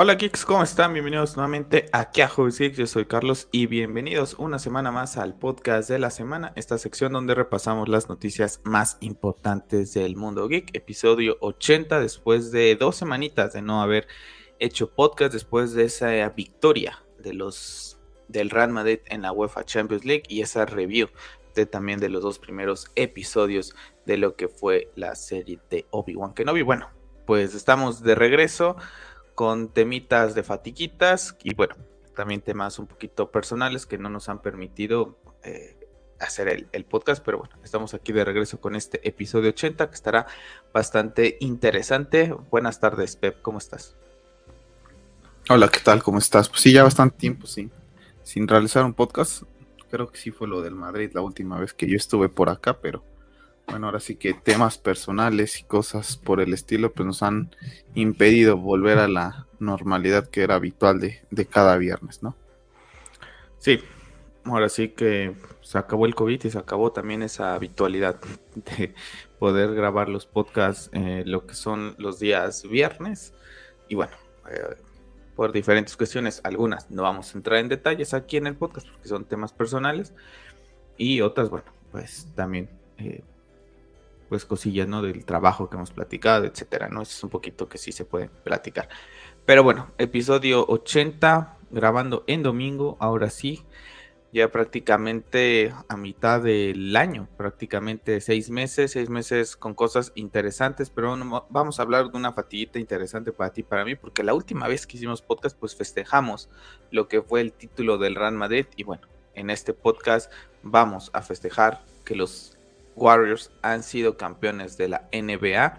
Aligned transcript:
Hola 0.00 0.14
geeks, 0.14 0.44
¿cómo 0.44 0.62
están? 0.62 0.92
Bienvenidos 0.92 1.36
nuevamente 1.36 1.88
aquí 1.90 2.20
a 2.20 2.28
Hobbies 2.28 2.60
Geeks, 2.60 2.76
yo 2.76 2.86
soy 2.86 3.06
Carlos 3.06 3.48
y 3.50 3.66
bienvenidos 3.66 4.34
una 4.34 4.60
semana 4.60 4.92
más 4.92 5.16
al 5.16 5.34
podcast 5.36 5.90
de 5.90 5.98
la 5.98 6.10
semana, 6.10 6.52
esta 6.54 6.78
sección 6.78 7.12
donde 7.12 7.34
repasamos 7.34 7.88
las 7.88 8.08
noticias 8.08 8.60
más 8.62 8.96
importantes 9.00 9.94
del 9.94 10.14
mundo 10.14 10.46
geek, 10.46 10.70
episodio 10.72 11.36
80 11.40 11.98
después 11.98 12.52
de 12.52 12.76
dos 12.76 12.94
semanitas 12.94 13.54
de 13.54 13.60
no 13.60 13.82
haber 13.82 14.06
hecho 14.60 14.88
podcast 14.88 15.32
después 15.32 15.72
de 15.72 15.86
esa 15.86 16.28
victoria 16.28 17.02
de 17.18 17.34
los 17.34 17.98
del 18.28 18.50
Real 18.50 18.70
Madrid 18.70 19.00
en 19.06 19.22
la 19.22 19.32
UEFA 19.32 19.64
Champions 19.64 20.04
League 20.04 20.22
y 20.28 20.42
esa 20.42 20.64
review 20.64 21.08
de, 21.56 21.66
también 21.66 21.98
de 21.98 22.08
los 22.08 22.22
dos 22.22 22.38
primeros 22.38 22.86
episodios 22.94 23.74
de 24.06 24.16
lo 24.16 24.36
que 24.36 24.46
fue 24.46 24.92
la 24.94 25.16
serie 25.16 25.58
de 25.70 25.86
Obi-Wan 25.90 26.34
Kenobi. 26.34 26.62
Bueno, 26.62 26.88
pues 27.26 27.54
estamos 27.54 28.02
de 28.02 28.14
regreso 28.14 28.76
con 29.38 29.68
temitas 29.68 30.34
de 30.34 30.42
fatiguitas 30.42 31.36
y 31.44 31.54
bueno, 31.54 31.76
también 32.16 32.40
temas 32.40 32.80
un 32.80 32.88
poquito 32.88 33.30
personales 33.30 33.86
que 33.86 33.96
no 33.96 34.10
nos 34.10 34.28
han 34.28 34.42
permitido 34.42 35.16
eh, 35.44 35.76
hacer 36.18 36.66
el, 36.72 36.84
podcast, 36.84 37.24
pero 37.24 37.38
bueno, 37.38 37.54
estamos 37.62 37.94
aquí 37.94 38.12
de 38.12 38.24
regreso 38.24 38.60
con 38.60 38.74
este 38.74 39.06
episodio 39.08 39.50
80 39.50 39.90
que 39.90 39.94
estará 39.94 40.26
bastante 40.74 41.36
interesante. 41.38 42.34
Buenas 42.50 42.80
tardes, 42.80 43.14
Pep, 43.14 43.40
¿cómo 43.40 43.58
estás? 43.58 43.94
Hola, 45.48 45.68
¿qué 45.68 45.78
tal? 45.84 46.02
¿Cómo 46.02 46.18
estás? 46.18 46.48
Pues 46.48 46.62
sí, 46.62 46.72
ya 46.72 46.82
bastante 46.82 47.16
tiempo 47.16 47.46
sin, 47.46 47.70
sin 48.24 48.48
realizar 48.48 48.84
un 48.84 48.92
podcast. 48.92 49.44
Creo 49.88 50.10
que 50.10 50.18
sí 50.18 50.32
fue 50.32 50.48
lo 50.48 50.62
del 50.62 50.74
Madrid 50.74 51.12
la 51.14 51.20
última 51.20 51.60
vez 51.60 51.72
que 51.72 51.86
yo 51.86 51.96
estuve 51.96 52.28
por 52.28 52.48
acá, 52.48 52.80
pero 52.80 53.04
bueno, 53.70 53.86
ahora 53.86 54.00
sí 54.00 54.16
que 54.16 54.32
temas 54.34 54.78
personales 54.78 55.60
y 55.60 55.64
cosas 55.64 56.16
por 56.16 56.40
el 56.40 56.54
estilo, 56.54 56.92
pues 56.92 57.06
nos 57.06 57.22
han 57.22 57.54
impedido 57.94 58.56
volver 58.56 58.98
a 58.98 59.08
la 59.08 59.46
normalidad 59.58 60.28
que 60.28 60.42
era 60.42 60.54
habitual 60.54 61.00
de, 61.00 61.46
cada 61.46 61.76
viernes, 61.76 62.22
¿no? 62.22 62.34
Sí, 63.58 63.80
ahora 64.44 64.68
sí 64.68 64.88
que 64.88 65.34
se 65.60 65.78
acabó 65.78 66.06
el 66.06 66.14
COVID 66.14 66.44
y 66.44 66.50
se 66.50 66.58
acabó 66.58 66.92
también 66.92 67.22
esa 67.22 67.54
habitualidad 67.54 68.16
de 68.54 68.94
poder 69.38 69.74
grabar 69.74 70.08
los 70.08 70.26
podcasts 70.26 70.90
eh, 70.92 71.22
lo 71.26 71.46
que 71.46 71.54
son 71.54 71.94
los 71.98 72.18
días 72.18 72.62
viernes. 72.68 73.34
Y 73.88 73.96
bueno, 73.96 74.16
eh, 74.50 74.76
por 75.36 75.52
diferentes 75.52 75.96
cuestiones, 75.96 76.40
algunas 76.44 76.90
no 76.90 77.02
vamos 77.02 77.34
a 77.34 77.38
entrar 77.38 77.58
en 77.58 77.68
detalles 77.68 78.14
aquí 78.14 78.38
en 78.38 78.46
el 78.46 78.56
podcast 78.56 78.88
porque 78.88 79.08
son 79.08 79.24
temas 79.24 79.52
personales 79.52 80.14
y 80.96 81.20
otras, 81.20 81.50
bueno, 81.50 81.66
pues 81.92 82.26
también 82.34 82.68
eh, 82.98 83.22
pues 84.28 84.44
cosillas, 84.44 84.88
¿no? 84.88 85.02
Del 85.02 85.24
trabajo 85.24 85.68
que 85.68 85.76
hemos 85.76 85.90
platicado, 85.90 86.44
etcétera, 86.44 86.88
¿no? 86.88 87.02
Es 87.02 87.22
un 87.24 87.30
poquito 87.30 87.68
que 87.68 87.78
sí 87.78 87.92
se 87.92 88.04
puede 88.04 88.28
platicar. 88.28 88.88
Pero 89.44 89.62
bueno, 89.62 89.90
episodio 89.98 90.66
80, 90.66 91.56
grabando 91.70 92.24
en 92.26 92.42
domingo, 92.42 92.96
ahora 93.00 93.30
sí, 93.30 93.64
ya 94.32 94.50
prácticamente 94.50 95.72
a 95.88 95.96
mitad 95.96 96.42
del 96.42 96.94
año, 96.96 97.28
prácticamente 97.36 98.20
seis 98.20 98.50
meses, 98.50 98.92
seis 98.92 99.08
meses 99.08 99.56
con 99.56 99.74
cosas 99.74 100.12
interesantes, 100.14 100.90
pero 100.90 101.16
vamos 101.48 101.78
a 101.78 101.82
hablar 101.82 102.10
de 102.10 102.18
una 102.18 102.32
fatiguita 102.32 102.78
interesante 102.78 103.32
para 103.32 103.52
ti, 103.52 103.62
para 103.62 103.84
mí, 103.86 103.94
porque 103.94 104.22
la 104.22 104.34
última 104.34 104.68
vez 104.68 104.86
que 104.86 104.98
hicimos 104.98 105.22
podcast, 105.22 105.58
pues 105.58 105.74
festejamos 105.74 106.50
lo 106.90 107.08
que 107.08 107.22
fue 107.22 107.40
el 107.40 107.52
título 107.52 107.96
del 107.96 108.16
Real 108.16 108.34
Madrid 108.34 108.66
y 108.76 108.84
bueno, 108.84 109.08
en 109.34 109.48
este 109.48 109.72
podcast 109.72 110.30
vamos 110.62 111.10
a 111.14 111.22
festejar 111.22 111.80
que 112.04 112.14
los 112.14 112.57
Warriors 112.98 113.50
han 113.62 113.82
sido 113.82 114.16
campeones 114.16 114.76
de 114.76 114.88
la 114.88 115.08
NBA. 115.12 115.78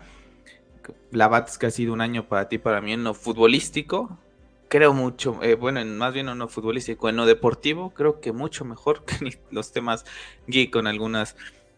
La 1.12 1.28
Bats 1.28 1.58
que 1.58 1.68
ha 1.68 1.72
sido 1.72 1.94
un 1.94 2.02
año 2.02 2.28
para 2.28 2.50
ti, 2.50 2.58
para 2.58 2.82
mí 2.82 2.94
en 2.94 3.04
lo 3.04 3.14
futbolístico. 3.14 4.18
Creo 4.70 4.94
mucho, 4.94 5.40
eh, 5.42 5.56
bueno, 5.56 5.84
más 5.86 6.14
bien 6.14 6.30
en 6.30 6.38
lo 6.38 6.48
futbolístico, 6.48 7.10
en 7.10 7.16
lo 7.16 7.26
deportivo, 7.26 7.92
creo 7.92 8.22
que 8.22 8.32
mucho 8.32 8.66
mejor 8.66 9.04
que 9.06 9.40
los 9.52 9.72
temas 9.72 10.06
geek 10.48 10.72
con 10.72 10.88
algunas 10.88 11.36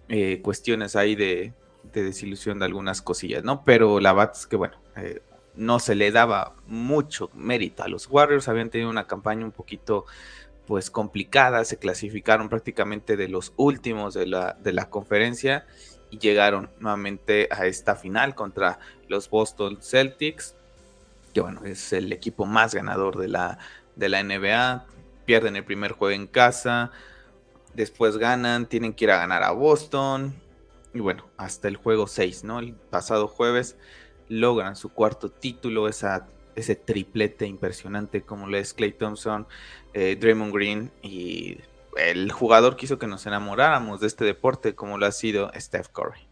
eh, 0.09 0.41
cuestiones 0.41 0.95
ahí 0.95 1.15
de, 1.15 1.53
desilusión 1.93 2.59
de 2.59 2.65
algunas 2.65 3.01
cosillas, 3.01 3.43
¿no? 3.43 3.63
Pero 3.63 3.99
la 3.99 4.11
Bats 4.11 4.45
que, 4.45 4.57
bueno, 4.57 4.75
eh, 4.97 5.21
no 5.55 5.79
se 5.79 5.95
le 5.95 6.11
daba 6.11 6.55
mucho 6.67 7.29
mérito 7.33 7.83
a 7.83 7.87
los 7.87 8.07
Warriors, 8.07 8.47
habían 8.47 8.69
tenido 8.69 8.89
una 8.89 9.07
campaña 9.07 9.45
un 9.45 9.51
poquito 9.51 10.05
pues 10.71 10.89
complicada, 10.89 11.65
se 11.65 11.75
clasificaron 11.75 12.47
prácticamente 12.47 13.17
de 13.17 13.27
los 13.27 13.51
últimos 13.57 14.13
de 14.13 14.25
la, 14.25 14.53
de 14.53 14.71
la 14.71 14.89
conferencia 14.89 15.65
y 16.09 16.17
llegaron 16.17 16.69
nuevamente 16.79 17.49
a 17.51 17.65
esta 17.65 17.97
final 17.97 18.35
contra 18.35 18.79
los 19.09 19.29
Boston 19.29 19.79
Celtics, 19.81 20.55
que 21.33 21.41
bueno, 21.41 21.65
es 21.65 21.91
el 21.91 22.13
equipo 22.13 22.45
más 22.45 22.73
ganador 22.73 23.17
de 23.17 23.27
la, 23.27 23.57
de 23.97 24.07
la 24.07 24.23
NBA, 24.23 24.85
pierden 25.25 25.57
el 25.57 25.65
primer 25.65 25.91
juego 25.91 26.15
en 26.15 26.25
casa, 26.25 26.91
después 27.73 28.15
ganan, 28.15 28.65
tienen 28.65 28.93
que 28.93 29.03
ir 29.03 29.11
a 29.11 29.17
ganar 29.17 29.43
a 29.43 29.51
Boston, 29.51 30.33
y 30.93 31.01
bueno, 31.01 31.27
hasta 31.35 31.67
el 31.67 31.75
juego 31.75 32.07
6, 32.07 32.45
¿no? 32.45 32.59
El 32.59 32.75
pasado 32.75 33.27
jueves 33.27 33.75
logran 34.29 34.77
su 34.77 34.87
cuarto 34.87 35.27
título, 35.27 35.89
esa 35.89 36.29
ese 36.61 36.75
triplete 36.75 37.45
impresionante 37.45 38.21
como 38.21 38.47
lo 38.47 38.57
es 38.57 38.73
Clay 38.73 38.93
Thompson, 38.93 39.47
eh, 39.93 40.17
Draymond 40.19 40.53
Green 40.53 40.91
y 41.01 41.57
el 41.97 42.31
jugador 42.31 42.75
que 42.75 42.85
hizo 42.85 42.97
que 42.97 43.07
nos 43.07 43.25
enamoráramos 43.25 43.99
de 43.99 44.07
este 44.07 44.25
deporte 44.25 44.75
como 44.75 44.97
lo 44.97 45.05
ha 45.05 45.11
sido 45.11 45.51
Steph 45.55 45.89
Curry. 45.89 46.31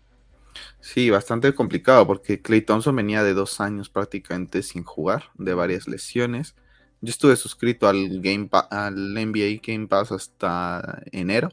Sí, 0.79 1.09
bastante 1.09 1.53
complicado 1.53 2.07
porque 2.07 2.41
Clay 2.41 2.62
Thompson 2.62 2.95
venía 2.95 3.23
de 3.23 3.34
dos 3.34 3.59
años 3.59 3.89
prácticamente 3.89 4.63
sin 4.63 4.84
jugar, 4.84 5.25
de 5.35 5.53
varias 5.53 5.88
lesiones. 5.88 6.56
Yo 7.01 7.12
estuve 7.12 7.35
suscrito 7.35 7.88
al, 7.88 8.22
NBA 8.22 9.62
Game 9.62 9.88
Pass 9.88 10.12
hasta 10.12 11.01
enero. 11.12 11.50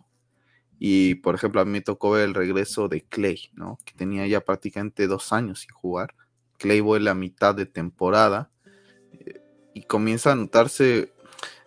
Y 0.78 1.16
por 1.16 1.34
ejemplo, 1.34 1.60
a 1.60 1.64
mí 1.64 1.70
me 1.70 1.80
tocó 1.80 2.10
ver 2.10 2.24
el 2.24 2.34
regreso 2.34 2.88
de 2.88 3.02
Clay, 3.02 3.50
¿no? 3.54 3.78
Que 3.84 3.94
tenía 3.94 4.26
ya 4.26 4.42
prácticamente 4.42 5.06
dos 5.06 5.32
años 5.32 5.60
sin 5.60 5.70
jugar. 5.70 6.14
Clay 6.58 6.80
vuelve 6.80 7.10
a 7.10 7.14
mitad 7.14 7.54
de 7.54 7.66
temporada 7.66 8.50
y 9.74 9.82
comienza 9.82 10.32
a 10.32 10.34
notarse. 10.34 11.12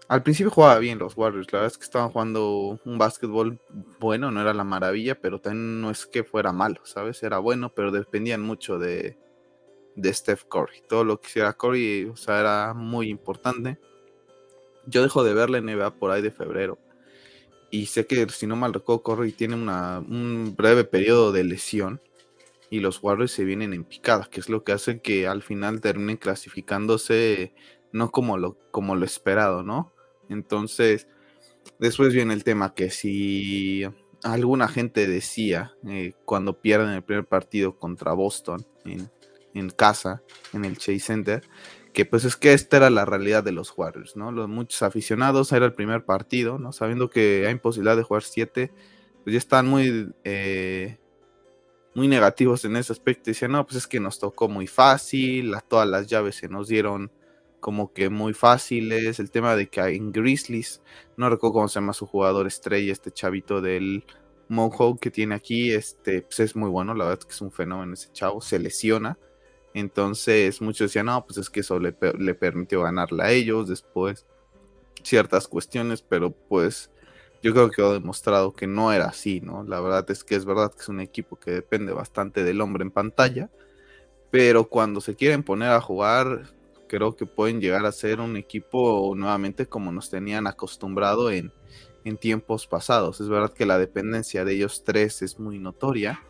Al 0.08 0.24
principio 0.24 0.50
jugaba 0.50 0.80
bien 0.80 0.98
los 0.98 1.16
Warriors, 1.16 1.52
la 1.54 1.60
verdad 1.60 1.72
es 1.72 1.78
que 1.78 1.84
estaban 1.84 2.10
jugando 2.10 2.80
un 2.84 2.98
básquetbol 2.98 3.60
bueno, 4.00 4.32
no 4.32 4.42
era 4.42 4.56
la 4.56 4.64
maravilla, 4.64 5.20
pero 5.22 5.40
también 5.40 5.82
no 5.82 5.92
es 5.92 6.08
que 6.08 6.24
fuera 6.24 6.52
malo, 6.52 6.82
¿sabes? 6.84 7.22
Era 7.22 7.38
bueno, 7.38 7.72
pero 7.76 7.92
dependían 7.92 8.42
mucho 8.42 8.80
de, 8.80 9.18
de 9.96 10.14
Steph 10.14 10.46
Curry. 10.46 10.82
Todo 10.88 11.04
lo 11.04 11.20
que 11.20 11.28
hiciera 11.28 11.54
Curry, 11.54 12.06
o 12.06 12.16
sea, 12.16 12.40
era 12.40 12.74
muy 12.74 13.10
importante. 13.10 13.78
Yo 14.88 15.04
dejo 15.04 15.24
de 15.24 15.36
ver 15.36 15.50
la 15.50 15.62
NBA 15.62 15.96
por 15.96 16.10
ahí 16.10 16.22
de 16.22 16.32
febrero. 16.32 16.80
Y 17.70 17.86
sé 17.86 18.08
que, 18.08 18.28
si 18.30 18.48
no 18.48 18.56
mal 18.56 18.74
recuerdo, 18.74 19.04
Curry 19.04 19.32
tiene 19.32 19.56
una, 19.56 20.00
un 20.00 20.56
breve 20.58 20.84
periodo 20.84 21.32
de 21.32 21.44
lesión. 21.44 22.02
Y 22.69 22.80
los 22.80 23.02
Warriors 23.02 23.31
se 23.31 23.46
vienen 23.46 23.74
en 23.74 23.84
picada, 23.84 24.28
que 24.30 24.40
es 24.40 24.50
lo 24.50 24.63
que 24.63 24.74
hace 24.74 25.02
que 25.02 25.28
al 25.28 25.41
final 25.41 25.81
terminen 25.81 26.18
clasificándose 26.18 27.53
no 27.91 28.12
como 28.12 28.38
lo, 28.38 28.57
como 28.72 28.96
lo 28.96 29.06
esperado, 29.06 29.63
¿no? 29.63 29.91
Entonces, 30.30 31.07
después 31.80 32.13
viene 32.13 32.34
el 32.34 32.44
tema 32.44 32.74
que 32.75 32.90
si 32.90 33.84
alguna 34.24 34.68
gente 34.68 35.07
decía 35.07 35.74
eh, 35.88 36.13
cuando 36.25 36.62
pierden 36.62 36.90
el 36.90 37.03
primer 37.03 37.25
partido 37.25 37.78
contra 37.78 38.13
Boston 38.13 38.66
en, 38.86 39.69
casa, 39.72 40.22
en 40.53 40.66
el 40.66 40.78
Chase 40.78 41.00
Center, 41.00 41.44
que 41.94 42.06
pues 42.06 42.25
es 42.25 42.36
que 42.36 42.53
esta 42.53 42.78
era 42.78 42.90
la 42.90 43.06
realidad 43.06 43.44
de 43.44 43.51
los 43.51 43.74
Warriors, 43.75 44.16
¿no? 44.16 44.31
Los 44.31 44.47
muchos 44.47 44.84
aficionados, 44.84 45.51
era 45.51 45.66
el 45.66 45.74
primer 45.74 46.06
partido, 46.06 46.59
¿no? 46.59 46.72
Sabiendo 46.72 47.09
que 47.09 47.46
hay 47.47 47.56
posibilidad 47.56 47.97
de 47.97 48.03
jugar 48.03 48.24
siete, 48.24 48.72
pues 49.24 49.33
ya 49.33 49.38
están 49.38 49.68
muy, 49.68 50.13
eh, 50.24 51.00
muy 51.95 52.07
negativos 52.07 52.65
en 52.65 52.75
ese 52.75 52.94
aspecto. 52.94 53.24
Decían, 53.25 53.51
no, 53.51 53.65
pues 53.65 53.77
es 53.77 53.88
que 53.88 54.00
nos 54.00 54.19
tocó 54.19 54.47
muy 54.47 54.68
fácil, 54.68 55.53
todas 55.68 55.88
las 55.88 56.07
llaves 56.07 56.36
se 56.36 56.50
nos 56.50 56.68
dieron 56.68 57.12
como 57.59 57.94
que 57.94 58.09
muy 58.09 58.33
fáciles. 58.33 59.19
El 59.19 59.31
tema 59.31 59.56
de 59.56 59.69
que 59.69 59.81
en 59.81 60.12
Grizzlies, 60.12 60.81
no 61.18 61.30
recuerdo 61.30 61.53
cómo 61.53 61.68
se 61.68 61.80
llama 61.80 61.94
su 61.94 62.06
jugador 62.06 62.47
estrella, 62.47 62.91
este 62.91 63.12
chavito 63.12 63.62
del 63.62 64.06
Mohawk 64.47 65.00
que 65.00 65.12
tiene 65.12 65.36
aquí, 65.36 65.71
este, 65.71 66.24
pues 66.24 66.39
es 66.39 66.56
muy 66.56 66.69
bueno, 66.69 66.94
la 66.94 67.06
verdad 67.06 67.24
que 67.24 67.33
es 67.33 67.41
un 67.41 67.51
fenómeno 67.51 67.94
ese 67.94 68.12
chavo, 68.12 68.41
se 68.41 68.59
lesiona. 68.59 69.18
Entonces 69.74 70.62
muchos 70.62 70.89
decían, 70.89 71.06
no, 71.07 71.25
pues 71.25 71.38
es 71.38 71.50
que 71.50 71.59
eso 71.59 71.80
le, 71.80 71.95
le 72.18 72.33
permitió 72.33 72.81
ganarle 72.81 73.24
a 73.24 73.31
ellos 73.31 73.68
después 73.68 74.25
ciertas 75.03 75.47
cuestiones, 75.47 76.01
pero 76.01 76.31
pues 76.31 76.91
yo 77.41 77.53
creo 77.53 77.69
que 77.69 77.77
quedó 77.77 77.94
demostrado 77.94 78.53
que 78.53 78.68
no 78.68 78.91
era 78.91 79.06
así, 79.06 79.41
¿no? 79.41 79.63
La 79.63 79.80
verdad 79.80 80.09
es 80.12 80.24
que 80.24 80.36
es 80.36 80.45
verdad 80.45 80.71
que 80.71 80.81
es 80.81 80.89
un 80.89 81.00
equipo 81.00 81.38
que 81.38 81.51
depende 81.51 81.94
bastante 81.94 82.44
del 82.44 82.62
hombre 82.62 82.83
en 82.83 82.91
pantalla, 82.91 83.50
pero 84.31 84.69
cuando 84.69 85.01
se 85.01 85.15
quieren 85.15 85.44
poner 85.44 85.69
a 85.71 85.81
jugar, 85.81 86.53
creo 86.88 87.15
que 87.15 87.25
pueden 87.25 87.62
llegar 87.62 87.86
a 87.86 87.91
ser 87.91 88.19
un 88.19 88.36
equipo 88.38 89.13
nuevamente 89.15 89.68
como 89.68 89.91
nos 89.91 90.09
tenían 90.09 90.47
acostumbrado 90.47 91.31
en, 91.31 91.53
en 92.03 92.18
tiempos 92.18 92.68
pasados. 92.68 93.21
Es 93.21 93.30
verdad 93.30 93.53
que 93.53 93.65
la 93.65 93.77
dependencia 93.77 94.44
de 94.44 94.53
ellos 94.53 94.83
tres 94.83 95.21
es 95.21 95.39
muy 95.39 95.59
notoria, 95.59 96.21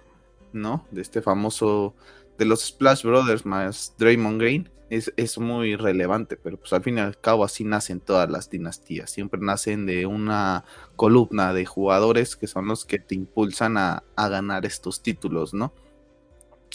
¿no? 0.54 0.86
De 0.92 1.02
este 1.02 1.22
famoso 1.22 1.96
de 2.40 2.46
los 2.46 2.62
Splash 2.62 3.04
Brothers 3.04 3.46
más 3.46 3.94
Draymond 4.00 4.40
Green 4.40 4.70
es, 4.90 5.14
es, 5.18 5.38
muy 5.38 5.76
relevante, 5.76 6.36
pero 6.36 6.58
pues 6.58 6.74
al 6.74 6.82
fin 6.82 6.98
y 6.98 7.02
al 7.02 7.20
cabo 7.20 7.44
así 7.44 7.64
nacen 7.64 8.00
todas 8.00 8.28
las 8.28 8.50
dinastías, 8.50 9.12
siempre 9.12 9.40
nacen 9.40 9.86
de 9.86 10.08
una 10.08 10.64
columna 10.96 11.54
de 11.54 11.66
jugadores 11.66 12.36
que 12.36 12.48
son 12.48 12.68
los 12.68 12.86
que 12.86 12.98
te 12.98 13.14
impulsan 13.14 13.78
a, 13.78 14.04
a 14.16 14.30
ganar 14.30 14.66
estos 14.66 15.04
títulos, 15.04 15.54
¿no? 15.54 15.74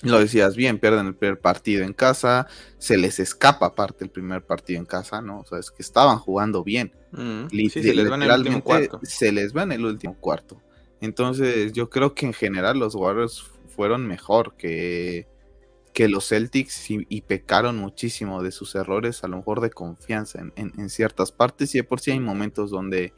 Lo 0.02 0.20
decías 0.20 0.54
bien, 0.54 0.78
pierden 0.78 1.06
el 1.06 1.14
primer 1.14 1.40
partido 1.40 1.82
en 1.82 1.92
casa, 1.92 2.46
se 2.78 2.98
les 2.98 3.18
escapa 3.18 3.66
aparte 3.66 4.04
el 4.04 4.10
primer 4.10 4.44
partido 4.44 4.78
en 4.78 4.86
casa, 4.86 5.22
¿no? 5.22 5.40
O 5.40 5.46
sea, 5.46 5.58
es 5.58 5.70
que 5.70 5.82
estaban 5.82 6.18
jugando 6.18 6.62
bien. 6.62 6.92
Mm, 7.12 7.46
sí, 7.48 7.70
se 7.70 7.94
les 7.94 8.10
va 8.10 8.16
en 8.16 8.22
el 8.22 8.30
último 8.30 8.62
cuarto. 8.62 9.00
Se 9.02 9.32
les 9.32 9.56
va 9.56 9.62
en 9.62 9.72
el 9.72 9.84
último 9.84 10.14
cuarto. 10.20 10.60
Entonces, 11.00 11.72
yo 11.72 11.90
creo 11.90 12.14
que 12.14 12.26
en 12.26 12.32
general 12.32 12.78
los 12.78 12.94
Warriors 12.94 13.44
fueron 13.74 14.06
mejor 14.06 14.54
que, 14.56 15.26
que 15.94 16.08
los 16.08 16.28
Celtics 16.28 16.90
y, 16.90 17.20
pecaron 17.22 17.78
muchísimo 17.78 18.42
de 18.42 18.50
sus 18.50 18.74
errores, 18.74 19.22
a 19.22 19.28
lo 19.28 19.36
mejor 19.36 19.60
de 19.60 19.70
confianza 19.70 20.40
en, 20.56 20.90
ciertas 20.90 21.30
partes. 21.30 21.72
Y 21.74 21.78
de 21.78 21.84
por 21.84 22.00
sí 22.00 22.10
hay 22.10 22.18
momentos 22.18 22.70
donde 22.70 23.14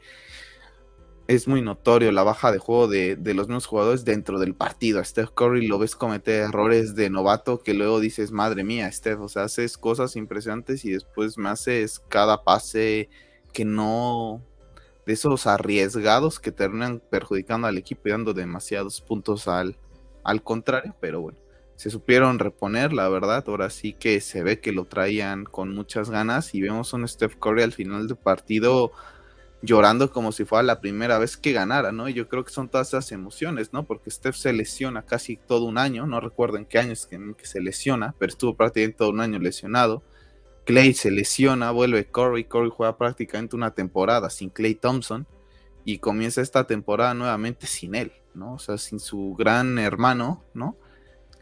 es 1.27 1.47
muy 1.47 1.63
notorio 1.63 2.11
la 2.11 2.21
baja 2.21 2.51
de 2.51 2.59
juego 2.59 2.87
de, 2.87 3.17
los 3.33 3.47
mismos 3.47 3.65
jugadores 3.65 4.05
dentro 4.05 4.37
del 4.37 4.53
partido. 4.53 4.99
A 4.99 5.03
Steph 5.03 5.31
Curry 5.31 5.65
lo 5.65 5.79
ves 5.79 5.95
cometer 5.95 6.43
errores 6.43 6.93
de 6.93 7.09
novato 7.09 7.63
que 7.63 7.73
luego 7.73 7.99
dices, 7.99 8.31
madre 8.31 8.63
mía, 8.63 8.91
Steph, 8.91 9.21
o 9.21 9.27
sea, 9.27 9.45
haces 9.45 9.75
cosas 9.75 10.15
impresionantes 10.15 10.85
y 10.85 10.91
después 10.91 11.39
me 11.39 11.49
haces 11.49 11.99
cada 12.07 12.43
pase 12.43 13.09
que 13.53 13.65
no, 13.65 14.43
de 15.07 15.13
esos 15.13 15.47
arriesgados 15.47 16.39
que 16.39 16.51
terminan 16.51 17.01
perjudicando 17.09 17.65
al 17.65 17.79
equipo 17.79 18.03
y 18.05 18.11
dando 18.11 18.35
demasiados 18.35 19.01
puntos 19.01 19.47
al 19.47 19.75
contrario, 20.43 20.95
pero 21.01 21.21
bueno 21.21 21.46
se 21.77 21.91
supieron 21.91 22.39
reponer, 22.39 22.91
la 22.91 23.07
verdad. 23.07 23.45
Ahora 23.47 23.69
sí 23.69 23.93
que 23.93 24.19
se 24.19 24.43
ve 24.43 24.59
que 24.59 24.71
lo 24.71 24.85
traían 24.85 25.45
con 25.45 25.73
muchas 25.73 26.09
ganas 26.09 26.53
y 26.55 26.61
vemos 26.61 26.91
a 26.91 26.97
un 26.97 27.07
Steph 27.07 27.35
Curry 27.35 27.61
al 27.61 27.71
final 27.71 28.07
del 28.07 28.17
partido 28.17 28.91
llorando 29.61 30.11
como 30.11 30.31
si 30.31 30.43
fuera 30.43 30.63
la 30.63 30.81
primera 30.81 31.19
vez 31.19 31.37
que 31.37 31.51
ganara, 31.51 31.91
¿no? 31.91 32.09
Y 32.09 32.13
yo 32.13 32.27
creo 32.27 32.43
que 32.43 32.51
son 32.51 32.67
todas 32.67 32.89
esas 32.89 33.11
emociones, 33.11 33.73
¿no? 33.73 33.85
Porque 33.85 34.09
Steph 34.09 34.35
se 34.35 34.53
lesiona 34.53 35.03
casi 35.03 35.37
todo 35.37 35.65
un 35.65 35.77
año, 35.77 36.07
no 36.07 36.19
recuerdo 36.19 36.57
en 36.57 36.65
qué 36.65 36.79
años 36.79 37.05
que, 37.05 37.19
que 37.37 37.45
se 37.45 37.61
lesiona, 37.61 38.15
pero 38.17 38.31
estuvo 38.31 38.55
prácticamente 38.55 38.97
todo 38.97 39.09
un 39.09 39.21
año 39.21 39.37
lesionado. 39.37 40.03
Clay 40.65 40.93
se 40.93 41.11
lesiona, 41.11 41.71
vuelve 41.71 42.05
Curry, 42.05 42.45
Curry 42.45 42.71
juega 42.71 42.97
prácticamente 42.97 43.55
una 43.55 43.71
temporada 43.71 44.29
sin 44.31 44.49
Clay 44.49 44.75
Thompson 44.75 45.27
y 45.85 45.99
comienza 45.99 46.41
esta 46.41 46.65
temporada 46.65 47.13
nuevamente 47.13 47.67
sin 47.67 47.93
él, 47.93 48.11
¿no? 48.33 48.53
O 48.55 48.59
sea, 48.59 48.79
sin 48.79 48.99
su 48.99 49.35
gran 49.37 49.77
hermano, 49.77 50.43
¿no? 50.55 50.75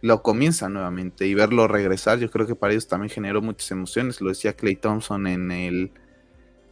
Lo 0.06 0.22
comienza 0.22 0.70
nuevamente 0.70 1.26
y 1.26 1.34
verlo 1.34 1.68
regresar, 1.68 2.20
yo 2.20 2.30
creo 2.30 2.46
que 2.46 2.54
para 2.54 2.74
ellos 2.74 2.88
también 2.88 3.10
generó 3.10 3.42
muchas 3.42 3.72
emociones. 3.72 4.22
Lo 4.22 4.30
decía 4.30 4.54
Clay 4.54 4.76
Thompson 4.76 5.26
en 5.26 5.52
el 5.52 5.92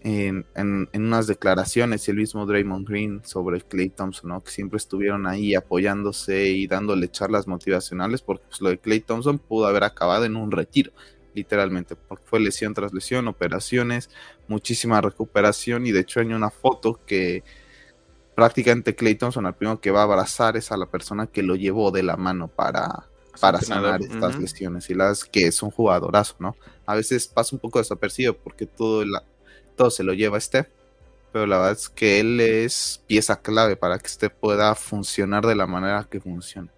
en, 0.03 0.45
unas 0.93 1.25
declaraciones 1.25 2.07
y 2.07 2.11
el 2.11 2.17
mismo 2.17 2.45
Draymond 2.45 2.87
Green 2.87 3.21
sobre 3.25 3.59
Clay 3.61 3.89
Thompson, 3.89 4.29
¿no? 4.29 4.43
que 4.43 4.51
siempre 4.51 4.77
estuvieron 4.77 5.25
ahí 5.25 5.55
apoyándose 5.55 6.49
y 6.49 6.67
dándole 6.67 7.09
charlas 7.09 7.47
motivacionales, 7.47 8.21
porque 8.21 8.43
pues, 8.47 8.61
lo 8.61 8.69
de 8.69 8.77
Clay 8.77 8.99
Thompson 8.99 9.39
pudo 9.39 9.65
haber 9.65 9.83
acabado 9.83 10.25
en 10.25 10.35
un 10.35 10.51
retiro, 10.51 10.91
literalmente, 11.33 11.95
porque 11.95 12.25
fue 12.27 12.39
lesión 12.39 12.75
tras 12.75 12.93
lesión, 12.93 13.27
operaciones, 13.27 14.11
muchísima 14.47 15.01
recuperación 15.01 15.87
y 15.87 15.91
de 15.91 16.01
hecho 16.01 16.19
hay 16.19 16.27
una 16.33 16.51
foto 16.51 16.99
que 17.07 17.43
prácticamente 18.35 18.93
Clay 18.93 19.15
Thompson 19.15 19.47
al 19.47 19.55
primero 19.55 19.81
que 19.81 19.89
va 19.89 20.01
a 20.01 20.03
abrazar 20.03 20.55
es 20.55 20.71
a 20.71 20.77
la 20.77 20.85
persona 20.85 21.25
que 21.25 21.41
lo 21.41 21.55
llevó 21.55 21.89
de 21.89 22.03
la 22.03 22.17
mano 22.17 22.47
para, 22.47 23.07
para 23.39 23.61
sanar 23.61 24.01
estas 24.01 24.39
lesiones 24.39 24.89
y 24.89 24.93
las 24.93 25.23
que 25.23 25.47
es 25.47 25.61
un 25.63 25.71
jugadorazo, 25.71 26.35
¿no? 26.39 26.55
A 26.85 26.95
veces 26.95 27.27
pasa 27.27 27.55
un 27.55 27.59
poco 27.59 27.79
desapercibido 27.79 28.37
porque 28.37 28.65
todo, 28.65 29.03
todo 29.75 29.89
se 29.89 30.03
lo 30.03 30.13
lleva 30.13 30.39
Steph, 30.39 30.67
pero 31.31 31.47
la 31.47 31.57
verdad 31.57 31.73
es 31.73 31.89
que 31.89 32.19
él 32.19 32.39
es 32.39 33.01
pieza 33.07 33.41
clave 33.41 33.75
para 33.75 33.97
que 33.99 34.07
Steph 34.07 34.33
pueda 34.33 34.75
funcionar 34.75 35.45
de 35.45 35.55
la 35.55 35.65
manera 35.65 36.07
que 36.09 36.19
funciona. 36.19 36.69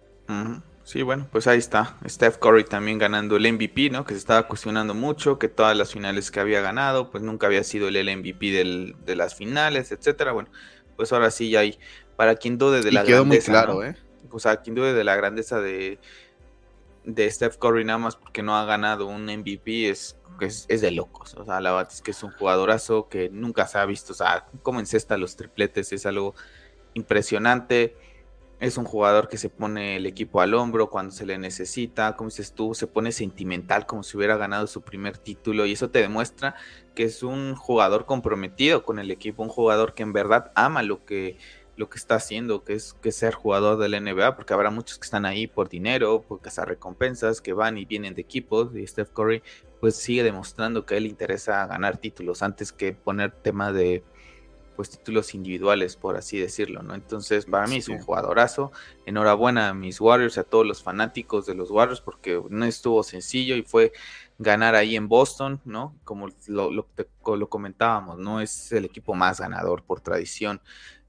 Sí, 0.82 1.02
bueno, 1.02 1.26
pues 1.32 1.48
ahí 1.48 1.58
está. 1.58 1.96
Steph 2.08 2.38
Curry 2.38 2.64
también 2.64 2.98
ganando 2.98 3.36
el 3.36 3.52
MVP, 3.52 3.90
¿no? 3.90 4.04
Que 4.04 4.14
se 4.14 4.18
estaba 4.18 4.46
cuestionando 4.46 4.94
mucho, 4.94 5.36
que 5.38 5.48
todas 5.48 5.76
las 5.76 5.92
finales 5.92 6.30
que 6.30 6.38
había 6.38 6.60
ganado, 6.60 7.10
pues 7.10 7.24
nunca 7.24 7.48
había 7.48 7.64
sido 7.64 7.88
el 7.88 8.16
MVP 8.16 8.94
de 9.04 9.16
las 9.16 9.34
finales, 9.34 9.90
etcétera. 9.90 10.30
Bueno, 10.30 10.48
pues 10.96 11.12
ahora 11.12 11.30
sí 11.30 11.50
ya 11.50 11.60
hay. 11.60 11.78
Para 12.14 12.36
quien 12.36 12.56
dude 12.56 12.82
de 12.82 12.92
la 12.92 13.02
quedó 13.02 13.24
grandeza. 13.24 13.52
Muy 13.52 13.60
claro, 13.60 13.84
¿eh? 13.84 13.96
O 14.30 14.38
sea, 14.38 14.58
quien 14.58 14.74
dude 14.76 14.94
de 14.94 15.04
la 15.04 15.16
grandeza 15.16 15.60
de, 15.60 15.98
de 17.06 17.30
Steph 17.30 17.56
Curry 17.56 17.84
nada 17.84 17.98
más 17.98 18.16
porque 18.16 18.42
no 18.42 18.56
ha 18.56 18.64
ganado 18.64 19.06
un 19.06 19.24
MVP 19.24 19.88
es, 19.88 20.18
es, 20.40 20.66
es, 20.68 20.80
de 20.80 20.90
locos. 20.90 21.34
O 21.34 21.44
sea, 21.44 21.60
la 21.60 21.80
es 21.80 22.02
que 22.02 22.10
es 22.10 22.22
un 22.22 22.32
jugadorazo 22.32 23.08
que 23.08 23.30
nunca 23.30 23.66
se 23.66 23.78
ha 23.78 23.86
visto. 23.86 24.12
O 24.12 24.16
sea, 24.16 24.46
cómo 24.62 24.80
encesta 24.80 25.16
los 25.16 25.36
tripletes 25.36 25.92
es 25.92 26.04
algo 26.04 26.34
impresionante. 26.94 27.96
Es 28.58 28.76
un 28.76 28.84
jugador 28.84 29.28
que 29.28 29.36
se 29.36 29.50
pone 29.50 29.96
el 29.96 30.06
equipo 30.06 30.40
al 30.40 30.54
hombro 30.54 30.90
cuando 30.90 31.12
se 31.12 31.26
le 31.26 31.38
necesita. 31.38 32.16
Como 32.16 32.30
dices 32.30 32.52
tú, 32.52 32.74
se 32.74 32.88
pone 32.88 33.12
sentimental 33.12 33.86
como 33.86 34.02
si 34.02 34.16
hubiera 34.16 34.36
ganado 34.36 34.66
su 34.66 34.82
primer 34.82 35.16
título. 35.16 35.64
Y 35.64 35.72
eso 35.72 35.90
te 35.90 36.00
demuestra 36.00 36.56
que 36.94 37.04
es 37.04 37.22
un 37.22 37.54
jugador 37.54 38.04
comprometido 38.04 38.82
con 38.82 38.98
el 38.98 39.12
equipo. 39.12 39.44
Un 39.44 39.48
jugador 39.48 39.94
que 39.94 40.02
en 40.02 40.12
verdad 40.12 40.50
ama 40.56 40.82
lo 40.82 41.04
que 41.04 41.38
lo 41.76 41.88
que 41.88 41.98
está 41.98 42.16
haciendo, 42.16 42.64
que 42.64 42.74
es 42.74 42.94
que 42.94 43.12
ser 43.12 43.34
jugador 43.34 43.78
del 43.78 44.02
NBA, 44.02 44.34
porque 44.36 44.54
habrá 44.54 44.70
muchos 44.70 44.98
que 44.98 45.04
están 45.04 45.26
ahí 45.26 45.46
por 45.46 45.68
dinero, 45.68 46.22
por 46.22 46.40
cazar 46.40 46.68
recompensas, 46.68 47.40
que 47.40 47.52
van 47.52 47.76
y 47.78 47.84
vienen 47.84 48.14
de 48.14 48.22
equipos, 48.22 48.74
y 48.74 48.86
Steph 48.86 49.10
Curry 49.10 49.42
pues 49.80 49.96
sigue 49.96 50.22
demostrando 50.22 50.86
que 50.86 50.94
a 50.94 50.96
él 50.96 51.04
le 51.04 51.10
interesa 51.10 51.66
ganar 51.66 51.98
títulos 51.98 52.42
antes 52.42 52.72
que 52.72 52.92
poner 52.92 53.30
tema 53.30 53.72
de 53.72 54.02
pues 54.74 54.90
títulos 54.90 55.34
individuales, 55.34 55.96
por 55.96 56.16
así 56.16 56.38
decirlo, 56.38 56.82
¿no? 56.82 56.94
Entonces, 56.94 57.46
para 57.46 57.66
mí 57.66 57.76
es 57.76 57.88
un 57.88 57.98
jugadorazo. 57.98 58.72
Enhorabuena 59.06 59.70
a 59.70 59.74
mis 59.74 60.00
Warriors, 60.00 60.36
a 60.36 60.44
todos 60.44 60.66
los 60.66 60.82
fanáticos 60.82 61.46
de 61.46 61.54
los 61.54 61.70
Warriors, 61.70 62.02
porque 62.02 62.42
no 62.50 62.66
estuvo 62.66 63.02
sencillo 63.02 63.56
y 63.56 63.62
fue 63.62 63.92
ganar 64.38 64.74
ahí 64.74 64.94
en 64.94 65.08
Boston, 65.08 65.62
¿no? 65.64 65.96
Como 66.04 66.28
lo, 66.46 66.70
lo, 66.70 66.86
lo 67.24 67.48
comentábamos, 67.48 68.18
¿no? 68.18 68.42
Es 68.42 68.70
el 68.70 68.84
equipo 68.84 69.14
más 69.14 69.40
ganador 69.40 69.82
por 69.82 70.02
tradición. 70.02 70.60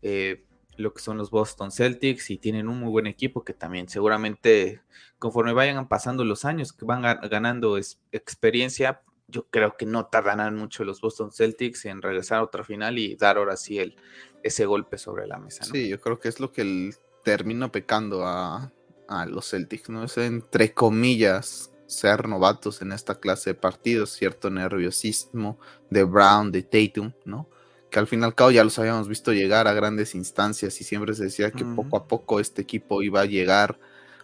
Eh, 0.02 0.46
lo 0.78 0.94
que 0.94 1.02
son 1.02 1.18
los 1.18 1.32
Boston 1.32 1.72
Celtics 1.72 2.30
y 2.30 2.38
tienen 2.38 2.68
un 2.68 2.80
muy 2.80 2.90
buen 2.90 3.08
equipo 3.08 3.44
que 3.44 3.54
también 3.54 3.90
seguramente 3.90 4.82
conforme 5.20 5.54
vayan 5.54 5.88
pasando 5.88 6.24
los 6.24 6.46
años 6.46 6.74
que 6.74 6.86
van 6.86 7.02
ganando 7.02 7.78
experiencia, 8.12 9.02
yo 9.28 9.48
creo 9.50 9.76
que 9.76 9.86
no 9.86 10.06
tardarán 10.06 10.56
mucho 10.56 10.84
los 10.84 11.02
Boston 11.02 11.32
Celtics 11.32 11.86
en 11.86 12.02
regresar 12.02 12.40
a 12.40 12.44
otra 12.44 12.64
final 12.64 12.98
y 12.98 13.16
dar 13.16 13.38
ahora 13.38 13.58
sí 13.58 13.80
el, 13.80 13.96
ese 14.44 14.66
golpe 14.66 14.98
sobre 14.98 15.28
la 15.28 15.38
mesa. 15.38 15.66
Sí, 15.66 15.90
yo 15.90 16.00
creo 16.00 16.20
que 16.20 16.30
es 16.30 16.40
lo 16.40 16.52
que 16.52 16.62
el, 16.62 16.96
termina 17.24 17.72
pecando 17.72 18.26
a, 18.26 18.72
a 19.08 19.26
los 19.26 19.50
Celtics, 19.50 19.90
¿no? 19.90 20.04
Es 20.04 20.18
entre 20.18 20.74
comillas 20.74 21.72
ser 21.88 22.28
novatos 22.28 22.82
en 22.82 22.92
esta 22.92 23.20
clase 23.20 23.52
de 23.52 23.54
partidos, 23.56 24.12
cierto 24.12 24.50
nerviosismo 24.50 25.58
de 25.90 26.04
Brown, 26.04 26.52
de 26.52 26.64
Tatum, 26.64 27.14
¿no? 27.26 27.50
Que 27.98 28.02
al 28.02 28.06
fin 28.06 28.22
y 28.22 28.26
al 28.26 28.36
cabo 28.36 28.52
ya 28.52 28.64
los 28.64 28.78
habíamos 28.78 29.08
visto 29.08 29.34
llegar 29.34 29.68
a 29.68 29.74
grandes 29.74 30.14
instancias 30.14 30.80
y 30.80 30.84
siempre 30.84 31.16
se 31.16 31.24
decía 31.24 31.50
que 31.50 31.66
poco 31.66 31.98
a 31.98 32.08
poco 32.08 32.40
este 32.40 32.62
equipo 32.62 33.02
iba 33.02 33.22
a 33.22 33.26
llegar 33.26 33.80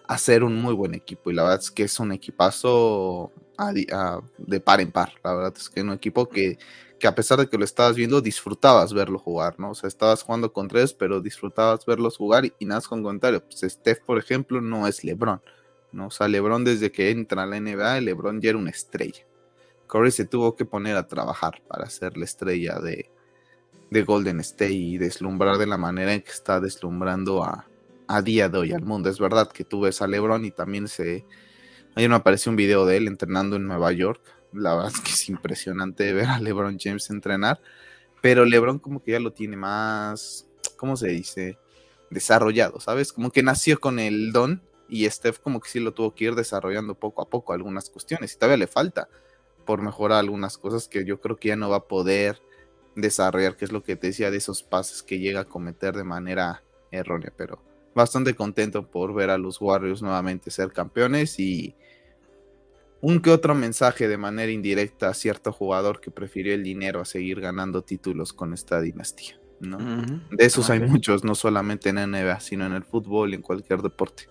a 0.08 0.20
ser 0.20 0.44
un 0.44 0.62
muy 0.62 0.76
buen 0.76 0.94
equipo 0.94 1.32
y 1.32 1.34
la 1.34 1.42
verdad 1.42 1.60
es 1.60 1.72
que 1.72 1.82
es 1.82 2.00
un 2.00 2.12
equipazo 2.12 3.32
de 4.38 4.60
par 4.60 4.80
en 4.80 4.92
par, 4.92 5.14
la 5.24 5.34
verdad 5.34 5.54
es 5.58 5.72
que 5.72 5.80
es 5.80 5.84
un 5.84 5.94
equipo 5.94 6.30
que, 6.30 6.60
que 7.00 7.08
a 7.08 7.16
pesar 7.16 7.40
de 7.40 7.50
que 7.50 7.58
lo 7.58 7.66
estabas 7.66 7.96
viendo 7.96 8.22
disfrutabas 8.22 8.94
verlo 8.94 9.18
jugar, 9.18 9.60
¿no? 9.60 9.72
O 9.72 9.76
sea, 9.76 9.88
estabas 9.88 10.22
jugando 10.22 10.54
con 10.54 10.68
tres, 10.68 10.94
pero 10.94 11.20
disfrutabas 11.20 11.84
verlos 11.88 12.18
jugar 12.18 12.46
y, 12.46 12.66
nada 12.68 12.82
con 12.82 13.02
comentario, 13.02 13.44
pues 13.44 13.66
Steph 13.68 14.02
por 14.06 14.20
ejemplo 14.20 14.62
no 14.62 14.88
es 14.88 15.04
LeBron, 15.04 15.42
¿no? 15.92 16.08
O 16.08 16.12
sea, 16.12 16.28
LeBron 16.28 16.64
desde 16.64 16.92
que 16.92 17.10
entra 17.10 17.42
a 17.42 17.48
la 17.48 17.60
NBA, 17.60 18.02
LeBron 18.02 18.40
ya 18.40 18.52
era 18.52 18.60
una 18.60 18.70
estrella. 18.70 19.26
Curry 19.88 20.12
se 20.12 20.26
tuvo 20.26 20.56
que 20.56 20.64
poner 20.64 20.96
a 20.96 21.08
trabajar 21.08 21.64
para 21.68 21.90
ser 21.90 22.18
la 22.18 22.26
estrella 22.26 22.80
de, 22.80 23.10
de 23.94 24.04
Golden 24.04 24.40
State 24.42 24.74
y 24.74 24.98
deslumbrar 24.98 25.58
de 25.58 25.68
la 25.68 25.78
manera 25.78 26.14
en 26.14 26.22
que 26.22 26.32
está 26.32 26.60
deslumbrando 26.60 27.44
a, 27.44 27.68
a 28.08 28.22
día 28.22 28.50
de 28.50 28.58
hoy 28.58 28.74
al 28.74 28.84
mundo. 28.84 29.10
Es 29.10 29.20
verdad 29.20 29.52
que 29.52 29.64
tú 29.64 29.82
ves 29.82 30.02
a 30.02 30.08
LeBron 30.08 30.44
y 30.44 30.52
también 30.52 30.88
se... 30.88 31.26
Ayer 31.96 32.10
me 32.10 32.16
apareció 32.16 32.50
un 32.50 32.56
video 32.56 32.86
de 32.86 32.98
él 32.98 33.08
entrenando 33.08 33.56
en 33.56 33.68
Nueva 33.68 33.92
York. 33.92 34.22
La 34.52 34.76
verdad 34.76 34.92
es 34.94 35.00
que 35.00 35.12
es 35.12 35.30
impresionante 35.30 36.12
ver 36.12 36.26
a 36.26 36.40
LeBron 36.40 36.78
James 36.80 37.10
entrenar. 37.12 37.62
Pero 38.22 38.46
LeBron 38.46 38.80
como 38.80 39.04
que 39.04 39.12
ya 39.12 39.20
lo 39.20 39.32
tiene 39.32 39.58
más, 39.58 40.48
¿cómo 40.76 40.98
se 40.98 41.10
dice? 41.10 41.60
Desarrollado, 42.10 42.80
¿sabes? 42.80 43.14
Como 43.14 43.32
que 43.32 43.44
nació 43.44 43.80
con 43.80 44.00
el 44.00 44.32
don 44.32 44.64
y 44.90 45.08
Steph 45.10 45.40
como 45.40 45.60
que 45.60 45.70
sí 45.70 45.80
lo 45.80 45.94
tuvo 45.94 46.16
que 46.16 46.26
ir 46.26 46.36
desarrollando 46.36 46.96
poco 46.96 47.22
a 47.22 47.30
poco 47.30 47.54
algunas 47.54 47.90
cuestiones. 47.90 48.34
Y 48.34 48.38
todavía 48.38 48.58
le 48.58 48.68
falta 48.68 49.08
por 49.66 49.82
mejorar 49.82 50.20
algunas 50.20 50.58
cosas 50.58 50.88
que 50.88 51.06
yo 51.06 51.22
creo 51.22 51.38
que 51.38 51.50
ya 51.50 51.56
no 51.56 51.70
va 51.70 51.78
a 51.78 51.88
poder 51.88 52.42
desarrollar, 52.96 53.56
que 53.56 53.66
es 53.66 53.72
lo 53.72 53.84
que 53.84 53.96
te 53.96 54.08
decía 54.08 54.32
de 54.32 54.38
esos 54.38 54.64
pases 54.64 55.04
que 55.04 55.20
llega 55.20 55.42
a 55.42 55.46
cometer 55.46 55.96
de 55.96 56.04
manera 56.04 56.64
errónea, 56.92 57.34
pero 57.36 57.62
bastante 57.96 58.36
contento 58.36 58.88
por 58.88 59.14
ver 59.14 59.30
a 59.30 59.38
los 59.38 59.62
Warriors 59.62 60.02
nuevamente 60.02 60.52
ser 60.52 60.72
campeones 60.72 61.40
y 61.40 61.76
un 63.02 63.22
que 63.22 63.32
otro 63.32 63.54
mensaje 63.54 64.08
de 64.08 64.18
manera 64.18 64.52
indirecta 64.52 65.10
a 65.10 65.14
cierto 65.14 65.52
jugador 65.52 66.00
que 66.00 66.10
prefirió 66.10 66.54
el 66.54 66.64
dinero 66.64 67.02
a 67.02 67.06
seguir 67.06 67.42
ganando 67.42 67.82
títulos 67.82 68.32
con 68.32 68.54
esta 68.54 68.80
dinastía. 68.80 69.38
¿no? 69.60 69.78
De 70.32 70.46
esos 70.46 70.70
hay 70.70 70.80
muchos, 70.80 71.24
no 71.24 71.36
solamente 71.36 71.90
en 71.90 71.96
NBA, 71.96 72.40
sino 72.40 72.66
en 72.66 72.74
el 72.74 72.84
fútbol 72.84 73.32
y 73.32 73.36
en 73.36 73.42
cualquier 73.42 73.82
deporte. 73.82 74.30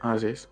Así 0.00 0.26
es. 0.28 0.48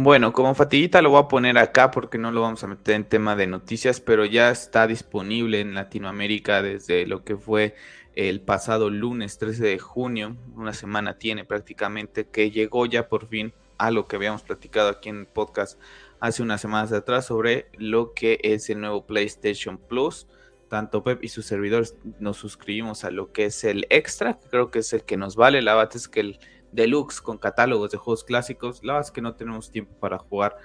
Bueno, 0.00 0.32
como 0.32 0.54
fatiguita 0.54 1.02
lo 1.02 1.10
voy 1.10 1.20
a 1.20 1.26
poner 1.26 1.58
acá 1.58 1.90
porque 1.90 2.18
no 2.18 2.30
lo 2.30 2.42
vamos 2.42 2.62
a 2.62 2.68
meter 2.68 2.94
en 2.94 3.04
tema 3.04 3.34
de 3.34 3.48
noticias, 3.48 4.00
pero 4.00 4.24
ya 4.24 4.48
está 4.48 4.86
disponible 4.86 5.58
en 5.58 5.74
Latinoamérica 5.74 6.62
desde 6.62 7.04
lo 7.04 7.24
que 7.24 7.36
fue 7.36 7.74
el 8.14 8.40
pasado 8.40 8.90
lunes 8.90 9.38
13 9.38 9.64
de 9.64 9.78
junio, 9.80 10.36
una 10.54 10.72
semana 10.72 11.18
tiene 11.18 11.44
prácticamente, 11.44 12.28
que 12.28 12.52
llegó 12.52 12.86
ya 12.86 13.08
por 13.08 13.26
fin 13.26 13.52
a 13.76 13.90
lo 13.90 14.06
que 14.06 14.14
habíamos 14.14 14.42
platicado 14.42 14.88
aquí 14.88 15.08
en 15.08 15.18
el 15.18 15.26
podcast 15.26 15.80
hace 16.20 16.44
unas 16.44 16.60
semanas 16.60 16.92
atrás 16.92 17.26
sobre 17.26 17.66
lo 17.76 18.14
que 18.14 18.38
es 18.44 18.70
el 18.70 18.80
nuevo 18.80 19.04
PlayStation 19.04 19.78
Plus. 19.78 20.28
Tanto 20.68 21.02
Pep 21.02 21.24
y 21.24 21.28
sus 21.28 21.46
servidores 21.46 21.96
nos 22.20 22.36
suscribimos 22.36 23.02
a 23.02 23.10
lo 23.10 23.32
que 23.32 23.46
es 23.46 23.64
el 23.64 23.84
extra, 23.90 24.38
que 24.38 24.48
creo 24.48 24.70
que 24.70 24.78
es 24.78 24.92
el 24.92 25.02
que 25.02 25.16
nos 25.16 25.34
vale. 25.34 25.60
La 25.60 25.74
verdad 25.74 25.96
es 25.96 26.06
que 26.06 26.20
el 26.20 26.38
deluxe 26.72 27.20
con 27.20 27.38
catálogos 27.38 27.90
de 27.90 27.98
juegos 27.98 28.24
clásicos, 28.24 28.82
la 28.82 28.94
verdad 28.94 29.08
es 29.08 29.12
que 29.12 29.22
no 29.22 29.34
tenemos 29.34 29.70
tiempo 29.70 29.94
para 29.98 30.18
jugar 30.18 30.56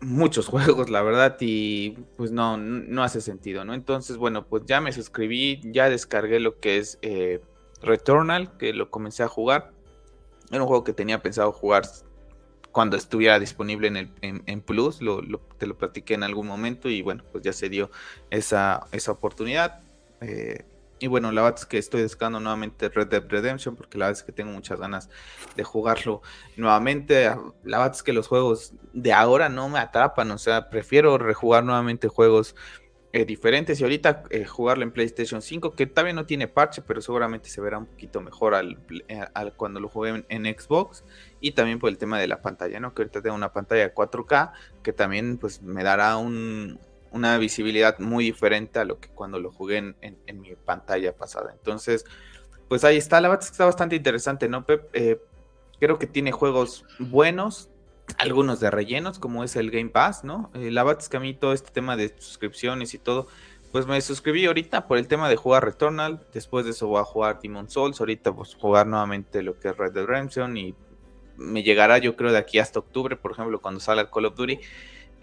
muchos 0.00 0.46
juegos, 0.48 0.90
la 0.90 1.02
verdad, 1.02 1.36
y 1.40 1.90
pues 2.16 2.30
no, 2.30 2.56
no 2.56 3.02
hace 3.02 3.20
sentido, 3.20 3.64
¿no? 3.64 3.74
Entonces, 3.74 4.16
bueno, 4.16 4.46
pues 4.46 4.64
ya 4.66 4.80
me 4.80 4.92
suscribí, 4.92 5.60
ya 5.64 5.88
descargué 5.88 6.40
lo 6.40 6.58
que 6.58 6.78
es 6.78 6.98
eh, 7.02 7.40
Returnal, 7.82 8.56
que 8.56 8.72
lo 8.72 8.90
comencé 8.90 9.22
a 9.22 9.28
jugar. 9.28 9.72
Era 10.50 10.62
un 10.62 10.68
juego 10.68 10.84
que 10.84 10.92
tenía 10.92 11.22
pensado 11.22 11.52
jugar 11.52 11.84
cuando 12.72 12.96
estuviera 12.96 13.38
disponible 13.38 13.88
en, 13.88 13.96
el, 13.96 14.10
en, 14.20 14.60
Plus, 14.60 15.00
lo, 15.00 15.22
te 15.58 15.66
lo 15.66 15.78
platiqué 15.78 16.14
en 16.14 16.22
algún 16.22 16.46
momento 16.46 16.88
y 16.88 17.02
bueno, 17.02 17.24
pues 17.32 17.42
ya 17.42 17.52
se 17.52 17.68
dio 17.68 17.90
esa, 18.30 18.86
esa 18.92 19.12
oportunidad. 19.12 19.80
Eh, 20.20 20.64
y 20.98 21.08
bueno, 21.08 21.30
la 21.30 21.42
verdad 21.42 21.60
es 21.60 21.66
que 21.66 21.78
estoy 21.78 22.02
descargando 22.02 22.40
nuevamente 22.40 22.88
Red 22.88 23.08
Dead 23.08 23.24
Redemption 23.28 23.76
porque 23.76 23.98
la 23.98 24.06
verdad 24.06 24.20
es 24.20 24.24
que 24.24 24.32
tengo 24.32 24.52
muchas 24.52 24.80
ganas 24.80 25.10
de 25.54 25.62
jugarlo 25.62 26.22
nuevamente. 26.56 27.24
La 27.64 27.78
verdad 27.78 27.94
es 27.94 28.02
que 28.02 28.12
los 28.12 28.28
juegos 28.28 28.72
de 28.94 29.12
ahora 29.12 29.48
no 29.48 29.68
me 29.68 29.78
atrapan, 29.78 30.30
o 30.30 30.38
sea, 30.38 30.70
prefiero 30.70 31.18
rejugar 31.18 31.64
nuevamente 31.64 32.08
juegos 32.08 32.54
eh, 33.12 33.24
diferentes 33.24 33.80
y 33.80 33.82
ahorita 33.82 34.24
eh, 34.30 34.44
jugarlo 34.44 34.84
en 34.84 34.90
PlayStation 34.90 35.40
5, 35.40 35.72
que 35.72 35.86
todavía 35.86 36.12
no 36.12 36.26
tiene 36.26 36.48
parche, 36.48 36.82
pero 36.82 37.00
seguramente 37.00 37.48
se 37.48 37.60
verá 37.60 37.78
un 37.78 37.86
poquito 37.86 38.20
mejor 38.20 38.54
al, 38.54 38.78
eh, 39.08 39.24
cuando 39.56 39.80
lo 39.80 39.88
juegue 39.88 40.24
en, 40.28 40.44
Xbox 40.44 41.02
y 41.40 41.52
también 41.52 41.78
por 41.78 41.88
el 41.88 41.98
tema 41.98 42.18
de 42.18 42.26
la 42.26 42.42
pantalla, 42.42 42.78
¿no? 42.78 42.94
Que 42.94 43.02
ahorita 43.02 43.22
tengo 43.22 43.34
una 43.34 43.52
pantalla 43.52 43.88
de 43.88 43.94
4K 43.94 44.52
que 44.82 44.92
también 44.92 45.38
pues 45.38 45.62
me 45.62 45.82
dará 45.82 46.18
una 47.16 47.38
visibilidad 47.38 47.98
muy 47.98 48.24
diferente 48.24 48.78
a 48.78 48.84
lo 48.84 49.00
que 49.00 49.08
cuando 49.08 49.40
lo 49.40 49.50
jugué 49.50 49.78
en, 49.78 50.40
mi 50.40 50.54
pantalla 50.54 51.16
pasada. 51.16 51.52
Entonces, 51.52 52.04
pues 52.68 52.84
ahí 52.84 52.96
está, 52.96 53.20
la 53.20 53.28
verdad 53.28 53.44
está 53.44 53.64
bastante 53.64 53.96
interesante, 53.96 54.48
¿no, 54.48 54.64
Pep? 54.64 54.90
creo 55.78 55.98
que 55.98 56.06
tiene 56.06 56.32
juegos 56.32 56.84
buenos, 56.98 57.70
algunos 58.18 58.60
de 58.60 58.70
rellenos, 58.70 59.18
como 59.18 59.44
es 59.44 59.56
el 59.56 59.70
Game 59.70 59.90
Pass, 59.90 60.24
¿no? 60.24 60.50
Eh, 60.54 60.70
la 60.70 60.84
verdad 60.84 61.02
es 61.02 61.08
que 61.08 61.16
a 61.16 61.20
mí 61.20 61.34
todo 61.34 61.52
este 61.52 61.70
tema 61.70 61.96
de 61.96 62.14
suscripciones 62.18 62.94
y 62.94 62.98
todo, 62.98 63.26
pues 63.72 63.86
me 63.86 64.00
suscribí 64.00 64.46
ahorita 64.46 64.86
por 64.86 64.98
el 64.98 65.08
tema 65.08 65.28
de 65.28 65.36
jugar 65.36 65.64
Returnal, 65.64 66.24
después 66.32 66.64
de 66.64 66.70
eso 66.70 66.86
voy 66.86 67.00
a 67.00 67.04
jugar 67.04 67.40
Demon 67.40 67.68
Souls, 67.68 68.00
ahorita 68.00 68.32
pues 68.32 68.54
jugar 68.54 68.86
nuevamente 68.86 69.42
lo 69.42 69.58
que 69.58 69.68
es 69.68 69.76
Red 69.76 69.92
Dead 69.92 70.06
Redemption 70.06 70.56
y 70.56 70.74
me 71.36 71.62
llegará 71.62 71.98
yo 71.98 72.16
creo 72.16 72.32
de 72.32 72.38
aquí 72.38 72.58
hasta 72.58 72.78
octubre, 72.78 73.16
por 73.16 73.32
ejemplo, 73.32 73.60
cuando 73.60 73.80
salga 73.80 74.02
el 74.02 74.10
Call 74.10 74.26
of 74.26 74.36
Duty, 74.36 74.54
eh, 74.54 74.60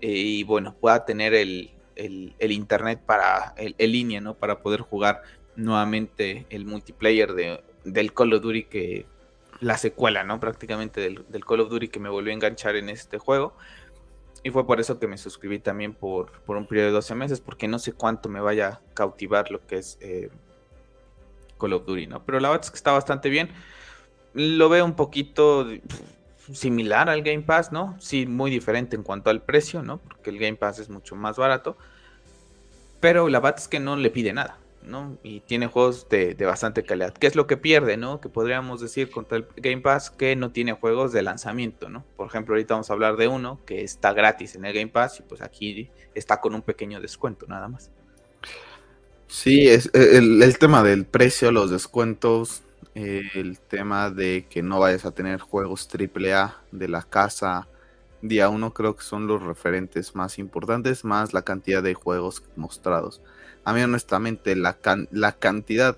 y 0.01 0.43
bueno, 0.43 0.75
pueda 0.79 1.05
tener 1.05 1.33
el, 1.33 1.71
internet 1.95 2.99
para, 3.05 3.53
el, 3.57 3.91
línea, 3.91 4.21
¿no? 4.21 4.35
Para 4.35 4.59
poder 4.61 4.81
jugar 4.81 5.23
nuevamente 5.55 6.45
el 6.49 6.65
multiplayer 6.65 7.33
de, 7.33 7.63
del 7.83 8.13
Call 8.13 8.33
of 8.33 8.41
Duty 8.41 8.63
que 8.65 9.05
la 9.59 9.77
secuela, 9.77 10.23
¿no? 10.23 10.39
Prácticamente 10.39 11.01
del, 11.01 11.45
Call 11.45 11.61
of 11.61 11.69
Duty 11.69 11.87
que 11.87 11.99
me 11.99 12.09
volvió 12.09 12.31
a 12.31 12.35
enganchar 12.35 12.75
en 12.75 12.89
este 12.89 13.17
juego. 13.17 13.55
Y 14.43 14.49
fue 14.49 14.67
por 14.67 14.81
eso 14.81 14.99
que 14.99 15.07
me 15.07 15.17
suscribí 15.17 15.59
también 15.59 15.93
por, 15.93 16.31
por 16.41 16.57
un 16.57 16.67
periodo 16.67 16.87
de 16.87 16.93
12 16.93 17.15
meses, 17.15 17.39
porque 17.39 17.67
no 17.67 17.79
sé 17.79 17.93
cuánto 17.93 18.27
me 18.27 18.41
vaya 18.41 18.67
a 18.67 18.81
cautivar 18.93 19.51
lo 19.51 19.65
que 19.65 19.77
es 19.77 19.97
eh, 20.01 20.29
Call 21.57 21.73
of 21.73 21.85
Duty, 21.85 22.07
¿no? 22.07 22.25
Pero 22.25 22.39
la 22.39 22.49
verdad 22.49 22.65
es 22.65 22.71
que 22.71 22.77
está 22.77 22.91
bastante 22.91 23.29
bien. 23.29 23.49
Lo 24.33 24.67
veo 24.67 24.83
un 24.83 24.95
poquito 24.95 25.67
similar 26.51 27.09
al 27.09 27.21
Game 27.21 27.43
Pass, 27.43 27.71
¿no? 27.71 27.95
Sí, 27.99 28.25
muy 28.25 28.51
diferente 28.51 28.95
en 28.95 29.03
cuanto 29.03 29.29
al 29.29 29.41
precio, 29.41 29.81
¿no? 29.83 29.97
Porque 29.99 30.29
el 30.29 30.39
Game 30.39 30.57
Pass 30.57 30.79
es 30.79 30.89
mucho 30.89 31.15
más 31.15 31.37
barato. 31.37 31.77
Pero 32.99 33.29
la 33.29 33.39
verdad 33.39 33.59
es 33.59 33.67
que 33.67 33.79
no 33.79 33.95
le 33.95 34.09
pide 34.09 34.33
nada. 34.33 34.57
¿no? 34.85 35.17
Y 35.23 35.41
tiene 35.41 35.67
juegos 35.67 36.07
de, 36.09 36.35
bastante 36.45 36.83
calidad. 36.83 37.13
¿Qué 37.13 37.27
es 37.27 37.35
lo 37.35 37.47
que 37.47 37.57
pierde, 37.57 37.97
no? 37.97 38.19
Que 38.21 38.29
podríamos 38.29 38.81
decir 38.81 39.09
contra 39.09 39.37
el 39.37 39.47
Game 39.57 39.81
Pass 39.81 40.09
que 40.09 40.35
no 40.35 40.51
tiene 40.51 40.73
juegos 40.73 41.11
de 41.13 41.21
lanzamiento, 41.21 41.89
¿no? 41.89 42.03
Por 42.15 42.27
ejemplo, 42.27 42.55
ahorita 42.55 42.73
vamos 42.73 42.89
a 42.89 42.93
hablar 42.93 43.17
de 43.17 43.27
uno 43.27 43.59
que 43.65 43.83
está 43.83 44.13
gratis 44.13 44.55
en 44.55 44.65
el 44.65 44.73
Game 44.73 44.87
Pass 44.87 45.19
y 45.19 45.23
pues 45.23 45.41
aquí 45.41 45.89
está 46.13 46.41
con 46.41 46.55
un 46.55 46.61
pequeño 46.61 46.99
descuento, 46.99 47.45
nada 47.47 47.67
más. 47.67 47.89
Sí, 49.27 49.67
es 49.67 49.89
el, 49.93 50.57
tema 50.59 50.83
del 50.83 51.05
precio, 51.05 51.51
los 51.51 51.71
descuentos, 51.71 52.61
el 52.95 53.59
tema 53.59 54.09
de 54.09 54.45
que 54.49 54.63
no 54.63 54.79
vayas 54.79 55.05
a 55.05 55.11
tener 55.11 55.39
juegos 55.39 55.87
AAA 55.87 56.61
de 56.71 56.87
la 56.87 57.03
casa. 57.03 57.67
Día 58.21 58.49
uno 58.49 58.73
creo 58.73 58.95
que 58.95 59.03
son 59.03 59.27
los 59.27 59.43
referentes 59.43 60.15
más 60.15 60.39
importantes, 60.39 61.03
más 61.03 61.33
la 61.33 61.41
cantidad 61.41 61.83
de 61.83 61.93
juegos 61.93 62.43
mostrados. 62.55 63.21
A 63.63 63.73
mí 63.73 63.81
honestamente 63.81 64.55
la, 64.55 64.77
la 65.11 65.31
cantidad 65.33 65.97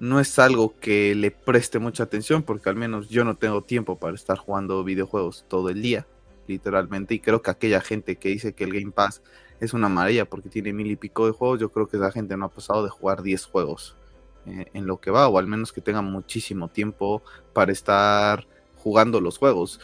no 0.00 0.18
es 0.18 0.38
algo 0.38 0.74
que 0.80 1.14
le 1.14 1.30
preste 1.30 1.78
mucha 1.78 2.04
atención 2.04 2.42
porque 2.42 2.68
al 2.68 2.76
menos 2.76 3.08
yo 3.08 3.24
no 3.24 3.36
tengo 3.36 3.62
tiempo 3.62 3.98
para 3.98 4.14
estar 4.14 4.38
jugando 4.38 4.82
videojuegos 4.82 5.44
todo 5.48 5.68
el 5.68 5.82
día, 5.82 6.06
literalmente. 6.48 7.14
Y 7.14 7.20
creo 7.20 7.42
que 7.42 7.50
aquella 7.50 7.80
gente 7.80 8.16
que 8.16 8.30
dice 8.30 8.52
que 8.52 8.64
el 8.64 8.72
Game 8.72 8.92
Pass 8.92 9.22
es 9.60 9.74
una 9.74 9.88
maravilla 9.88 10.24
porque 10.24 10.48
tiene 10.48 10.72
mil 10.72 10.90
y 10.90 10.96
pico 10.96 11.26
de 11.26 11.32
juegos, 11.32 11.60
yo 11.60 11.70
creo 11.70 11.86
que 11.86 11.96
esa 11.96 12.10
gente 12.10 12.36
no 12.36 12.46
ha 12.46 12.48
pasado 12.48 12.82
de 12.82 12.90
jugar 12.90 13.22
10 13.22 13.44
juegos 13.46 13.96
eh, 14.46 14.66
en 14.74 14.86
lo 14.86 15.00
que 15.00 15.10
va, 15.10 15.28
o 15.28 15.38
al 15.38 15.46
menos 15.46 15.72
que 15.72 15.80
tenga 15.80 16.02
muchísimo 16.02 16.68
tiempo 16.68 17.22
para 17.52 17.72
estar 17.72 18.46
jugando 18.76 19.20
los 19.20 19.38
juegos 19.38 19.80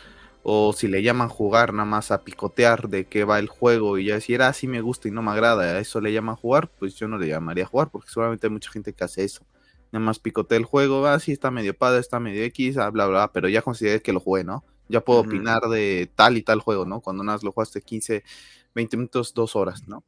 o 0.51 0.73
si 0.73 0.89
le 0.89 1.03
llaman 1.03 1.29
jugar 1.29 1.75
nada 1.75 1.85
más 1.85 2.11
a 2.11 2.25
picotear 2.25 2.89
de 2.89 3.07
qué 3.07 3.25
va 3.25 3.39
el 3.39 3.49
juego 3.49 3.99
y 3.99 4.07
ya 4.07 4.15
decir, 4.15 4.41
ah, 4.41 4.53
sí 4.55 4.67
me 4.67 4.81
gusta 4.81 5.07
y 5.07 5.11
no 5.11 5.21
me 5.21 5.31
agrada, 5.31 5.63
a 5.63 5.79
eso 5.79 6.01
le 6.01 6.11
llaman 6.11 6.37
jugar, 6.37 6.71
pues 6.79 6.95
yo 6.95 7.07
no 7.07 7.19
le 7.19 7.29
llamaría 7.29 7.67
jugar, 7.67 7.91
porque 7.91 8.09
seguramente 8.09 8.47
hay 8.47 8.53
mucha 8.53 8.71
gente 8.71 8.95
que 8.95 9.05
hace 9.05 9.25
eso. 9.25 9.45
Nada 9.93 10.05
más 10.05 10.19
picotea 10.19 10.57
el 10.57 10.65
juego, 10.65 11.07
ah, 11.07 11.19
sí, 11.19 11.33
está 11.33 11.51
medio 11.51 11.77
padre, 11.77 12.01
está 12.01 12.19
medio 12.19 12.43
X, 12.45 12.79
ah, 12.79 12.89
bla, 12.89 13.07
bla, 13.07 13.31
pero 13.31 13.49
ya 13.51 13.61
consideré 13.61 14.01
que 14.01 14.13
lo 14.13 14.21
jugué, 14.21 14.43
¿no? 14.43 14.65
Ya 14.89 15.03
puedo 15.03 15.21
opinar 15.21 15.61
de 15.69 16.11
tal 16.15 16.39
y 16.39 16.43
tal 16.43 16.61
juego, 16.61 16.87
¿no? 16.87 17.01
Cuando 17.01 17.23
nada 17.23 17.37
más 17.37 17.45
lo 17.45 17.53
jugaste 17.53 17.83
15, 17.83 18.25
20 18.75 18.97
minutos, 18.97 19.35
2 19.35 19.55
horas, 19.55 19.87
¿no? 19.87 20.03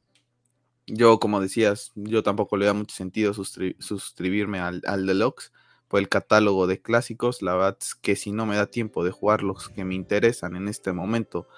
Yo, 0.92 1.20
como 1.20 1.40
decías, 1.40 1.92
yo 1.94 2.23
tampoco 2.23 2.56
le 2.56 2.66
da 2.66 2.73
mucho 2.73 2.94
sentido 2.94 3.32
suscribirme 3.32 4.59
al, 4.59 4.82
al 4.87 5.06
Deluxe 5.06 5.52
por 5.88 6.00
el 6.00 6.09
catálogo 6.09 6.66
de 6.66 6.80
clásicos. 6.80 7.42
La 7.42 7.54
verdad 7.54 7.76
es 7.80 7.94
que 7.94 8.16
si 8.16 8.32
no 8.32 8.47
me 8.47 8.56
da 8.56 8.66
tiempo 8.66 9.04
de 9.04 9.11
jugar 9.11 9.42
los 9.42 9.68
que 9.68 9.85
me 9.85 9.94
interesan 9.94 10.56
en 10.56 10.68
este 10.68 10.92
momento, 10.92 11.49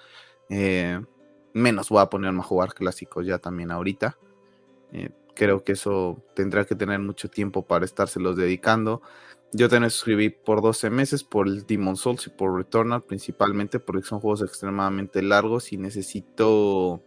eh, 0.49 0.99
menos 1.53 1.89
voy 1.89 2.01
a 2.01 2.09
ponerme 2.09 2.39
a 2.39 2.43
jugar 2.43 2.73
clásicos 2.73 3.25
ya 3.25 3.37
también 3.37 3.71
ahorita. 3.71 4.17
Eh, 4.91 5.09
creo 5.35 5.63
que 5.63 5.73
eso 5.73 6.23
tendrá 6.35 6.65
que 6.65 6.75
tener 6.75 6.99
mucho 6.99 7.29
tiempo 7.29 7.65
para 7.65 7.85
estárselos 7.85 8.35
dedicando. 8.35 9.01
Yo 9.51 9.69
también 9.69 9.91
suscribí 9.91 10.29
por 10.29 10.63
12 10.63 10.89
meses 10.89 11.23
por 11.23 11.47
el 11.47 11.65
Demon 11.67 11.95
Souls 11.95 12.25
y 12.25 12.31
por 12.31 12.55
Returnal 12.57 13.03
principalmente 13.03 13.79
porque 13.79 14.01
son 14.01 14.19
juegos 14.19 14.41
extremadamente 14.41 15.21
largos 15.21 15.71
y 15.73 15.77
necesito 15.77 17.03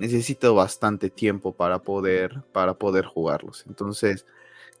necesito 0.00 0.56
bastante 0.56 1.10
tiempo 1.10 1.52
para 1.52 1.78
poder 1.78 2.42
para 2.52 2.74
poder 2.74 3.04
jugarlos. 3.04 3.64
Entonces, 3.68 4.26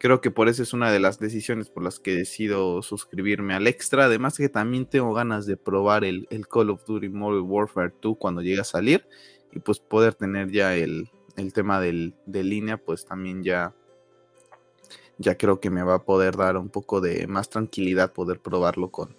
Creo 0.00 0.22
que 0.22 0.30
por 0.30 0.48
eso 0.48 0.62
es 0.62 0.72
una 0.72 0.90
de 0.90 0.98
las 0.98 1.18
decisiones 1.18 1.68
por 1.68 1.82
las 1.82 2.00
que 2.00 2.16
decido 2.16 2.80
suscribirme 2.80 3.52
al 3.52 3.66
extra. 3.66 4.06
Además 4.06 4.38
que 4.38 4.48
también 4.48 4.86
tengo 4.86 5.12
ganas 5.12 5.44
de 5.44 5.58
probar 5.58 6.04
el, 6.04 6.26
Call 6.50 6.70
of 6.70 6.86
Duty 6.86 7.10
Modern 7.10 7.44
Warfare 7.46 7.92
2 8.00 8.16
cuando 8.18 8.40
llegue 8.40 8.62
a 8.62 8.64
salir. 8.64 9.04
Y 9.52 9.58
pues 9.58 9.78
poder 9.78 10.14
tener 10.14 10.50
ya 10.50 10.74
el, 10.74 11.10
tema 11.52 11.82
del, 11.82 12.14
de 12.24 12.42
línea, 12.42 12.78
pues 12.78 13.04
también 13.04 13.42
ya, 13.42 13.74
ya 15.18 15.36
creo 15.36 15.60
que 15.60 15.68
me 15.68 15.82
va 15.82 15.96
a 15.96 16.02
poder 16.02 16.34
dar 16.34 16.56
un 16.56 16.70
poco 16.70 17.02
de 17.02 17.26
más 17.26 17.50
tranquilidad 17.50 18.14
poder 18.14 18.40
probarlo 18.40 18.90
con, 18.90 19.14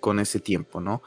con 0.00 0.20
ese 0.20 0.40
tiempo, 0.40 0.82
¿no? 0.82 1.02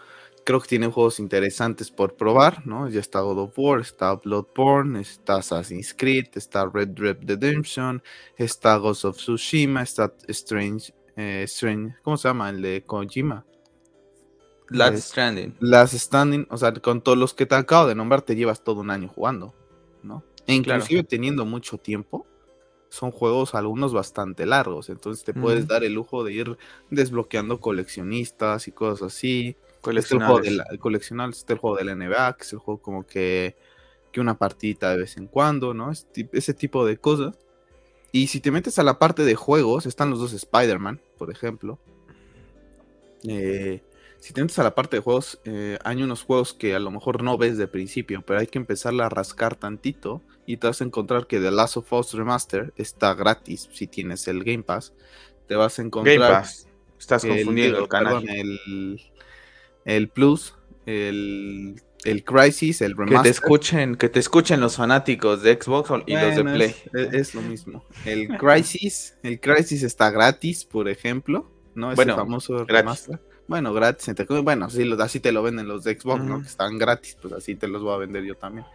Creo 0.46 0.62
que 0.62 0.68
tiene 0.68 0.88
juegos 0.88 1.20
interesantes 1.20 1.90
por 1.90 2.16
probar, 2.16 2.66
¿no? 2.68 2.88
Ya 2.88 3.00
está 3.00 3.20
God 3.22 3.40
of 3.40 3.54
War, 3.58 3.82
está 3.82 4.14
Bloodborne, 4.14 5.02
está 5.02 5.38
Assassin's 5.38 5.94
Creed, 5.94 6.28
está 6.36 6.70
Red 6.72 6.90
Dead 6.90 7.18
Redemption, 7.20 8.02
está 8.38 8.78
Ghost 8.78 9.06
of 9.06 9.18
Tsushima, 9.18 9.82
está 9.82 10.14
Strange, 10.28 10.94
eh, 11.18 11.44
Strange, 11.48 11.96
¿cómo 12.04 12.16
se 12.16 12.28
llama? 12.28 12.52
El 12.52 12.62
de 12.62 12.84
Kojima. 12.86 13.44
Last 14.70 15.10
Stranding. 15.10 15.56
Last 15.60 15.96
Standing, 15.96 16.48
o 16.50 16.58
sea, 16.58 16.74
con 16.74 17.02
todos 17.02 17.18
los 17.18 17.34
que 17.34 17.48
te 17.48 17.56
acabo 17.56 17.88
de 17.88 17.96
nombrar, 17.96 18.22
te 18.22 18.36
llevas 18.36 18.64
todo 18.64 18.82
un 18.82 18.92
año 18.92 19.08
jugando, 19.08 19.56
¿no? 20.04 20.24
E 20.46 20.54
inclusive 20.54 21.04
teniendo 21.04 21.44
mucho 21.46 21.80
tiempo, 21.80 22.28
son 22.90 23.10
juegos 23.10 23.56
algunos 23.56 23.94
bastante 23.94 24.46
largos, 24.46 24.90
entonces 24.90 25.25
te 25.25 25.34
puedes 25.34 25.68
dar 25.68 25.84
el 25.84 25.94
lujo 25.94 26.24
de 26.24 26.34
ir 26.34 26.58
desbloqueando 26.92 27.60
coleccionistas 27.60 28.68
y 28.68 28.72
cosas 28.72 29.14
así. 29.14 29.58
Coleccionables. 29.86 30.48
el 30.48 31.39
está 31.39 31.54
el 31.54 31.60
juego 31.60 31.77
de 31.77 31.84
la 31.84 31.96
NBA, 31.96 32.38
que 32.38 32.44
es 32.44 32.54
el 32.54 32.60
juego 32.60 32.82
como 32.82 33.06
que, 33.06 33.56
que 34.12 34.20
una 34.20 34.38
partita 34.38 34.89
de 34.89 34.98
vez 34.98 35.15
en 35.18 35.27
cuando, 35.27 35.75
¿no? 35.75 35.92
ese 35.92 36.54
tipo 36.56 36.86
de 36.86 36.98
cosas. 36.98 37.38
Y 38.12 38.27
si 38.27 38.39
te 38.39 38.50
metes 38.50 38.80
a 38.80 38.84
la 38.84 38.98
parte 38.98 39.24
de 39.24 39.36
juegos, 39.36 39.86
están 39.86 40.10
los 40.10 40.20
dos 40.20 40.34
Spider-Man, 40.34 41.01
por 41.20 41.30
ejemplo. 41.30 41.77
Eh, 43.27 43.84
si 44.20 44.34
te 44.34 44.42
metes 44.42 44.58
a 44.58 44.63
la 44.63 44.74
parte 44.74 44.96
de 44.96 45.04
juegos, 45.04 45.39
eh, 45.46 45.77
hay 45.84 46.01
unos 46.01 46.24
juegos 46.24 46.56
que 46.56 46.74
a 46.74 46.80
lo 46.80 46.89
mejor 46.89 47.22
no 47.22 47.38
ves 47.38 47.58
de 47.60 47.68
principio, 47.68 48.24
pero 48.25 48.39
hay 48.39 48.48
que 48.48 48.58
empezar 48.58 49.00
a 49.00 49.10
rascar 49.10 49.56
tantito 49.56 50.24
y 50.48 50.58
te 50.58 50.65
vas 50.65 50.82
a 50.82 50.84
encontrar 50.84 51.27
que 51.27 51.39
The 51.39 51.51
Last 51.51 51.77
of 51.77 51.94
Us 51.94 52.13
Remaster 52.13 52.74
está 52.75 53.13
gratis 53.13 53.70
si 53.72 53.86
tienes 53.86 54.27
el 54.27 54.44
Game 54.44 54.63
Pass. 54.63 54.94
Te 55.48 55.56
vas 55.56 55.77
a 55.77 55.84
encontrar. 55.84 56.18
Game 56.18 56.27
Pass. 56.27 56.68
Estás 56.98 57.24
confundiendo 57.24 57.80
el, 57.80 57.88
canal. 57.88 58.27
el, 58.27 59.00
Plus, 60.10 60.56
el, 60.86 61.82
el 62.04 62.24
Crisis, 62.24 62.82
el 62.82 62.98
Remaster. 62.98 63.18
Que 63.18 63.24
te 63.24 63.30
escuchen, 63.30 63.96
que 63.96 64.10
te 64.10 64.20
escuchen 64.20 64.60
los 64.60 64.75
fanáticos 64.75 65.42
de 65.42 65.60
Xbox 65.62 65.92
y 66.06 66.13
los 66.13 66.36
de 66.36 66.44
Play. 66.44 66.75
Es, 66.94 67.34
lo 67.36 67.42
mismo. 67.42 67.86
El 68.06 68.27
Crisis, 68.38 69.18
el 69.24 69.39
Crisis 69.39 69.84
está 69.84 70.12
gratis, 70.12 70.65
por 70.65 70.89
ejemplo. 70.89 71.51
¿No? 71.74 71.92
Ese 71.92 71.96
bueno, 71.98 72.15
famoso 72.15 72.63
remaster. 72.65 73.20
Bueno, 73.48 73.74
gratis. 73.74 74.13
Bueno, 74.44 74.68
así 75.00 75.20
te 75.20 75.32
lo 75.32 75.44
venden 75.44 75.68
los 75.68 75.84
de 75.84 76.00
Xbox, 76.00 76.24
¿no? 76.24 76.42
Que 76.42 76.48
están 76.48 76.77
gratis, 76.77 77.18
pues 77.22 77.34
así 77.34 77.56
te 77.56 77.68
los 77.68 77.84
voy 77.84 77.94
a 77.94 77.98
vender 77.98 78.24
yo 78.24 78.36
también. 78.36 78.65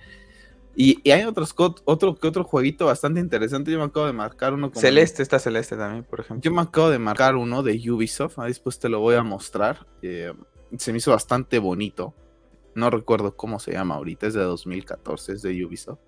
Y, 0.76 1.10
hay 1.10 1.24
otros, 1.24 1.54
otro 1.56 2.14
que 2.14 2.28
otro 2.28 2.44
jueguito 2.44 2.86
bastante 2.86 3.20
interesante. 3.20 3.70
Yo 3.72 3.78
me 3.78 3.84
acabo 3.84 4.06
de 4.06 4.12
marcar 4.12 4.54
uno. 4.54 4.70
Celeste, 4.74 5.22
está 5.22 5.38
Celeste 5.38 5.76
también, 5.76 6.04
por 6.04 6.20
ejemplo. 6.20 6.42
Yo 6.42 6.52
me 6.52 6.62
acabo 6.62 6.90
de 6.90 6.98
marcar 6.98 7.36
uno 7.36 7.62
de 7.62 7.72
Ubisoft. 7.90 8.38
Ahí 8.38 8.48
después 8.48 8.78
te 8.78 8.88
lo 8.88 9.00
voy 9.00 9.16
a 9.16 9.22
mostrar. 9.22 9.86
Eh, 10.02 10.32
se 10.78 10.92
me 10.92 10.98
hizo 10.98 11.10
bastante 11.10 11.58
bonito. 11.58 12.14
No 12.74 12.90
recuerdo 12.90 13.36
cómo 13.36 13.58
se 13.58 13.72
llama 13.72 13.96
ahorita. 13.96 14.26
Es 14.26 14.34
de 14.34 14.42
2014, 14.42 15.32
es 15.32 15.42
de 15.42 15.64
Ubisoft. 15.64 15.98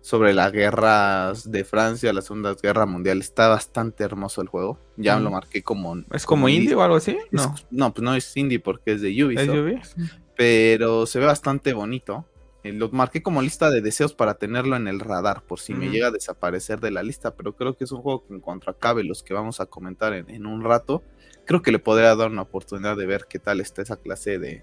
Sobre 0.00 0.34
las 0.34 0.52
guerras 0.52 1.50
de 1.50 1.64
Francia, 1.64 2.12
la 2.12 2.20
Segunda 2.20 2.54
Guerra 2.62 2.84
Mundial. 2.84 3.20
Está 3.20 3.48
bastante 3.48 4.04
hermoso 4.04 4.42
el 4.42 4.48
juego. 4.48 4.78
Ya 4.96 5.18
lo 5.18 5.30
marqué 5.30 5.62
como. 5.62 5.96
¿Es 6.12 6.26
como, 6.26 6.48
indie 6.48 6.74
o 6.74 6.82
algo 6.82 6.96
así? 6.96 7.16
No. 7.30 7.54
no, 7.70 7.94
pues 7.94 8.04
no 8.04 8.14
es 8.14 8.36
indie 8.36 8.60
porque 8.60 8.92
es 8.92 9.00
de 9.00 9.24
Ubisoft. 9.24 9.48
¿Es 9.48 9.48
Ubisoft? 9.48 10.12
Pero 10.36 11.06
se 11.06 11.20
ve 11.20 11.26
bastante 11.26 11.72
bonito. 11.72 12.26
Eh, 12.64 12.72
lo 12.72 12.88
marqué 12.90 13.22
como 13.22 13.42
lista 13.42 13.70
de 13.70 13.82
deseos 13.82 14.14
para 14.14 14.34
tenerlo 14.34 14.74
en 14.74 14.88
el 14.88 14.98
radar 14.98 15.42
por 15.42 15.60
si 15.60 15.74
me 15.74 15.90
llega 15.90 16.08
a 16.08 16.10
desaparecer 16.10 16.80
de 16.80 16.90
la 16.90 17.02
lista, 17.02 17.36
pero 17.36 17.54
creo 17.54 17.76
que 17.76 17.84
es 17.84 17.92
un 17.92 18.00
juego 18.00 18.26
que 18.26 18.32
en 18.32 18.40
cuanto 18.40 18.70
acabe 18.70 19.04
los 19.04 19.22
que 19.22 19.34
vamos 19.34 19.60
a 19.60 19.66
comentar 19.66 20.14
en, 20.14 20.46
un 20.46 20.64
rato, 20.64 21.02
creo 21.44 21.62
que 21.62 21.72
le 21.72 21.78
podría 21.78 22.14
dar 22.14 22.30
una 22.30 22.42
oportunidad 22.42 22.96
de 22.96 23.06
ver 23.06 23.26
qué 23.28 23.38
tal 23.38 23.60
está 23.60 23.82
esa 23.82 23.96
clase 23.96 24.38
de, 24.38 24.62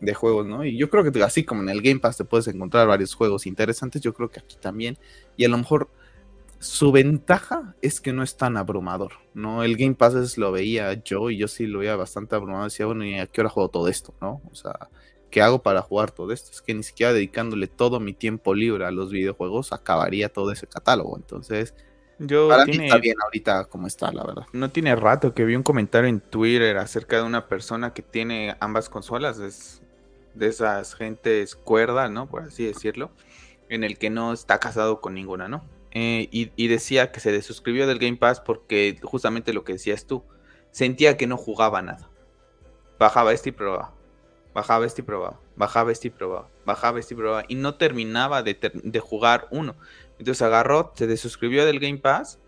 de, 0.00 0.14
juegos, 0.14 0.46
¿no? 0.46 0.64
Y 0.64 0.76
yo 0.76 0.90
creo 0.90 1.10
que 1.10 1.22
así 1.22 1.44
como 1.44 1.62
en 1.62 1.68
el 1.68 1.82
Game 1.82 2.00
Pass 2.00 2.16
te 2.16 2.24
puedes 2.24 2.48
encontrar 2.48 2.86
varios 2.86 3.14
juegos 3.14 3.46
interesantes, 3.46 4.02
yo 4.02 4.14
creo 4.14 4.30
que 4.30 4.40
aquí 4.40 4.56
también, 4.60 4.98
y 5.36 5.44
a 5.44 5.48
lo 5.48 5.58
mejor 5.58 5.90
su 6.58 6.92
ventaja 6.92 7.74
es 7.80 8.00
que 8.00 8.12
no 8.12 8.22
es 8.22 8.36
tan 8.36 8.56
abrumador, 8.56 9.12
¿no? 9.34 9.64
El 9.64 9.76
Game 9.76 9.94
Pass 9.94 10.36
lo 10.36 10.52
veía 10.52 11.02
yo 11.02 11.30
y 11.30 11.38
yo 11.38 11.48
sí 11.48 11.66
lo 11.66 11.80
veía 11.80 11.96
bastante 11.96 12.36
abrumado, 12.36 12.64
decía, 12.64 12.86
bueno, 12.86 13.04
¿y 13.04 13.18
a 13.18 13.26
qué 13.26 13.40
hora 13.40 13.50
juego 13.50 13.70
todo 13.70 13.88
esto, 13.88 14.14
no? 14.20 14.42
O 14.50 14.54
sea 14.54 14.90
¿qué 15.30 15.40
hago 15.40 15.62
para 15.62 15.82
jugar 15.82 16.10
todo 16.10 16.32
esto? 16.32 16.50
Es 16.52 16.60
que 16.60 16.74
ni 16.74 16.82
siquiera 16.82 17.12
dedicándole 17.12 17.68
todo 17.68 18.00
mi 18.00 18.12
tiempo 18.12 18.54
libre 18.54 18.84
a 18.84 18.90
los 18.90 19.10
videojuegos 19.10 19.72
acabaría 19.72 20.28
todo 20.28 20.52
ese 20.52 20.66
catálogo. 20.66 21.16
Entonces, 21.16 21.74
yo 22.20 22.48
para 22.48 22.64
mí 22.66 22.76
está 22.84 22.98
bien 22.98 23.16
ahorita 23.22 23.64
como 23.64 23.86
está, 23.86 24.12
la 24.12 24.24
verdad. 24.24 24.46
No 24.52 24.70
tiene 24.70 24.94
rato 24.94 25.34
que 25.34 25.44
vi 25.44 25.56
un 25.56 25.62
comentario 25.62 26.08
en 26.08 26.20
Twitter 26.20 26.76
acerca 26.76 27.16
de 27.16 27.22
una 27.22 27.48
persona 27.48 27.92
que 27.92 28.02
tiene 28.02 28.56
ambas 28.60 28.88
consolas, 28.88 29.38
es 29.38 29.82
de 30.34 30.46
esas 30.46 30.94
gentes 30.94 31.56
cuerda, 31.56 32.08
¿no? 32.08 32.28
Por 32.28 32.42
así 32.42 32.64
decirlo, 32.64 33.10
en 33.68 33.82
el 33.82 33.98
que 33.98 34.10
no 34.10 34.32
está 34.32 34.60
casado 34.60 35.00
con 35.00 35.14
ninguna, 35.14 35.48
¿no? 35.48 35.64
Eh, 35.92 36.28
y, 36.30 36.52
y, 36.54 36.68
decía 36.68 37.10
que 37.10 37.18
se 37.18 37.32
desuscribió 37.32 37.88
del 37.88 37.98
Game 37.98 38.16
Pass 38.16 38.40
porque 38.40 38.96
justamente 39.02 39.52
lo 39.52 39.64
que 39.64 39.72
decías 39.72 40.06
tú, 40.06 40.22
sentía 40.70 41.16
que 41.16 41.26
no 41.26 41.36
jugaba 41.36 41.82
nada. 41.82 42.08
Bajaba 42.96 43.32
este 43.32 43.48
y 43.48 43.52
probaba 43.52 43.92
Bajaba 44.52 44.84
este 44.84 45.02
y 45.02 45.04
probaba, 45.04 45.38
bajaba 45.54 45.92
este 45.92 46.08
y 46.08 46.10
probaba, 46.10 46.48
bajaba 46.66 46.98
este 46.98 47.14
y 47.14 47.16
probaba. 47.16 47.44
Y 47.46 47.54
no 47.54 47.76
terminaba 47.76 48.42
de, 48.42 49.00
jugar 49.00 49.46
uno. 49.50 49.76
Entonces 50.20 50.42
agarró, 50.42 50.92
se 50.94 51.06
desuscribió 51.06 51.64
del 51.64 51.80
Game 51.80 51.96
Pass 51.96 52.38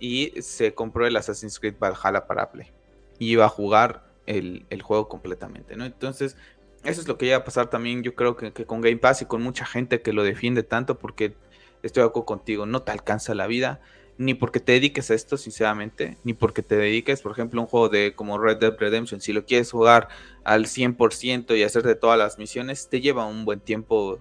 y 0.00 0.32
se 0.42 0.74
compró 0.74 1.06
el 1.06 1.16
Assassin's 1.16 1.60
Creed 1.60 1.76
Valhalla 1.78 2.26
para 2.26 2.50
Play. 2.50 2.72
Y 3.20 3.30
iba 3.30 3.44
a 3.44 3.48
jugar 3.48 4.04
el, 4.26 4.66
juego 4.82 5.08
completamente, 5.08 5.76
¿no? 5.76 5.84
Entonces, 5.84 6.36
eso 6.82 7.00
es 7.00 7.06
lo 7.06 7.16
que 7.16 7.26
iba 7.26 7.36
a 7.36 7.44
pasar 7.44 7.70
también, 7.70 8.02
yo 8.02 8.16
creo 8.16 8.36
que, 8.36 8.52
que, 8.52 8.66
con 8.66 8.80
Game 8.80 8.96
Pass 8.96 9.22
y 9.22 9.26
con 9.26 9.42
mucha 9.42 9.64
gente 9.64 10.02
que 10.02 10.12
lo 10.12 10.24
defiende 10.24 10.64
tanto 10.64 10.98
porque 10.98 11.36
estoy 11.84 12.02
de 12.02 12.08
acuerdo 12.08 12.26
contigo, 12.26 12.66
no 12.66 12.82
te 12.82 12.90
alcanza 12.90 13.34
la 13.34 13.46
vida 13.46 13.80
ni 14.20 14.34
porque 14.34 14.60
te 14.60 14.72
dediques 14.72 15.10
a 15.10 15.14
esto, 15.14 15.38
sinceramente, 15.38 16.18
ni 16.24 16.34
porque 16.34 16.62
te 16.62 16.76
dediques, 16.76 17.22
por 17.22 17.32
ejemplo, 17.32 17.58
a 17.58 17.64
un 17.64 17.68
juego 17.68 17.88
de 17.88 18.14
como 18.14 18.38
Red 18.38 18.58
Dead 18.58 18.76
Redemption, 18.78 19.22
si 19.22 19.32
lo 19.32 19.46
quieres 19.46 19.70
jugar 19.70 20.08
al 20.44 20.66
100% 20.66 21.56
y 21.56 21.62
hacerte 21.62 21.94
todas 21.94 22.18
las 22.18 22.36
misiones, 22.36 22.90
te 22.90 23.00
lleva 23.00 23.24
un 23.24 23.46
buen 23.46 23.60
tiempo 23.60 24.18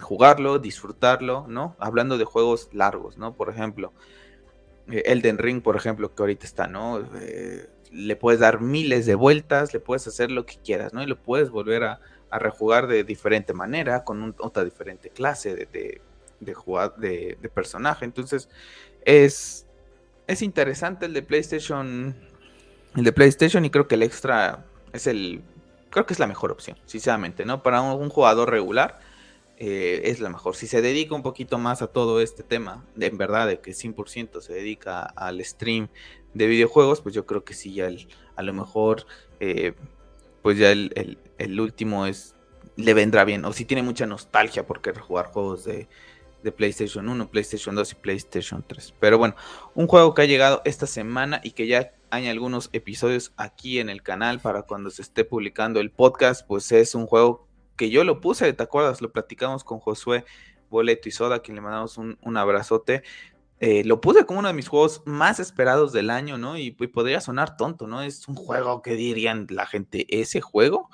jugarlo, 0.00 0.58
disfrutarlo, 0.58 1.46
¿no? 1.48 1.76
Hablando 1.78 2.18
de 2.18 2.24
juegos 2.24 2.68
largos, 2.72 3.18
¿no? 3.18 3.34
Por 3.34 3.50
ejemplo, 3.50 3.92
eh, 4.90 5.02
Elden 5.06 5.38
Ring, 5.38 5.62
por 5.62 5.76
ejemplo, 5.76 6.14
que 6.14 6.22
ahorita 6.22 6.46
está, 6.46 6.66
¿no? 6.66 7.00
Eh, 7.20 7.68
le 7.92 8.16
puedes 8.16 8.40
dar 8.40 8.60
miles 8.60 9.06
de 9.06 9.14
vueltas, 9.14 9.72
le 9.72 9.80
puedes 9.80 10.06
hacer 10.06 10.30
lo 10.30 10.44
que 10.44 10.56
quieras, 10.56 10.92
¿no? 10.92 11.02
Y 11.02 11.06
lo 11.06 11.16
puedes 11.16 11.50
volver 11.50 11.84
a, 11.84 12.00
rejugar 12.38 12.86
de 12.86 13.02
diferente 13.02 13.54
manera, 13.54 14.04
con 14.04 14.34
otra 14.40 14.62
diferente 14.62 15.08
clase 15.08 15.54
de, 15.54 15.64
de, 15.66 16.02
de, 16.40 17.38
de 17.40 17.48
personaje. 17.48 18.04
Entonces, 18.04 18.50
es, 19.06 19.66
es 20.26 20.42
interesante 20.42 21.06
el 21.06 21.14
de 21.14 21.22
PlayStation. 21.22 22.14
El 22.94 23.04
de 23.04 23.12
PlayStation 23.12 23.64
y 23.64 23.70
creo 23.70 23.88
que 23.88 23.94
el 23.94 24.02
extra 24.02 24.64
es 24.92 25.06
el... 25.06 25.42
Creo 25.90 26.04
que 26.04 26.12
es 26.12 26.18
la 26.18 26.26
mejor 26.26 26.50
opción, 26.50 26.76
sinceramente, 26.84 27.46
¿no? 27.46 27.62
Para 27.62 27.80
un, 27.80 28.10
jugador 28.10 28.50
regular 28.50 28.98
eh, 29.58 30.02
es 30.04 30.20
la 30.20 30.28
mejor. 30.28 30.54
Si 30.54 30.66
se 30.66 30.82
dedica 30.82 31.14
un 31.14 31.22
poquito 31.22 31.58
más 31.58 31.80
a 31.80 31.86
todo 31.86 32.20
este 32.20 32.42
tema, 32.42 32.84
de, 32.94 33.06
en 33.06 33.16
verdad, 33.16 33.46
de 33.46 33.60
que 33.60 33.72
100% 33.72 34.40
se 34.40 34.52
dedica 34.52 35.00
al 35.00 35.42
stream 35.44 35.88
de 36.34 36.46
videojuegos, 36.46 37.00
pues 37.00 37.14
yo 37.14 37.24
creo 37.24 37.44
que 37.44 37.54
sí, 37.54 37.72
ya 37.72 37.88
a 38.36 38.42
lo 38.42 38.52
mejor, 38.52 39.06
eh, 39.40 39.72
pues 40.42 40.58
ya 40.58 40.70
el, 40.70 41.18
el, 41.38 41.60
último 41.60 42.06
es 42.06 42.34
le 42.76 42.92
vendrá 42.92 43.24
bien. 43.24 43.44
O 43.46 43.52
si 43.52 43.64
tiene 43.64 43.82
mucha 43.82 44.06
nostalgia 44.06 44.66
por 44.66 44.82
querer 44.82 45.00
jugar 45.00 45.26
juegos 45.26 45.64
de, 45.64 45.88
de 46.42 46.52
PlayStation 46.52 47.08
1, 47.08 47.30
PlayStation 47.30 47.74
2 47.74 47.92
y 47.92 47.94
PlayStation 47.94 48.64
3. 48.66 48.94
Pero 49.00 49.16
bueno, 49.16 49.34
un 49.74 49.86
juego 49.86 50.12
que 50.12 50.22
ha 50.22 50.26
llegado 50.26 50.60
esta 50.66 50.86
semana 50.86 51.40
y 51.42 51.52
que 51.52 51.66
ya 51.66 51.92
hay 52.10 52.28
algunos 52.28 52.68
episodios 52.72 53.32
aquí 53.36 53.80
en 53.80 53.88
el 53.88 54.02
canal 54.02 54.40
para 54.40 54.62
cuando 54.62 54.90
se 54.90 55.02
esté 55.02 55.24
publicando 55.24 55.80
el 55.80 55.90
podcast, 55.90 56.46
pues 56.46 56.70
es 56.72 56.94
un 56.94 57.06
juego 57.06 57.45
que 57.76 57.90
yo 57.90 58.04
lo 58.04 58.20
puse, 58.20 58.52
¿te 58.52 58.62
acuerdas? 58.62 59.00
Lo 59.00 59.12
platicamos 59.12 59.64
con 59.64 59.78
Josué 59.78 60.24
Boleto 60.70 61.08
y 61.08 61.12
Soda, 61.12 61.36
a 61.36 61.38
quien 61.40 61.56
le 61.56 61.60
mandamos 61.60 61.98
un, 61.98 62.36
abrazote. 62.36 63.02
Eh, 63.60 63.84
lo 63.84 64.00
puse 64.00 64.26
como 64.26 64.40
uno 64.40 64.48
de 64.48 64.54
mis 64.54 64.68
juegos 64.68 65.02
más 65.06 65.40
esperados 65.40 65.92
del 65.92 66.10
año, 66.10 66.36
¿no? 66.38 66.58
Y, 66.58 66.76
y, 66.78 66.86
podría 66.88 67.20
sonar 67.20 67.56
tonto, 67.56 67.86
¿no? 67.86 68.02
Es 68.02 68.28
un 68.28 68.34
juego 68.34 68.82
que 68.82 68.96
dirían 68.96 69.46
la 69.50 69.66
gente, 69.66 70.06
ese 70.08 70.40
juego. 70.40 70.88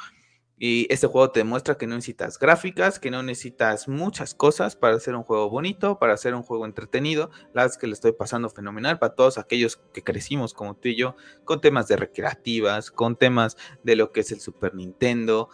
Y 0.65 0.87
este 0.91 1.09
juego 1.09 1.33
te 1.33 1.41
demuestra 1.41 1.77
que 1.77 1.89
no 1.89 1.97
necesitas 1.97 2.39
gráficas, 2.39 3.01
que 3.01 3.11
no 3.11 3.21
necesitas 3.25 3.89
muchas 3.89 4.33
cosas 4.33 4.77
para 4.77 4.95
hacer 4.95 5.17
un 5.17 5.25
juego 5.25 5.51
bonito, 5.51 5.99
para 5.99 6.13
hacer 6.13 6.37
un 6.37 6.45
juego 6.45 6.67
entretenido. 6.67 7.31
La 7.53 7.63
verdad 7.63 7.73
es 7.73 7.79
que 7.79 7.89
le 7.89 7.95
estoy 7.95 8.13
pasando 8.13 8.49
fenomenal 8.49 9.01
para 9.01 9.17
todos 9.17 9.39
aquellos 9.39 9.79
que 9.93 10.05
crecimos 10.05 10.55
como 10.55 10.77
tú 10.77 10.87
y 10.87 10.95
yo, 10.95 11.17
con 11.45 11.61
temas 11.61 11.89
de 11.89 11.97
recreativas, 11.97 12.93
con 12.93 13.17
temas 13.17 13.57
de 13.83 13.97
lo 13.97 14.13
que 14.13 14.21
es 14.21 14.31
el 14.31 14.39
Super 14.39 14.77
Nintendo. 14.77 15.49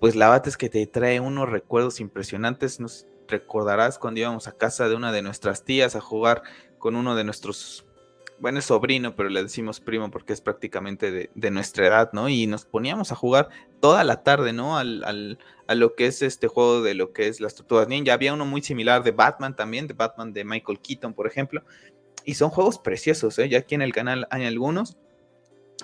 Pues 0.00 0.14
la 0.14 0.30
verdad 0.30 0.48
es 0.48 0.56
que 0.56 0.68
te 0.68 0.86
trae 0.86 1.20
unos 1.20 1.48
recuerdos 1.48 2.00
impresionantes. 2.00 2.80
Nos 2.80 3.06
recordarás 3.26 3.98
cuando 3.98 4.20
íbamos 4.20 4.48
a 4.48 4.56
casa 4.56 4.88
de 4.88 4.94
una 4.94 5.12
de 5.12 5.22
nuestras 5.22 5.64
tías 5.64 5.96
a 5.96 6.00
jugar 6.00 6.42
con 6.78 6.96
uno 6.96 7.14
de 7.14 7.24
nuestros 7.24 7.84
bueno, 8.40 8.60
es 8.60 8.66
sobrino, 8.66 9.16
pero 9.16 9.28
le 9.28 9.42
decimos 9.42 9.80
primo 9.80 10.10
porque 10.10 10.32
es 10.32 10.40
prácticamente 10.40 11.30
de, 11.32 11.50
nuestra 11.50 11.86
edad, 11.86 12.10
¿no? 12.12 12.28
Y 12.28 12.46
nos 12.46 12.64
poníamos 12.64 13.10
a 13.10 13.16
jugar 13.16 13.48
toda 13.80 14.04
la 14.04 14.22
tarde, 14.22 14.52
¿no? 14.52 14.78
Al, 14.78 15.38
a 15.66 15.74
lo 15.74 15.94
que 15.94 16.06
es 16.06 16.22
este 16.22 16.46
juego 16.46 16.82
de 16.82 16.94
lo 16.94 17.12
que 17.12 17.26
es 17.26 17.40
las 17.40 17.56
tortugas 17.56 17.88
ninja. 17.88 18.12
Había 18.12 18.32
uno 18.32 18.46
muy 18.46 18.62
similar 18.62 19.02
de 19.02 19.10
Batman 19.10 19.56
también, 19.56 19.86
de 19.86 19.94
Batman 19.94 20.32
de 20.32 20.44
Michael 20.44 20.78
Keaton, 20.80 21.14
por 21.14 21.26
ejemplo. 21.26 21.62
Y 22.24 22.34
son 22.34 22.50
juegos 22.50 22.78
preciosos, 22.78 23.38
¿eh? 23.38 23.48
Ya 23.48 23.58
aquí 23.58 23.74
en 23.74 23.82
el 23.82 23.92
canal 23.92 24.28
hay 24.30 24.44
algunos. 24.44 24.96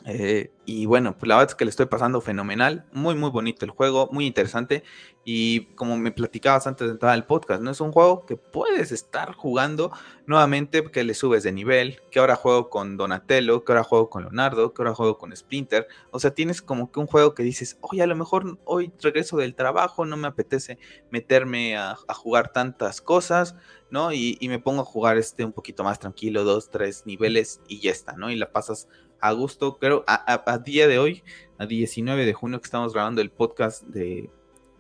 Eh, 0.07 0.51
y 0.67 0.87
bueno, 0.87 1.17
pues 1.17 1.29
la 1.29 1.37
verdad 1.37 1.53
es 1.53 1.55
que 1.55 1.65
le 1.65 1.71
estoy 1.71 1.87
pasando 1.87 2.21
fenomenal, 2.21 2.85
muy 2.93 3.15
muy 3.15 3.31
bonito 3.31 3.65
el 3.65 3.71
juego, 3.71 4.09
muy 4.11 4.27
interesante 4.27 4.83
y 5.25 5.67
como 5.77 5.97
me 5.97 6.13
platicabas 6.13 6.67
antes 6.67 6.87
de 6.87 6.93
entrar 6.93 7.13
al 7.13 7.27
podcast, 7.27 7.63
no 7.63 7.71
es 7.71 7.81
un 7.81 7.93
juego 7.93 8.27
que 8.27 8.37
puedes 8.37 8.93
estar 8.93 9.35
jugando 9.35 9.93
nuevamente 10.27 10.83
que 10.91 11.05
le 11.05 11.15
subes 11.15 11.43
de 11.43 11.53
nivel, 11.53 12.01
que 12.11 12.19
ahora 12.19 12.37
juego 12.37 12.69
con 12.69 12.97
Donatello, 12.97 13.65
que 13.65 13.73
ahora 13.73 13.85
juego 13.85 14.11
con 14.11 14.23
Leonardo, 14.23 14.75
que 14.75 14.83
ahora 14.83 14.95
juego 14.95 15.17
con 15.17 15.35
Splinter, 15.35 15.87
o 16.11 16.21
sea, 16.21 16.33
tienes 16.33 16.61
como 16.61 16.91
que 16.93 17.01
un 17.01 17.07
juego 17.07 17.35
que 17.35 17.43
dices, 17.43 17.79
oye, 17.81 18.03
a 18.03 18.07
lo 18.07 18.17
mejor 18.17 18.59
hoy 18.65 18.93
regreso 19.01 19.37
del 19.39 19.55
trabajo, 19.55 20.05
no 20.05 20.17
me 20.17 20.29
apetece 20.29 20.79
meterme 21.11 21.77
a, 21.77 21.97
jugar 22.15 22.53
tantas 22.53 23.01
cosas, 23.01 23.57
¿no? 23.91 24.13
Y, 24.13 24.37
y, 24.41 24.49
me 24.49 24.59
pongo 24.59 24.83
a 24.83 24.85
jugar 24.85 25.19
este 25.19 25.45
un 25.45 25.53
poquito 25.53 25.85
más 25.85 25.99
tranquilo, 25.99 26.45
dos, 26.45 26.71
tres 26.71 27.07
niveles 27.07 27.61
y 27.69 27.81
ya 27.81 27.91
está, 27.91 28.17
¿no? 28.17 28.31
Y 28.31 28.37
la 28.37 28.53
pasas 28.53 28.89
a 29.25 29.33
gusto, 29.33 29.79
creo, 29.79 30.05
a, 30.07 30.59
día 30.59 30.87
de 30.87 30.99
hoy, 30.99 31.23
a 31.57 31.65
19 31.65 32.27
de 32.27 32.35
junio 32.35 32.61
que 32.61 32.67
estamos 32.67 32.93
grabando 32.93 33.23
el 33.23 33.31
podcast 33.31 33.83
de, 33.85 34.29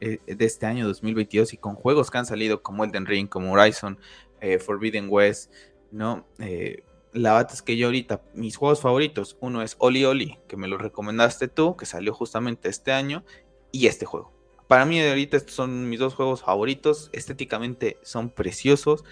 eh, 0.03 0.19
de 0.27 0.45
este 0.45 0.67
año 0.67 0.87
2022 0.87 1.55
y 1.55 1.57
con 1.57 1.75
juegos 1.77 2.11
que 2.11 2.19
han 2.19 2.27
salido 2.27 2.63
como 2.63 2.85
Elden 2.85 3.07
Ring, 3.07 3.27
como 3.27 3.55
Horizon, 3.55 3.99
eh, 4.43 4.59
Forbidden 4.59 5.07
West, 5.09 5.51
¿no? 5.91 6.27
Eh, 6.41 6.83
la 7.15 7.33
verdad 7.33 7.55
es 7.55 7.63
que 7.63 7.79
yo 7.79 7.87
ahorita, 7.87 8.21
mis 8.35 8.59
juegos 8.59 8.83
favoritos, 8.83 9.39
uno 9.41 9.63
es 9.63 9.77
Oli 9.79 10.05
Oli, 10.05 10.39
que 10.47 10.59
me 10.59 10.69
lo 10.69 10.77
recomendaste 10.77 11.49
tú, 11.49 11.75
que 11.75 11.87
salió 11.87 12.13
justamente 12.13 12.69
este 12.69 12.93
año, 12.93 13.25
y 13.73 13.87
este 13.87 14.05
juego. 14.05 14.31
Para 14.69 14.85
mí 14.85 15.01
ahorita 15.01 15.39
estos 15.39 15.55
son 15.55 15.89
mis 15.89 16.01
dos 16.01 16.15
juegos 16.15 16.43
favoritos, 16.43 17.09
estéticamente 17.15 17.97
son 18.03 18.29
preciosos, 18.29 19.05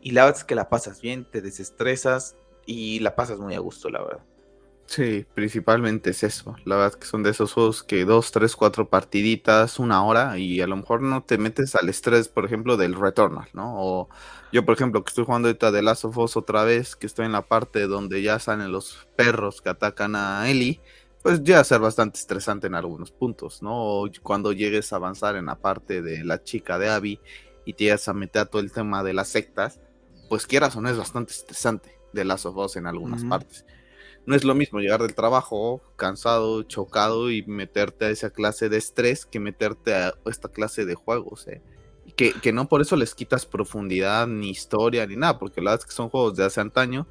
y 0.00 0.12
la 0.12 0.26
verdad 0.26 0.38
es 0.38 0.44
que 0.44 0.54
la 0.54 0.68
pasas 0.68 1.00
bien, 1.00 1.28
te 1.28 1.40
desestresas 1.40 2.36
y 2.66 3.00
la 3.00 3.16
pasas 3.16 3.40
muy 3.40 3.56
a 3.56 3.58
gusto, 3.58 3.90
la 3.90 4.04
verdad. 4.04 4.24
Sí, 4.86 5.26
principalmente 5.34 6.10
es 6.10 6.22
eso. 6.22 6.56
La 6.64 6.76
verdad 6.76 6.98
que 6.98 7.06
son 7.06 7.22
de 7.24 7.30
esos 7.30 7.52
juegos 7.52 7.82
que 7.82 8.04
dos, 8.04 8.30
tres, 8.30 8.54
cuatro 8.54 8.88
partiditas, 8.88 9.80
una 9.80 10.04
hora, 10.04 10.38
y 10.38 10.60
a 10.60 10.66
lo 10.66 10.76
mejor 10.76 11.02
no 11.02 11.24
te 11.24 11.38
metes 11.38 11.74
al 11.74 11.88
estrés, 11.88 12.28
por 12.28 12.44
ejemplo, 12.44 12.76
del 12.76 12.94
Returnal, 12.94 13.48
¿no? 13.52 13.74
O 13.76 14.08
yo, 14.52 14.64
por 14.64 14.74
ejemplo, 14.74 15.02
que 15.02 15.10
estoy 15.10 15.24
jugando 15.24 15.48
ahorita 15.48 15.72
de 15.72 15.82
Last 15.82 16.04
of 16.04 16.16
Us 16.16 16.36
otra 16.36 16.62
vez, 16.64 16.94
que 16.94 17.06
estoy 17.06 17.26
en 17.26 17.32
la 17.32 17.42
parte 17.42 17.88
donde 17.88 18.22
ya 18.22 18.38
salen 18.38 18.70
los 18.70 19.06
perros 19.16 19.60
que 19.60 19.70
atacan 19.70 20.14
a 20.14 20.48
Ellie, 20.48 20.80
pues 21.22 21.42
ya 21.42 21.58
a 21.58 21.64
ser 21.64 21.80
bastante 21.80 22.20
estresante 22.20 22.68
en 22.68 22.76
algunos 22.76 23.10
puntos, 23.10 23.62
¿no? 23.62 23.72
O 23.74 24.08
cuando 24.22 24.52
llegues 24.52 24.92
a 24.92 24.96
avanzar 24.96 25.34
en 25.34 25.46
la 25.46 25.56
parte 25.56 26.00
de 26.00 26.24
la 26.24 26.44
chica 26.44 26.78
de 26.78 26.88
Abby 26.88 27.20
y 27.64 27.72
te 27.72 27.84
llegas 27.84 28.06
a 28.08 28.14
meter 28.14 28.42
a 28.42 28.46
todo 28.46 28.62
el 28.62 28.70
tema 28.70 29.02
de 29.02 29.14
las 29.14 29.28
sectas, 29.28 29.80
pues 30.28 30.46
quieras 30.46 30.76
o 30.76 30.80
no 30.80 30.88
es 30.88 30.96
bastante 30.96 31.32
estresante 31.32 31.98
de 32.12 32.24
Last 32.24 32.46
of 32.46 32.56
Us 32.56 32.76
en 32.76 32.86
algunas 32.86 33.24
partes 33.24 33.64
no 34.26 34.34
es 34.34 34.44
lo 34.44 34.54
mismo 34.54 34.80
llegar 34.80 35.00
del 35.00 35.14
trabajo 35.14 35.80
cansado, 35.96 36.62
chocado 36.64 37.30
y 37.30 37.42
meterte 37.44 38.06
a 38.06 38.10
esa 38.10 38.30
clase 38.30 38.68
de 38.68 38.76
estrés 38.76 39.24
que 39.24 39.40
meterte 39.40 39.94
a 39.94 40.14
esta 40.26 40.48
clase 40.48 40.84
de 40.84 40.94
juegos. 40.94 41.46
¿eh? 41.48 41.62
Que, 42.16 42.32
que, 42.32 42.52
no 42.52 42.68
por 42.68 42.82
eso 42.82 42.96
les 42.96 43.14
quitas 43.14 43.46
profundidad, 43.46 44.26
ni 44.26 44.50
historia, 44.50 45.06
ni 45.06 45.16
nada, 45.16 45.38
porque 45.38 45.60
la 45.60 45.70
verdad 45.70 45.84
es 45.84 45.90
que 45.90 45.96
son 45.96 46.08
juegos 46.08 46.36
de 46.36 46.44
hace 46.44 46.60
antaño 46.60 47.06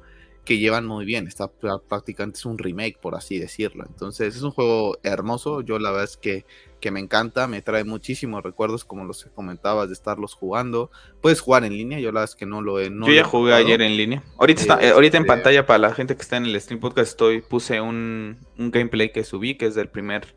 que 0.46 0.58
llevan 0.58 0.86
muy 0.86 1.04
bien. 1.04 1.26
Está 1.26 1.48
prácticamente 1.48 2.38
es 2.38 2.46
un 2.46 2.56
remake, 2.56 2.98
por 2.98 3.14
así 3.14 3.38
decirlo. 3.38 3.84
Entonces 3.86 4.36
es 4.36 4.42
un 4.42 4.52
juego 4.52 4.96
hermoso. 5.02 5.60
Yo 5.60 5.78
la 5.78 5.90
verdad 5.90 6.04
es 6.04 6.16
que, 6.16 6.46
que 6.80 6.90
me 6.90 7.00
encanta, 7.00 7.46
me 7.46 7.62
trae 7.62 7.84
muchísimos 7.84 8.42
recuerdos, 8.42 8.84
como 8.84 9.04
los 9.04 9.24
que 9.24 9.30
comentabas, 9.30 9.88
de 9.88 9.94
estarlos 9.94 10.34
jugando. 10.34 10.90
Puedes 11.20 11.40
jugar 11.40 11.64
en 11.64 11.72
línea, 11.72 11.98
yo 11.98 12.12
la 12.12 12.20
verdad 12.20 12.32
es 12.32 12.36
que 12.36 12.46
no 12.46 12.62
lo 12.62 12.80
he. 12.80 12.90
yo 12.90 13.12
ya 13.12 13.24
jugué 13.24 13.54
ayer 13.54 13.82
en 13.82 13.96
línea. 13.96 14.22
Ahorita, 14.38 14.60
está, 14.60 14.82
eh, 14.82 14.90
ahorita 14.90 15.16
en 15.16 15.22
este 15.24 15.34
pantalla 15.34 15.66
para 15.66 15.78
la 15.78 15.94
gente 15.94 16.16
que 16.16 16.22
está 16.22 16.36
en 16.36 16.46
el 16.46 16.60
stream 16.60 16.80
podcast 16.80 17.10
estoy 17.10 17.40
puse 17.40 17.80
un, 17.80 18.38
un 18.58 18.70
gameplay 18.70 19.12
que 19.12 19.24
subí, 19.24 19.56
que 19.56 19.66
es 19.66 19.74
del 19.74 19.88
primer, 19.88 20.36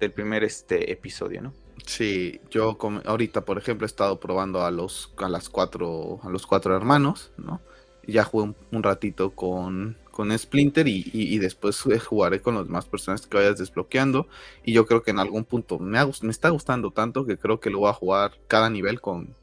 del 0.00 0.12
primer 0.12 0.44
este, 0.44 0.92
episodio, 0.92 1.42
¿no? 1.42 1.52
Sí, 1.84 2.40
yo 2.50 2.78
ahorita, 3.04 3.44
por 3.44 3.58
ejemplo, 3.58 3.84
he 3.84 3.88
estado 3.88 4.20
probando 4.20 4.64
a 4.64 4.70
los 4.70 5.12
a 5.16 5.28
las 5.28 5.48
cuatro 5.48 6.20
a 6.22 6.28
los 6.28 6.46
cuatro 6.46 6.76
hermanos, 6.76 7.32
¿no? 7.36 7.60
ya 8.06 8.24
jugué 8.24 8.54
un, 8.70 8.82
ratito 8.82 9.30
con, 9.30 9.96
con 10.12 10.38
Splinter 10.38 10.86
y, 10.86 11.38
después 11.38 11.82
jugaré 12.06 12.40
con 12.40 12.54
los 12.54 12.66
demás 12.66 12.84
personajes 12.84 13.26
que 13.26 13.38
vayas 13.38 13.58
desbloqueando. 13.58 14.28
Y 14.62 14.72
yo 14.72 14.86
creo 14.86 15.02
que 15.02 15.10
en 15.10 15.18
algún 15.18 15.44
punto 15.44 15.80
me, 15.80 15.98
me 16.20 16.30
está 16.30 16.50
gustando 16.50 16.92
tanto 16.92 17.26
que 17.26 17.38
creo 17.38 17.58
que 17.58 17.70
lo 17.70 17.80
voy 17.80 17.90
a 17.90 17.94
jugar 17.94 18.32
cada 18.46 18.70
nivel 18.70 19.00
con. 19.00 19.34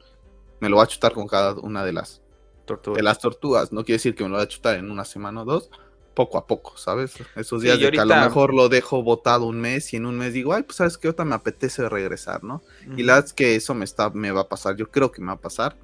Me 0.60 0.68
lo 0.68 0.76
voy 0.76 0.84
a 0.84 0.86
chutar 0.86 1.12
con 1.12 1.26
cada 1.26 1.54
una 1.54 1.84
de 1.84 1.92
las 1.92 2.22
tortugas. 2.64 2.96
De 2.96 3.02
las 3.02 3.18
tortugas. 3.18 3.72
No 3.72 3.84
quiere 3.84 3.96
decir 3.96 4.14
que 4.14 4.22
me 4.22 4.30
lo 4.30 4.36
voy 4.36 4.44
a 4.44 4.48
chutar 4.48 4.76
en 4.76 4.90
una 4.90 5.04
semana 5.04 5.42
o 5.42 5.44
dos. 5.44 5.70
Poco 6.14 6.38
a 6.38 6.46
poco, 6.46 6.76
¿sabes? 6.76 7.14
Esos 7.34 7.62
días 7.62 7.78
de 7.78 7.90
que 7.90 8.00
a 8.00 8.04
lo 8.04 8.16
mejor 8.16 8.54
lo 8.54 8.68
dejo 8.68 9.02
botado 9.02 9.46
un 9.46 9.60
mes 9.60 9.92
y 9.92 9.96
en 9.96 10.06
un 10.06 10.18
mes 10.18 10.32
digo, 10.32 10.52
ay, 10.52 10.62
pues 10.62 10.76
sabes 10.76 10.98
que 10.98 11.08
ahorita 11.08 11.24
me 11.24 11.34
apetece 11.34 11.88
regresar, 11.88 12.44
¿no? 12.44 12.62
Y 12.96 13.02
la 13.02 13.14
verdad 13.14 13.26
es 13.26 13.32
que 13.32 13.54
eso 13.54 13.74
me 13.74 13.84
está, 13.84 14.10
me 14.10 14.30
va 14.30 14.42
a 14.42 14.48
pasar, 14.48 14.76
yo 14.76 14.90
creo 14.90 15.10
que 15.12 15.20
me 15.20 15.28
va 15.28 15.34
a 15.34 15.40
pasar 15.40 15.76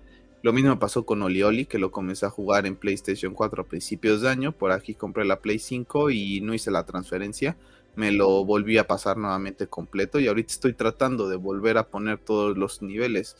lo 0.46 0.52
mismo 0.52 0.78
pasó 0.78 1.04
con 1.04 1.22
Olioli, 1.22 1.66
que 1.66 1.76
lo 1.76 1.90
comencé 1.90 2.24
a 2.24 2.30
jugar 2.30 2.66
en 2.66 2.76
PlayStation 2.76 3.34
4 3.34 3.62
a 3.62 3.66
principios 3.66 4.20
de 4.20 4.28
año. 4.28 4.52
Por 4.52 4.70
aquí 4.70 4.94
compré 4.94 5.24
la 5.24 5.40
Play 5.40 5.58
5 5.58 6.10
y 6.10 6.40
no 6.40 6.54
hice 6.54 6.70
la 6.70 6.86
transferencia. 6.86 7.56
Me 7.96 8.12
lo 8.12 8.44
volví 8.44 8.78
a 8.78 8.86
pasar 8.86 9.16
nuevamente 9.16 9.66
completo 9.66 10.20
y 10.20 10.28
ahorita 10.28 10.52
estoy 10.52 10.72
tratando 10.72 11.28
de 11.28 11.34
volver 11.34 11.78
a 11.78 11.88
poner 11.88 12.18
todos 12.18 12.56
los 12.56 12.80
niveles, 12.80 13.36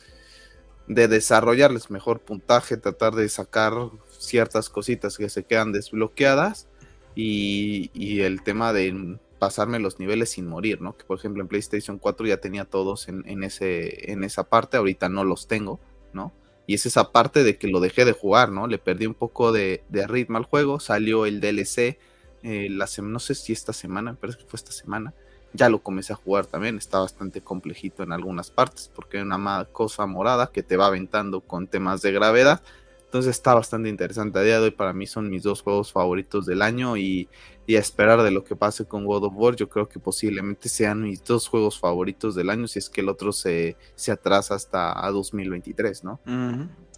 de 0.87 1.07
desarrollarles 1.07 1.89
mejor 1.91 2.19
puntaje, 2.19 2.75
tratar 2.75 3.15
de 3.15 3.29
sacar 3.29 3.71
ciertas 4.09 4.69
cositas 4.69 5.17
que 5.17 5.29
se 5.29 5.45
quedan 5.45 5.71
desbloqueadas 5.71 6.67
y, 7.15 8.19
el 8.19 8.43
tema 8.43 8.73
de 8.73 9.17
pasarme 9.39 9.79
los 9.79 9.97
niveles 9.97 10.31
sin 10.31 10.45
morir, 10.45 10.81
¿no? 10.81 10.97
Que 10.97 11.05
por 11.05 11.19
ejemplo 11.19 11.41
en 11.41 11.47
PlayStation 11.47 11.99
4 11.99 12.27
ya 12.27 12.41
tenía 12.41 12.65
todos 12.65 13.07
en, 13.07 13.23
en, 13.29 13.45
ese, 13.45 14.11
en 14.11 14.25
esa 14.25 14.49
parte, 14.49 14.75
ahorita 14.75 15.07
no 15.07 15.23
los 15.23 15.47
tengo, 15.47 15.79
¿no? 16.11 16.33
Y 16.67 16.73
es 16.73 16.85
esa 16.85 17.13
parte 17.13 17.43
de 17.43 17.57
que 17.57 17.67
lo 17.67 17.79
dejé 17.79 18.03
de 18.03 18.11
jugar, 18.11 18.51
¿no? 18.51 18.67
Le 18.67 18.77
perdí 18.77 19.07
un 19.07 19.13
poco 19.13 19.53
de, 19.53 19.81
ritmo 19.89 20.37
al 20.37 20.43
juego. 20.43 20.81
Salió 20.81 21.25
el 21.25 21.39
DLC, 21.39 21.97
eh, 22.43 22.67
la 22.69 22.87
no 23.01 23.19
sé 23.19 23.35
si 23.35 23.53
esta 23.53 23.71
semana, 23.71 24.11
me 24.11 24.17
parece 24.17 24.39
que 24.39 24.45
fue 24.45 24.57
esta 24.57 24.73
semana. 24.73 25.13
Ya 25.53 25.69
lo 25.69 25.81
comencé 25.81 26.11
a 26.11 26.17
jugar 26.17 26.45
también. 26.45 26.77
Está 26.77 26.99
bastante 26.99 27.41
complejito 27.41 28.03
en 28.03 28.11
algunas 28.11 28.51
partes 28.51 28.91
porque 28.93 29.17
hay 29.17 29.23
una 29.23 29.65
cosa 29.71 30.05
morada 30.05 30.51
que 30.51 30.61
te 30.61 30.75
va 30.75 30.87
aventando 30.87 31.39
con 31.39 31.67
temas 31.67 32.01
de 32.01 32.11
gravedad. 32.11 32.61
Entonces 33.07 33.31
está 33.31 33.53
bastante 33.53 33.87
interesante. 33.87 34.37
A 34.37 34.41
día 34.41 34.59
de 34.59 34.65
hoy 34.65 34.71
para 34.71 34.91
mí 34.91 35.07
son 35.07 35.29
mis 35.29 35.41
dos 35.41 35.61
juegos 35.61 35.93
favoritos 35.93 36.45
del 36.45 36.61
año 36.61 36.97
y, 36.97 37.29
a 37.69 37.79
esperar 37.79 38.21
de 38.21 38.31
lo 38.31 38.43
que 38.43 38.55
pase 38.55 38.85
con 38.85 39.05
God 39.05 39.25
of 39.25 39.33
War, 39.35 39.55
yo 39.55 39.69
creo 39.69 39.87
que 39.87 39.97
posiblemente 39.97 40.67
sean 40.67 41.03
mis 41.03 41.23
dos 41.23 41.47
juegos 41.47 41.79
favoritos 41.79 42.35
del 42.35 42.49
año 42.49 42.67
si 42.67 42.79
es 42.79 42.89
que 42.89 43.01
el 43.01 43.09
otro 43.09 43.31
se, 43.31 43.77
se 43.95 44.11
atrasa 44.11 44.55
hasta 44.55 45.05
a 45.05 45.09
2023, 45.11 46.03
¿no? 46.03 46.19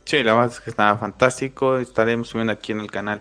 Sí, 0.04 0.24
la 0.24 0.34
verdad 0.34 0.52
es 0.52 0.60
que 0.60 0.72
está 0.72 0.98
fantástico. 0.98 1.78
Estaremos 1.78 2.30
subiendo 2.30 2.54
aquí 2.54 2.72
en 2.72 2.80
el 2.80 2.90
canal 2.90 3.20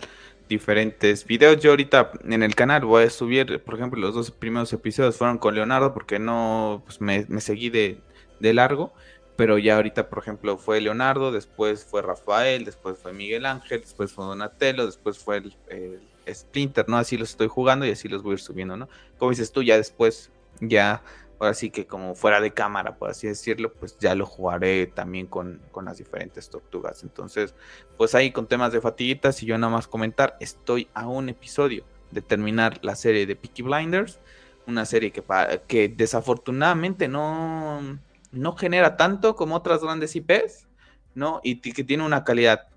diferentes 0.48 1.26
videos. 1.26 1.60
Yo 1.60 1.70
ahorita 1.70 2.12
en 2.24 2.42
el 2.42 2.54
canal 2.54 2.86
voy 2.86 3.04
a 3.04 3.10
subir, 3.10 3.62
por 3.62 3.74
ejemplo, 3.74 4.00
los 4.00 4.14
dos 4.14 4.30
primeros 4.30 4.72
episodios 4.72 5.16
fueron 5.18 5.36
con 5.36 5.54
Leonardo 5.54 5.92
porque 5.92 6.18
no 6.18 6.82
pues 6.86 7.02
me, 7.02 7.26
me 7.28 7.42
seguí 7.42 7.68
de, 7.68 8.00
de 8.40 8.54
largo 8.54 8.94
pero 9.38 9.56
ya 9.56 9.76
ahorita, 9.76 10.08
por 10.08 10.18
ejemplo, 10.18 10.58
fue 10.58 10.80
Leonardo, 10.80 11.30
después 11.30 11.84
fue 11.84 12.02
Rafael, 12.02 12.64
después 12.64 12.98
fue 12.98 13.12
Miguel 13.12 13.46
Ángel, 13.46 13.82
después 13.82 14.10
fue 14.10 14.24
Donatello, 14.24 14.84
después 14.84 15.16
fue 15.16 15.36
el, 15.36 16.00
Splinter, 16.28 16.88
¿no? 16.88 16.96
Así 16.96 17.16
los 17.16 17.30
estoy 17.30 17.46
jugando 17.46 17.86
y 17.86 17.92
así 17.92 18.08
los 18.08 18.24
voy 18.24 18.32
a 18.32 18.34
ir 18.34 18.40
subiendo, 18.40 18.76
¿no? 18.76 18.88
Como 19.16 19.30
dices 19.30 19.52
tú, 19.52 19.62
ya 19.62 19.76
después, 19.76 20.32
ya, 20.60 21.04
ahora 21.38 21.54
sí 21.54 21.70
que 21.70 21.86
como 21.86 22.16
fuera 22.16 22.40
de 22.40 22.50
cámara, 22.50 22.96
por 22.96 23.10
así 23.10 23.28
decirlo, 23.28 23.72
pues 23.72 23.96
ya 24.00 24.16
lo 24.16 24.26
jugaré 24.26 24.88
también 24.88 25.28
con, 25.28 25.62
con 25.70 25.84
las 25.84 25.98
diferentes 25.98 26.50
tortugas. 26.50 27.04
Entonces, 27.04 27.54
pues 27.96 28.16
ahí 28.16 28.32
con 28.32 28.48
temas 28.48 28.72
de 28.72 28.80
fatiguitas 28.80 29.40
y 29.44 29.46
yo 29.46 29.56
nada 29.56 29.72
más 29.72 29.86
comentar, 29.86 30.36
estoy 30.40 30.88
a 30.94 31.06
un 31.06 31.28
episodio 31.28 31.84
de 32.10 32.22
terminar 32.22 32.80
la 32.82 32.96
serie 32.96 33.24
de 33.24 33.36
Peaky 33.36 33.62
Blinders, 33.62 34.18
una 34.66 34.84
serie 34.84 35.12
que, 35.12 35.22
que 35.68 35.88
desafortunadamente 35.88 37.06
no 37.06 38.00
no 38.30 38.56
genera 38.56 38.96
tanto 38.96 39.36
como 39.36 39.56
otras 39.56 39.82
grandes 39.82 40.14
IPs, 40.16 40.68
¿no? 41.14 41.40
Y 41.42 41.60
que 41.60 41.84
tiene 41.84 42.04
una 42.04 42.24
calidad 42.24 42.68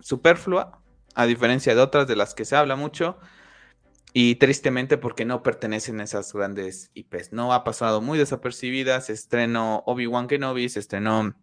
superflua, 0.00 0.80
a 1.14 1.26
diferencia 1.26 1.74
de 1.74 1.80
otras 1.80 2.06
de 2.06 2.16
las 2.16 2.34
que 2.34 2.44
se 2.44 2.56
habla 2.56 2.76
mucho. 2.76 3.18
Y 4.12 4.36
tristemente 4.36 4.96
porque 4.96 5.24
no 5.24 5.42
pertenecen 5.42 6.00
a 6.00 6.04
esas 6.04 6.32
grandes 6.32 6.90
IPs. 6.94 7.32
No 7.32 7.52
ha 7.52 7.62
pasado 7.62 8.00
muy 8.00 8.18
desapercibida. 8.18 9.00
Se 9.00 9.12
estrenó 9.12 9.82
Obi-Wan 9.86 10.28
Kenobi, 10.28 10.68
se 10.68 10.80
estrenó 10.80 11.34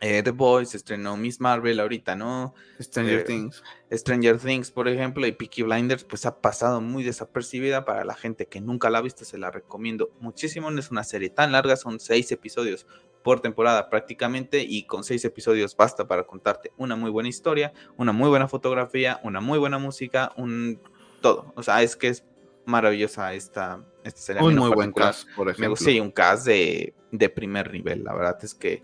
eh, 0.00 0.22
The 0.22 0.30
Boys, 0.30 0.74
estrenó 0.74 1.16
Miss 1.16 1.40
Marvel 1.40 1.78
ahorita, 1.78 2.16
¿no? 2.16 2.54
Stranger 2.80 3.20
eh, 3.20 3.24
Things. 3.24 3.62
Stranger 3.92 4.38
Things, 4.38 4.70
por 4.70 4.88
ejemplo, 4.88 5.26
y 5.26 5.32
Peaky 5.32 5.62
Blinders, 5.62 6.04
pues 6.04 6.24
ha 6.24 6.40
pasado 6.40 6.80
muy 6.80 7.02
desapercibida 7.02 7.84
para 7.84 8.04
la 8.04 8.14
gente 8.14 8.46
que 8.46 8.60
nunca 8.60 8.88
la 8.88 8.98
ha 8.98 9.02
visto, 9.02 9.24
se 9.26 9.36
la 9.36 9.50
recomiendo 9.50 10.10
muchísimo. 10.20 10.70
No 10.70 10.80
es 10.80 10.90
una 10.90 11.04
serie 11.04 11.28
tan 11.28 11.52
larga, 11.52 11.76
son 11.76 12.00
seis 12.00 12.32
episodios 12.32 12.86
por 13.22 13.40
temporada 13.40 13.90
prácticamente, 13.90 14.64
y 14.66 14.84
con 14.84 15.04
seis 15.04 15.22
episodios 15.26 15.76
basta 15.76 16.08
para 16.08 16.24
contarte 16.24 16.72
una 16.78 16.96
muy 16.96 17.10
buena 17.10 17.28
historia, 17.28 17.74
una 17.98 18.12
muy 18.12 18.30
buena 18.30 18.48
fotografía, 18.48 19.20
una 19.22 19.42
muy 19.42 19.58
buena 19.58 19.78
música, 19.78 20.32
un 20.36 20.80
todo. 21.20 21.52
O 21.56 21.62
sea, 21.62 21.82
es 21.82 21.96
que 21.96 22.08
es 22.08 22.24
maravillosa 22.64 23.34
esta, 23.34 23.84
esta 24.02 24.20
serie. 24.20 24.42
Un 24.42 24.56
muy 24.56 24.70
buen 24.70 24.92
cast, 24.92 25.28
por 25.36 25.48
ejemplo. 25.48 25.64
Me 25.64 25.68
gusta, 25.68 25.84
sí, 25.84 26.00
un 26.00 26.10
cast 26.10 26.46
de, 26.46 26.94
de, 27.10 27.28
primer 27.28 27.70
nivel. 27.70 28.04
La 28.04 28.14
verdad 28.14 28.38
es 28.42 28.54
que 28.54 28.82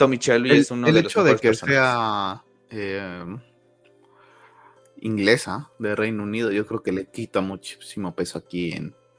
Tommy 0.00 0.16
Shelby 0.16 0.52
es 0.52 0.70
uno 0.70 0.86
de 0.86 0.94
los 0.94 1.12
hecho 1.12 1.22
de 1.22 1.36
que 1.36 1.52
sea 1.52 2.42
eh, 2.70 3.36
inglesa 5.02 5.70
de 5.78 5.94
Reino 5.94 6.22
Unido, 6.22 6.50
yo 6.50 6.66
creo 6.66 6.82
que 6.82 6.90
le 6.90 7.04
quita 7.04 7.42
muchísimo 7.42 8.14
peso 8.14 8.38
aquí 8.38 8.72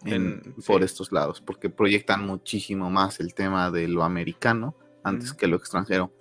en, 0.05 0.55
por 0.65 0.81
estos 0.81 1.11
lados, 1.11 1.39
porque 1.39 1.69
proyectan 1.69 2.25
muchísimo 2.25 2.89
más 2.89 3.19
el 3.19 3.35
tema 3.35 3.69
de 3.69 3.87
lo 3.87 4.03
americano 4.03 4.73
antes 5.03 5.33
que 5.33 5.45
lo 5.45 5.55
extranjero. 5.55 6.11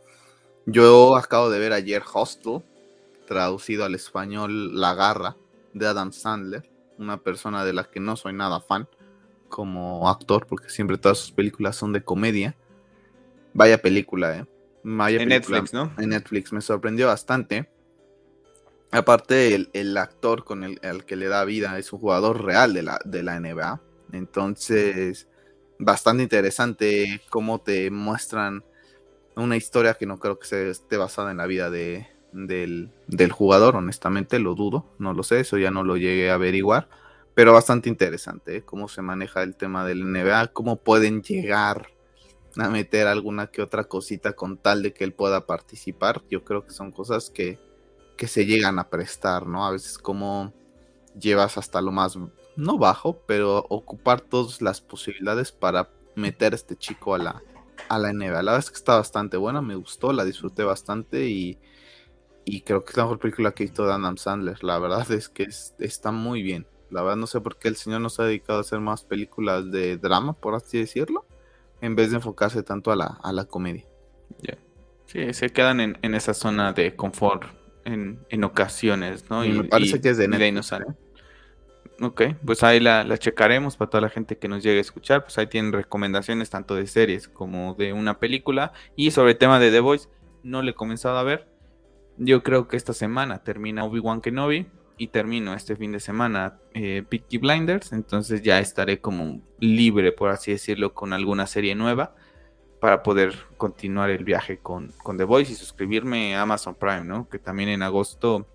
Yo 0.66 1.16
acabo 1.16 1.48
de 1.48 1.58
ver 1.58 1.72
ayer 1.72 2.02
Hostel, 2.12 2.62
traducido 3.26 3.86
al 3.86 3.94
español 3.94 4.78
La 4.78 4.92
Garra, 4.92 5.36
de 5.72 5.86
Adam 5.86 6.12
Sandler, 6.12 6.68
una 6.98 7.16
persona 7.16 7.64
de 7.64 7.72
la 7.72 7.84
que 7.84 7.98
no 7.98 8.14
soy 8.14 8.34
nada 8.34 8.60
fan 8.60 8.86
como 9.48 10.10
actor, 10.10 10.46
porque 10.46 10.68
siempre 10.68 10.98
todas 10.98 11.16
sus 11.16 11.32
películas 11.32 11.76
son 11.76 11.94
de 11.94 12.04
comedia. 12.04 12.56
Vaya 13.52 13.78
película, 13.78 14.38
¿eh? 14.38 14.46
Vaya 14.82 15.22
en 15.22 15.28
Netflix, 15.28 15.72
¿no? 15.72 15.92
En 15.98 16.10
Netflix, 16.10 16.52
me 16.52 16.60
sorprendió 16.60 17.06
bastante. 17.06 17.68
Aparte, 18.90 19.68
el, 19.72 19.96
actor 19.96 20.44
con 20.44 20.64
el, 20.64 21.04
que 21.04 21.16
le 21.16 21.28
da 21.28 21.44
vida 21.44 21.78
es 21.78 21.92
un 21.92 22.00
jugador 22.00 22.44
real 22.44 22.74
de 22.74 22.82
la, 22.82 22.98
de 23.04 23.22
la 23.22 23.38
NBA. 23.38 23.80
Entonces, 24.12 25.28
bastante 25.78 26.22
interesante 26.22 27.20
cómo 27.30 27.60
te 27.60 27.90
muestran 27.90 28.64
una 29.36 29.56
historia 29.56 29.94
que 29.94 30.06
no 30.06 30.18
creo 30.18 30.38
que 30.38 30.46
se 30.46 30.70
esté 30.70 30.96
basada 30.96 31.30
en 31.30 31.36
la 31.36 31.46
vida 31.46 31.70
de, 31.70 32.08
del, 32.32 33.32
jugador, 33.32 33.76
honestamente, 33.76 34.38
lo 34.38 34.54
dudo, 34.54 34.86
no 34.98 35.14
lo 35.14 35.22
sé, 35.22 35.40
eso 35.40 35.58
ya 35.58 35.70
no 35.70 35.84
lo 35.84 35.96
llegué 35.96 36.30
a 36.30 36.34
averiguar, 36.34 36.88
pero 37.34 37.52
bastante 37.52 37.88
interesante 37.88 38.56
¿eh? 38.56 38.62
cómo 38.62 38.88
se 38.88 39.02
maneja 39.02 39.42
el 39.42 39.56
tema 39.56 39.86
del 39.86 40.10
NBA, 40.10 40.48
cómo 40.48 40.76
pueden 40.76 41.22
llegar 41.22 41.88
a 42.56 42.68
meter 42.68 43.06
alguna 43.06 43.48
que 43.48 43.62
otra 43.62 43.84
cosita 43.84 44.32
con 44.32 44.56
tal 44.56 44.82
de 44.82 44.92
que 44.92 45.04
él 45.04 45.12
pueda 45.12 45.46
participar. 45.46 46.22
Yo 46.30 46.44
creo 46.44 46.64
que 46.64 46.72
son 46.72 46.92
cosas 46.92 47.30
que, 47.30 47.58
que 48.16 48.26
se 48.26 48.46
llegan 48.46 48.78
a 48.78 48.88
prestar, 48.88 49.46
¿no? 49.46 49.66
A 49.66 49.70
veces 49.70 49.98
como 49.98 50.52
llevas 51.18 51.58
hasta 51.58 51.80
lo 51.80 51.92
más, 51.92 52.18
no 52.56 52.78
bajo, 52.78 53.18
pero 53.26 53.64
ocupar 53.68 54.20
todas 54.20 54.60
las 54.62 54.80
posibilidades 54.80 55.52
para 55.52 55.90
meter 56.14 56.52
a 56.52 56.56
este 56.56 56.76
chico 56.76 57.14
a 57.14 57.18
la, 57.18 57.42
a 57.88 57.98
la 57.98 58.12
NBA. 58.12 58.42
La 58.42 58.52
verdad 58.52 58.58
es 58.58 58.70
que 58.70 58.76
está 58.76 58.96
bastante 58.96 59.36
buena, 59.36 59.62
me 59.62 59.76
gustó, 59.76 60.12
la 60.12 60.24
disfruté 60.24 60.64
bastante 60.64 61.28
y, 61.28 61.58
y 62.44 62.62
creo 62.62 62.84
que 62.84 62.90
es 62.90 62.96
la 62.96 63.04
mejor 63.04 63.18
película 63.18 63.52
que 63.52 63.62
he 63.62 63.66
visto 63.66 63.84
Adam 63.84 64.16
Sandler. 64.16 64.62
La 64.64 64.78
verdad 64.78 65.10
es 65.12 65.28
que 65.28 65.48
está 65.78 66.10
muy 66.10 66.42
bien. 66.42 66.66
La 66.90 67.02
verdad 67.02 67.16
no 67.16 67.26
sé 67.28 67.40
por 67.40 67.56
qué 67.56 67.68
el 67.68 67.76
señor 67.76 68.00
no 68.00 68.10
se 68.10 68.22
ha 68.22 68.24
dedicado 68.24 68.58
a 68.58 68.62
hacer 68.62 68.80
más 68.80 69.04
películas 69.04 69.70
de 69.70 69.96
drama, 69.96 70.32
por 70.32 70.56
así 70.56 70.78
decirlo, 70.78 71.24
en 71.80 71.96
vez 71.96 72.10
de 72.10 72.16
enfocarse 72.16 72.62
tanto 72.62 72.92
a 72.92 72.96
la, 72.96 73.18
a 73.22 73.32
la 73.32 73.44
comedia. 73.44 73.86
Sí, 75.06 75.32
se 75.32 75.50
quedan 75.50 75.80
en, 75.80 75.98
en, 76.02 76.14
esa 76.14 76.34
zona 76.34 76.72
de 76.72 76.94
confort 76.94 77.42
en, 77.84 78.20
en 78.28 78.44
ocasiones, 78.44 79.28
¿no? 79.28 79.44
Y, 79.44 79.50
me 79.50 79.64
parece 79.64 80.00
que 80.00 80.10
es 80.10 80.18
de 80.18 80.28
Netflix. 80.28 80.70
¿eh? 80.70 80.84
Ok, 82.00 82.22
pues 82.44 82.62
ahí 82.62 82.78
la, 82.78 83.02
la, 83.02 83.18
checaremos 83.18 83.76
para 83.76 83.90
toda 83.90 84.02
la 84.02 84.08
gente 84.08 84.38
que 84.38 84.46
nos 84.46 84.62
llegue 84.62 84.78
a 84.78 84.82
escuchar. 84.82 85.24
Pues 85.24 85.36
ahí 85.38 85.48
tienen 85.48 85.72
recomendaciones 85.72 86.48
tanto 86.48 86.76
de 86.76 86.86
series 86.86 87.26
como 87.26 87.74
de 87.74 87.92
una 87.92 88.20
película. 88.20 88.72
Y 88.94 89.10
sobre 89.10 89.32
el 89.32 89.38
tema 89.38 89.58
de 89.58 89.72
The 89.72 89.80
Voice, 89.80 90.08
no 90.44 90.62
le 90.62 90.70
he 90.70 90.74
comenzado 90.74 91.18
a 91.18 91.24
ver. 91.24 91.48
Yo 92.16 92.44
creo 92.44 92.68
que 92.68 92.76
esta 92.76 92.92
semana 92.92 93.42
termina 93.42 93.82
Obi-Wan 93.82 94.20
Kenobi 94.20 94.68
y 95.00 95.06
termino 95.06 95.54
este 95.54 95.76
fin 95.76 95.92
de 95.92 95.98
semana 95.98 96.58
eh, 96.74 97.02
Peaky 97.08 97.38
Blinders. 97.38 97.94
Entonces 97.94 98.42
ya 98.42 98.60
estaré 98.60 99.00
como 99.00 99.40
libre, 99.58 100.12
por 100.12 100.28
así 100.28 100.52
decirlo, 100.52 100.92
con 100.92 101.14
alguna 101.14 101.46
serie 101.46 101.74
nueva 101.74 102.14
para 102.80 103.02
poder 103.02 103.34
continuar 103.56 104.10
el 104.10 104.24
viaje 104.24 104.58
con, 104.58 104.92
con 105.02 105.16
The 105.16 105.24
Voice 105.24 105.52
y 105.52 105.54
suscribirme 105.54 106.36
a 106.36 106.42
Amazon 106.42 106.74
Prime, 106.74 107.04
¿no? 107.04 107.30
Que 107.30 107.38
también 107.38 107.70
en 107.70 107.82
agosto 107.82 108.46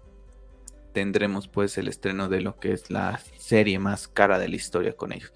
tendremos 0.93 1.47
pues 1.47 1.79
el 1.79 1.87
estreno 1.87 2.29
de 2.29 2.41
lo 2.41 2.59
que 2.59 2.73
es 2.73 2.91
la 2.91 3.19
serie 3.37 3.79
más 3.79 4.07
cara 4.07 4.37
de 4.37 4.47
la 4.47 4.55
historia 4.55 4.95
con 4.95 5.13
ellos. 5.13 5.33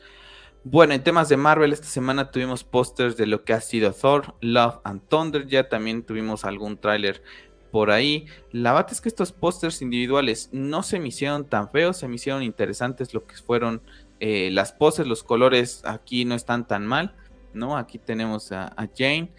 Bueno, 0.64 0.94
en 0.94 1.04
temas 1.04 1.28
de 1.28 1.38
Marvel, 1.38 1.74
esta 1.74 1.88
semana 1.88 2.30
tuvimos 2.30 2.64
pósters 2.64 3.18
de 3.18 3.26
lo 3.26 3.44
que 3.44 3.54
ha 3.54 3.62
sido 3.62 3.94
Thor, 3.94 4.36
Love 4.42 4.76
and 4.84 5.02
Thunder. 5.08 5.48
Ya 5.48 5.70
también 5.70 6.04
tuvimos 6.04 6.46
algún 6.46 6.78
tráiler 6.78 7.24
por 7.72 7.92
ahí. 7.92 8.26
La 8.52 8.74
verdad 8.74 8.92
es 8.92 9.02
que 9.02 9.10
estos 9.10 9.32
pósters 9.32 9.82
individuales 9.82 10.50
no 10.52 10.84
se 10.84 11.00
me 11.00 11.10
hicieron 11.10 11.46
tan 11.46 11.70
feos, 11.72 11.98
se 11.98 12.08
me 12.08 12.16
hicieron 12.16 12.44
interesantes 12.44 13.14
lo 13.14 13.26
que 13.26 13.36
fueron 13.36 13.82
eh, 14.20 14.50
las 14.52 14.74
poses, 14.74 15.08
los 15.08 15.24
colores 15.24 15.82
aquí 15.86 16.26
no 16.26 16.36
están 16.36 16.68
tan 16.68 16.86
mal, 16.86 17.16
¿no? 17.54 17.78
Aquí 17.78 17.98
tenemos 17.98 18.52
a, 18.52 18.74
Jane. 18.98 19.32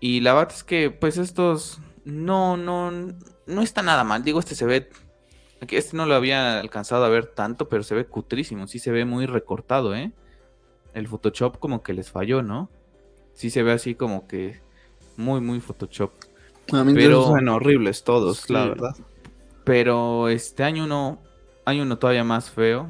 Y 0.00 0.20
la 0.20 0.34
verdad 0.34 0.54
es 0.54 0.64
que 0.64 0.90
pues 0.90 1.18
estos 1.18 1.80
no, 2.04 2.56
no, 2.56 2.90
no 3.46 3.62
está 3.62 3.82
nada 3.82 4.04
mal. 4.04 4.22
Digo, 4.24 4.40
este 4.40 4.54
se 4.54 4.66
ve 4.66 4.88
este 5.68 5.96
no 5.96 6.06
lo 6.06 6.14
había 6.14 6.58
alcanzado 6.58 7.04
a 7.04 7.08
ver 7.08 7.26
tanto, 7.26 7.68
pero 7.68 7.82
se 7.82 7.94
ve 7.94 8.06
cutrísimo. 8.06 8.66
Sí 8.66 8.78
se 8.78 8.90
ve 8.90 9.04
muy 9.04 9.26
recortado, 9.26 9.94
¿eh? 9.94 10.12
El 10.94 11.06
Photoshop 11.06 11.58
como 11.58 11.82
que 11.82 11.92
les 11.92 12.10
falló, 12.10 12.42
¿no? 12.42 12.70
Sí 13.34 13.50
se 13.50 13.62
ve 13.62 13.72
así 13.72 13.94
como 13.94 14.26
que 14.26 14.60
muy, 15.16 15.40
muy 15.40 15.60
Photoshop. 15.60 16.12
A 16.72 16.84
mí 16.84 16.94
pero 16.94 17.24
son 17.24 17.48
horribles 17.48 18.04
todos, 18.04 18.48
la 18.50 18.66
verdad. 18.66 18.96
Pero 19.64 20.28
este 20.28 20.62
año 20.62 20.84
uno, 20.84 21.20
hay 21.64 21.80
uno 21.80 21.98
todavía 21.98 22.24
más 22.24 22.50
feo 22.50 22.88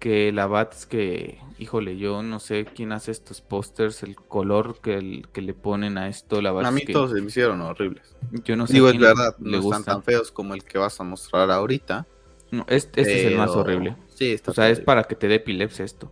que 0.00 0.32
la 0.32 0.46
Bat 0.46 0.72
es 0.72 0.86
que, 0.86 1.38
híjole, 1.58 1.98
yo 1.98 2.22
no 2.22 2.40
sé 2.40 2.64
quién 2.64 2.90
hace 2.90 3.12
estos 3.12 3.42
pósters, 3.42 4.02
el 4.02 4.16
color 4.16 4.80
que, 4.80 5.22
que, 5.32 5.42
le 5.42 5.52
ponen 5.52 5.98
a 5.98 6.08
esto, 6.08 6.40
la 6.40 6.52
Bat 6.52 6.64
A 6.64 6.70
mí 6.70 6.82
todos 6.84 7.12
se 7.12 7.20
me 7.20 7.28
hicieron 7.28 7.60
horribles. 7.60 8.16
Yo 8.44 8.56
no 8.56 8.66
sé. 8.66 8.72
Digo, 8.72 8.88
es 8.88 8.98
verdad, 8.98 9.36
no 9.38 9.58
están 9.58 9.84
tan 9.84 10.02
feos 10.02 10.32
como 10.32 10.54
el 10.54 10.64
que 10.64 10.78
vas 10.78 10.98
a 10.98 11.04
mostrar 11.04 11.50
ahorita. 11.50 12.06
No, 12.50 12.64
este, 12.68 13.02
es 13.02 13.26
el 13.26 13.36
más 13.36 13.50
horrible. 13.50 13.96
Sí, 14.14 14.32
está 14.32 14.50
O 14.50 14.54
sea, 14.54 14.70
es 14.70 14.80
para 14.80 15.04
que 15.04 15.14
te 15.14 15.28
dé 15.28 15.36
epilepsia 15.36 15.84
esto. 15.84 16.10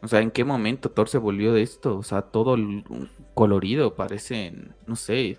O 0.00 0.08
sea, 0.08 0.20
¿en 0.20 0.30
qué 0.30 0.44
momento 0.44 0.90
Thor 0.90 1.08
se 1.08 1.18
volvió 1.18 1.52
de 1.52 1.62
esto? 1.62 1.96
O 1.96 2.02
sea, 2.02 2.22
todo 2.22 2.56
colorido, 3.38 3.94
parece, 3.94 4.52
no 4.88 4.96
sé. 4.96 5.38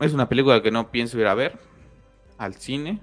Es 0.00 0.12
una 0.12 0.28
película 0.28 0.62
que 0.62 0.70
no 0.70 0.90
pienso 0.90 1.18
ir 1.18 1.26
a 1.26 1.34
ver 1.34 1.58
al 2.36 2.52
cine 2.56 3.00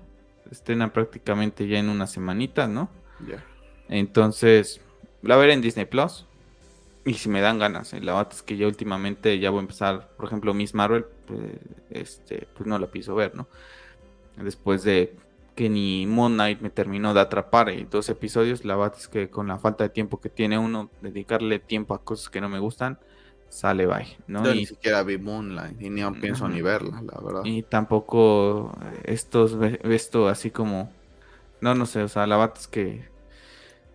estrena 0.52 0.94
prácticamente 0.94 1.68
ya 1.68 1.80
en 1.80 1.90
una 1.90 2.06
semanita, 2.06 2.68
¿no? 2.68 2.92
Ya. 3.28 3.44
Entonces, 3.88 4.82
la 5.24 5.36
veré 5.36 5.54
en 5.54 5.62
Disney 5.62 5.86
Plus. 5.86 6.28
Y 7.06 7.16
si 7.16 7.28
me 7.28 7.42
dan 7.42 7.58
ganas, 7.58 7.92
¿eh? 7.94 8.02
la 8.02 8.14
verdad 8.14 8.34
es 8.34 8.44
que 8.44 8.56
ya 8.56 8.68
últimamente 8.68 9.40
ya 9.40 9.50
voy 9.50 9.60
a 9.60 9.62
empezar, 9.62 10.12
por 10.16 10.28
ejemplo, 10.28 10.54
Miss 10.54 10.76
Marvel, 10.76 11.06
pues, 11.26 11.40
este, 11.90 12.48
pues 12.54 12.68
no 12.68 12.78
la 12.78 12.92
pienso 12.92 13.16
ver, 13.16 13.34
¿no? 13.34 13.48
Después 14.38 14.84
de 14.84 15.18
que 15.60 15.68
ni 15.68 16.06
Moon 16.08 16.36
Knight 16.36 16.62
me 16.62 16.70
terminó 16.70 17.14
de 17.14 17.20
atrapar 17.20 17.68
en 17.68 17.90
dos 17.90 18.08
episodios, 18.08 18.64
la 18.64 18.78
verdad 18.78 18.98
es 18.98 19.10
que 19.10 19.30
con 19.30 19.50
la 19.50 19.60
falta 19.60 19.84
de 19.84 19.90
tiempo 19.90 20.22
que 20.22 20.30
tiene 20.30 20.58
uno, 20.58 20.90
dedicarle 21.02 21.60
tiempo 21.60 21.94
a 21.94 22.02
cosas 22.02 22.30
que 22.30 22.40
no 22.40 22.48
me 22.48 22.60
gustan, 22.60 22.98
sale 23.50 23.86
bye, 23.86 24.08
¿no? 24.26 24.46
Yo 24.46 24.56
ni 24.56 24.66
siquiera 24.66 25.04
vi 25.04 25.18
Moonlight 25.18 25.82
y 25.82 25.90
ni 25.90 26.02
pienso 26.22 26.48
ni 26.48 26.62
verla, 26.62 27.02
la 27.02 27.20
verdad. 27.20 27.42
Y 27.44 27.64
tampoco 27.64 28.72
estos, 29.04 29.58
esto 29.84 30.30
así 30.30 30.50
como, 30.50 30.90
no, 31.60 31.76
no 31.76 31.86
sé, 31.86 32.04
o 32.04 32.08
sea, 32.08 32.26
la 32.26 32.38
bata 32.38 32.58
es 32.58 32.68
que, 32.70 33.10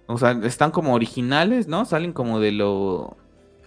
o 0.05 0.18
sea, 0.18 0.33
están 0.42 0.70
como 0.70 0.92
originales, 0.92 1.66
¿no? 1.66 1.87
Salen 1.87 2.12
como 2.12 2.40
de 2.40 2.53
lo, 2.53 3.16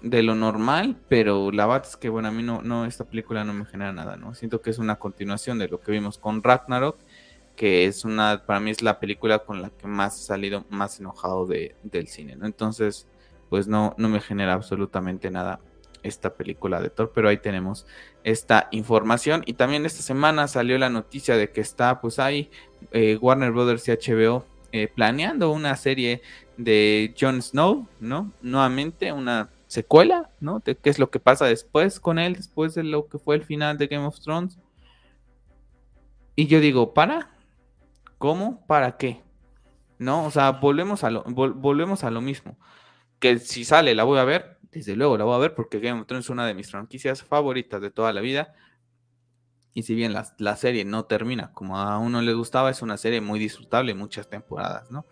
de 0.03 0.21
lo 0.21 0.36
normal, 0.36 0.97
pero 1.10 1.51
la 1.51 1.65
bata 1.65 1.89
es 1.89 1.97
que, 1.97 2.10
bueno, 2.10 2.27
a 2.27 2.31
mí 2.31 2.43
no, 2.43 2.62
no, 2.62 2.86
esta 2.86 3.05
película 3.05 3.43
no 3.43 3.53
me 3.53 3.65
genera 3.65 3.91
nada, 3.91 4.17
¿no? 4.17 4.36
Siento 4.36 4.62
que 4.62 4.69
es 4.69 4.77
una 4.77 4.97
continuación 4.97 5.57
de 5.57 5.67
lo 5.67 5.81
que 5.81 5.91
vimos 5.91 6.19
con 6.19 6.43
Ragnarok, 6.43 6.99
que 7.57 7.85
es 7.85 8.05
una, 8.05 8.45
para 8.45 8.61
mí 8.61 8.71
es 8.71 8.81
la 8.81 8.99
película 8.99 9.39
con 9.39 9.61
la 9.61 9.71
que 9.71 9.87
más 9.87 10.21
he 10.21 10.23
salido 10.23 10.63
más 10.69 10.99
enojado 10.99 11.47
de, 11.47 11.75
del 11.83 12.07
cine, 12.07 12.35
¿no? 12.37 12.45
Entonces, 12.45 13.07
pues 13.49 13.67
no, 13.67 13.95
no 13.97 14.07
me 14.07 14.21
genera 14.21 14.53
absolutamente 14.53 15.31
nada 15.31 15.59
esta 16.03 16.35
película 16.35 16.79
de 16.79 16.91
Thor, 16.91 17.11
pero 17.13 17.27
ahí 17.27 17.37
tenemos 17.37 17.87
esta 18.23 18.67
información. 18.71 19.43
Y 19.45 19.53
también 19.53 19.85
esta 19.85 20.03
semana 20.03 20.47
salió 20.47 20.77
la 20.77 20.89
noticia 20.89 21.35
de 21.35 21.51
que 21.51 21.59
está 21.59 21.99
pues 21.99 22.19
ahí 22.19 22.49
eh, 22.91 23.17
Warner 23.19 23.51
Brothers 23.51 23.87
y 23.87 23.91
HBO 23.91 24.45
eh, 24.71 24.87
planeando 24.93 25.51
una 25.51 25.75
serie 25.75 26.21
de 26.57 27.13
Jon 27.19 27.41
Snow, 27.41 27.87
¿no? 27.99 28.31
Nuevamente 28.41 29.11
una 29.11 29.49
secuela, 29.65 30.29
¿no? 30.39 30.59
De 30.59 30.75
qué 30.75 30.89
es 30.91 30.99
lo 30.99 31.09
que 31.09 31.19
pasa 31.19 31.45
después 31.45 31.99
con 31.99 32.19
él, 32.19 32.35
después 32.35 32.75
de 32.75 32.83
lo 32.83 33.07
que 33.07 33.17
fue 33.17 33.35
el 33.35 33.43
final 33.43 33.77
de 33.77 33.87
Game 33.87 34.05
of 34.05 34.19
Thrones. 34.19 34.59
Y 36.35 36.45
yo 36.47 36.59
digo, 36.59 36.93
¿para? 36.93 37.37
¿Cómo? 38.17 38.65
¿Para 38.67 38.97
qué? 38.97 39.23
¿No? 39.99 40.25
O 40.25 40.32
sea, 40.32 40.51
volvemos 40.51 41.03
a 41.03 41.12
lo, 41.12 41.23
volvemos 41.23 42.03
a 42.03 42.12
lo 42.12 42.21
mismo. 42.21 42.58
Que 43.19 43.39
si 43.39 43.65
sale 43.65 43.95
la 43.95 44.03
voy 44.03 44.19
a 44.19 44.23
ver, 44.23 44.60
desde 44.71 44.95
luego 44.95 45.17
la 45.17 45.23
voy 45.23 45.36
a 45.36 45.39
ver 45.39 45.56
porque 45.56 45.80
Game 45.80 46.01
of 46.01 46.08
Thrones 46.08 46.25
es 46.25 46.30
una 46.30 46.45
de 46.45 46.53
mis 46.53 46.69
franquicias 46.69 47.23
favoritas 47.23 47.82
de 47.82 47.91
toda 47.91 48.13
la 48.13 48.21
vida. 48.21 48.53
Y 49.73 49.84
si 49.84 49.93
bien 49.93 50.13
la, 50.13 50.34
la, 50.39 50.56
serie 50.56 50.86
no 50.86 51.06
termina 51.06 51.53
como 51.53 51.77
a 51.77 51.99
uno 51.99 52.21
le 52.21 52.34
gustaba, 52.34 52.71
es 52.71 52.82
una 52.82 52.97
serie 52.97 53.21
muy 53.21 53.39
disfrutable, 53.39 53.93
muchas 53.93 54.27
temporadas, 54.27 54.89
¿no? 54.89 55.06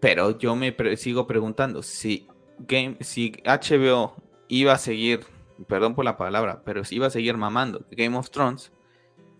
Pero 0.00 0.36
yo 0.36 0.56
me 0.56 0.74
sigo 0.96 1.26
preguntando 1.26 1.82
si, 1.82 2.26
Game, 2.58 2.98
si 3.00 3.32
HBO 3.44 4.16
iba 4.48 4.72
a 4.72 4.78
seguir, 4.78 5.20
perdón 5.68 5.94
por 5.94 6.04
la 6.04 6.16
palabra, 6.16 6.62
pero 6.64 6.84
si 6.84 6.96
iba 6.96 7.06
a 7.06 7.10
seguir 7.10 7.36
mamando 7.36 7.86
Game 7.90 8.16
of 8.18 8.28
Thrones, 8.30 8.72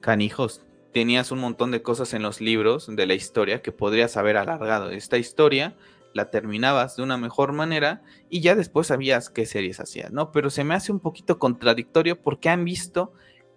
canijos, 0.01 0.65
tenías 0.93 1.31
un 1.31 1.39
montón 1.39 1.71
de 1.71 1.83
cosas 1.83 2.15
en 2.15 2.23
los 2.23 2.41
libros 2.41 2.89
de 2.89 3.07
la 3.07 3.15
historia 3.15 3.63
que 3.63 3.73
podrías 3.73 4.17
haber 4.17 4.37
alargado. 4.37 4.91
Esta 4.91 5.19
historia 5.19 5.77
la 6.15 6.31
terminabas 6.31 6.97
de 6.97 7.03
una 7.03 7.17
mejor 7.17 7.53
manera 7.53 8.03
y 8.29 8.41
ya 8.41 8.55
después 8.55 8.89
sabías 8.89 9.31
qué 9.31 9.47
series 9.47 9.81
hacías, 9.81 10.13
¿no? 10.13 10.31
Pero 10.31 10.51
se 10.51 10.65
me 10.65 10.75
hace 10.75 10.93
un 10.93 11.01
poquito 11.01 11.39
contradictorio 11.39 12.21
porque 12.21 12.51
han 12.51 12.65
visto 12.65 13.13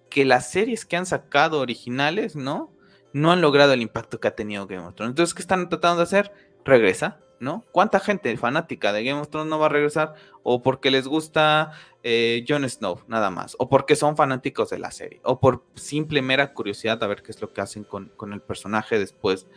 que 0.09 0.23
las 0.23 0.49
series 0.51 0.85
que 0.85 0.95
han 0.95 1.05
sacado 1.05 1.59
originales, 1.59 2.35
¿no? 2.35 2.71
No 3.11 3.31
han 3.31 3.41
logrado 3.41 3.73
el 3.73 3.81
impacto 3.81 4.19
que 4.19 4.27
ha 4.29 4.35
tenido 4.35 4.67
Game 4.67 4.85
of 4.85 4.95
Thrones. 4.95 5.11
Entonces, 5.11 5.33
¿qué 5.33 5.41
están 5.41 5.67
tratando 5.67 5.97
de 5.97 6.03
hacer? 6.03 6.31
regresa, 6.65 7.19
¿no? 7.39 7.63
¿Cuánta 7.71 7.99
gente 7.99 8.35
fanática 8.37 8.93
de 8.93 9.03
Game 9.03 9.19
of 9.19 9.29
Thrones 9.29 9.49
no 9.49 9.59
va 9.59 9.67
a 9.67 9.69
regresar? 9.69 10.15
O 10.43 10.61
porque 10.61 10.91
les 10.91 11.07
gusta 11.07 11.71
eh, 12.03 12.45
Jon 12.47 12.69
Snow, 12.69 13.01
nada 13.07 13.29
más. 13.29 13.55
O 13.59 13.69
porque 13.69 13.95
son 13.95 14.15
fanáticos 14.15 14.69
de 14.69 14.79
la 14.79 14.91
serie. 14.91 15.21
O 15.23 15.39
por 15.39 15.63
simple 15.75 16.21
mera 16.21 16.53
curiosidad 16.53 17.03
a 17.03 17.07
ver 17.07 17.23
qué 17.23 17.31
es 17.31 17.41
lo 17.41 17.51
que 17.51 17.61
hacen 17.61 17.83
con, 17.83 18.11
con 18.15 18.33
el 18.33 18.41
personaje 18.41 18.99
después 18.99 19.47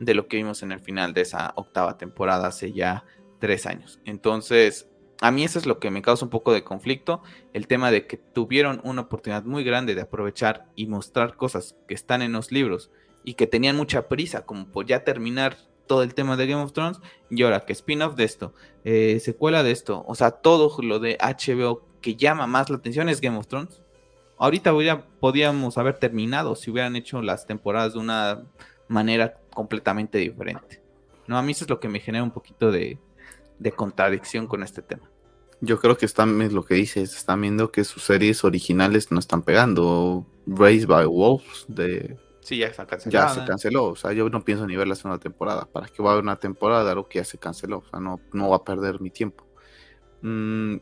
de 0.00 0.14
lo 0.14 0.28
que 0.28 0.36
vimos 0.36 0.62
en 0.62 0.72
el 0.72 0.80
final 0.80 1.14
de 1.14 1.22
esa 1.22 1.52
octava 1.56 1.98
temporada 1.98 2.48
hace 2.48 2.72
ya 2.72 3.04
tres 3.38 3.66
años. 3.66 4.00
Entonces, 4.04 4.88
a 5.20 5.30
mí 5.30 5.44
eso 5.44 5.58
es 5.58 5.66
lo 5.66 5.80
que 5.80 5.90
me 5.90 6.02
causa 6.02 6.24
un 6.24 6.30
poco 6.30 6.52
de 6.52 6.62
conflicto, 6.62 7.22
el 7.52 7.66
tema 7.66 7.90
de 7.90 8.06
que 8.06 8.16
tuvieron 8.16 8.80
una 8.84 9.02
oportunidad 9.02 9.44
muy 9.44 9.64
grande 9.64 9.94
de 9.94 10.02
aprovechar 10.02 10.66
y 10.76 10.86
mostrar 10.86 11.36
cosas 11.36 11.76
que 11.88 11.94
están 11.94 12.22
en 12.22 12.32
los 12.32 12.52
libros 12.52 12.90
y 13.24 13.34
que 13.34 13.46
tenían 13.46 13.76
mucha 13.76 14.08
prisa 14.08 14.46
como 14.46 14.68
por 14.68 14.86
ya 14.86 15.04
terminar 15.04 15.56
todo 15.88 16.04
el 16.04 16.14
tema 16.14 16.36
de 16.36 16.46
Game 16.46 16.62
of 16.62 16.72
Thrones 16.72 17.00
y 17.28 17.42
ahora 17.42 17.64
que 17.64 17.72
spin-off 17.72 18.14
de 18.14 18.22
esto, 18.22 18.54
eh, 18.84 19.18
secuela 19.20 19.64
de 19.64 19.72
esto, 19.72 20.04
o 20.06 20.14
sea, 20.14 20.30
todo 20.30 20.80
lo 20.82 21.00
de 21.00 21.18
HBO 21.18 21.82
que 22.00 22.14
llama 22.14 22.46
más 22.46 22.70
la 22.70 22.76
atención 22.76 23.08
es 23.08 23.20
Game 23.20 23.36
of 23.36 23.48
Thrones. 23.48 23.82
Ahorita 24.38 24.72
podríamos 25.18 25.78
haber 25.78 25.98
terminado 25.98 26.54
si 26.54 26.70
hubieran 26.70 26.94
hecho 26.94 27.20
las 27.22 27.44
temporadas 27.44 27.94
de 27.94 27.98
una 27.98 28.44
manera 28.86 29.40
completamente 29.52 30.18
diferente. 30.18 30.80
No, 31.26 31.36
a 31.36 31.42
mí 31.42 31.50
eso 31.52 31.64
es 31.64 31.70
lo 31.70 31.80
que 31.80 31.88
me 31.88 31.98
genera 31.98 32.22
un 32.22 32.30
poquito 32.30 32.70
de, 32.70 32.98
de 33.58 33.72
contradicción 33.72 34.46
con 34.46 34.62
este 34.62 34.80
tema. 34.80 35.10
Yo 35.60 35.80
creo 35.80 35.98
que 35.98 36.06
están, 36.06 36.40
es 36.40 36.52
lo 36.52 36.64
que 36.64 36.74
dices, 36.74 37.16
están 37.16 37.40
viendo 37.40 37.72
que 37.72 37.82
sus 37.82 38.04
series 38.04 38.44
originales 38.44 39.10
no 39.10 39.18
están 39.18 39.42
pegando. 39.42 40.24
Raised 40.46 40.86
by 40.86 41.04
Wolves 41.06 41.66
de 41.66 42.16
Sí, 42.48 42.56
ya 42.56 42.68
está 42.68 42.86
cancelado. 42.86 43.34
Ya 43.34 43.40
se 43.42 43.46
canceló. 43.46 43.84
O 43.88 43.96
sea, 43.96 44.14
yo 44.14 44.30
no 44.30 44.42
pienso 44.42 44.66
ni 44.66 44.74
ver 44.74 44.88
la 44.88 44.94
segunda 44.94 45.18
temporada. 45.18 45.68
¿Para 45.70 45.86
qué 45.86 46.02
va 46.02 46.08
a 46.08 46.12
haber 46.12 46.24
una 46.24 46.36
temporada 46.36 46.82
de 46.82 46.92
algo 46.92 47.06
que 47.06 47.18
ya 47.18 47.24
se 47.24 47.36
canceló? 47.36 47.84
O 47.86 47.90
sea, 47.90 48.00
no, 48.00 48.22
no 48.32 48.48
va 48.48 48.56
a 48.56 48.64
perder 48.64 49.02
mi 49.02 49.10
tiempo. 49.10 49.46
Mm, 50.22 50.76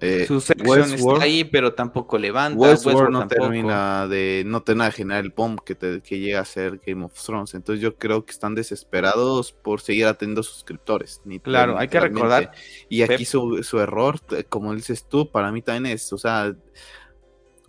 eh, 0.00 0.26
Su 0.26 0.40
sección 0.40 0.92
está 0.92 1.22
ahí, 1.22 1.44
pero 1.44 1.74
tampoco 1.74 2.18
levanta. 2.18 2.58
Westworld, 2.58 3.12
no 3.12 3.28
termina 3.28 4.08
de. 4.08 4.42
No 4.44 4.64
termina 4.64 4.86
de 4.86 4.90
generar 4.90 5.24
el 5.24 5.30
bomb 5.30 5.60
que, 5.60 5.76
que 5.76 6.18
llega 6.18 6.40
a 6.40 6.44
ser 6.44 6.80
Game 6.84 7.04
of 7.04 7.12
Thrones. 7.14 7.54
Entonces 7.54 7.80
yo 7.80 7.94
creo 7.94 8.24
que 8.24 8.32
están 8.32 8.56
desesperados 8.56 9.52
por 9.52 9.80
seguir 9.80 10.06
atendiendo 10.06 10.42
suscriptores. 10.42 11.20
Ni 11.24 11.38
claro, 11.38 11.78
hay 11.78 11.86
que 11.86 12.00
recordar. 12.00 12.50
Y 12.88 13.02
aquí 13.02 13.24
su, 13.24 13.62
su 13.62 13.78
error, 13.78 14.18
como 14.48 14.74
dices 14.74 15.06
tú, 15.08 15.30
para 15.30 15.52
mí 15.52 15.62
también 15.62 15.94
es. 15.94 16.12
O 16.12 16.18
sea 16.18 16.52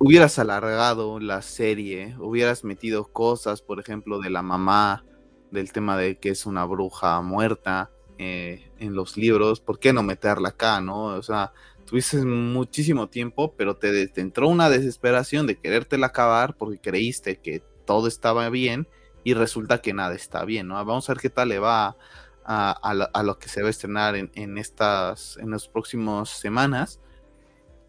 hubieras 0.04 0.38
alargado 0.38 1.22
la 1.22 1.42
serie, 1.42 2.18
hubieras 2.20 2.66
metido 2.66 3.06
cosas, 3.06 3.62
por 3.62 3.80
ejemplo, 3.80 4.20
de 4.20 4.30
la 4.30 4.42
mamá, 4.42 5.06
del 5.50 5.72
tema 5.72 5.96
de 5.96 6.18
que 6.18 6.28
es 6.28 6.46
una 6.46 6.66
bruja 6.66 7.22
muerta 7.22 7.90
eh, 8.18 8.70
en 8.80 8.96
los 8.96 9.16
libros, 9.16 9.62
¿por 9.62 9.80
qué 9.80 9.94
no 9.94 10.04
meterla 10.04 10.50
acá, 10.50 10.82
no? 10.82 11.06
O 11.06 11.24
sea, 11.24 11.54
tuviste 11.86 12.18
muchísimo 12.18 13.08
tiempo, 13.08 13.54
pero 13.56 13.78
te, 13.78 14.12
entró 14.18 14.50
una 14.50 14.70
desesperación 14.70 15.48
de 15.48 15.58
querértela 15.58 16.08
acabar 16.08 16.58
porque 16.58 16.80
creíste 16.80 17.40
que 17.40 17.64
todo 17.86 18.10
estaba 18.10 18.50
bien 18.50 18.90
y 19.24 19.36
resulta 19.36 19.82
que 19.82 19.94
nada 19.94 20.16
está 20.16 20.44
bien, 20.44 20.68
¿no? 20.68 20.76
Vamos 20.84 21.10
a 21.10 21.14
ver 21.14 21.22
qué 21.22 21.30
tal 21.30 21.48
le 21.48 21.60
va 21.60 21.96
a, 22.44 23.22
lo, 23.24 23.40
que 23.40 23.48
se 23.48 23.62
va 23.62 23.70
a 23.70 23.72
estrenar 23.72 24.18
en, 24.18 24.32
en 24.36 24.58
estas, 24.58 25.38
en 25.38 25.52
las 25.52 25.70
próximas 25.70 26.28
semanas 26.30 27.00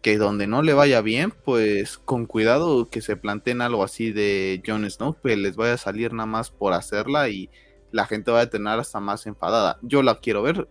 que 0.05 0.19
donde 0.19 0.45
no 0.45 0.61
le 0.61 0.75
vaya 0.75 1.01
bien, 1.01 1.31
pues 1.31 1.97
con 1.97 2.27
cuidado 2.27 2.91
que 2.91 3.01
se 3.01 3.17
planteen 3.17 3.59
algo 3.59 3.83
así 3.83 4.11
de 4.11 4.61
Jon 4.63 4.87
Snow, 4.87 5.17
pues 5.19 5.35
les 5.35 5.55
vaya 5.55 5.73
a 5.73 5.77
salir 5.77 6.13
nada 6.13 6.27
más 6.27 6.51
por 6.51 6.73
hacerla 6.73 7.27
y 7.29 7.49
la 7.91 8.05
gente 8.05 8.29
va 8.29 8.41
a 8.41 8.49
tener 8.51 8.77
hasta 8.77 8.99
más 8.99 9.25
enfadada. 9.25 9.79
Yo 9.81 10.03
la 10.03 10.19
quiero 10.19 10.43
ver, 10.43 10.69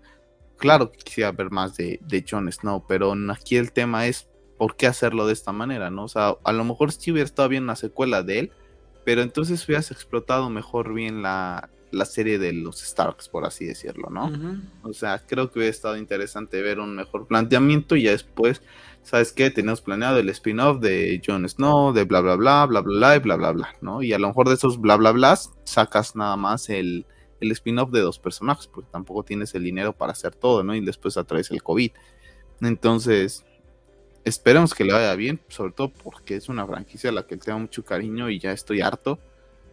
claro 0.56 0.92
que 0.92 0.98
quisiera 0.98 1.32
ver 1.32 1.50
más 1.50 1.76
de, 1.76 1.98
de 2.06 2.24
Jon 2.30 2.52
Snow, 2.52 2.84
pero 2.86 3.12
aquí 3.32 3.56
el 3.56 3.72
tema 3.72 4.06
es 4.06 4.28
por 4.56 4.76
qué 4.76 4.86
hacerlo 4.86 5.26
de 5.26 5.32
esta 5.32 5.50
manera, 5.50 5.90
¿no? 5.90 6.04
O 6.04 6.08
sea, 6.08 6.36
a 6.44 6.52
lo 6.52 6.62
mejor 6.62 6.92
sí 6.92 7.10
hubiera 7.10 7.26
estado 7.26 7.48
bien 7.48 7.64
una 7.64 7.74
secuela 7.74 8.22
de 8.22 8.38
él, 8.38 8.52
pero 9.04 9.20
entonces 9.20 9.64
hubieras 9.66 9.90
explotado 9.90 10.48
mejor 10.48 10.94
bien 10.94 11.22
la, 11.22 11.70
la 11.90 12.04
serie 12.04 12.38
de 12.38 12.52
los 12.52 12.80
Starks, 12.80 13.28
por 13.28 13.44
así 13.44 13.64
decirlo, 13.64 14.10
¿no? 14.10 14.30
O 14.82 14.92
sea, 14.92 15.20
creo 15.26 15.50
que 15.50 15.58
hubiera 15.58 15.74
estado 15.74 15.96
interesante 15.96 16.62
ver 16.62 16.78
un 16.78 16.94
mejor 16.94 17.26
planteamiento 17.26 17.96
y 17.96 18.04
ya 18.04 18.12
después 18.12 18.62
¿sabes 19.04 19.32
qué? 19.32 19.50
Tenemos 19.50 19.80
planeado 19.80 20.18
el 20.18 20.28
spin-off 20.30 20.80
de 20.80 21.22
Jon 21.24 21.48
Snow, 21.48 21.92
de 21.92 22.04
bla, 22.04 22.20
bla, 22.20 22.36
bla, 22.36 22.66
bla, 22.66 22.80
bla, 22.80 22.98
bla, 22.98 23.16
y 23.16 23.18
bla, 23.20 23.36
bla, 23.36 23.52
bla, 23.52 23.68
¿no? 23.80 24.02
Y 24.02 24.12
a 24.12 24.18
lo 24.18 24.28
mejor 24.28 24.48
de 24.48 24.54
esos 24.54 24.80
bla, 24.80 24.96
bla, 24.96 25.12
bla, 25.12 25.38
sacas 25.64 26.16
nada 26.16 26.36
más 26.36 26.68
el, 26.70 27.06
el 27.40 27.52
spin-off 27.52 27.90
de 27.90 28.00
dos 28.00 28.18
personajes, 28.18 28.66
porque 28.66 28.90
tampoco 28.90 29.22
tienes 29.22 29.54
el 29.54 29.62
dinero 29.62 29.92
para 29.92 30.12
hacer 30.12 30.34
todo, 30.34 30.64
¿no? 30.64 30.74
Y 30.74 30.84
después 30.84 31.16
atraes 31.16 31.50
el 31.50 31.62
COVID. 31.62 31.92
Entonces, 32.62 33.44
esperemos 34.24 34.74
que 34.74 34.84
le 34.84 34.94
vaya 34.94 35.14
bien, 35.14 35.40
sobre 35.48 35.72
todo 35.72 35.92
porque 35.92 36.36
es 36.36 36.48
una 36.48 36.66
franquicia 36.66 37.10
a 37.10 37.12
la 37.12 37.26
que 37.26 37.36
tengo 37.36 37.58
mucho 37.58 37.84
cariño 37.84 38.30
y 38.30 38.38
ya 38.38 38.52
estoy 38.52 38.80
harto 38.80 39.18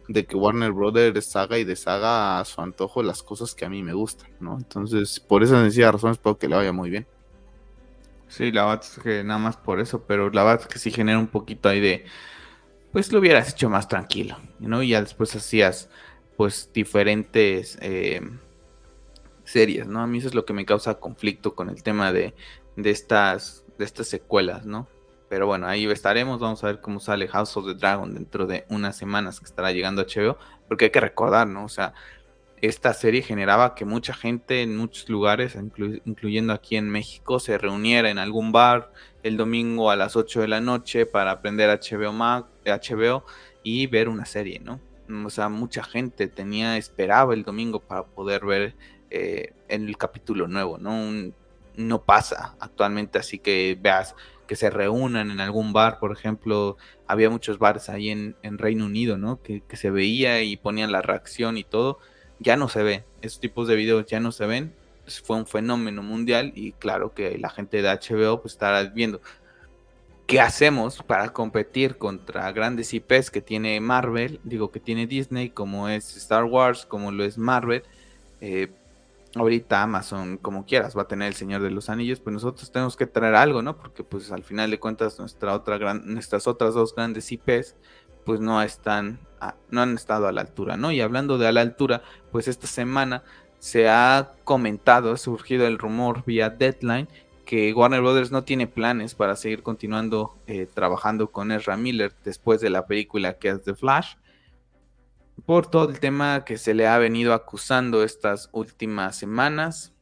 de 0.08 0.26
que 0.26 0.36
Warner 0.36 0.72
Brothers 0.72 1.34
haga 1.36 1.58
y 1.58 1.64
deshaga 1.64 2.38
a 2.38 2.44
su 2.44 2.60
antojo 2.60 3.02
las 3.02 3.22
cosas 3.22 3.54
que 3.54 3.64
a 3.64 3.70
mí 3.70 3.82
me 3.82 3.94
gustan, 3.94 4.30
¿no? 4.40 4.58
Entonces, 4.58 5.20
por 5.20 5.42
esa 5.42 5.60
sencilla 5.62 5.92
razón 5.92 6.12
espero 6.12 6.38
que 6.38 6.48
le 6.48 6.56
vaya 6.56 6.72
muy 6.72 6.90
bien. 6.90 7.06
Sí, 8.32 8.50
la 8.50 8.64
verdad 8.64 8.82
es 8.82 8.98
que 9.02 9.22
nada 9.24 9.38
más 9.38 9.58
por 9.58 9.78
eso, 9.78 10.04
pero 10.06 10.30
la 10.30 10.42
verdad 10.42 10.62
es 10.62 10.66
que 10.72 10.78
sí 10.78 10.90
genera 10.90 11.18
un 11.18 11.26
poquito 11.26 11.68
ahí 11.68 11.80
de, 11.80 12.06
pues 12.90 13.12
lo 13.12 13.18
hubieras 13.18 13.50
hecho 13.50 13.68
más 13.68 13.88
tranquilo, 13.88 14.38
¿no? 14.58 14.82
Y 14.82 14.88
ya 14.88 15.02
después 15.02 15.36
hacías, 15.36 15.90
pues, 16.38 16.70
diferentes 16.72 17.76
eh, 17.82 18.22
series, 19.44 19.86
¿no? 19.86 20.00
A 20.00 20.06
mí 20.06 20.16
eso 20.16 20.28
es 20.28 20.34
lo 20.34 20.46
que 20.46 20.54
me 20.54 20.64
causa 20.64 20.94
conflicto 20.94 21.54
con 21.54 21.68
el 21.68 21.82
tema 21.82 22.10
de, 22.10 22.34
de, 22.76 22.90
estas, 22.90 23.66
de 23.76 23.84
estas 23.84 24.08
secuelas, 24.08 24.64
¿no? 24.64 24.88
Pero 25.28 25.46
bueno, 25.46 25.66
ahí 25.66 25.84
estaremos, 25.84 26.40
vamos 26.40 26.64
a 26.64 26.68
ver 26.68 26.80
cómo 26.80 27.00
sale 27.00 27.28
House 27.28 27.54
of 27.58 27.66
the 27.66 27.74
Dragon 27.74 28.14
dentro 28.14 28.46
de 28.46 28.64
unas 28.70 28.96
semanas 28.96 29.40
que 29.40 29.46
estará 29.46 29.72
llegando 29.72 30.00
a 30.00 30.06
HBO, 30.06 30.38
porque 30.68 30.86
hay 30.86 30.90
que 30.90 31.00
recordar, 31.00 31.48
¿no? 31.48 31.66
O 31.66 31.68
sea, 31.68 31.92
esta 32.62 32.94
serie 32.94 33.22
generaba 33.22 33.74
que 33.74 33.84
mucha 33.84 34.14
gente 34.14 34.62
en 34.62 34.76
muchos 34.76 35.08
lugares, 35.08 35.58
incluyendo 36.04 36.52
aquí 36.52 36.76
en 36.76 36.88
México, 36.88 37.40
se 37.40 37.58
reuniera 37.58 38.08
en 38.08 38.18
algún 38.18 38.52
bar 38.52 38.92
el 39.24 39.36
domingo 39.36 39.90
a 39.90 39.96
las 39.96 40.14
8 40.14 40.42
de 40.42 40.48
la 40.48 40.60
noche 40.60 41.04
para 41.04 41.32
aprender 41.32 41.68
HBO, 41.70 42.12
Mac, 42.12 42.46
HBO 42.64 43.24
y 43.64 43.88
ver 43.88 44.08
una 44.08 44.26
serie, 44.26 44.60
¿no? 44.60 44.80
O 45.26 45.30
sea, 45.30 45.48
mucha 45.48 45.82
gente 45.82 46.28
tenía, 46.28 46.76
esperaba 46.76 47.34
el 47.34 47.42
domingo 47.42 47.80
para 47.80 48.04
poder 48.04 48.46
ver 48.46 48.76
eh, 49.10 49.54
el 49.68 49.96
capítulo 49.98 50.46
nuevo, 50.46 50.78
¿no? 50.78 51.32
no 51.74 52.02
pasa 52.04 52.54
actualmente, 52.60 53.18
así 53.18 53.38
que 53.38 53.76
veas 53.80 54.14
que 54.46 54.56
se 54.56 54.70
reúnan 54.70 55.30
en 55.30 55.40
algún 55.40 55.72
bar, 55.72 55.98
por 55.98 56.12
ejemplo, 56.12 56.76
había 57.08 57.30
muchos 57.30 57.58
bares 57.58 57.88
ahí 57.88 58.10
en, 58.10 58.36
Reino 58.42 58.84
Unido, 58.84 59.16
¿no? 59.18 59.42
Que 59.42 59.62
se 59.72 59.90
veía 59.90 60.42
y 60.42 60.56
ponían 60.56 60.92
la 60.92 61.02
reacción 61.02 61.56
y 61.56 61.64
todo 61.64 61.98
ya 62.42 62.56
no 62.56 62.68
se 62.68 62.82
ve. 62.82 63.04
Esos 63.20 63.40
tipos 63.40 63.68
de 63.68 63.76
videos 63.76 64.06
ya 64.06 64.20
no 64.20 64.32
se 64.32 64.46
ven. 64.46 64.72
Fue 65.24 65.36
un 65.36 65.46
fenómeno 65.46 66.02
mundial 66.02 66.52
y 66.54 66.72
claro 66.72 67.12
que 67.12 67.38
la 67.38 67.50
gente 67.50 67.82
de 67.82 67.88
HBO 67.88 68.40
pues 68.40 68.54
estará 68.54 68.84
viendo 68.84 69.20
qué 70.26 70.40
hacemos 70.40 71.02
para 71.02 71.32
competir 71.32 71.98
contra 71.98 72.50
grandes 72.52 72.94
IPs 72.94 73.30
que 73.30 73.42
tiene 73.42 73.80
Marvel, 73.80 74.40
digo 74.44 74.70
que 74.70 74.80
tiene 74.80 75.06
Disney, 75.06 75.50
como 75.50 75.88
es 75.88 76.16
Star 76.16 76.44
Wars, 76.44 76.86
como 76.86 77.10
lo 77.10 77.24
es 77.24 77.36
Marvel. 77.36 77.82
Eh, 78.40 78.72
ahorita 79.34 79.82
Amazon, 79.82 80.36
como 80.36 80.64
quieras, 80.66 80.96
va 80.96 81.02
a 81.02 81.08
tener 81.08 81.28
el 81.28 81.34
Señor 81.34 81.62
de 81.62 81.70
los 81.70 81.88
Anillos, 81.88 82.20
pues 82.20 82.34
nosotros 82.34 82.70
tenemos 82.70 82.96
que 82.96 83.06
traer 83.06 83.34
algo, 83.34 83.62
¿no? 83.62 83.76
Porque 83.76 84.04
pues 84.04 84.30
al 84.30 84.42
final 84.42 84.70
de 84.70 84.78
cuentas 84.78 85.18
nuestra 85.18 85.54
otra 85.54 85.78
gran, 85.78 86.02
nuestras 86.06 86.46
otras 86.46 86.74
dos 86.74 86.94
grandes 86.94 87.30
IPs 87.32 87.76
pues 88.24 88.40
no 88.40 88.62
están, 88.62 89.18
no 89.70 89.82
han 89.82 89.94
estado 89.94 90.28
a 90.28 90.32
la 90.32 90.40
altura, 90.40 90.76
¿no? 90.76 90.92
Y 90.92 91.00
hablando 91.00 91.38
de 91.38 91.48
a 91.48 91.52
la 91.52 91.60
altura, 91.60 92.02
pues 92.30 92.48
esta 92.48 92.66
semana 92.66 93.22
se 93.58 93.88
ha 93.88 94.32
comentado, 94.44 95.12
ha 95.12 95.16
surgido 95.16 95.66
el 95.66 95.78
rumor 95.78 96.24
vía 96.24 96.50
Deadline 96.50 97.08
que 97.44 97.72
Warner 97.72 98.00
Brothers 98.00 98.30
no 98.30 98.44
tiene 98.44 98.66
planes 98.66 99.14
para 99.14 99.36
seguir 99.36 99.62
continuando 99.62 100.38
eh, 100.46 100.66
trabajando 100.72 101.30
con 101.30 101.52
Ezra 101.52 101.76
Miller 101.76 102.14
después 102.24 102.60
de 102.60 102.70
la 102.70 102.86
película 102.86 103.34
que 103.34 103.50
es 103.50 103.62
The 103.62 103.74
Flash, 103.74 104.14
por 105.44 105.66
todo 105.66 105.90
el 105.90 106.00
tema 106.00 106.44
que 106.44 106.56
se 106.56 106.74
le 106.74 106.86
ha 106.86 106.98
venido 106.98 107.34
acusando 107.34 108.04
estas 108.04 108.48
últimas 108.52 109.16
semanas. 109.16 109.92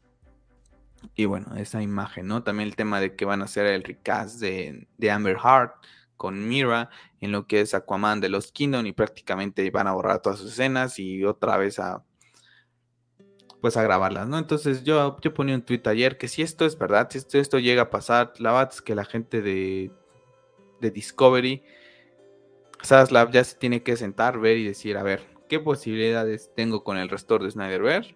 Y 1.15 1.25
bueno, 1.25 1.57
esa 1.57 1.83
imagen, 1.83 2.27
¿no? 2.27 2.43
También 2.43 2.69
el 2.69 2.77
tema 2.77 3.01
de 3.01 3.17
que 3.17 3.25
van 3.25 3.41
a 3.41 3.47
hacer 3.47 3.67
el 3.67 3.83
recast 3.83 4.39
de, 4.39 4.87
de 4.99 5.11
Amber 5.11 5.39
Heart 5.39 5.73
con 6.21 6.47
Mira 6.47 6.91
en 7.23 7.33
lo 7.33 7.47
que 7.47 7.63
es 7.63 7.73
Aquaman 7.73 8.21
de 8.21 8.29
los 8.29 8.53
Kingdom 8.53 8.85
y 8.85 8.93
prácticamente 8.93 9.71
van 9.71 9.87
a 9.87 9.93
borrar 9.93 10.21
todas 10.21 10.39
sus 10.39 10.53
escenas 10.53 10.99
y 10.99 11.25
otra 11.25 11.57
vez 11.57 11.79
a 11.79 12.05
pues 13.63 13.79
a 13.79 13.83
grabarlas, 13.83 14.29
¿no? 14.29 14.37
Entonces 14.37 14.85
yo, 14.85 15.17
yo 15.23 15.33
ponía 15.33 15.55
un 15.55 15.63
tweet 15.63 15.81
ayer 15.87 16.19
que 16.19 16.29
si 16.29 16.43
esto 16.43 16.67
es 16.67 16.77
verdad, 16.77 17.09
si 17.11 17.39
esto, 17.39 17.59
llega 17.59 17.83
a 17.85 17.91
pasar, 17.91 18.35
la 18.39 18.53
verdad 18.53 18.71
es 18.71 18.83
que 18.83 18.95
la 18.95 19.07
gente 19.07 19.41
de, 19.41 19.91
de 20.83 20.91
Discovery, 20.91 21.63
Saslab 22.83 23.31
ya 23.31 23.43
se 23.43 23.57
tiene 23.57 23.83
que 23.83 23.97
sentar, 23.97 24.39
ver 24.39 24.59
y 24.59 24.67
decir, 24.67 24.99
a 24.99 25.03
ver, 25.03 25.27
¿qué 25.49 25.59
posibilidades 25.59 26.51
tengo 26.55 26.85
con 26.85 26.99
el 26.99 27.09
restor 27.09 27.43
de 27.43 27.51
Snyder 27.51 28.15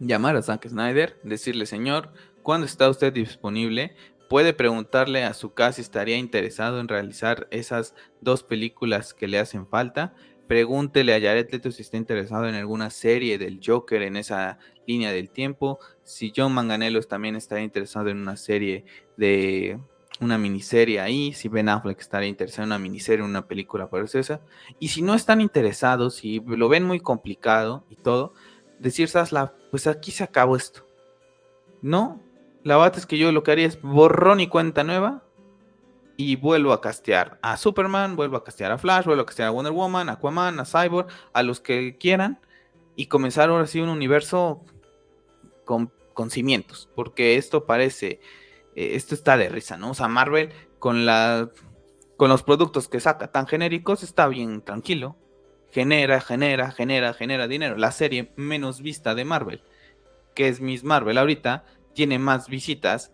Llamar 0.00 0.36
a 0.36 0.42
Zack 0.42 0.68
Snyder, 0.68 1.18
decirle, 1.22 1.64
señor, 1.64 2.12
¿cuándo 2.42 2.66
está 2.66 2.90
usted 2.90 3.10
disponible? 3.10 3.96
Puede 4.28 4.52
preguntarle 4.52 5.24
a 5.24 5.34
su 5.34 5.54
casa 5.54 5.74
si 5.74 5.82
estaría 5.82 6.16
interesado 6.16 6.80
en 6.80 6.88
realizar 6.88 7.48
esas 7.50 7.94
dos 8.20 8.42
películas 8.42 9.14
que 9.14 9.28
le 9.28 9.38
hacen 9.38 9.66
falta 9.66 10.14
Pregúntele 10.48 11.14
a 11.14 11.20
Jared 11.20 11.50
Leto 11.52 11.70
si 11.70 11.82
está 11.82 11.98
interesado 11.98 12.48
en 12.48 12.54
alguna 12.54 12.88
serie 12.88 13.36
del 13.36 13.60
Joker 13.64 14.00
en 14.00 14.16
esa 14.16 14.58
línea 14.86 15.12
del 15.12 15.28
tiempo. 15.28 15.78
Si 16.04 16.32
John 16.34 16.54
Manganello 16.54 17.02
también 17.02 17.36
estaría 17.36 17.64
interesado 17.64 18.08
en 18.08 18.16
una 18.16 18.36
serie 18.36 18.86
de 19.18 19.78
una 20.20 20.38
miniserie 20.38 21.00
ahí, 21.00 21.34
si 21.34 21.48
Ben 21.48 21.68
Affleck 21.68 22.00
estaría 22.00 22.30
interesado 22.30 22.62
en 22.62 22.68
una 22.70 22.78
miniserie, 22.78 23.22
una 23.22 23.46
película 23.46 23.90
esa. 24.14 24.40
Y 24.78 24.88
si 24.88 25.02
no 25.02 25.14
están 25.14 25.42
interesados, 25.42 26.14
si 26.14 26.40
lo 26.40 26.70
ven 26.70 26.84
muy 26.84 26.98
complicado 26.98 27.84
y 27.90 27.96
todo, 27.96 28.32
decir, 28.78 29.08
Sasla, 29.08 29.54
pues 29.70 29.86
aquí 29.86 30.12
se 30.12 30.24
acabó 30.24 30.56
esto. 30.56 30.86
No, 31.82 32.22
la 32.68 32.76
verdad 32.76 32.98
es 32.98 33.06
que 33.06 33.16
yo 33.16 33.32
lo 33.32 33.42
que 33.42 33.50
haría 33.50 33.66
es 33.66 33.80
borrón 33.80 34.40
y 34.40 34.46
cuenta 34.46 34.84
nueva 34.84 35.22
y 36.18 36.36
vuelvo 36.36 36.74
a 36.74 36.82
castear 36.82 37.38
a 37.40 37.56
Superman, 37.56 38.14
vuelvo 38.14 38.36
a 38.36 38.44
castear 38.44 38.72
a 38.72 38.76
Flash, 38.76 39.06
vuelvo 39.06 39.22
a 39.22 39.26
castear 39.26 39.48
a 39.48 39.52
Wonder 39.52 39.72
Woman, 39.72 40.10
a 40.10 40.12
Aquaman, 40.12 40.60
a 40.60 40.66
Cyborg, 40.66 41.06
a 41.32 41.42
los 41.42 41.60
que 41.60 41.96
quieran 41.96 42.40
y 42.94 43.06
comenzar 43.06 43.48
ahora 43.48 43.66
sí 43.66 43.80
un 43.80 43.88
universo 43.88 44.66
con, 45.64 45.90
cimientos, 46.28 46.90
porque 46.94 47.36
esto 47.36 47.64
parece, 47.64 48.20
eh, 48.76 48.90
esto 48.96 49.14
está 49.14 49.38
de 49.38 49.48
risa, 49.48 49.78
¿no? 49.78 49.92
O 49.92 49.94
sea, 49.94 50.08
Marvel 50.08 50.50
con 50.78 51.06
la 51.06 51.48
con 52.18 52.28
los 52.28 52.42
productos 52.42 52.88
que 52.88 53.00
saca 53.00 53.28
tan 53.28 53.46
genéricos 53.46 54.02
está 54.02 54.28
bien 54.28 54.60
tranquilo, 54.60 55.16
genera, 55.70 56.20
genera, 56.20 56.70
genera, 56.70 57.14
genera 57.14 57.48
dinero. 57.48 57.78
La 57.78 57.92
serie 57.92 58.30
menos 58.36 58.82
vista 58.82 59.14
de 59.14 59.24
Marvel, 59.24 59.62
que 60.34 60.48
es 60.48 60.60
Miss 60.60 60.84
Marvel 60.84 61.16
ahorita, 61.16 61.64
tiene 61.98 62.20
más 62.20 62.48
visitas 62.48 63.10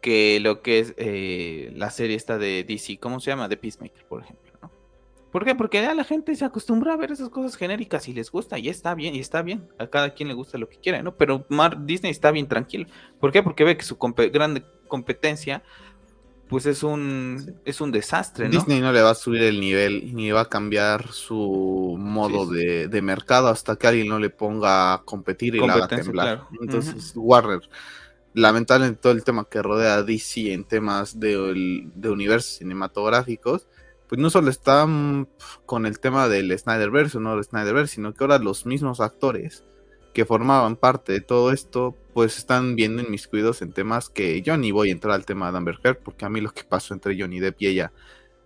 que 0.00 0.40
lo 0.40 0.62
que 0.62 0.78
es 0.78 0.94
eh, 0.96 1.70
la 1.76 1.90
serie 1.90 2.16
esta 2.16 2.38
de 2.38 2.64
DC, 2.66 2.98
¿cómo 2.98 3.20
se 3.20 3.30
llama? 3.30 3.48
De 3.48 3.58
Peacemaker, 3.58 4.06
por 4.06 4.22
ejemplo, 4.22 4.50
¿no? 4.62 4.70
¿Por 5.30 5.44
qué? 5.44 5.54
Porque 5.54 5.82
ya 5.82 5.92
la 5.92 6.04
gente 6.04 6.34
se 6.34 6.46
acostumbra 6.46 6.94
a 6.94 6.96
ver 6.96 7.12
esas 7.12 7.28
cosas 7.28 7.54
genéricas 7.54 8.08
y 8.08 8.14
les 8.14 8.30
gusta 8.30 8.58
y 8.58 8.70
está 8.70 8.94
bien, 8.94 9.14
y 9.14 9.18
está 9.18 9.42
bien, 9.42 9.68
a 9.78 9.88
cada 9.88 10.14
quien 10.14 10.28
le 10.28 10.34
gusta 10.34 10.56
lo 10.56 10.70
que 10.70 10.78
quiera, 10.78 11.02
¿no? 11.02 11.18
Pero 11.18 11.44
Mar 11.50 11.84
Disney 11.84 12.10
está 12.10 12.30
bien 12.30 12.48
tranquilo. 12.48 12.86
¿Por 13.20 13.30
qué? 13.30 13.42
Porque 13.42 13.64
ve 13.64 13.76
que 13.76 13.84
su 13.84 13.98
grande 13.98 14.64
competencia 14.88 15.62
pues 16.48 16.64
es 16.64 16.82
un 16.82 17.60
es 17.66 17.82
un 17.82 17.92
desastre, 17.92 18.46
¿no? 18.46 18.52
Disney 18.52 18.80
no 18.80 18.90
le 18.90 19.02
va 19.02 19.10
a 19.10 19.14
subir 19.14 19.42
el 19.42 19.60
nivel 19.60 20.14
ni 20.14 20.30
va 20.30 20.40
a 20.40 20.48
cambiar 20.48 21.08
su 21.08 21.96
modo 21.98 22.46
De, 22.46 23.02
mercado 23.02 23.48
hasta 23.48 23.76
que 23.76 23.86
alguien 23.86 24.08
no 24.08 24.18
le 24.18 24.30
ponga 24.30 24.94
a 24.94 25.02
competir 25.02 25.56
y 25.56 25.58
la 25.58 25.74
haga 25.74 25.88
temblar. 25.88 26.44
Entonces, 26.58 27.12
Warner 27.14 27.60
lamentablemente 28.34 29.00
todo 29.00 29.12
el 29.12 29.24
tema 29.24 29.48
que 29.48 29.62
rodea 29.62 29.94
a 29.94 30.02
DC 30.02 30.52
en 30.52 30.64
temas 30.64 31.18
de, 31.18 31.84
de 31.94 32.10
universos 32.10 32.58
cinematográficos, 32.58 33.68
pues 34.08 34.20
no 34.20 34.30
solo 34.30 34.50
están 34.50 35.28
con 35.66 35.86
el 35.86 36.00
tema 36.00 36.28
del 36.28 36.56
Snyderverse 36.58 37.18
o 37.18 37.20
no 37.20 37.34
del 37.34 37.44
Snyderverse, 37.44 37.96
sino 37.96 38.14
que 38.14 38.24
ahora 38.24 38.38
los 38.38 38.64
mismos 38.64 39.00
actores 39.00 39.64
que 40.14 40.24
formaban 40.24 40.76
parte 40.76 41.12
de 41.12 41.20
todo 41.20 41.52
esto, 41.52 41.94
pues 42.14 42.38
están 42.38 42.74
viendo 42.74 43.02
inmiscuidos 43.02 43.62
en 43.62 43.72
temas 43.72 44.08
que 44.08 44.42
yo 44.42 44.56
ni 44.56 44.72
voy 44.72 44.88
a 44.88 44.92
entrar 44.92 45.14
al 45.14 45.26
tema 45.26 45.52
de 45.52 45.58
Amber 45.58 45.78
Heard, 45.84 45.98
porque 45.98 46.24
a 46.24 46.28
mí 46.28 46.40
lo 46.40 46.50
que 46.50 46.64
pasó 46.64 46.94
entre 46.94 47.20
Johnny 47.20 47.38
Depp 47.38 47.62
y 47.62 47.66
ella 47.68 47.92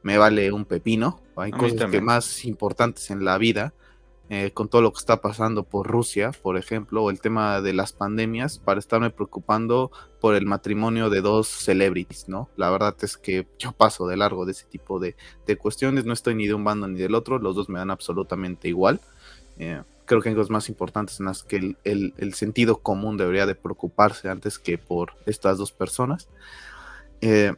me 0.03 0.19
vale 0.19 0.53
un 0.53 0.65
pepino. 0.65 1.23
Hay 1.37 1.53
cosas 1.53 1.91
que 1.91 2.01
más 2.01 2.45
importantes 2.45 3.11
en 3.11 3.25
la 3.25 3.39
vida 3.39 3.73
eh, 4.35 4.51
con 4.51 4.69
todo 4.69 4.81
lo 4.81 4.95
que 4.95 4.99
está 4.99 5.21
pasando 5.21 5.63
por 5.63 5.87
Rusia, 5.87 6.31
por 6.31 6.57
ejemplo, 6.57 7.05
o 7.05 7.11
el 7.11 7.21
tema 7.21 7.61
de 7.61 7.75
las 7.75 7.93
pandemias, 7.93 8.59
para 8.59 8.81
estarme 8.81 9.11
preocupando 9.11 9.91
por 10.23 10.35
el 10.37 10.47
matrimonio 10.47 11.11
de 11.11 11.21
dos 11.21 11.49
celebrities, 11.49 12.31
¿no? 12.31 12.49
La 12.57 12.71
verdad 12.71 12.97
es 13.03 13.19
que 13.19 13.47
yo 13.59 13.73
paso 13.73 14.07
de 14.07 14.17
largo 14.17 14.47
de 14.47 14.53
ese 14.53 14.65
tipo 14.65 14.99
de, 14.99 15.17
cuestiones, 15.59 16.07
no 16.07 16.15
estoy 16.15 16.35
ni 16.35 16.47
de 16.47 16.55
un 16.55 16.65
bando 16.65 16.89
ni 16.89 16.99
del 16.99 17.15
otro, 17.15 17.39
los 17.39 17.55
dos 17.55 17.69
me 17.69 17.79
dan 17.79 17.91
absolutamente 17.91 18.69
igual. 18.69 19.03
Eh, 19.59 19.83
creo 20.07 20.23
que 20.23 20.31
hay 20.31 20.35
cosas 20.35 20.49
más 20.49 20.71
importantes 20.71 21.21
en 21.21 21.27
las 21.27 21.43
que 21.43 21.77
el, 21.85 22.33
sentido 22.33 22.79
común 22.79 23.19
debería 23.19 23.45
de 23.45 23.55
preocuparse 23.55 24.31
antes 24.31 24.59
que 24.59 24.79
por 24.79 25.13
estas 25.27 25.59
dos 25.59 25.73
personas. 25.73 26.31
Eh, 27.21 27.53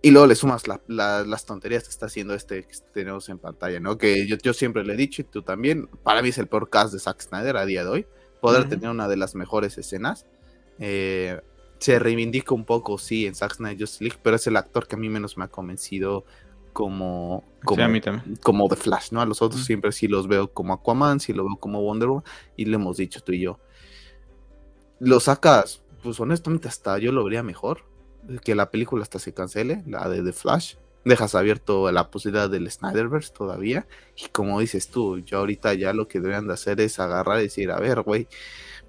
y 0.00 0.10
luego 0.10 0.26
le 0.28 0.36
sumas 0.36 0.62
las 0.86 1.44
tonterías 1.44 1.84
que 1.84 1.90
está 1.90 2.06
haciendo 2.06 2.34
este 2.34 2.62
que 2.62 2.76
tenemos 2.94 3.28
en 3.28 3.38
pantalla, 3.38 3.80
¿no? 3.80 3.98
Que 3.98 4.26
yo, 4.26 4.36
yo, 4.36 4.52
siempre 4.52 4.84
le 4.84 4.94
he 4.94 4.96
dicho, 4.96 5.22
y 5.22 5.24
tú 5.24 5.42
también, 5.42 5.88
para 6.04 6.22
mí 6.22 6.28
es 6.28 6.38
el 6.38 6.46
peor 6.46 6.70
cast 6.70 6.92
de 6.92 7.00
Zack 7.00 7.20
Snyder 7.20 7.56
a 7.56 7.66
día 7.66 7.82
de 7.82 7.90
hoy. 7.90 8.06
Poder 8.40 8.68
tener 8.68 8.90
una 8.90 9.08
de 9.08 9.16
las 9.16 9.34
mejores 9.34 9.76
escenas. 9.76 10.24
Eh, 10.78 11.40
se 11.78 11.98
reivindica 11.98 12.54
un 12.54 12.64
poco, 12.64 12.96
sí, 12.98 13.26
en 13.26 13.34
Zack 13.34 13.56
Snyder 13.56 13.78
Justice 13.80 14.04
League, 14.04 14.20
pero 14.22 14.36
es 14.36 14.46
el 14.46 14.56
actor 14.56 14.86
que 14.86 14.94
a 14.94 14.98
mí 14.98 15.08
menos 15.08 15.36
me 15.36 15.44
ha 15.44 15.48
convencido 15.48 16.24
como, 16.72 17.44
como, 17.64 17.82
como 18.40 18.68
The 18.68 18.76
Flash, 18.76 19.10
¿no? 19.10 19.20
A 19.20 19.26
los 19.26 19.42
otros 19.42 19.64
siempre 19.64 19.90
sí 19.90 20.06
los 20.06 20.28
veo 20.28 20.52
como 20.52 20.74
Aquaman, 20.74 21.18
sí 21.18 21.32
lo 21.32 21.44
veo 21.44 21.56
como 21.56 21.82
Wonder 21.82 22.08
Woman, 22.08 22.24
y 22.56 22.66
lo 22.66 22.76
hemos 22.76 22.98
dicho 22.98 23.20
tú 23.20 23.32
y 23.32 23.40
yo. 23.40 23.58
Lo 25.00 25.18
sacas, 25.18 25.82
pues 26.04 26.20
honestamente 26.20 26.68
hasta 26.68 26.98
yo 26.98 27.10
lo 27.10 27.24
vería 27.24 27.42
mejor 27.42 27.82
que 28.42 28.54
la 28.54 28.70
película 28.70 29.02
hasta 29.02 29.18
se 29.18 29.32
cancele, 29.32 29.82
la 29.86 30.08
de 30.08 30.22
The 30.22 30.32
Flash. 30.32 30.74
Dejas 31.04 31.34
abierto 31.34 31.90
la 31.92 32.10
posibilidad 32.10 32.50
del 32.50 32.70
Snyderverse 32.70 33.32
todavía. 33.32 33.86
Y 34.16 34.28
como 34.28 34.60
dices 34.60 34.88
tú, 34.88 35.18
yo 35.20 35.38
ahorita 35.38 35.74
ya 35.74 35.92
lo 35.92 36.08
que 36.08 36.20
deberían 36.20 36.46
de 36.46 36.54
hacer 36.54 36.80
es 36.80 36.98
agarrar 36.98 37.40
y 37.40 37.44
decir, 37.44 37.70
a 37.70 37.78
ver, 37.78 38.02
güey, 38.02 38.28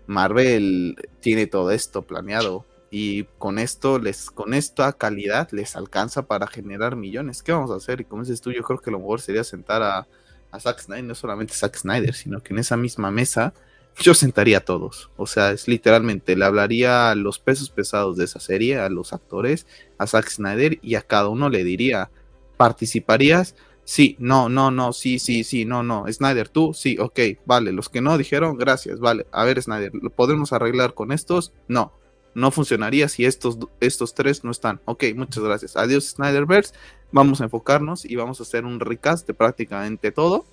Marvel 0.08 0.96
tiene 1.22 1.48
todo 1.48 1.72
esto 1.72 2.02
planeado. 2.02 2.66
Y 2.92 3.26
con 3.38 3.60
esto, 3.60 4.00
les, 4.00 4.32
con 4.32 4.54
esta 4.54 4.92
calidad 4.94 5.50
les 5.52 5.76
alcanza 5.76 6.24
para 6.24 6.48
generar 6.48 6.96
millones. 6.96 7.44
¿Qué 7.44 7.52
vamos 7.52 7.72
a 7.72 7.76
hacer? 7.76 8.02
Y 8.02 8.06
como 8.06 8.24
dices 8.24 8.42
tú, 8.42 8.52
yo 8.52 8.64
creo 8.64 8.80
que 8.80 8.92
lo 8.92 9.00
mejor 9.00 9.22
sería 9.22 9.44
sentar 9.44 9.84
a, 9.84 10.08
a 10.52 10.60
Zack 10.60 10.80
Snyder, 10.80 11.04
no 11.04 11.16
solamente 11.16 11.54
Zack 11.54 11.78
Snyder, 11.78 12.16
sino 12.16 12.42
que 12.42 12.54
en 12.54 12.60
esa 12.60 12.76
misma 12.78 13.12
mesa 13.12 13.54
yo 14.00 14.14
sentaría 14.14 14.60
a 14.60 14.66
todos. 14.66 15.10
O 15.18 15.28
sea, 15.28 15.52
es 15.52 15.68
literalmente, 15.68 16.36
le 16.36 16.46
hablaría 16.46 17.12
a 17.12 17.16
los 17.16 17.40
pesos 17.40 17.70
pesados 17.70 18.18
de 18.18 18.26
esa 18.26 18.40
serie, 18.40 18.80
a 18.80 18.90
los 18.90 19.14
actores, 19.14 19.68
a 19.98 20.08
Zack 20.08 20.30
Snyder 20.30 20.80
y 20.82 20.96
a 20.96 21.02
cada 21.02 21.30
uno 21.30 21.50
le 21.50 21.64
diría, 21.64 22.10
¿participarías? 22.58 23.56
Sí, 23.84 24.16
no, 24.20 24.50
no, 24.50 24.72
no, 24.72 24.94
sí, 24.94 25.20
sí, 25.20 25.44
sí, 25.44 25.66
no, 25.66 25.84
no. 25.84 26.06
Snyder, 26.12 26.48
tú, 26.50 26.74
sí, 26.74 26.98
ok, 27.00 27.20
vale. 27.46 27.72
Los 27.72 27.90
que 27.90 28.02
no 28.02 28.18
dijeron, 28.18 28.58
gracias, 28.58 29.00
vale. 29.00 29.26
A 29.32 29.44
ver, 29.46 29.62
Snyder, 29.62 29.92
¿lo 29.94 30.10
podemos 30.12 30.54
arreglar 30.54 30.94
con 30.94 31.12
estos? 31.12 31.54
No, 31.68 31.94
no 32.36 32.52
funcionaría 32.52 33.10
si 33.10 33.26
estos, 33.26 33.58
estos 33.80 34.14
tres 34.14 34.44
no 34.44 34.52
están. 34.52 34.80
Ok, 34.86 35.06
muchas 35.16 35.44
gracias. 35.44 35.76
Adiós, 35.76 36.12
Snyderverse. 36.12 36.74
Vamos 37.12 37.42
a 37.42 37.46
enfocarnos 37.46 38.06
y 38.06 38.16
vamos 38.16 38.40
a 38.40 38.44
hacer 38.44 38.66
un 38.66 38.80
recast 38.80 39.26
de 39.26 39.34
prácticamente 39.34 40.12
todo 40.12 40.46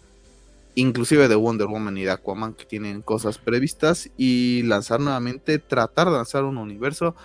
inclusive 0.77 1.27
de 1.27 1.35
Wonder 1.35 1.67
Woman 1.67 1.97
y 1.99 2.05
de 2.05 2.13
Aquaman 2.13 2.55
que 2.55 2.67
tienen 2.67 3.03
cosas 3.03 3.39
previstas 3.39 4.11
y 4.17 4.63
lanzar 4.65 5.01
nuevamente, 5.01 5.59
tratar 5.59 6.09
de 6.09 6.13
lanzar 6.13 6.45
un 6.45 6.59
universo 6.59 7.17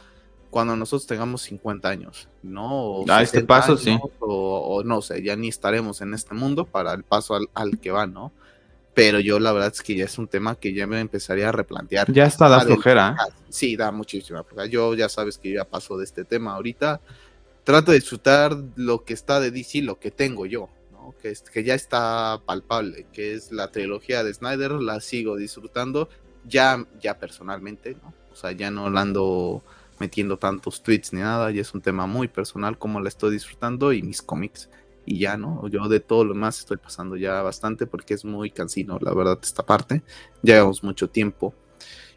cuando 0.50 0.76
nosotros 0.76 1.06
tengamos 1.06 1.44
50 1.44 1.88
años, 1.88 2.28
¿no? 2.44 3.04
a 3.08 3.22
este 3.22 3.44
paso, 3.44 3.78
sí. 3.78 3.98
O, 4.20 4.84
no 4.86 5.02
sé, 5.02 5.22
ya 5.22 5.36
ni 5.36 5.50
estaremos 5.50 6.02
en 6.02 6.14
este 6.14 6.34
mundo 6.34 6.66
para 6.66 6.94
el 6.94 7.04
paso 7.04 7.38
al, 7.54 7.80
que 7.80 7.92
va, 7.92 8.08
¿no? 8.08 8.32
Pero 8.94 9.20
yo 9.20 9.40
la 9.40 9.52
verdad 9.54 9.72
es 9.74 9.82
que 9.82 9.96
ya 9.96 10.06
es 10.06 10.18
un 10.18 10.28
tema 10.28 10.56
que 10.56 10.74
ya 10.74 10.88
me 10.88 11.00
empezaría 11.00 11.50
a 11.50 11.52
replantear. 11.52 12.12
Ya 12.12 12.26
está, 12.26 12.50
da 12.50 12.62
flojera. 12.62 13.16
Sí, 13.50 13.78
da 13.78 13.92
muchísima 13.92 14.44
flojera. 14.44 14.68
Yo 14.68 14.94
ya 14.94 15.08
sabes 15.08 15.38
que 15.38 15.54
ya 15.54 15.64
paso 15.64 15.98
de 15.98 16.04
este 16.06 16.26
tema 16.26 16.56
ahorita. 16.56 17.00
Trato 17.64 17.92
de 17.92 18.00
disfrutar 18.00 18.58
lo 18.76 19.04
que 19.06 19.14
está 19.14 19.40
de 19.40 19.52
DC, 19.52 19.82
lo 19.84 20.00
que 20.00 20.12
tengo 20.12 20.46
yo, 20.46 20.68
que, 21.22 21.34
que 21.54 21.64
ya 21.64 21.76
está 21.76 22.42
palpable, 22.46 23.06
que 23.14 23.34
es 23.34 23.52
la 23.52 23.72
trilogía 23.72 24.24
de 24.24 24.34
Snyder, 24.34 24.72
la 24.74 25.00
sigo 25.00 25.38
disfrutando 25.38 26.10
ya, 26.46 26.86
ya 27.00 27.18
personalmente, 27.18 27.96
¿no? 28.02 28.14
O 28.32 28.36
sea, 28.36 28.52
ya 28.52 28.72
no 28.72 28.90
la 28.90 29.02
ando 29.02 29.64
metiendo 30.00 30.38
tantos 30.38 30.82
tweets 30.82 31.14
ni 31.14 31.20
nada, 31.20 31.52
y 31.52 31.60
es 31.60 31.74
un 31.74 31.82
tema 31.82 32.08
muy 32.08 32.28
personal 32.28 32.78
como 32.78 33.00
la 33.00 33.10
estoy 33.10 33.32
disfrutando 33.32 33.94
y 33.94 34.02
mis 34.02 34.22
cómics. 34.22 34.70
Y 35.06 35.20
ya, 35.20 35.38
¿no? 35.38 35.68
Yo 35.68 35.88
de 35.88 36.00
todo 36.00 36.26
lo 36.26 36.36
más 36.36 36.60
estoy 36.60 36.78
pasando 36.78 37.16
ya 37.16 37.42
bastante 37.42 37.88
porque 37.88 38.14
es 38.14 38.26
muy 38.26 38.52
cansino, 38.52 38.98
la 39.02 39.14
verdad, 39.14 39.40
esta 39.42 39.64
parte. 39.66 40.04
Llevamos 40.44 40.84
mucho 40.84 41.10
tiempo. 41.10 41.54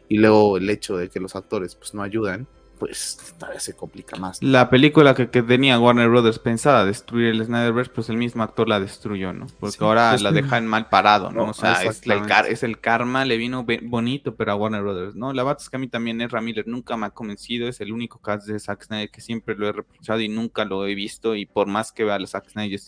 Y 0.07 0.17
luego 0.17 0.57
el 0.57 0.69
hecho 0.69 0.97
de 0.97 1.09
que 1.09 1.19
los 1.19 1.35
actores 1.35 1.75
pues 1.75 1.93
no 1.93 2.03
ayudan, 2.03 2.47
pues 2.77 3.35
todavía 3.37 3.59
se 3.59 3.75
complica 3.75 4.17
más. 4.17 4.41
La 4.41 4.69
película 4.69 5.13
que, 5.13 5.25
tenía 5.25 5.79
Warner 5.79 6.09
Brothers 6.09 6.39
pensada 6.39 6.85
destruir 6.85 7.27
el 7.27 7.45
Snyderverse, 7.45 7.91
pues 7.91 8.09
el 8.09 8.17
mismo 8.17 8.43
actor 8.43 8.67
la 8.67 8.79
destruyó, 8.79 9.33
¿no? 9.33 9.47
Porque 9.59 9.83
ahora 9.83 10.11
pues 10.11 10.21
la 10.21 10.31
dejan 10.31 10.67
mal 10.67 10.89
parado, 10.89 11.31
¿no? 11.31 11.49
o 11.49 11.53
sea, 11.53 11.83
es, 11.83 12.63
el 12.63 12.79
karma, 12.79 13.25
le 13.25 13.37
vino 13.37 13.65
bonito, 13.83 14.35
pero 14.35 14.51
a 14.51 14.55
Warner 14.55 14.81
Brothers, 14.81 15.15
¿no? 15.15 15.33
La 15.33 15.43
verdad 15.43 15.61
es 15.61 15.69
que 15.69 15.77
a 15.77 15.79
mí 15.79 15.87
también 15.87 16.21
es 16.21 16.31
Miller 16.41 16.67
nunca 16.67 16.97
me 16.97 17.07
ha 17.07 17.11
convencido, 17.11 17.67
es 17.67 17.81
el 17.81 17.91
único 17.91 18.19
cast 18.19 18.47
de 18.47 18.59
Zack 18.59 18.83
Snyder 18.83 19.09
que 19.09 19.21
siempre 19.21 19.55
lo 19.55 19.67
he 19.67 19.71
reprochado 19.71 20.19
y 20.21 20.29
nunca 20.29 20.65
lo 20.65 20.85
he 20.85 20.95
visto, 20.95 21.35
y 21.35 21.45
por 21.45 21.67
más 21.67 21.91
que 21.91 22.03
vea 22.03 22.15
a 22.15 22.27
Zack 22.27 22.49
Snyder 22.49 22.79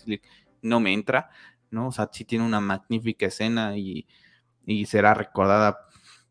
no 0.61 0.79
me 0.79 0.93
entra, 0.93 1.29
¿no? 1.71 1.87
O 1.87 1.91
sea, 1.91 2.09
sí 2.11 2.25
tiene 2.25 2.45
una 2.45 2.59
magnífica 2.59 3.25
escena 3.25 3.77
y, 3.77 4.07
y 4.65 4.85
será 4.85 5.13
recordada 5.13 5.86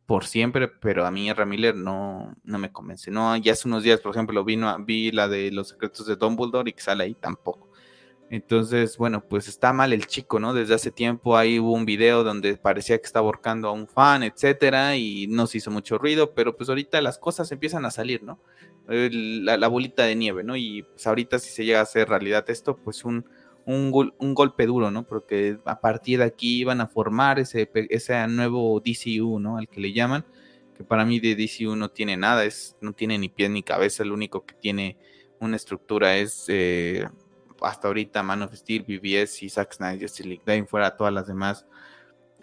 por 0.07 0.25
siempre, 0.25 0.69
pero 0.69 1.05
a 1.05 1.11
mí 1.11 1.33
Ramiller 1.33 1.75
no, 1.75 2.35
no 2.45 2.59
me 2.59 2.73
convence. 2.73 3.11
No, 3.11 3.37
ya 3.37 3.53
hace 3.53 3.69
unos 3.69 3.83
días, 3.83 4.01
por 4.01 4.13
ejemplo, 4.13 4.45
vino, 4.45 4.75
vi 4.85 5.11
la 5.11 5.29
de 5.29 5.51
los 5.51 5.69
secretos 5.69 6.07
de 6.07 6.17
Dumbledore 6.17 6.71
y 6.71 6.73
que 6.73 6.81
sale 6.81 7.05
ahí 7.05 7.15
tampoco. 7.15 7.69
Entonces, 8.31 8.97
bueno, 8.99 9.23
pues 9.29 9.47
está 9.49 9.73
mal 9.73 9.93
el 9.93 10.07
chico, 10.07 10.41
¿no? 10.41 10.53
Desde 10.53 10.75
hace 10.75 10.91
tiempo 10.91 11.37
ahí 11.37 11.61
hubo 11.61 11.73
un 11.73 11.87
video 11.87 12.25
donde 12.25 12.57
parecía 12.57 12.99
que 12.99 13.07
estaba 13.07 13.27
ahorcando 13.27 13.69
a 13.69 13.73
un 13.73 13.87
fan, 13.87 14.23
etcétera, 14.23 14.97
y 14.97 15.27
no 15.29 15.47
se 15.47 15.59
hizo 15.59 15.71
mucho 15.71 15.99
ruido, 15.99 16.35
pero 16.35 16.57
pues 16.57 16.69
ahorita 16.69 17.01
las 17.01 17.19
cosas 17.19 17.51
empiezan 17.53 17.85
a 17.85 17.91
salir, 17.91 18.23
¿no? 18.23 18.41
La, 18.89 19.57
la 19.57 19.69
bolita 19.69 20.05
de 20.05 20.15
nieve, 20.17 20.45
¿no? 20.45 20.57
Y 20.57 20.83
pues 20.83 21.07
ahorita 21.07 21.39
si 21.39 21.51
se 21.51 21.65
llega 21.65 21.81
a 21.81 21.83
hacer 21.83 22.09
realidad 22.09 22.49
esto, 22.49 22.77
pues 22.77 23.05
un, 23.05 23.27
un, 23.67 24.13
un, 24.19 24.35
golpe 24.35 24.65
duro, 24.65 24.91
¿no? 24.91 25.03
Porque 25.03 25.59
a 25.65 25.81
partir 25.81 26.21
de 26.21 26.25
aquí 26.25 26.61
iban 26.61 26.81
a 26.81 26.87
formar 26.87 27.39
ese, 27.41 27.69
ese 27.91 28.27
nuevo 28.29 28.81
DCU, 28.81 29.41
¿no? 29.41 29.59
Al 29.59 29.69
que 29.69 29.81
le 29.81 29.93
llaman, 29.93 30.25
que 30.77 30.85
para 30.85 31.05
mí 31.05 31.19
de 31.19 31.35
DCU 31.35 31.75
no 31.75 31.91
tiene 31.91 32.17
nada, 32.17 32.45
es, 32.45 32.77
no 32.81 32.93
tiene 32.93 33.19
ni 33.19 33.29
pie 33.29 33.49
ni 33.49 33.63
cabeza, 33.63 34.05
lo 34.05 34.15
único 34.15 34.47
que 34.47 34.55
tiene 34.55 34.97
una 35.41 35.57
estructura 35.57 36.17
es 36.17 36.45
eh, 36.49 37.07
hasta 37.61 37.89
ahorita 37.89 38.23
Man 38.23 38.43
of 38.43 38.55
Steel, 38.55 38.85
BBS 38.85 39.43
y 39.43 39.51
Zack 39.51 39.75
Snyder 39.75 40.01
Justice 40.01 40.29
League, 40.29 40.43
de 40.47 40.65
fuera 40.65 40.97
todas 40.97 41.13
las 41.13 41.27
demás. 41.27 41.67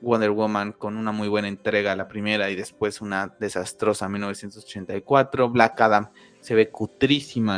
Wonder 0.01 0.32
Woman 0.32 0.74
con 0.74 0.97
una 0.97 1.13
muy 1.13 1.30
buena 1.30 1.47
entrega 1.47 1.95
la 1.95 2.09
primera 2.09 2.49
y 2.49 2.55
después 2.55 2.99
una 2.99 3.34
desastrosa 3.39 4.09
1984, 4.09 5.49
Black 5.49 5.80
Adam 5.80 6.09
se 6.43 6.55
ve 6.55 6.69
cutrísima 6.69 7.57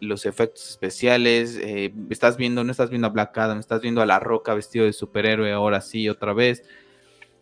los 0.00 0.24
efectos 0.24 0.70
especiales. 0.70 1.58
Eh, 1.60 1.92
estás 2.10 2.36
viendo, 2.36 2.62
no 2.62 2.70
estás 2.70 2.88
viendo 2.88 3.08
a 3.08 3.10
Black 3.10 3.36
Adam, 3.36 3.58
estás 3.58 3.82
viendo 3.82 4.00
a 4.00 4.06
La 4.06 4.20
Roca 4.20 4.54
vestido 4.54 4.84
de 4.84 4.92
superhéroe 4.92 5.52
ahora 5.52 5.80
sí, 5.80 6.08
otra 6.08 6.32
vez. 6.32 6.62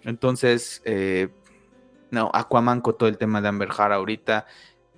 Entonces, 0.03 0.80
eh, 0.86 1.28
no, 2.11 2.30
Aquaman 2.32 2.80
con 2.80 2.97
todo 2.97 3.09
el 3.09 3.18
tema 3.18 3.43
de 3.43 3.49
Amber 3.49 3.68
Heard 3.68 3.93
ahorita, 3.93 4.47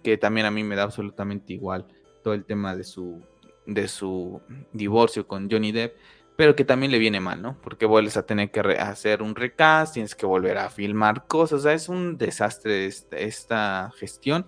que 0.04 0.16
también 0.16 0.46
a 0.46 0.52
mí 0.52 0.62
me 0.62 0.76
da 0.76 0.84
absolutamente 0.84 1.54
igual 1.54 1.86
todo 2.22 2.34
el 2.34 2.44
tema 2.44 2.76
de 2.76 2.84
su, 2.84 3.20
de 3.66 3.88
su 3.88 4.40
divorcio 4.72 5.26
con 5.26 5.50
Johnny 5.50 5.72
Depp, 5.72 5.96
pero 6.36 6.54
que 6.54 6.64
también 6.64 6.92
le 6.92 7.00
viene 7.00 7.18
mal, 7.18 7.42
¿no? 7.42 7.60
Porque 7.60 7.84
vuelves 7.84 8.16
a 8.16 8.24
tener 8.24 8.52
que 8.52 8.60
hacer 8.60 9.22
un 9.22 9.34
recast, 9.34 9.94
tienes 9.94 10.14
que 10.14 10.24
volver 10.24 10.56
a 10.56 10.70
filmar 10.70 11.26
cosas, 11.26 11.58
o 11.58 11.62
sea, 11.64 11.72
es 11.72 11.88
un 11.88 12.16
desastre 12.16 12.86
esta 12.86 13.92
gestión. 13.98 14.46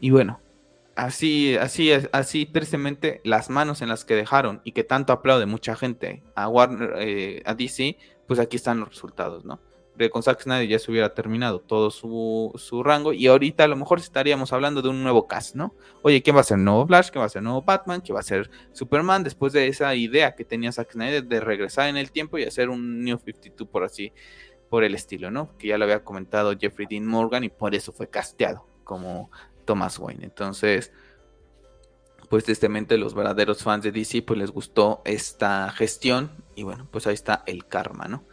Y 0.00 0.10
bueno, 0.10 0.40
así, 0.96 1.56
así, 1.56 1.90
así 2.12 2.46
tristemente, 2.46 3.20
las 3.24 3.50
manos 3.50 3.82
en 3.82 3.88
las 3.88 4.04
que 4.04 4.14
dejaron 4.14 4.60
y 4.64 4.72
que 4.72 4.84
tanto 4.84 5.12
aplaude 5.12 5.46
mucha 5.46 5.76
gente 5.76 6.22
a 6.34 6.48
Warner, 6.48 6.94
eh, 6.98 7.42
a 7.44 7.54
DC, 7.54 7.96
pues 8.26 8.40
aquí 8.40 8.56
están 8.56 8.80
los 8.80 8.90
resultados, 8.90 9.44
¿no? 9.44 9.60
Con 10.10 10.22
Zack 10.22 10.40
Snyder 10.40 10.66
ya 10.66 10.78
se 10.78 10.90
hubiera 10.90 11.14
terminado 11.14 11.60
todo 11.60 11.90
su, 11.90 12.50
su, 12.56 12.82
rango 12.82 13.12
y 13.12 13.28
ahorita 13.28 13.64
a 13.64 13.68
lo 13.68 13.76
mejor 13.76 14.00
estaríamos 14.00 14.52
hablando 14.52 14.82
de 14.82 14.88
un 14.88 15.02
nuevo 15.02 15.28
cast, 15.28 15.54
¿no? 15.54 15.74
Oye, 16.00 16.22
¿quién 16.22 16.34
va 16.34 16.40
a 16.40 16.44
ser 16.44 16.58
el 16.58 16.64
nuevo 16.64 16.86
Flash? 16.86 17.10
¿Quién 17.10 17.22
va 17.22 17.26
a 17.26 17.28
ser 17.28 17.40
el 17.40 17.44
nuevo 17.44 17.62
Batman? 17.62 18.00
¿Quién 18.00 18.16
va 18.16 18.20
a 18.20 18.24
ser 18.24 18.50
Superman? 18.72 19.22
Después 19.22 19.52
de 19.52 19.68
esa 19.68 19.94
idea 19.94 20.34
que 20.34 20.44
tenía 20.44 20.72
Zack 20.72 20.92
Snyder 20.92 21.24
de 21.24 21.40
regresar 21.40 21.88
en 21.88 21.98
el 21.98 22.10
tiempo 22.10 22.38
y 22.38 22.44
hacer 22.44 22.68
un 22.70 23.04
New 23.04 23.18
52 23.18 23.68
por 23.68 23.84
así, 23.84 24.12
por 24.70 24.82
el 24.82 24.94
estilo, 24.94 25.30
¿no? 25.30 25.56
Que 25.56 25.68
ya 25.68 25.78
lo 25.78 25.84
había 25.84 26.02
comentado 26.02 26.56
Jeffrey 26.58 26.88
Dean 26.90 27.06
Morgan 27.06 27.44
y 27.44 27.50
por 27.50 27.74
eso 27.74 27.92
fue 27.92 28.08
casteado 28.08 28.66
como 28.82 29.30
Thomas 29.64 29.98
Wayne. 29.98 30.24
Entonces, 30.24 30.92
pues 32.28 32.44
tristemente 32.44 32.96
los 32.96 33.14
verdaderos 33.14 33.62
fans 33.62 33.84
de 33.84 33.92
DC 33.92 34.22
pues 34.22 34.38
les 34.38 34.50
gustó 34.50 35.02
esta 35.04 35.70
gestión 35.70 36.30
y 36.56 36.62
bueno, 36.62 36.88
pues 36.90 37.06
ahí 37.06 37.14
está 37.14 37.42
el 37.46 37.66
karma, 37.66 38.06
¿no? 38.06 38.24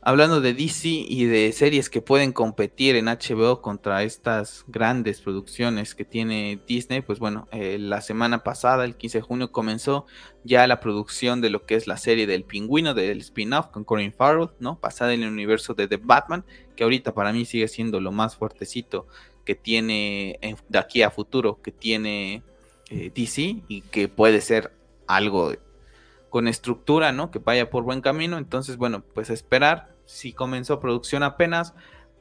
Hablando 0.00 0.40
de 0.40 0.54
DC 0.54 0.88
y 0.88 1.26
de 1.26 1.52
series 1.52 1.90
que 1.90 2.00
pueden 2.00 2.32
competir 2.32 2.96
en 2.96 3.06
HBO 3.06 3.60
contra 3.60 4.04
estas 4.04 4.64
grandes 4.66 5.20
producciones 5.20 5.94
que 5.94 6.04
tiene 6.04 6.60
Disney, 6.66 7.02
pues 7.02 7.18
bueno, 7.18 7.46
eh, 7.52 7.78
la 7.78 8.00
semana 8.00 8.42
pasada, 8.42 8.84
el 8.84 8.96
15 8.96 9.18
de 9.18 9.22
junio, 9.22 9.52
comenzó 9.52 10.06
ya 10.44 10.66
la 10.66 10.80
producción 10.80 11.40
de 11.40 11.50
lo 11.50 11.66
que 11.66 11.74
es 11.74 11.86
la 11.86 11.96
serie 11.96 12.26
del 12.26 12.44
pingüino, 12.44 12.94
del 12.94 13.18
spin-off 13.18 13.66
con 13.66 13.84
Corinne 13.84 14.14
Farrell, 14.16 14.50
¿no? 14.60 14.78
Basada 14.80 15.12
en 15.14 15.24
el 15.24 15.30
universo 15.30 15.74
de 15.74 15.88
The 15.88 15.98
Batman, 15.98 16.44
que 16.74 16.84
ahorita 16.84 17.12
para 17.12 17.32
mí 17.32 17.44
sigue 17.44 17.68
siendo 17.68 18.00
lo 18.00 18.10
más 18.12 18.36
fuertecito 18.36 19.08
que 19.48 19.54
tiene 19.54 20.38
de 20.68 20.78
aquí 20.78 21.00
a 21.00 21.10
futuro, 21.10 21.62
que 21.62 21.72
tiene 21.72 22.42
eh, 22.90 23.10
DC 23.14 23.62
y 23.66 23.80
que 23.80 24.06
puede 24.06 24.42
ser 24.42 24.76
algo 25.06 25.54
con 26.28 26.48
estructura, 26.48 27.12
¿no? 27.12 27.30
Que 27.30 27.38
vaya 27.38 27.70
por 27.70 27.82
buen 27.82 28.02
camino. 28.02 28.36
Entonces, 28.36 28.76
bueno, 28.76 29.02
pues 29.14 29.30
esperar. 29.30 29.94
Si 30.04 30.34
comenzó 30.34 30.80
producción 30.80 31.22
apenas, 31.22 31.72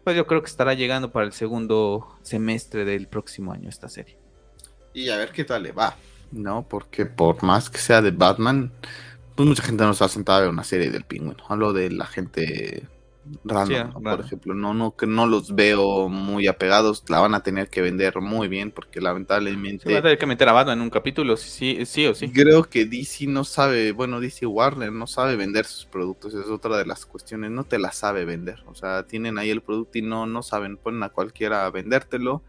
pues 0.06 0.16
yo 0.16 0.26
creo 0.26 0.42
que 0.42 0.50
estará 0.50 0.74
llegando 0.74 1.12
para 1.12 1.26
el 1.26 1.34
segundo 1.34 2.18
semestre 2.22 2.86
del 2.86 3.10
próximo 3.10 3.52
año 3.52 3.68
esta 3.68 3.90
serie. 3.90 4.18
Y 4.94 5.10
a 5.10 5.18
ver 5.18 5.34
qué 5.34 5.44
tal 5.44 5.64
le 5.64 5.74
va, 5.74 5.98
¿no? 6.32 6.66
Porque 6.66 7.06
por 7.06 7.44
más 7.44 7.70
que 7.70 7.80
sea 7.80 8.02
de 8.02 8.12
Batman, 8.12 8.72
pues 9.36 9.50
mucha 9.50 9.64
gente 9.64 9.84
nos 9.84 10.02
ha 10.02 10.08
sentado 10.08 10.38
a 10.38 10.42
ver 10.44 10.50
una 10.50 10.64
serie 10.64 10.92
del 10.92 11.04
pingüino. 11.04 11.44
Hablo 11.50 11.74
de 11.74 11.92
la 11.92 12.06
gente 12.06 12.88
por 13.44 14.20
ejemplo, 14.20 14.54
no, 14.54 14.74
no, 14.74 14.96
que 14.96 15.08
no 15.08 15.26
los 15.26 15.56
veo 15.56 16.10
muy 16.10 16.48
apegados, 16.48 17.04
la 17.08 17.20
van 17.20 17.36
a 17.36 17.42
tener 17.42 17.70
que 17.70 17.82
vender 17.82 18.20
muy 18.22 18.48
bien 18.48 18.72
porque 18.72 19.02
lamentablemente... 19.02 19.86
Se 19.86 19.94
va 19.94 20.00
a 20.00 20.02
tener 20.02 20.18
que 20.18 20.26
meter 20.26 20.50
a 20.50 20.54
Batman 20.54 20.80
en 20.80 20.84
un 20.84 20.90
capítulo, 20.90 21.38
sí, 21.38 21.86
sí 21.86 22.06
o 22.08 22.14
sí. 22.14 22.32
Creo 22.32 22.64
que 22.64 22.86
DC 22.86 23.28
no 23.28 23.44
sabe, 23.44 23.92
bueno, 23.92 24.20
DC 24.20 24.46
Warner 24.46 24.92
no 24.92 25.08
sabe 25.08 25.36
vender 25.36 25.66
sus 25.66 25.86
productos, 25.86 26.34
es 26.34 26.48
otra 26.48 26.78
de 26.78 26.86
las 26.86 27.06
cuestiones, 27.06 27.52
no 27.52 27.64
te 27.64 27.80
la 27.80 27.92
sabe 27.92 28.26
vender, 28.26 28.64
o 28.68 28.76
sea, 28.76 29.04
tienen 29.04 29.38
ahí 29.38 29.50
el 29.50 29.62
producto 29.62 29.98
y 29.98 30.02
no, 30.02 30.26
no 30.26 30.44
saben, 30.44 30.78
ponen 30.78 31.04
a 31.04 31.10
cualquiera 31.10 31.66
a 31.66 31.72
vendértelo, 31.72 32.44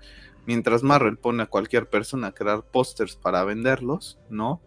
mientras 0.46 0.82
Marvel 0.82 1.18
pone 1.18 1.42
a 1.42 1.46
cualquier 1.46 1.88
persona 1.88 2.28
a 2.28 2.32
crear 2.32 2.62
pósters 2.62 3.16
para 3.16 3.44
venderlos, 3.44 4.18
¿no? 4.30 4.60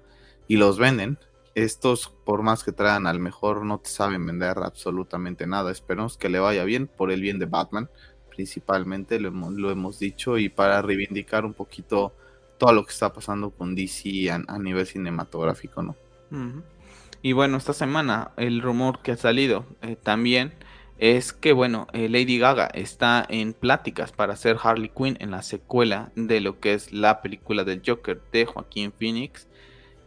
Y 0.48 0.58
los 0.58 0.78
venden, 0.78 1.18
estos, 1.56 2.10
por 2.26 2.44
más 2.44 2.64
que 2.64 2.72
traigan 2.72 3.08
al 3.08 3.20
mejor, 3.20 3.66
no 3.66 3.80
te 3.80 3.90
saben 3.90 4.26
vender 4.26 4.58
absolutamente 4.60 5.48
nada. 5.48 5.72
Esperemos 5.72 6.18
que 6.18 6.30
le 6.30 6.40
vaya 6.40 6.64
bien 6.64 6.88
por 6.88 7.12
el 7.12 7.22
bien 7.22 7.40
de 7.40 7.46
Batman, 7.46 7.90
principalmente, 8.30 9.20
lo 9.20 9.72
hemos, 9.72 10.00
dicho, 10.00 10.38
y 10.38 10.50
para 10.50 10.82
reivindicar 10.82 11.46
un 11.46 11.54
poquito 11.54 12.14
todo 12.58 12.74
lo 12.74 12.86
que 12.86 12.92
está 12.92 13.12
pasando 13.12 13.52
con 13.52 13.76
DC 13.76 14.32
a, 14.32 14.60
nivel 14.60 14.86
cinematográfico, 14.86 15.84
¿no? 15.84 15.96
Y 17.22 17.34
bueno, 17.34 17.58
esta 17.58 17.74
semana 17.74 18.32
el 18.38 18.62
rumor 18.62 19.02
que 19.02 19.12
ha 19.12 19.18
salido 19.18 19.66
eh, 19.82 19.96
también 19.96 20.54
es 20.98 21.34
que, 21.34 21.52
bueno, 21.52 21.88
eh, 21.94 22.08
Lady 22.08 22.38
Gaga 22.38 22.68
está 22.68 23.26
en 23.28 23.54
pláticas 23.54 24.12
para 24.12 24.34
hacer 24.34 24.58
Harley 24.62 24.92
Quinn 24.96 25.18
en 25.20 25.32
la 25.32 25.42
secuela 25.42 26.12
de 26.16 26.40
lo 26.42 26.60
que 26.60 26.74
es 26.74 26.94
la 26.94 27.22
película 27.22 27.64
del 27.64 27.82
Joker 27.86 28.22
de 28.32 28.46
Joaquín 28.46 28.94
Phoenix 28.98 29.48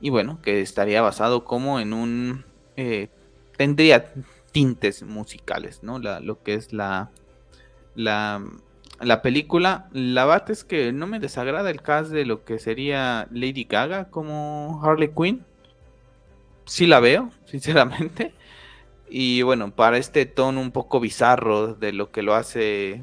y 0.00 0.10
bueno, 0.10 0.40
que 0.42 0.60
estaría 0.60 1.02
basado 1.02 1.44
como 1.44 1.80
en 1.80 1.92
un... 1.92 2.44
Eh, 2.76 3.08
tendría 3.56 4.12
tintes 4.52 5.02
musicales, 5.02 5.82
¿no? 5.82 5.98
La, 5.98 6.20
lo 6.20 6.42
que 6.42 6.54
es 6.54 6.72
la, 6.72 7.10
la, 7.94 8.44
la 9.00 9.22
película. 9.22 9.88
La 9.92 10.24
verdad 10.24 10.50
es 10.50 10.64
que 10.64 10.92
no 10.92 11.06
me 11.06 11.20
desagrada 11.20 11.70
el 11.70 11.82
cast 11.82 12.10
de 12.10 12.24
lo 12.24 12.44
que 12.44 12.58
sería 12.58 13.28
Lady 13.30 13.64
Gaga 13.64 14.10
como 14.10 14.80
Harley 14.82 15.10
Quinn. 15.16 15.44
Sí 16.66 16.86
la 16.86 17.00
veo, 17.00 17.30
sinceramente. 17.46 18.34
Y 19.08 19.42
bueno, 19.42 19.70
para 19.74 19.98
este 19.98 20.26
tono 20.26 20.60
un 20.60 20.70
poco 20.70 21.00
bizarro 21.00 21.74
de 21.74 21.92
lo 21.92 22.10
que 22.10 22.22
lo 22.22 22.34
hace 22.34 23.02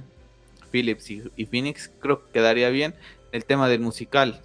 Phillips 0.72 1.12
y, 1.12 1.24
y 1.36 1.46
Phoenix, 1.46 1.92
creo 2.00 2.26
que 2.26 2.32
quedaría 2.32 2.70
bien 2.70 2.96
el 3.32 3.46
tema 3.46 3.68
del 3.70 3.82
musical. 3.82 4.42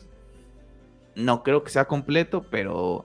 No 1.17 1.43
creo 1.43 1.65
que 1.65 1.71
sea 1.71 1.87
completo, 1.87 2.47
pero 2.51 3.05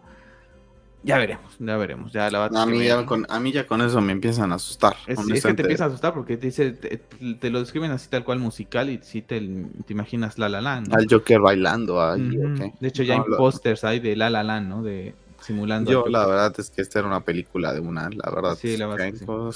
Ya 1.04 1.18
veremos, 1.18 1.56
ya 1.58 1.78
veremos. 1.78 2.12
Ya 2.12 2.30
la 2.30 2.46
a, 2.46 2.66
mí 2.68 2.86
ya 2.86 3.06
con, 3.08 3.26
a 3.28 3.40
mí 3.40 3.52
ya 3.52 3.66
con 3.66 3.82
eso 3.82 4.00
me 4.02 4.12
empiezan 4.12 4.52
a 4.52 4.56
asustar. 4.56 4.96
Es, 5.08 5.18
que 5.20 5.54
te 5.54 5.62
empieza 5.64 5.86
a 5.86 5.88
asustar 5.88 6.14
porque 6.14 6.38
te, 6.38 6.48
dice, 6.48 6.72
te, 6.72 7.50
lo 7.50 7.60
describen 7.60 7.90
así 7.90 8.08
tal 8.08 8.24
cual 8.24 8.38
musical 8.38 8.90
y 8.90 9.00
si 9.02 9.24
te, 9.24 9.40
te 9.40 9.94
imaginas 9.94 10.38
La 10.38 10.48
La 10.48 10.62
Land. 10.62 10.94
Al 10.94 11.08
Joker 11.10 11.40
bailando 11.40 12.00
ahí, 12.00 12.38
De 12.80 12.88
hecho 12.88 13.02
ya 13.02 13.16
hay 13.16 13.22
pósters 13.38 13.84
ahí 13.84 14.00
de 14.00 14.16
La 14.16 14.30
La 14.30 14.44
Land, 14.44 14.68
¿no? 14.68 14.84
De 14.84 15.16
simulando. 15.42 15.92
Yo 15.92 16.06
la 16.08 16.26
verdad 16.26 16.54
es 16.58 16.70
que 16.70 16.82
esta 16.82 17.00
era 17.00 17.08
una 17.08 17.22
película 17.22 17.74
de 17.74 17.80
una, 17.80 18.10
la 18.10 18.30
verdad. 18.30 18.58
Sí, 18.60 18.78
la 18.78 18.88
verdad. 18.88 19.12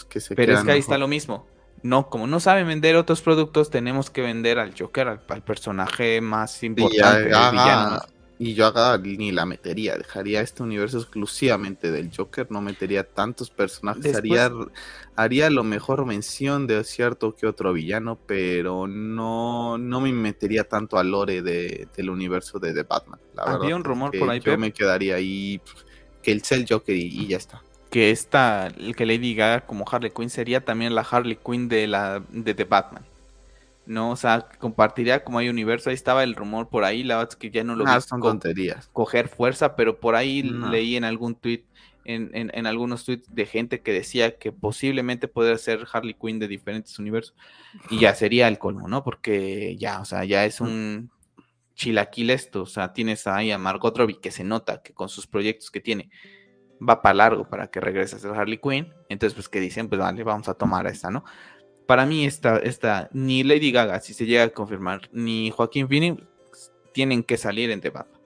Que 0.10 0.20
se 0.20 0.36
Pero 0.36 0.53
es 0.53 0.64
que 0.64 0.72
ahí 0.72 0.80
está 0.80 0.97
lo 0.97 1.08
mismo. 1.08 1.45
No, 1.84 2.10
como 2.10 2.26
no 2.26 2.39
saben 2.39 2.68
vender 2.68 2.95
otros 2.95 3.22
productos, 3.22 3.70
tenemos 3.70 4.10
que 4.10 4.22
vender 4.22 4.58
al 4.58 4.74
Joker, 4.78 5.08
al, 5.08 5.43
personaje 5.43 6.20
más 6.20 6.64
importante, 6.64 7.26
villano. 7.26 8.01
Y 8.38 8.53
yo 8.53 8.65
haga 8.65 8.97
ni 8.97 9.31
la 9.31 9.45
metería, 9.45 9.95
dejaría 9.95 10.41
este 10.41 10.61
universo 10.61 10.97
exclusivamente 10.97 11.89
del 11.91 12.11
Joker, 12.15 12.51
no 12.51 12.61
metería 12.61 13.07
tantos 13.07 13.49
personajes, 13.49 14.13
haría, 14.13 14.51
haría 15.15 15.49
lo 15.49 15.63
mejor 15.63 16.05
mención 16.05 16.67
de 16.67 16.83
cierto 16.83 17.33
que 17.33 17.47
otro 17.47 17.71
villano, 17.71 18.19
pero 18.27 18.88
no, 18.88 19.77
no 19.77 20.01
me 20.01 20.11
metería 20.11 20.65
tanto 20.65 20.97
al 20.97 21.11
lore 21.11 21.41
de, 21.41 21.88
del 21.95 22.09
universo 22.09 22.59
de 22.59 22.73
The 22.73 22.83
Batman. 22.83 23.19
La 23.36 23.43
Había 23.43 23.75
un 23.75 23.86
rumor 23.86 24.11
por 24.17 24.29
ahí. 24.29 24.41
Yo 24.41 24.57
me 24.57 24.73
quedaría 24.73 25.15
ahí 25.15 25.61
que 26.21 26.33
el 26.33 26.43
el 26.49 26.65
Joker 26.67 26.95
y, 26.95 27.27
ya 27.27 27.38
está. 27.38 27.61
Que 27.89 28.11
esta, 28.11 28.67
el 28.67 28.97
que 28.97 29.05
Lady 29.05 29.33
Gaga 29.33 29.61
como 29.65 29.86
Harley 29.89 30.11
Quinn 30.11 30.29
sería 30.29 30.65
también 30.65 30.93
la 30.93 31.01
Harley 31.09 31.38
Quinn 31.38 31.69
de 31.69 31.88
la 31.88 32.21
de 32.29 32.53
The 32.53 32.65
Batman. 32.65 33.05
¿No? 33.86 34.11
O 34.11 34.15
sea, 34.15 34.47
compartiría 34.59 35.23
como 35.23 35.39
hay 35.39 35.49
universo, 35.49 35.89
ahí 35.89 35.95
estaba 35.95 36.23
el 36.23 36.36
rumor 36.36 36.69
por 36.69 36.83
ahí, 36.83 37.03
la 37.03 37.17
verdad 37.17 37.31
es 37.31 37.36
que 37.36 37.51
ya 37.51 37.63
no 37.63 37.75
lo 37.75 37.86
ah, 37.88 37.99
vi 37.99 38.21
tonterías. 38.21 38.89
coger 38.93 39.27
fuerza, 39.27 39.75
pero 39.75 39.99
por 39.99 40.15
ahí 40.15 40.43
leí 40.43 40.95
en 40.95 41.03
algún 41.03 41.36
tweet, 41.36 41.65
en, 42.03 42.29
en, 42.33 42.67
algunos 42.67 43.05
tweets 43.05 43.33
de 43.33 43.45
gente 43.45 43.81
que 43.81 43.91
decía 43.91 44.38
que 44.38 44.51
posiblemente 44.51 45.27
podría 45.27 45.57
ser 45.57 45.88
Harley 45.91 46.13
Quinn 46.13 46.39
de 46.39 46.47
diferentes 46.47 46.97
universos, 46.99 47.36
y 47.89 47.99
ya 47.99 48.13
sería 48.15 48.47
el 48.47 48.59
colmo, 48.59 48.88
¿no? 48.88 49.03
Porque 49.03 49.75
ya, 49.77 50.01
o 50.01 50.05
sea, 50.05 50.23
ya 50.25 50.45
es 50.45 50.61
un 50.61 51.09
chilaquil 51.75 52.29
esto, 52.29 52.63
o 52.63 52.67
sea, 52.67 52.93
tienes 52.93 53.27
ahí 53.27 53.51
a 53.51 53.57
Margot 53.57 53.97
Robbie 53.97 54.19
que 54.21 54.31
se 54.31 54.43
nota 54.43 54.81
que 54.81 54.93
con 54.93 55.09
sus 55.09 55.27
proyectos 55.27 55.71
que 55.71 55.81
tiene 55.81 56.09
va 56.88 57.01
para 57.01 57.15
largo 57.15 57.47
para 57.49 57.67
que 57.67 57.79
regrese 57.79 58.15
a 58.15 58.19
ser 58.19 58.31
Harley 58.31 58.57
Quinn, 58.57 58.93
entonces 59.09 59.33
pues 59.33 59.49
que 59.49 59.59
dicen, 59.59 59.88
pues 59.88 59.99
vale, 59.99 60.23
vamos 60.23 60.49
a 60.49 60.53
tomar 60.53 60.88
a 60.88 60.89
esta, 60.89 61.09
¿no? 61.09 61.23
Para 61.86 62.05
mí 62.05 62.25
esta, 62.25 62.57
esta, 62.57 63.09
ni 63.13 63.43
Lady 63.43 63.71
Gaga, 63.71 63.99
si 63.99 64.13
se 64.13 64.25
llega 64.25 64.43
a 64.43 64.49
confirmar, 64.49 65.09
ni 65.11 65.51
Joaquín 65.51 65.88
Phoenix 65.88 66.23
tienen 66.93 67.23
que 67.23 67.38
salir 67.38 67.71
en 67.71 67.81
debate. 67.81 68.17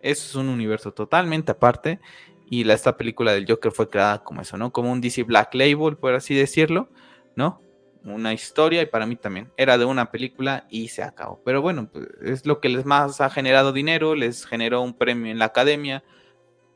Eso 0.00 0.28
es 0.28 0.34
un 0.34 0.48
universo 0.48 0.92
totalmente 0.92 1.52
aparte 1.52 2.00
y 2.48 2.64
la, 2.64 2.74
esta 2.74 2.96
película 2.96 3.32
del 3.32 3.46
Joker 3.48 3.72
fue 3.72 3.88
creada 3.88 4.22
como 4.22 4.40
eso, 4.40 4.56
¿no? 4.56 4.72
Como 4.72 4.90
un 4.92 5.00
DC 5.00 5.22
Black 5.22 5.54
Label, 5.54 5.96
por 5.96 6.14
así 6.14 6.34
decirlo, 6.34 6.88
¿no? 7.36 7.60
Una 8.04 8.32
historia 8.32 8.82
y 8.82 8.86
para 8.86 9.06
mí 9.06 9.16
también 9.16 9.50
era 9.56 9.78
de 9.78 9.84
una 9.84 10.10
película 10.10 10.66
y 10.68 10.88
se 10.88 11.02
acabó. 11.02 11.40
Pero 11.44 11.62
bueno, 11.62 11.88
pues, 11.90 12.08
es 12.22 12.46
lo 12.46 12.60
que 12.60 12.68
les 12.68 12.84
más 12.84 13.20
ha 13.20 13.30
generado 13.30 13.72
dinero, 13.72 14.14
les 14.14 14.44
generó 14.44 14.82
un 14.82 14.94
premio 14.94 15.30
en 15.30 15.38
la 15.38 15.46
academia, 15.46 16.02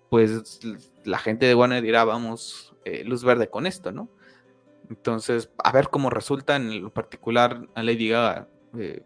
pues 0.08 0.60
la 1.04 1.18
gente 1.18 1.46
de 1.46 1.54
Warner 1.54 1.82
dirá, 1.82 2.04
vamos, 2.04 2.74
eh, 2.84 3.02
luz 3.04 3.24
verde 3.24 3.48
con 3.48 3.66
esto, 3.66 3.92
¿no? 3.92 4.08
Entonces, 4.88 5.50
a 5.62 5.72
ver 5.72 5.88
cómo 5.88 6.10
resulta 6.10 6.56
en 6.56 6.82
lo 6.82 6.90
particular 6.90 7.68
a 7.74 7.82
Lady 7.82 8.08
Gaga. 8.08 8.48
Eh, 8.78 9.02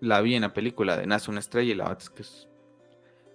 la 0.00 0.20
vi 0.20 0.34
en 0.34 0.42
la 0.42 0.52
película 0.52 0.96
de 0.96 1.06
Nace 1.06 1.30
una 1.30 1.40
estrella 1.40 1.72
y 1.72 1.74
la 1.74 1.84
verdad 1.84 2.02
es 2.02 2.10
que 2.10 2.22
es 2.22 2.48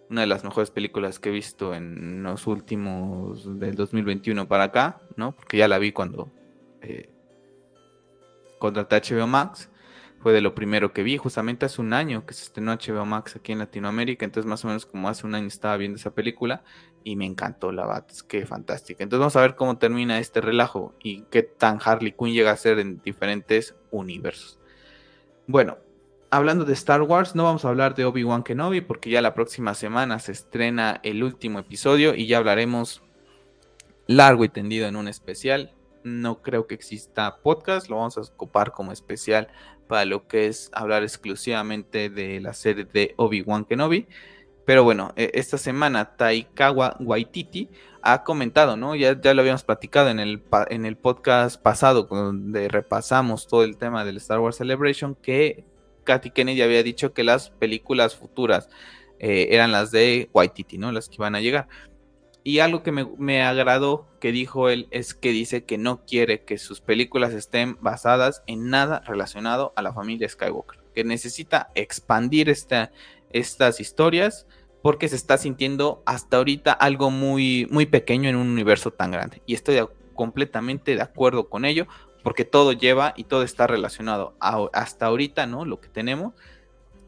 una 0.09 0.21
de 0.21 0.27
las 0.27 0.43
mejores 0.43 0.71
películas 0.71 1.19
que 1.19 1.29
he 1.29 1.31
visto 1.31 1.73
en 1.73 2.23
los 2.23 2.47
últimos 2.47 3.59
del 3.59 3.75
2021 3.75 4.47
para 4.47 4.65
acá, 4.65 5.01
¿no? 5.15 5.33
Porque 5.33 5.57
ya 5.57 5.67
la 5.67 5.77
vi 5.77 5.91
cuando 5.91 6.31
eh, 6.81 7.09
contraté 8.59 9.01
HBO 9.01 9.27
Max 9.27 9.69
fue 10.19 10.33
de 10.33 10.41
lo 10.41 10.53
primero 10.53 10.91
que 10.91 11.01
vi, 11.01 11.17
justamente 11.17 11.65
hace 11.65 11.79
un 11.79 11.93
año 11.93 12.25
que 12.25 12.33
se 12.33 12.43
estrenó 12.43 12.73
HBO 12.73 13.05
Max 13.05 13.37
aquí 13.37 13.53
en 13.53 13.59
Latinoamérica, 13.59 14.25
entonces 14.25 14.49
más 14.49 14.65
o 14.65 14.67
menos 14.67 14.85
como 14.85 15.07
hace 15.07 15.25
un 15.25 15.33
año 15.33 15.47
estaba 15.47 15.77
viendo 15.77 15.95
esa 15.95 16.13
película 16.13 16.63
y 17.03 17.15
me 17.15 17.25
encantó 17.25 17.71
la 17.71 17.85
Bat, 17.85 18.11
es 18.11 18.23
que 18.23 18.45
fantástica. 18.45 19.03
Entonces 19.03 19.19
vamos 19.19 19.35
a 19.35 19.41
ver 19.41 19.55
cómo 19.55 19.77
termina 19.77 20.19
este 20.19 20.41
relajo 20.41 20.93
y 21.01 21.23
qué 21.31 21.43
tan 21.43 21.79
Harley 21.83 22.13
Quinn 22.13 22.33
llega 22.33 22.51
a 22.51 22.57
ser 22.57 22.79
en 22.79 23.01
diferentes 23.01 23.75
universos. 23.91 24.59
Bueno, 25.47 25.77
hablando 26.29 26.65
de 26.65 26.73
Star 26.73 27.01
Wars, 27.01 27.35
no 27.35 27.43
vamos 27.43 27.65
a 27.65 27.69
hablar 27.69 27.95
de 27.95 28.05
Obi-Wan 28.05 28.43
Kenobi 28.43 28.81
porque 28.81 29.09
ya 29.09 29.21
la 29.21 29.33
próxima 29.33 29.73
semana 29.73 30.19
se 30.19 30.31
estrena 30.31 30.99
el 31.03 31.23
último 31.23 31.59
episodio 31.59 32.13
y 32.15 32.27
ya 32.27 32.37
hablaremos 32.37 33.01
largo 34.07 34.43
y 34.43 34.49
tendido 34.49 34.87
en 34.87 34.95
un 34.95 35.07
especial. 35.07 35.73
No 36.03 36.41
creo 36.41 36.67
que 36.67 36.75
exista 36.75 37.37
podcast, 37.37 37.89
lo 37.89 37.97
vamos 37.97 38.17
a 38.17 38.21
ocupar 38.21 38.71
como 38.71 38.91
especial 38.91 39.49
para 39.87 40.05
lo 40.05 40.27
que 40.27 40.47
es 40.47 40.69
hablar 40.73 41.03
exclusivamente 41.03 42.09
de 42.09 42.39
la 42.39 42.53
serie 42.53 42.85
de 42.85 43.15
Obi-Wan 43.17 43.65
Kenobi. 43.65 44.07
Pero 44.69 44.83
bueno, 44.83 45.13
e, 45.15 45.31
esta 45.33 45.57
semana 45.57 46.15
Taikawa 46.15 46.95
Waititi 46.99 47.69
ha 48.03 48.23
comentado, 48.23 48.77
¿no? 48.77 48.95
Ya, 48.95 49.19
ya 49.19 49.33
lo 49.33 49.41
habíamos 49.41 49.63
platicado 49.63 50.09
en 50.09 50.19
el, 50.19 50.43
en 50.69 50.85
el 50.85 50.95
podcast 50.95 51.59
pasado, 51.59 52.03
donde 52.03 52.67
repasamos 52.67 53.47
todo 53.47 53.63
el 53.63 53.77
tema 53.77 54.05
del 54.05 54.17
Star 54.17 54.37
Wars 54.37 54.57
Celebration, 54.57 55.15
que 55.15 55.63
Katy 56.03 56.29
Kennedy 56.29 56.61
había 56.61 56.83
dicho 56.83 57.15
que 57.15 57.23
las 57.23 57.49
películas 57.49 58.15
futuras 58.15 58.69
eh, 59.17 59.47
eran 59.49 59.71
las 59.71 59.89
de 59.89 60.29
Waititi, 60.35 60.77
¿no? 60.77 60.91
Las 60.91 61.09
que 61.09 61.15
iban 61.15 61.33
a 61.33 61.41
llegar. 61.41 61.67
Y 62.43 62.59
algo 62.59 62.83
que 62.83 62.91
me, 62.91 63.41
agradó 63.41 64.07
que 64.19 64.31
dijo 64.31 64.69
él 64.69 64.87
es 64.91 65.15
que 65.15 65.31
dice 65.31 65.63
que 65.63 65.79
no 65.79 66.05
quiere 66.05 66.43
que 66.43 66.59
sus 66.59 66.79
películas 66.79 67.33
estén 67.33 67.79
basadas 67.81 68.43
en 68.45 68.69
nada 68.69 69.01
relacionado 69.07 69.73
a 69.75 69.81
la 69.81 69.93
familia 69.93 70.29
Skywalker, 70.29 70.79
que 70.93 71.03
necesita 71.03 71.71
expandir 71.73 72.49
estas 72.49 73.79
historias 73.79 74.45
porque 74.81 75.09
se 75.09 75.15
está 75.15 75.37
sintiendo 75.37 76.01
hasta 76.05 76.37
ahorita 76.37 76.71
algo 76.71 77.11
muy, 77.11 77.67
muy 77.69 77.85
pequeño 77.85 78.29
en 78.29 78.35
un 78.35 78.49
universo 78.49 78.91
tan 78.91 79.11
grande. 79.11 79.41
Y 79.45 79.53
estoy 79.53 79.79
completamente 80.15 80.95
de 80.95 81.01
acuerdo 81.01 81.49
con 81.49 81.65
ello, 81.65 81.87
porque 82.23 82.45
todo 82.45 82.73
lleva 82.73 83.13
y 83.15 83.23
todo 83.25 83.43
está 83.43 83.67
relacionado 83.67 84.35
hasta 84.39 85.05
ahorita, 85.05 85.45
¿no? 85.45 85.65
Lo 85.65 85.79
que 85.79 85.89
tenemos 85.89 86.33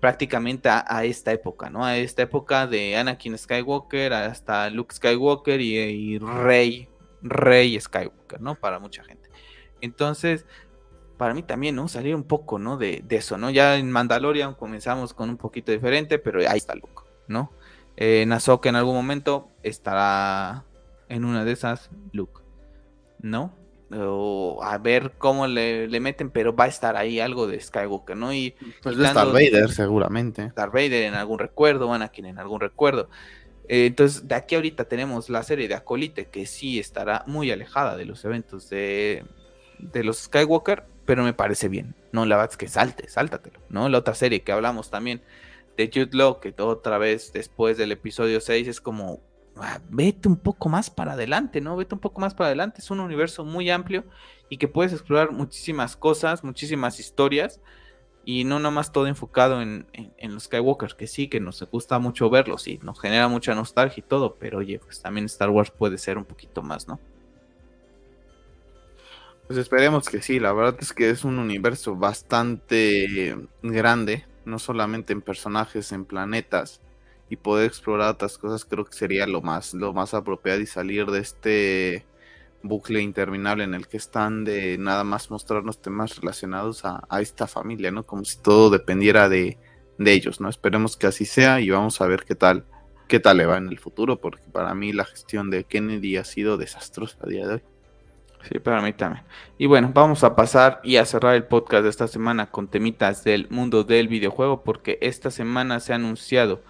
prácticamente 0.01 0.67
a, 0.67 1.05
esta 1.05 1.31
época, 1.31 1.69
¿no? 1.69 1.85
A 1.85 1.97
esta 1.97 2.23
época 2.23 2.65
de 2.65 2.97
Anakin 2.97 3.37
Skywalker 3.37 4.13
hasta 4.13 4.69
Luke 4.71 4.95
Skywalker 4.95 5.61
y, 5.61 6.17
Rey, 6.17 6.89
Rey 7.21 7.79
Skywalker, 7.79 8.41
¿no? 8.41 8.55
Para 8.55 8.79
mucha 8.79 9.03
gente. 9.03 9.29
Entonces, 9.79 10.45
para 11.17 11.35
mí 11.35 11.43
también, 11.43 11.75
¿no? 11.75 11.87
Salir 11.87 12.15
un 12.15 12.23
poco, 12.23 12.57
¿no? 12.57 12.77
De, 12.77 13.03
eso, 13.11 13.37
¿no? 13.37 13.51
Ya 13.51 13.77
en 13.77 13.91
Mandalorian 13.91 14.55
comenzamos 14.55 15.13
con 15.13 15.29
un 15.29 15.37
poquito 15.37 15.71
diferente, 15.71 16.17
pero 16.17 16.39
ahí 16.49 16.57
está 16.57 16.73
Luke, 16.73 17.03
¿no? 17.27 17.51
Eh, 17.97 18.25
Nazoka 18.27 18.69
en 18.69 18.75
algún 18.75 18.95
momento 18.95 19.49
estará 19.63 20.63
en 21.09 21.25
una 21.25 21.45
de 21.45 21.51
esas, 21.51 21.89
Luke, 22.13 22.41
¿no? 23.21 23.53
o 23.93 24.59
a 24.63 24.77
ver 24.77 25.13
cómo 25.17 25.47
le, 25.47 25.87
meten, 25.99 26.29
pero 26.29 26.55
va 26.55 26.65
a 26.65 26.67
estar 26.67 26.95
ahí 26.95 27.19
algo 27.19 27.47
de 27.47 27.59
Skywalker, 27.59 28.15
¿no? 28.15 28.33
Y 28.33 28.55
pues 28.81 28.95
de 28.95 29.03
Darth 29.03 29.33
Vader, 29.33 29.69
seguramente. 29.71 30.51
Darth 30.55 30.73
Vader 30.73 31.03
en 31.03 31.13
algún 31.13 31.39
recuerdo, 31.39 31.91
Anakin 31.93 32.25
en 32.25 32.39
algún 32.39 32.61
recuerdo. 32.61 33.09
Eh, 33.67 33.87
entonces, 33.87 34.27
de 34.27 34.35
aquí 34.35 34.55
ahorita 34.55 34.85
tenemos 34.85 35.29
la 35.29 35.43
serie 35.43 35.67
de 35.67 35.75
Acolite, 35.75 36.25
que 36.25 36.45
sí 36.45 36.79
estará 36.79 37.23
muy 37.27 37.51
alejada 37.51 37.97
de 37.97 38.05
los 38.05 38.23
eventos 38.25 38.69
de, 38.69 39.25
de 39.79 40.03
los 40.03 40.19
Skywalker, 40.19 40.83
pero 41.05 41.23
me 41.23 41.33
parece 41.33 41.67
bien. 41.67 41.95
No, 42.11 42.25
la 42.25 42.43
es 42.45 42.57
que 42.57 42.67
salte, 42.67 43.09
sáltatelo, 43.09 43.59
¿no? 43.69 43.89
La 43.89 43.99
otra 43.99 44.15
serie 44.15 44.41
que 44.41 44.51
hablamos 44.51 44.89
también 44.89 45.21
de 45.87 45.91
Jude 45.93 46.17
Law, 46.17 46.39
que 46.39 46.53
otra 46.59 46.97
vez 46.97 47.31
después 47.33 47.77
del 47.77 47.91
episodio 47.91 48.41
6 48.41 48.67
es 48.67 48.81
como, 48.81 49.21
Ah, 49.57 49.81
vete 49.89 50.27
un 50.27 50.37
poco 50.37 50.69
más 50.69 50.89
para 50.89 51.13
adelante, 51.13 51.61
¿no? 51.61 51.75
Vete 51.75 51.93
un 51.93 51.99
poco 51.99 52.21
más 52.21 52.33
para 52.33 52.47
adelante. 52.47 52.79
Es 52.79 52.89
un 52.89 52.99
universo 52.99 53.43
muy 53.43 53.69
amplio 53.69 54.05
y 54.49 54.57
que 54.57 54.67
puedes 54.67 54.93
explorar 54.93 55.31
muchísimas 55.31 55.95
cosas, 55.95 56.43
muchísimas 56.43 56.99
historias 56.99 57.59
y 58.23 58.43
no 58.43 58.59
nomás 58.59 58.91
todo 58.91 59.07
enfocado 59.07 59.61
en, 59.61 59.87
los 60.21 60.43
Skywalkers, 60.43 60.93
que 60.93 61.07
sí, 61.07 61.27
que 61.27 61.39
nos 61.39 61.61
gusta 61.71 61.99
mucho 61.99 62.29
verlos 62.29 62.67
y 62.67 62.77
nos 62.79 62.99
genera 62.99 63.27
mucha 63.27 63.55
nostalgia 63.55 64.01
y 64.01 64.07
todo, 64.07 64.35
pero 64.35 64.59
oye, 64.59 64.79
pues 64.79 65.01
también 65.01 65.25
Star 65.25 65.49
Wars 65.49 65.71
puede 65.71 65.97
ser 65.97 66.17
un 66.17 66.25
poquito 66.25 66.61
más, 66.61 66.87
¿no? 66.87 66.99
Pues 69.47 69.57
esperemos 69.57 70.07
que 70.07 70.21
sí, 70.21 70.39
la 70.39 70.53
verdad 70.53 70.77
es 70.79 70.93
que 70.93 71.09
es 71.09 71.25
un 71.25 71.39
universo 71.39 71.95
bastante 71.95 73.35
grande, 73.63 74.25
no 74.45 74.59
solamente 74.59 75.13
en 75.13 75.21
personajes, 75.21 75.91
en 75.91 76.05
planetas, 76.05 76.81
y 77.29 77.37
poder 77.37 77.65
explorar 77.67 78.09
otras 78.09 78.37
cosas 78.37 78.65
creo 78.65 78.83
que 78.83 78.91
sería 78.91 79.25
lo 79.25 79.41
más 79.41 79.73
lo 79.73 79.93
más 79.93 80.13
apropiado 80.13 80.59
y 80.59 80.65
salir 80.65 81.05
de 81.05 81.19
este 81.19 82.05
bucle 82.63 83.01
interminable 83.01 83.63
en 83.63 83.73
el 83.73 83.87
que 83.87 83.97
están 83.97 84.43
de 84.43 84.77
nada 84.77 85.03
más 85.03 85.31
mostrarnos 85.31 85.81
temas 85.81 86.17
relacionados 86.17 86.83
a, 86.85 87.01
esta 87.21 87.47
familia, 87.47 87.91
¿no? 87.91 88.05
Como 88.05 88.25
si 88.25 88.37
todo 88.37 88.69
dependiera 88.69 89.29
de, 89.29 89.57
ellos, 89.97 90.41
¿no? 90.41 90.49
Esperemos 90.49 90.97
que 90.97 91.07
así 91.07 91.25
sea 91.25 91.61
y 91.61 91.69
vamos 91.69 92.01
a 92.01 92.07
ver 92.07 92.25
qué 92.25 92.33
tal, 92.33 92.65
qué 93.07 93.19
tal 93.19 93.37
le 93.37 93.45
va 93.45 93.57
en 93.57 93.67
el 93.67 93.77
futuro, 93.77 94.19
porque 94.19 94.43
para 94.51 94.73
mí 94.73 94.93
la 94.93 95.05
gestión 95.05 95.51
de 95.51 95.63
Kennedy 95.63 96.17
ha 96.17 96.23
sido 96.23 96.57
desastrosa 96.57 97.17
a 97.21 97.27
día 97.27 97.47
de 97.47 97.53
hoy. 97.55 97.61
Sí, 98.49 98.59
para 98.59 98.81
mí 98.81 98.93
también. 98.93 99.23
Y 99.57 99.67
bueno, 99.67 99.91
vamos 99.93 100.23
a 100.23 100.35
pasar 100.35 100.79
y 100.83 100.97
a 100.97 101.05
cerrar 101.05 101.35
el 101.35 101.43
podcast 101.43 101.83
de 101.83 101.89
esta 101.89 102.07
semana 102.07 102.47
con 102.47 102.67
temitas 102.67 103.23
del 103.23 103.47
mundo 103.49 103.83
del 103.83 104.07
videojuego, 104.07 104.63
porque 104.63 104.97
esta 105.01 105.31
semana 105.31 105.79
se 105.79 105.93
ha 105.93 105.95
anunciado 105.95 106.61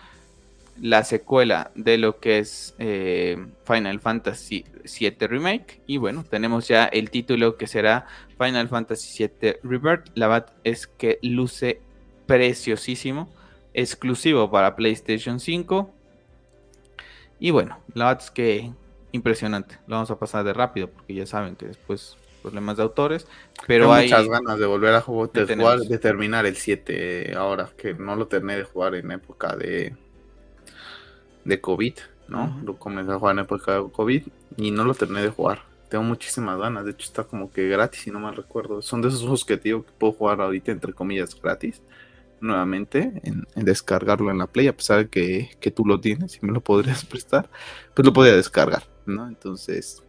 la 0.82 1.04
secuela 1.04 1.72
de 1.76 1.98
lo 1.98 2.20
que 2.20 2.40
es 2.40 2.76
eh, 2.80 3.38
Final 3.66 4.00
Fantasy 4.00 4.66
VII 4.84 5.28
Remake. 5.28 5.82
Y 5.86 5.98
bueno, 5.98 6.26
tenemos 6.28 6.68
ya 6.68 6.86
el 6.86 7.10
título 7.10 7.56
que 7.56 7.68
será 7.68 8.08
Final 8.38 8.68
Fantasy 8.68 9.28
VII 9.42 9.58
Rebirth. 9.64 10.10
La 10.16 10.28
verdad 10.28 10.54
es 10.64 10.88
que 10.88 11.20
luce 11.22 11.82
preciosísimo, 12.26 13.30
exclusivo 13.74 14.50
para 14.50 14.76
PlayStation 14.76 15.40
5. 15.40 15.94
Y 17.40 17.52
bueno, 17.52 17.80
la 17.94 18.06
verdad 18.06 18.24
es 18.24 18.32
que 18.32 18.72
impresionante. 19.12 19.78
Lo 19.88 19.96
vamos 19.96 20.12
a 20.12 20.20
pasar 20.20 20.44
de 20.44 20.54
rápido 20.54 20.90
porque 20.90 21.14
ya 21.14 21.26
saben 21.26 21.56
que 21.56 21.68
después 21.68 22.18
problemas 22.42 22.78
de 22.78 22.84
autores. 22.84 23.28
Pero 23.68 23.94
hay 23.94 24.06
muchas 24.06 24.28
ganas 24.28 24.60
de 24.60 24.66
volver 24.66 24.94
a 24.96 25.02
jugar, 25.02 25.30
de, 25.32 25.98
terminar 26.00 26.46
el 26.46 26.56
7 26.56 27.34
ahora 27.36 27.70
que 27.78 27.94
no 27.94 28.16
lo 28.16 28.28
terminé 28.28 28.58
de 28.58 28.64
jugar 28.64 28.96
en 28.96 29.12
época 29.12 29.56
de 29.56 29.96
de 31.46 31.60
COVID, 31.60 31.94
¿no? 32.28 32.60
Lo 32.64 32.78
comencé 32.78 33.12
a 33.12 33.20
jugar 33.20 33.34
en 33.34 33.40
época 33.40 33.74
de 33.74 33.92
COVID 33.92 34.24
y 34.58 34.72
no 34.72 34.84
lo 34.84 34.94
terminé 34.94 35.24
de 35.24 35.30
jugar. 35.30 35.64
Tengo 35.90 36.04
muchísimas 36.04 36.58
ganas, 36.58 36.86
de 36.86 36.92
hecho 36.92 37.06
está 37.06 37.24
como 37.24 37.52
que 37.52 37.68
gratis, 37.68 38.02
si 38.02 38.12
no 38.12 38.20
mal 38.20 38.36
recuerdo. 38.36 38.82
Son 38.82 39.02
de 39.02 39.10
esos 39.10 39.22
juegos 39.22 39.44
que 39.44 39.58
digo 39.58 39.86
que 39.86 39.92
puedo 39.98 40.14
jugar 40.14 40.40
ahorita, 40.40 40.72
entre 40.72 40.94
comillas, 40.94 41.40
gratis, 41.40 41.82
nuevamente, 42.40 43.22
en, 43.24 43.46
descargarlo 43.56 44.32
en 44.32 44.38
la 44.38 44.48
Play, 44.48 44.68
a 44.68 44.76
pesar 44.76 45.00
de 45.00 45.10
que, 45.10 45.50
que, 45.60 45.72
tú 45.72 45.86
lo 45.86 46.00
tienes 46.00 46.40
y 46.42 46.46
me 46.46 46.54
lo 46.54 46.62
podrías 46.62 47.04
prestar, 47.12 47.50
pues 47.94 48.06
lo 48.06 48.14
podía 48.14 48.36
descargar, 48.36 48.84
¿no? 49.06 49.28
Entonces, 49.28 50.04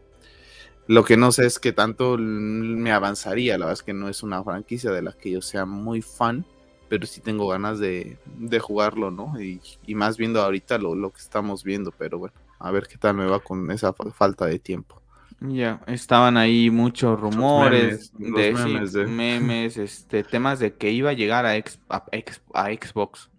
lo 0.87 1.05
que 1.05 1.17
no 1.17 1.33
sé 1.33 1.47
es 1.47 1.59
que 1.59 1.73
tanto 1.73 2.17
me 2.19 2.93
avanzaría, 2.93 3.59
la 3.59 3.67
verdad 3.67 3.81
es 3.81 3.83
que 3.83 3.95
no 3.95 4.09
es 4.09 4.23
una 4.23 4.43
franquicia 4.43 4.91
de 4.91 5.03
la 5.03 5.13
que 5.13 5.31
yo 5.31 5.43
sea 5.43 5.65
muy 5.65 6.03
fan, 6.03 6.45
pero 6.89 7.07
sí 7.07 7.21
tengo 7.21 7.49
ganas 7.49 7.79
de, 7.79 8.19
jugarlo, 8.61 9.11
¿no? 9.11 9.41
Y, 9.41 9.61
más 9.95 10.17
viendo 10.17 10.43
ahorita 10.43 10.79
lo, 10.79 11.11
que 11.11 11.21
estamos 11.21 11.65
viendo, 11.65 11.93
pero 11.93 12.19
bueno, 12.19 12.35
a 12.59 12.71
ver 12.71 12.87
qué 12.87 12.99
tal 12.99 13.15
me 13.15 13.27
va 13.27 13.41
con 13.41 13.71
esa 13.71 13.93
falta 13.93 14.47
de 14.47 14.59
tiempo. 14.59 15.01
Ya, 15.41 15.81
estaban 15.87 16.37
ahí 16.37 16.71
muchos 16.71 17.19
rumores 17.19 18.13
de, 18.19 19.07
memes, 19.09 19.77
este, 19.77 20.23
temas 20.23 20.59
de 20.59 20.75
que 20.75 20.91
iba 20.91 21.11
a 21.11 21.15
llegar 21.15 21.47
a, 21.47 21.53
a, 21.55 22.67
Xbox. 22.71 23.31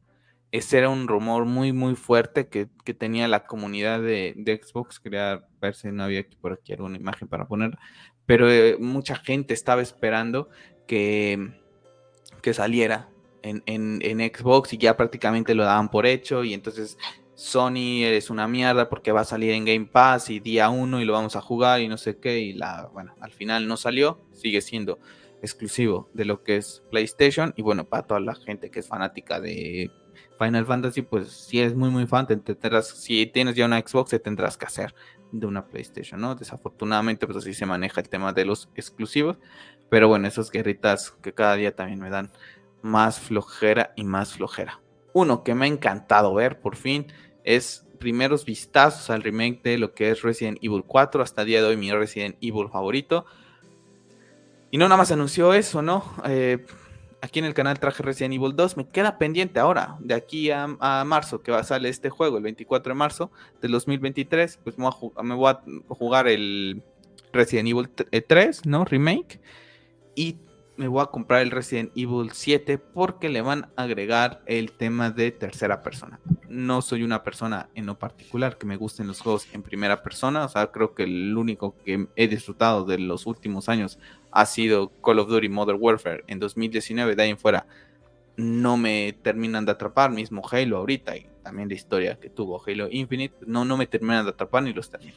Ese 0.54 0.78
era 0.78 0.90
un 0.90 1.08
rumor 1.08 1.46
muy, 1.46 1.74
muy 1.74 1.96
fuerte 1.96 2.48
que, 2.48 2.68
tenía 2.94 3.28
la 3.28 3.48
comunidad 3.48 4.00
de, 4.00 4.36
Xbox. 4.62 5.00
Quería 5.00 5.48
ver 5.60 5.74
si 5.74 5.88
no 5.92 6.04
había 6.04 6.20
aquí 6.20 6.38
por 6.40 6.54
aquí 6.54 6.74
alguna 6.74 6.96
imagen 6.96 7.28
para 7.28 7.48
poner. 7.48 7.76
Pero 8.28 8.52
eh, 8.52 8.78
mucha 8.80 9.16
gente 9.16 9.56
estaba 9.56 9.82
esperando 9.82 10.50
que, 10.86 11.54
que 12.44 12.54
saliera 12.54 13.10
en, 13.42 14.32
Xbox 14.32 14.74
y 14.74 14.78
ya 14.78 14.96
prácticamente 14.96 15.56
lo 15.56 15.64
daban 15.64 15.90
por 15.90 16.06
hecho 16.06 16.44
y 16.44 16.54
entonces 16.54 17.00
Sony 17.34 18.04
es 18.04 18.30
una 18.30 18.48
mierda 18.48 18.90
porque 18.90 19.12
va 19.12 19.22
a 19.22 19.26
salir 19.26 19.54
en 19.54 19.66
Game 19.66 19.90
Pass 19.92 20.30
y 20.30 20.40
día 20.40 20.70
uno 20.70 21.02
y 21.02 21.06
lo 21.06 21.14
vamos 21.14 21.36
a 21.36 21.42
jugar 21.42 21.82
y 21.82 21.88
no 21.88 21.98
sé 21.98 22.20
qué 22.20 22.40
y 22.40 22.54
la 22.54 22.90
bueno 22.94 23.16
al 23.20 23.32
final 23.32 23.68
no 23.68 23.76
salió 23.76 24.22
sigue 24.32 24.62
siendo 24.62 25.00
exclusivo 25.42 26.10
de 26.14 26.26
lo 26.26 26.44
que 26.44 26.58
es 26.58 26.84
PlayStation 26.90 27.54
y 27.58 27.64
bueno 27.64 27.84
para 27.84 28.04
toda 28.04 28.20
la 28.22 28.36
gente 28.36 28.72
que 28.72 28.80
es 28.80 28.88
fanática 28.88 29.42
de 29.42 29.92
Final 30.44 30.66
Fantasy 30.66 31.02
pues 31.02 31.32
si 31.32 31.62
es 31.62 31.76
muy 31.76 31.90
muy 31.90 32.08
fan 32.08 32.28
te 32.28 32.36
tendrás 32.38 32.88
si 32.88 33.26
tienes 33.28 33.56
ya 33.56 33.66
una 33.66 33.80
Xbox 33.80 34.12
te 34.12 34.20
tendrás 34.20 34.58
que 34.58 34.66
hacer 34.66 34.94
de 35.32 35.46
una 35.48 35.66
PlayStation 35.66 36.20
no 36.20 36.36
desafortunadamente 36.36 37.26
pues 37.26 37.38
así 37.38 37.54
se 37.54 37.66
maneja 37.66 38.02
el 38.02 38.10
tema 38.10 38.34
de 38.34 38.46
los 38.46 38.70
exclusivos 38.76 39.38
pero 39.90 40.08
bueno 40.08 40.28
esas 40.28 40.50
guerritas 40.52 41.12
que 41.22 41.34
cada 41.34 41.56
día 41.56 41.76
también 41.76 42.00
me 42.00 42.10
dan 42.10 42.32
más 42.84 43.20
flojera 43.20 43.94
y 43.96 44.04
más 44.04 44.34
flojera. 44.34 44.80
Uno 45.14 45.44
que 45.44 45.56
me 45.56 45.66
ha 45.66 45.68
encantado 45.68 46.34
ver 46.36 46.60
por 46.60 46.76
fin 46.76 47.08
es 47.44 47.88
primeros 48.00 48.46
vistazos 48.46 49.10
al 49.10 49.24
remake 49.24 49.62
de 49.64 49.78
lo 49.78 49.94
que 49.94 50.12
es 50.12 50.22
Resident 50.22 50.60
Evil 50.62 50.84
4, 50.86 51.24
hasta 51.24 51.42
el 51.42 51.48
día 51.48 51.62
de 51.62 51.68
hoy 51.68 51.78
mi 51.78 51.92
Resident 51.92 52.36
Evil 52.42 52.70
favorito. 52.70 53.26
Y 54.70 54.78
no 54.78 54.86
nada 54.86 54.98
más 54.98 55.12
anunció 55.12 55.54
eso, 55.54 55.82
¿no? 55.82 56.04
Eh, 56.26 56.66
aquí 57.24 57.40
en 57.40 57.46
el 57.46 57.54
canal 57.54 57.80
traje 57.80 58.04
Resident 58.04 58.34
Evil 58.34 58.54
2, 58.54 58.76
me 58.76 58.86
queda 58.86 59.18
pendiente 59.18 59.58
ahora, 59.58 59.96
de 60.02 60.14
aquí 60.14 60.52
a, 60.52 60.68
marzo, 61.06 61.42
que 61.42 61.54
va 61.54 61.60
a 61.60 61.64
salir 61.64 61.88
este 61.88 62.10
juego, 62.10 62.36
el 62.36 62.44
24 62.44 62.94
de 62.94 62.98
marzo 62.98 63.32
del 63.62 63.72
2023, 63.72 64.60
pues 64.62 64.78
me 64.78 64.90
voy 64.90 65.12
a, 65.16 65.24
me 65.24 65.34
voy 65.34 65.50
a 65.50 65.62
jugar 65.88 66.28
el 66.28 66.84
Resident 67.32 67.70
Evil 67.70 67.88
3, 67.88 68.58
eh, 68.58 68.62
¿no? 68.66 68.84
Remake. 68.84 69.40
Y 70.16 70.36
me 70.76 70.88
voy 70.88 71.02
a 71.02 71.08
comprar 71.08 71.42
el 71.42 71.52
Resident 71.52 71.92
Evil 71.96 72.32
7 72.32 72.78
porque 72.78 73.30
le 73.30 73.42
van 73.42 73.70
a 73.76 73.84
agregar 73.84 74.42
el 74.46 74.72
tema 74.72 75.12
de 75.12 75.32
tercera 75.32 75.82
persona. 75.82 76.20
No 76.50 76.82
soy 76.82 77.04
una 77.04 77.24
persona 77.24 77.70
en 77.76 77.86
lo 77.86 77.98
particular 78.00 78.58
que 78.58 78.66
me 78.66 78.78
gusten 78.78 79.08
los 79.08 79.22
juegos 79.22 79.48
en 79.54 79.64
primera 79.64 80.02
persona, 80.04 80.46
o 80.46 80.50
sea, 80.50 80.68
creo 80.72 80.94
que 80.96 81.04
el 81.04 81.38
único 81.38 81.76
que 81.84 82.08
he 82.16 82.28
disfrutado 82.28 82.86
de 82.86 82.98
los 82.98 83.26
últimos 83.26 83.70
años 83.70 84.00
ha 84.32 84.46
sido 84.46 84.92
Call 85.02 85.20
of 85.20 85.30
Duty 85.30 85.50
Modern 85.50 85.80
Warfare 85.82 86.24
en 86.28 86.40
2019, 86.40 87.16
de 87.16 87.24
ahí 87.24 87.30
en 87.30 87.38
fuera 87.38 87.68
no 88.36 88.78
me 88.78 89.14
terminan 89.22 89.66
de 89.66 89.74
atrapar, 89.74 90.12
mismo 90.12 90.42
Halo 90.50 90.78
ahorita 90.78 91.16
y 91.18 91.28
también 91.44 91.70
la 91.70 91.76
historia 91.76 92.20
que 92.20 92.30
tuvo 92.30 92.62
Halo 92.66 92.88
Infinite, 92.90 93.36
no, 93.46 93.66
no 93.66 93.78
me 93.78 93.86
terminan 93.86 94.26
de 94.26 94.32
atrapar 94.32 94.64
ni 94.64 94.74
los 94.74 94.90
termino. 94.90 95.16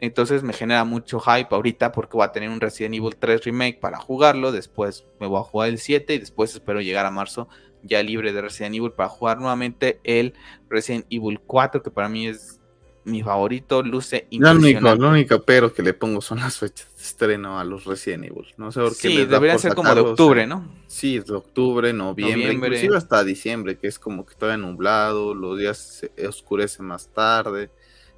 Entonces 0.00 0.42
me 0.42 0.52
genera 0.52 0.84
mucho 0.84 1.20
hype 1.20 1.48
ahorita 1.50 1.92
porque 1.92 2.16
voy 2.16 2.24
a 2.24 2.32
tener 2.32 2.48
un 2.48 2.60
Resident 2.60 2.94
Evil 2.94 3.16
3 3.16 3.44
remake 3.44 3.80
para 3.80 3.98
jugarlo. 3.98 4.50
Después 4.50 5.06
me 5.20 5.26
voy 5.26 5.40
a 5.40 5.44
jugar 5.44 5.68
el 5.68 5.78
7 5.78 6.14
y 6.14 6.18
después 6.18 6.54
espero 6.54 6.80
llegar 6.80 7.06
a 7.06 7.10
marzo 7.10 7.48
ya 7.82 8.02
libre 8.02 8.32
de 8.32 8.42
Resident 8.42 8.76
Evil 8.76 8.92
para 8.92 9.08
jugar 9.08 9.38
nuevamente 9.38 10.00
el 10.04 10.34
Resident 10.68 11.06
Evil 11.10 11.40
4 11.46 11.82
que 11.82 11.90
para 11.90 12.08
mí 12.08 12.26
es 12.26 12.60
mi 13.04 13.22
favorito, 13.22 13.82
luce 13.82 14.26
impresionante. 14.30 15.00
Lo 15.00 15.08
único, 15.10 15.42
pero 15.42 15.72
que 15.72 15.82
le 15.82 15.94
pongo 15.94 16.20
son 16.20 16.38
las 16.40 16.58
fechas 16.58 16.94
de 16.96 17.02
estreno 17.02 17.58
a 17.58 17.64
los 17.64 17.84
Resident 17.84 18.24
Evil. 18.24 18.46
No 18.56 18.70
sé 18.72 18.80
por 18.80 18.90
qué. 18.90 19.08
Sí, 19.08 19.24
deberían 19.24 19.58
ser 19.58 19.74
como 19.74 19.94
de 19.94 20.00
octubre, 20.00 20.46
¿no? 20.46 20.70
Sí, 20.86 21.18
de 21.18 21.34
octubre, 21.34 21.92
noviembre, 21.92 22.52
inclusive 22.52 22.96
hasta 22.96 23.24
diciembre, 23.24 23.78
que 23.78 23.86
es 23.86 23.98
como 23.98 24.26
que 24.26 24.34
todavía 24.34 24.64
nublado, 24.64 25.34
los 25.34 25.58
días 25.58 25.78
se 25.78 26.26
oscurecen 26.26 26.86
más 26.86 27.08
tarde. 27.08 27.70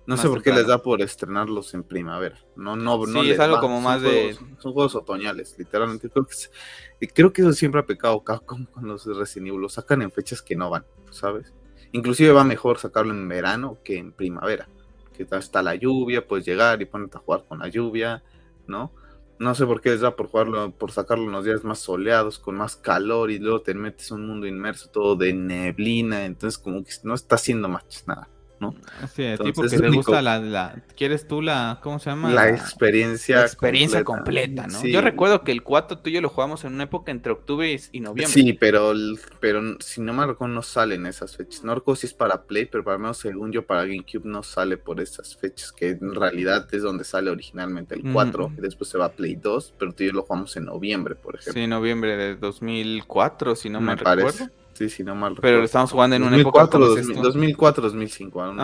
No 0.05 0.16
sé 0.16 0.28
por 0.28 0.42
qué 0.42 0.53
les 0.53 0.66
da 0.66 0.82
por 0.82 1.00
estrenarlos 1.00 1.74
en 1.74 1.84
primavera. 1.84 2.36
No, 2.57 2.74
no, 2.74 3.05
sí, 3.07 3.30
es 3.30 3.38
algo 3.38 3.61
como 3.61 3.80
más 3.80 4.03
de. 4.03 4.36
son 4.59 4.72
juegos 4.72 4.94
otoñales, 4.96 5.55
literalmente. 5.59 6.11
Creo 6.11 6.26
que, 6.26 7.09
creo 7.09 7.32
que 7.32 7.42
eso 7.42 7.53
siempre 7.53 7.80
ha 7.80 7.86
pecado 7.86 8.22
con 8.24 8.68
los 8.82 9.07
Resident 9.07 9.48
Evil. 9.48 9.61
Lo 9.61 9.68
sacan 9.68 10.03
en 10.03 10.11
fechas 10.11 10.42
que 10.42 10.57
no 10.57 10.70
van, 10.70 10.84
¿sabes? 11.11 11.53
Inclusive 11.92 12.32
va 12.32 12.42
mejor 12.42 12.78
sacarlo 12.78 13.12
en 13.12 13.28
verano 13.28 13.78
que 13.84 13.98
en 13.98 14.12
primavera. 14.12 14.68
Que 15.14 15.26
está 15.30 15.62
la 15.62 15.74
lluvia, 15.74 16.26
puedes 16.26 16.46
llegar 16.46 16.80
y 16.82 16.86
ponerte 16.86 17.18
a 17.18 17.20
jugar 17.20 17.44
con 17.46 17.61
la 17.61 17.68
lluvia, 17.68 18.24
¿no? 18.66 18.92
No 19.38 19.55
sé 19.55 19.66
por 19.66 19.80
qué 19.80 19.90
les 19.90 20.00
da 20.00 20.16
por 20.16 20.28
jugarlo, 20.28 20.70
por 20.72 20.90
sacarlo 20.90 21.24
en 21.24 21.32
los 21.32 21.44
días 21.44 21.64
más 21.64 21.80
soleados, 21.80 22.38
con 22.38 22.57
más 22.57 22.76
calor, 22.76 23.30
y 23.30 23.38
luego 23.38 23.61
te 23.61 23.74
metes 23.74 24.11
en 24.11 24.18
un 24.18 24.26
mundo 24.28 24.46
inmerso 24.46 24.88
todo 24.88 25.16
de 25.16 25.32
neblina, 25.32 26.24
entonces 26.24 26.59
como 26.59 26.82
que 26.82 26.92
no 27.03 27.14
está 27.14 27.34
haciendo 27.34 27.68
más 27.68 28.05
nada. 28.07 28.28
¿No? 28.62 28.74
Sí, 29.14 29.24
tipo 29.42 29.62
que 29.62 29.76
te 29.76 29.90
gusta 29.90 30.22
la, 30.22 30.76
¿Quieres 30.96 31.26
tú 31.26 31.42
la. 31.42 31.80
¿Cómo 31.82 31.98
se 31.98 32.10
llama? 32.10 32.30
La 32.30 32.48
experiencia. 32.48 33.42
experiencia 33.42 34.04
completa, 34.04 34.66
¿no? 34.68 34.84
Yo 34.84 35.00
recuerdo 35.00 35.42
que 35.42 35.52
el 35.52 35.62
4 35.62 35.98
tú 35.98 36.10
y 36.10 36.12
yo 36.12 36.20
lo 36.20 36.28
jugamos 36.28 36.64
en 36.64 36.74
una 36.74 36.84
época 36.84 37.10
entre 37.10 37.32
octubre 37.32 37.78
y 37.92 38.00
noviembre. 38.00 38.32
Sí, 38.32 38.52
pero, 38.52 38.92
pero 39.40 39.60
si 39.80 40.00
no 40.00 40.12
me 40.12 40.26
recuerdo, 40.26 40.54
no 40.54 40.62
salen 40.62 41.06
esas 41.06 41.36
fechas. 41.36 41.64
No 41.64 41.74
recuerdo 41.74 41.96
si 41.96 42.06
es 42.06 42.14
para 42.14 42.44
Play, 42.44 42.66
pero 42.66 42.84
para 42.84 42.98
menos 42.98 43.18
según 43.18 43.52
yo, 43.52 43.66
para 43.66 43.82
GameCube 43.82 44.24
no 44.24 44.42
sale 44.42 44.76
por 44.76 45.00
esas 45.00 45.36
fechas, 45.36 45.72
que 45.72 45.90
en 45.90 46.14
realidad 46.14 46.68
es 46.72 46.82
donde 46.82 47.04
sale 47.04 47.30
originalmente 47.30 47.94
el 47.94 48.12
4, 48.12 48.52
y 48.56 48.60
después 48.60 48.90
se 48.90 48.98
va 48.98 49.06
a 49.06 49.12
Play 49.12 49.36
2, 49.36 49.74
pero 49.78 49.92
tú 49.92 50.04
y 50.04 50.06
yo 50.06 50.12
lo 50.12 50.22
jugamos 50.22 50.56
en 50.56 50.66
noviembre, 50.66 51.14
por 51.14 51.36
ejemplo. 51.36 51.60
Sí, 51.60 51.66
noviembre 51.66 52.16
de 52.16 52.36
2004, 52.36 53.56
si 53.56 53.70
no 53.70 53.80
me, 53.80 53.94
me 53.94 53.96
recuerdo. 53.96 54.48
Sí, 54.75 54.89
sí, 54.89 55.05
no 55.05 55.14
mal. 55.14 55.37
Pero 55.41 55.59
lo 55.59 55.64
estamos 55.64 55.93
jugando 55.93 56.16
en 56.16 56.23
una 56.23 56.37
época. 56.37 56.66
2004, 56.66 57.83
2005. 57.83 58.55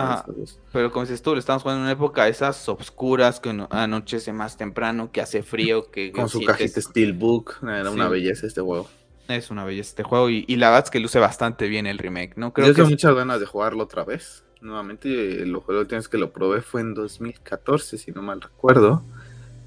pero 0.71 0.91
como 0.91 1.05
dices 1.05 1.21
tú, 1.21 1.33
lo 1.33 1.39
estamos 1.39 1.61
jugando 1.61 1.81
en 1.81 1.83
una 1.83 1.91
época 1.93 2.27
esas 2.27 2.67
obscuras 2.67 3.39
que 3.39 3.65
anochece 3.69 4.33
más 4.33 4.57
temprano, 4.57 5.11
que 5.11 5.21
hace 5.21 5.43
frío. 5.43 5.91
que 5.91 6.11
Con 6.11 6.29
su 6.29 6.41
cajita 6.41 6.81
Steelbook. 6.81 7.63
Era 7.63 7.91
una 7.91 8.09
belleza 8.09 8.47
este 8.47 8.61
juego. 8.61 8.89
Es 9.27 9.51
una 9.51 9.63
belleza 9.63 9.89
este 9.89 10.03
juego. 10.03 10.29
Y, 10.29 10.43
la 10.55 10.69
verdad 10.69 10.85
es 10.85 10.91
que 10.91 10.99
luce 10.99 11.19
bastante 11.19 11.67
bien 11.67 11.85
el 11.85 11.97
remake. 11.99 12.33
¿no? 12.35 12.53
Creo 12.53 12.67
Yo 12.67 12.73
tengo 12.73 12.89
muchas 12.89 13.13
ganas 13.13 13.39
de 13.39 13.45
jugarlo 13.45 13.83
otra 13.83 14.03
vez. 14.03 14.43
Nuevamente, 14.61 15.45
lo 15.45 15.61
juego 15.61 15.87
tienes 15.87 16.09
que 16.09 16.17
lo 16.17 16.33
probé 16.33 16.61
fue 16.61 16.81
en 16.81 16.93
2014, 16.93 17.97
si 17.97 18.11
no 18.11 18.21
mal 18.21 18.41
recuerdo 18.41 19.03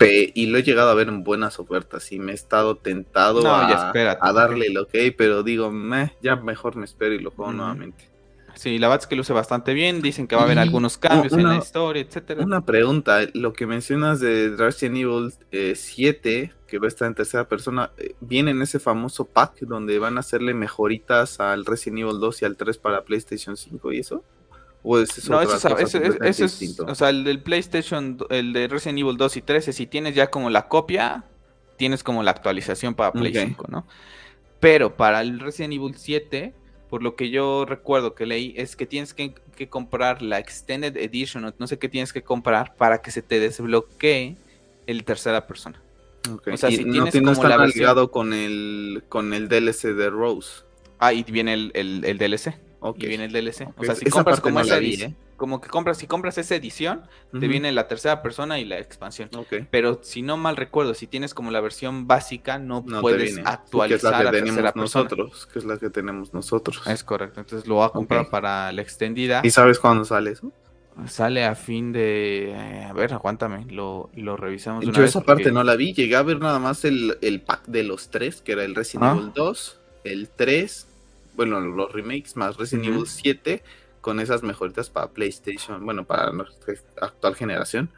y 0.05 0.46
lo 0.46 0.59
he 0.59 0.62
llegado 0.62 0.90
a 0.90 0.94
ver 0.94 1.09
en 1.09 1.24
buenas 1.24 1.59
ofertas 1.59 2.12
y 2.12 2.18
me 2.18 2.32
he 2.32 2.34
estado 2.34 2.76
tentado 2.76 3.42
a, 3.53 4.32
darle 4.32 4.66
el 4.66 4.78
ok, 4.78 4.94
pero 5.16 5.42
digo, 5.42 5.72
ya 6.22 6.36
mejor 6.36 6.76
me 6.76 6.84
espero 6.84 7.14
y 7.14 7.18
lo 7.18 7.30
juego 7.30 7.53
nuevamente. 7.53 8.12
Sí, 8.55 8.78
la 8.78 8.88
verdad 8.88 9.05
es 9.05 9.07
que 9.07 9.16
luce 9.16 9.32
bastante 9.32 9.74
bien. 9.74 10.03
Dicen 10.03 10.26
que 10.26 10.36
va 10.36 10.42
a 10.42 10.44
haber 10.44 10.59
algunos 10.59 10.98
cambios 10.98 11.32
en 11.32 11.48
la 11.48 11.57
historia, 11.57 12.03
etcétera. 12.03 12.44
Una 12.44 12.64
pregunta: 12.64 13.20
lo 13.34 13.53
que 13.53 13.66
mencionas 13.66 14.20
de 14.20 14.55
Resident 14.57 14.98
Evil 14.98 15.32
7, 15.74 16.38
eh, 16.38 16.53
que 16.66 16.78
va 16.78 16.86
a 16.86 16.88
estar 16.88 17.09
en 17.09 17.14
tercera 17.14 17.48
persona, 17.48 17.90
eh, 17.96 18.14
¿viene 18.20 18.50
en 18.50 18.62
ese 18.62 18.78
famoso 18.78 19.24
pack 19.24 19.61
donde 19.61 19.98
van 19.98 20.16
a 20.16 20.20
hacerle 20.20 20.55
mejoritas 20.55 21.40
al 21.40 21.64
Resident 21.64 22.00
Evil 22.00 22.20
2 22.20 22.42
y 22.42 22.44
al 22.44 22.57
3 22.57 22.78
para 22.78 23.05
PlayStation 23.05 23.57
5 23.57 23.92
y 23.92 23.98
eso? 24.00 24.22
¿O 24.82 24.98
es 24.98 25.16
eso 25.16 25.32
no, 25.32 25.40
eso, 25.40 25.54
es, 25.54 26.80
o 26.80 26.94
sea, 26.94 27.10
el 27.10 27.22
del 27.22 27.40
PlayStation, 27.40 28.18
el 28.30 28.52
de 28.52 28.66
Resident 28.66 28.98
Evil 28.98 29.16
2 29.16 29.36
y 29.36 29.42
3, 29.42 29.64
si 29.66 29.86
tienes 29.86 30.14
ya 30.14 30.28
como 30.28 30.50
la 30.50 30.66
copia, 30.66 31.24
tienes 31.76 32.02
como 32.02 32.22
la 32.22 32.32
actualización 32.32 32.94
para 32.94 33.12
Play 33.12 33.32
5, 33.32 33.66
¿no? 33.68 33.86
Pero 34.58 34.96
para 34.96 35.20
el 35.20 35.38
Resident 35.38 35.74
Evil 35.74 35.94
7 35.96 36.54
por 36.92 37.02
lo 37.02 37.16
que 37.16 37.30
yo 37.30 37.64
recuerdo 37.64 38.14
que 38.14 38.26
leí, 38.26 38.52
es 38.54 38.76
que 38.76 38.84
tienes 38.84 39.14
que, 39.14 39.32
comprar 39.70 40.20
la 40.20 40.38
Extended 40.38 40.94
Edition, 40.98 41.42
o 41.46 41.54
no 41.58 41.66
sé 41.66 41.78
qué 41.78 41.88
tienes 41.88 42.12
que 42.12 42.20
comprar 42.20 42.74
para 42.76 43.00
que 43.00 43.10
se 43.10 43.22
te 43.22 43.40
desbloquee 43.40 44.36
el 44.86 45.02
tercera 45.04 45.46
persona. 45.46 45.80
O 46.28 46.56
sea, 46.58 46.70
si 46.70 46.84
no, 46.84 47.06
tienes 47.06 47.38
como 47.38 47.48
la 47.48 47.66
ligado 47.66 48.10
con 48.10 48.34
el, 48.34 49.04
con 49.08 49.32
el 49.32 49.48
DLC 49.48 49.94
de 49.94 50.10
Rose. 50.10 50.64
Ah, 50.98 51.14
y 51.14 51.22
viene 51.22 51.54
el, 51.54 51.72
el, 51.72 52.18
DLC. 52.18 52.58
Y 52.96 53.06
viene 53.06 53.26
el 53.26 53.32
DLC. 53.32 53.68
O 53.76 53.84
sea, 53.84 53.94
si 53.94 54.06
compras 54.06 54.40
como 54.40 54.60
esa 54.60 54.78
edición 54.78 55.16
como 55.42 55.60
que 55.60 55.68
compras, 55.68 55.98
si 55.98 56.06
compras 56.06 56.38
esa 56.38 56.54
edición, 56.54 57.02
te 57.32 57.48
viene 57.48 57.72
la 57.72 57.88
tercera 57.88 58.22
persona 58.22 58.60
y 58.60 58.64
la 58.64 58.78
expansión. 58.78 59.28
Pero 59.72 59.98
si 60.04 60.22
no 60.22 60.36
mal 60.36 60.56
recuerdo, 60.56 60.94
si 60.94 61.08
tienes 61.08 61.34
como 61.34 61.50
la 61.50 61.60
versión 61.60 62.06
básica, 62.06 62.60
no, 62.60 62.84
puedes 62.84 63.40
actualizar 63.44 63.90
que 63.90 63.94
es 63.96 64.04
la 64.04 64.30
que 64.30 64.38
tenemos 64.38 64.76
nosotros, 64.76 65.48
que 65.52 65.58
es 65.58 65.64
la 65.64 65.78
que 65.78 65.90
tenemos 65.90 66.32
nosotros. 66.32 66.80
Es 66.86 67.02
correcto, 67.02 67.40
entonces 67.40 67.66
lo 67.66 67.74
voy 67.74 67.86
a 67.86 67.88
comprar 67.88 68.30
para 68.30 68.70
la 68.70 68.82
extendida. 68.82 69.40
¿Y 69.42 69.50
sabes 69.50 69.80
cuándo 69.80 70.04
sale 70.04 70.30
eso? 70.30 70.52
Sale 71.08 71.44
a 71.44 71.56
fin 71.56 71.90
de. 71.90 72.52
Eh, 72.52 72.84
a 72.84 72.92
ver, 72.92 73.12
aguántame, 73.12 73.66
lo, 73.68 74.10
lo 74.14 74.36
revisamos. 74.36 74.84
Yo 74.84 75.02
esa 75.02 75.22
parte 75.22 75.50
no 75.50 75.64
la 75.64 75.74
vi, 75.74 75.92
llegué 75.92 76.14
a 76.14 76.22
ver 76.22 76.38
nada 76.38 76.60
más 76.60 76.84
el, 76.84 77.42
pack 77.44 77.66
de 77.66 77.82
los 77.82 78.10
tres, 78.10 78.42
que 78.42 78.52
era 78.52 78.62
el 78.62 78.76
Resident 78.76 79.04
ah. 79.04 79.16
Evil 79.18 79.32
2, 79.34 79.80
el 80.04 80.28
3, 80.28 80.86
bueno, 81.36 81.60
los 81.60 81.92
remakes 81.92 82.36
más 82.36 82.56
Resident 82.56 82.88
Evil 82.88 83.06
7 83.06 83.62
con 84.00 84.20
esas 84.20 84.42
mejoritas 84.42 84.90
para 84.90 85.10
PlayStation, 85.10 85.84
bueno, 85.84 86.04
para 86.04 86.32
nuestra 86.32 86.74
actual 87.00 87.34
generación. 87.34 87.90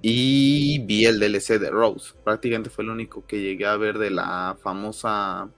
Y 0.00 0.80
vi 0.80 1.06
el 1.06 1.18
DLC 1.18 1.58
de 1.58 1.70
Rose. 1.70 2.14
Prácticamente 2.24 2.70
fue 2.70 2.84
el 2.84 2.90
único 2.90 3.26
que 3.26 3.40
llegué 3.40 3.66
a 3.66 3.76
ver 3.76 3.98
de 3.98 4.10
la 4.10 4.56
famosa 4.62 5.48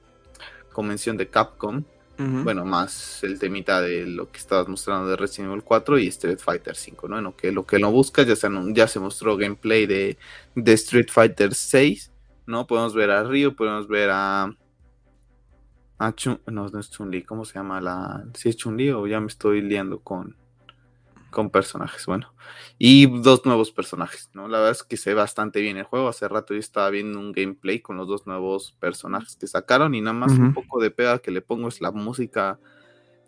convención 0.73 1.17
de 1.17 1.29
Capcom. 1.29 1.85
Bueno, 2.23 2.67
más 2.67 3.25
el 3.25 3.39
temita 3.39 3.81
de 3.81 4.05
lo 4.05 4.31
que 4.31 4.37
estabas 4.37 4.69
mostrando 4.69 5.09
de 5.09 5.17
Resident 5.17 5.53
Evil 5.53 5.65
4 5.65 5.99
y 6.01 6.09
Street 6.09 6.39
Fighter 6.39 6.77
5, 6.77 7.09
¿no? 7.09 7.15
Bueno, 7.15 7.35
que 7.35 7.51
lo 7.51 7.65
que 7.65 7.79
lo 7.79 7.91
buscas, 7.91 8.27
ya 8.27 8.37
se, 8.37 8.47
ya 8.75 8.87
se 8.89 9.01
mostró 9.01 9.39
gameplay 9.39 9.87
de, 9.87 10.19
de 10.55 10.73
Street 10.75 11.09
Fighter 11.11 11.55
6, 11.55 12.13
¿no? 12.45 12.67
Podemos 12.67 12.95
ver 12.95 13.11
a 13.11 13.25
Ryu, 13.25 13.57
podemos 13.57 13.89
ver 13.89 14.11
a, 14.13 14.55
Ah, 16.03 16.15
no, 16.47 16.69
no 16.71 16.81
es 16.81 16.91
Chun-Li, 16.91 17.25
¿cómo 17.25 17.45
se 17.45 17.59
llama 17.59 17.79
la...? 17.79 18.25
Si 18.33 18.49
es 18.49 18.57
Chun-Li 18.57 18.91
o 18.91 19.07
ya 19.07 19.21
me 19.21 19.27
estoy 19.27 19.61
liando 19.61 20.01
con, 20.01 20.35
con 21.29 21.51
personajes, 21.51 22.07
bueno. 22.07 22.33
Y 22.79 23.21
dos 23.21 23.45
nuevos 23.45 23.71
personajes, 23.71 24.31
¿no? 24.33 24.49
La 24.49 24.61
verdad 24.61 24.73
es 24.73 24.83
que 24.83 24.97
se 24.97 25.11
ve 25.11 25.15
bastante 25.17 25.61
bien 25.61 25.77
el 25.77 25.85
juego. 25.85 26.09
Hace 26.09 26.27
rato 26.27 26.55
yo 26.55 26.61
estaba 26.61 26.89
viendo 26.89 27.21
un 27.21 27.33
gameplay 27.33 27.81
con 27.81 27.99
los 27.99 28.09
dos 28.09 28.27
nuevos 28.27 28.73
personajes 28.81 29.37
que 29.37 29.47
sacaron 29.47 29.95
y 29.95 30.01
nada 30.01 30.15
más 30.15 30.33
un 30.33 30.55
poco 30.55 30.81
de 30.81 30.91
pega 30.91 31.19
que 31.19 31.31
le 31.31 31.43
pongo 31.43 31.69
es 31.69 31.83
la 31.83 31.91
música, 31.91 32.59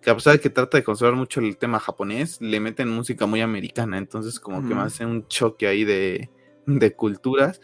que 0.00 0.08
a 0.08 0.14
pesar 0.14 0.32
de 0.32 0.40
que 0.40 0.48
trata 0.48 0.78
de 0.78 0.82
conservar 0.82 1.14
mucho 1.14 1.40
el 1.40 1.58
tema 1.58 1.78
japonés, 1.78 2.40
le 2.40 2.58
meten 2.58 2.88
música 2.88 3.26
muy 3.26 3.42
americana, 3.42 3.98
entonces 3.98 4.40
como 4.40 4.66
que 4.66 4.74
me 4.74 4.80
hace 4.80 5.04
un 5.04 5.28
choque 5.28 5.66
ahí 5.66 5.84
de, 5.84 6.30
de 6.64 6.96
culturas 6.96 7.60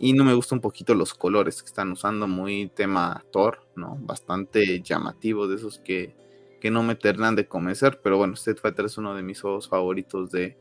y 0.00 0.12
no 0.12 0.24
me 0.24 0.34
gustan 0.34 0.58
un 0.58 0.62
poquito 0.62 0.94
los 0.94 1.14
colores 1.14 1.62
que 1.62 1.66
están 1.66 1.90
usando, 1.90 2.28
muy 2.28 2.68
tema 2.68 3.24
Thor, 3.32 3.66
¿no? 3.74 3.96
Bastante 4.00 4.80
llamativo, 4.80 5.48
de 5.48 5.56
esos 5.56 5.78
que, 5.78 6.14
que 6.60 6.70
no 6.70 6.82
me 6.82 6.94
terminan 6.94 7.34
de 7.34 7.46
convencer. 7.46 8.00
Pero 8.02 8.16
bueno, 8.16 8.34
Street 8.34 8.58
Fighter 8.60 8.84
es 8.84 8.96
uno 8.98 9.14
de 9.14 9.22
mis 9.22 9.40
juegos 9.40 9.68
favoritos 9.68 10.30
de, 10.30 10.56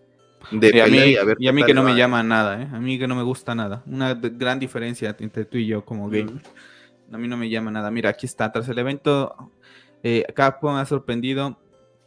de 0.51 0.71
y, 0.73 0.79
a 0.79 0.87
mí, 0.87 0.97
y, 1.39 1.47
a 1.47 1.53
mí 1.53 1.63
que 1.63 1.73
no 1.73 1.83
me 1.83 1.95
llama 1.95 2.23
nada, 2.23 2.61
¿eh? 2.61 2.67
A 2.71 2.79
mí 2.79 2.97
que 2.97 3.07
no 3.07 3.15
me 3.15 3.23
gusta 3.23 3.53
nada. 3.53 3.83
Una 3.85 4.15
gran 4.15 4.59
diferencia 4.59 5.15
entre 5.19 5.45
tú 5.45 5.57
y 5.57 5.67
yo 5.67 5.85
como 5.85 6.09
game. 6.09 6.41
A 7.11 7.17
mí 7.17 7.27
no 7.27 7.37
me 7.37 7.49
llama 7.49 7.69
nada. 7.69 7.91
Mira, 7.91 8.09
aquí 8.09 8.25
está. 8.25 8.51
Tras 8.51 8.67
el 8.69 8.79
evento, 8.79 9.51
eh, 10.01 10.25
Capcom 10.35 10.75
ha 10.75 10.85
sorprendido 10.85 11.59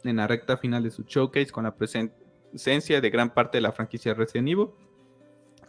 en 0.03 0.17
la 0.17 0.27
recta 0.27 0.57
final 0.57 0.83
de 0.83 0.91
su 0.91 1.03
showcase 1.03 1.51
con 1.51 1.63
la 1.63 1.75
presencia 1.75 2.99
de 2.99 3.09
gran 3.09 3.33
parte 3.33 3.57
de 3.57 3.61
la 3.61 3.71
franquicia 3.71 4.13
Resident 4.13 4.49
Evil 4.49 4.67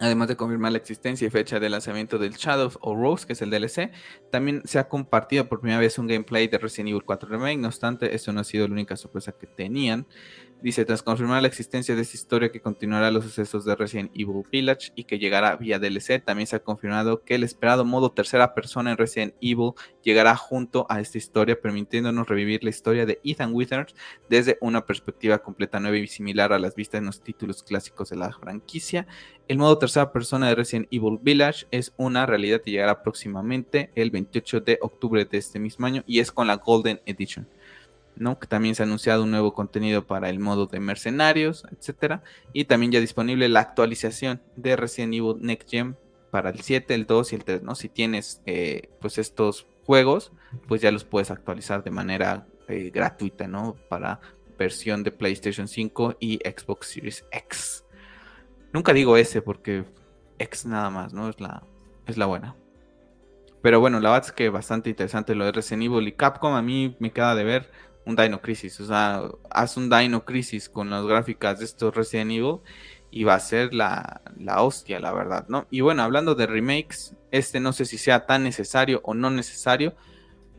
Además 0.03 0.27
de 0.27 0.35
confirmar 0.35 0.73
la 0.73 0.79
existencia 0.79 1.29
y 1.29 1.31
fecha 1.31 1.61
de 1.61 1.71
lanzamiento 1.71 2.19
del 2.19 2.33
Shadow 2.33 2.73
of 2.81 2.99
Rose, 2.99 3.25
que 3.25 3.35
es 3.35 3.43
el 3.43 3.51
DLC, 3.51 3.93
también 4.33 4.61
se 4.65 4.81
ha 4.81 4.89
compartido 4.89 5.49
por 5.49 5.61
primera 5.61 5.79
vez 5.79 5.97
un 5.97 6.09
gameplay 6.09 6.49
de 6.49 6.59
Resident 6.59 6.89
Evil 6.89 7.05
4 7.05 7.29
Remake. 7.29 7.59
No 7.59 7.69
obstante, 7.69 8.13
esto 8.13 8.33
no 8.33 8.41
ha 8.41 8.45
sido 8.45 8.67
la 8.67 8.73
única 8.73 8.97
sorpresa 8.97 9.31
que 9.31 9.47
tenían. 9.47 10.09
Dice, 10.63 10.85
tras 10.85 11.03
confirmar 11.03 11.43
la 11.43 11.49
existencia 11.49 11.97
de 11.97 12.03
esta 12.03 12.17
historia 12.17 12.53
que 12.53 12.61
continuará 12.61 13.11
los 13.11 13.25
sucesos 13.25 13.65
de 13.65 13.75
Resident 13.75 14.13
Evil 14.15 14.45
Village 14.49 14.93
y 14.95 15.03
que 15.03 15.19
llegará 15.19 15.57
vía 15.57 15.81
DLC, 15.81 16.25
también 16.25 16.47
se 16.47 16.55
ha 16.55 16.63
confirmado 16.63 17.25
que 17.25 17.35
el 17.35 17.43
esperado 17.43 17.85
modo 17.85 18.13
tercera 18.13 18.55
persona 18.55 18.93
en 18.93 18.97
Resident 18.97 19.35
Evil 19.41 19.73
llegará 20.05 20.37
junto 20.37 20.87
a 20.89 21.01
esta 21.01 21.19
historia, 21.19 21.61
permitiéndonos 21.61 22.29
revivir 22.29 22.63
la 22.63 22.71
historia 22.71 23.07
de 23.07 23.21
Ethan 23.25 23.53
Withers 23.53 23.97
desde 24.29 24.57
una 24.61 24.87
perspectiva 24.87 25.39
completa 25.39 25.81
nueva 25.81 25.97
y 25.97 26.07
similar 26.07 26.53
a 26.53 26.61
las 26.61 26.77
vistas 26.77 27.01
en 27.01 27.07
los 27.07 27.25
títulos 27.25 27.65
clásicos 27.65 28.11
de 28.11 28.17
la 28.19 28.31
franquicia. 28.33 29.09
El 29.49 29.59
modo 29.59 29.79
tercera 29.79 30.13
persona 30.13 30.47
de 30.47 30.55
Resident 30.55 30.87
Evil 30.93 31.19
Village 31.21 31.67
es 31.73 31.93
una 31.97 32.25
realidad 32.25 32.63
y 32.65 32.71
llegará 32.71 33.03
próximamente 33.03 33.91
el 33.97 34.13
28 34.13 34.61
de 34.61 34.79
octubre 34.81 35.25
de 35.25 35.39
este 35.39 35.59
mismo 35.59 35.87
año 35.87 36.05
y 36.07 36.21
es 36.21 36.31
con 36.31 36.47
la 36.47 36.55
Golden 36.55 37.01
Edition. 37.05 37.49
Que 38.17 38.47
también 38.47 38.75
se 38.75 38.83
ha 38.83 38.87
anunciado 38.87 39.25
un 39.25 39.31
nuevo 39.31 39.53
contenido 39.55 40.07
para 40.07 40.29
el 40.29 40.39
modo 40.39 40.67
de 40.67 40.81
mercenarios, 40.81 41.65
etcétera. 41.77 42.23
Y 42.53 42.67
también 42.67 42.93
ya 42.93 43.01
disponible 43.01 43.49
la 43.49 43.61
actualización 43.61 44.41
de 44.57 44.77
Resident 44.77 45.15
Evil 45.15 45.37
Next 45.41 45.69
Gen 45.69 45.97
para 46.31 46.51
el 46.51 46.61
7, 46.61 46.95
el 46.95 47.07
2 47.07 47.33
y 47.33 47.37
el 47.37 47.45
3, 47.45 47.63
¿no? 47.63 47.75
Si 47.75 47.89
tienes 47.89 48.41
eh, 48.47 48.91
pues 49.01 49.19
estos 49.19 49.67
juegos, 49.85 50.33
pues 50.69 50.81
ya 50.81 50.93
los 50.93 51.05
puedes 51.05 51.31
actualizar 51.31 51.83
de 51.83 51.91
manera 51.91 52.47
eh, 52.69 52.91
gratuita, 52.95 53.49
¿no? 53.49 53.77
Para 53.89 54.21
versión 54.59 55.03
de 55.03 55.11
PlayStation 55.11 55.67
5 55.67 56.17
y 56.21 56.37
Xbox 56.39 56.87
Series 56.87 57.27
X. 57.33 57.85
Nunca 58.73 58.93
digo 58.93 59.17
ese 59.17 59.43
porque 59.43 59.85
X 60.39 60.67
nada 60.67 60.91
más, 60.91 61.13
¿no? 61.13 61.29
Es 61.29 61.41
la, 61.41 61.65
es 62.07 62.17
la 62.17 62.27
buena. 62.27 62.57
Pero 63.63 63.79
bueno, 63.79 64.01
la 64.01 64.11
verdad 64.11 64.27
es 64.27 64.33
que 64.33 64.49
bastante 64.49 64.91
interesante 64.91 65.35
lo 65.35 65.45
de 65.45 65.53
Resident 65.53 65.85
Evil 65.85 66.09
y 66.09 66.13
Capcom. 66.13 66.55
A 66.55 66.63
mí 66.63 66.97
me 66.99 67.13
queda 67.13 67.35
de 67.35 67.45
ver 67.45 67.71
un 68.05 68.17
Dino 68.17 68.41
Crisis. 68.41 68.81
O 68.81 68.87
sea, 68.87 69.23
haz 69.51 69.77
un 69.77 69.91
Dino 69.91 70.25
Crisis 70.25 70.69
con 70.69 70.91
las 70.91 71.05
gráficas 71.05 71.59
de 71.59 71.65
estos 71.65 71.95
Resident 71.95 72.33
Evil 72.33 72.57
y 73.11 73.25
va 73.25 73.35
a 73.35 73.41
ser 73.41 73.75
la, 73.75 74.23
la, 74.39 74.63
hostia, 74.63 74.99
la 74.99 75.13
verdad, 75.13 75.47
¿no? 75.49 75.67
Y 75.71 75.83
bueno, 75.83 76.03
hablando 76.03 76.35
de 76.35 76.47
remakes, 76.47 77.15
este 77.31 77.61
no 77.61 77.73
sé 77.73 77.85
si 77.85 77.99
sea 77.99 78.25
tan 78.25 78.43
necesario 78.43 79.01
o 79.05 79.13
no 79.13 79.31
necesario, 79.31 79.95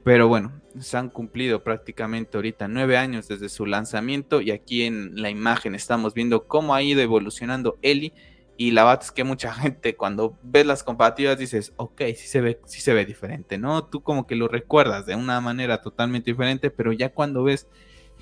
pero 0.03 0.27
bueno, 0.27 0.61
se 0.79 0.97
han 0.97 1.09
cumplido 1.09 1.63
prácticamente 1.63 2.37
ahorita 2.37 2.67
nueve 2.67 2.97
años 2.97 3.27
desde 3.27 3.49
su 3.49 3.65
lanzamiento 3.65 4.41
y 4.41 4.51
aquí 4.51 4.83
en 4.83 5.21
la 5.21 5.29
imagen 5.29 5.75
estamos 5.75 6.13
viendo 6.13 6.45
cómo 6.45 6.75
ha 6.75 6.83
ido 6.83 7.01
evolucionando 7.01 7.79
Ellie 7.81 8.13
y 8.57 8.71
la 8.71 8.83
verdad 8.83 9.03
es 9.03 9.11
que 9.11 9.23
mucha 9.23 9.53
gente 9.53 9.95
cuando 9.95 10.37
ves 10.43 10.65
las 10.65 10.83
comparativas 10.83 11.37
dices, 11.37 11.73
ok, 11.77 12.01
sí 12.15 12.27
se 12.27 12.41
ve, 12.41 12.61
sí 12.65 12.81
se 12.81 12.93
ve 12.93 13.05
diferente, 13.05 13.57
¿no? 13.57 13.85
Tú 13.85 14.01
como 14.01 14.27
que 14.27 14.35
lo 14.35 14.47
recuerdas 14.47 15.05
de 15.05 15.15
una 15.15 15.41
manera 15.41 15.81
totalmente 15.81 16.31
diferente, 16.31 16.69
pero 16.69 16.91
ya 16.91 17.13
cuando 17.13 17.43
ves 17.43 17.67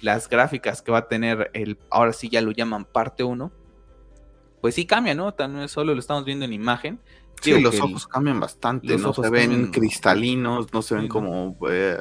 las 0.01 0.29
gráficas 0.29 0.81
que 0.81 0.91
va 0.91 0.99
a 0.99 1.07
tener 1.07 1.51
el, 1.53 1.77
ahora 1.89 2.13
sí 2.13 2.29
ya 2.29 2.41
lo 2.41 2.51
llaman 2.51 2.85
parte 2.85 3.23
1, 3.23 3.51
pues 4.61 4.75
sí 4.75 4.85
cambia, 4.85 5.15
¿no? 5.15 5.33
También 5.33 5.67
solo 5.67 5.93
lo 5.93 5.99
estamos 5.99 6.23
viendo 6.23 6.45
en 6.45 6.53
imagen. 6.53 6.99
Sí, 7.41 7.59
los 7.59 7.79
ojos 7.79 8.07
cambian 8.07 8.39
bastante, 8.39 8.97
no 8.97 9.13
se 9.13 9.29
ven 9.29 9.71
cristalinos, 9.71 10.71
no 10.71 10.81
se 10.83 10.95
ven 10.95 11.07
como... 11.07 11.57
Eh, 11.69 11.99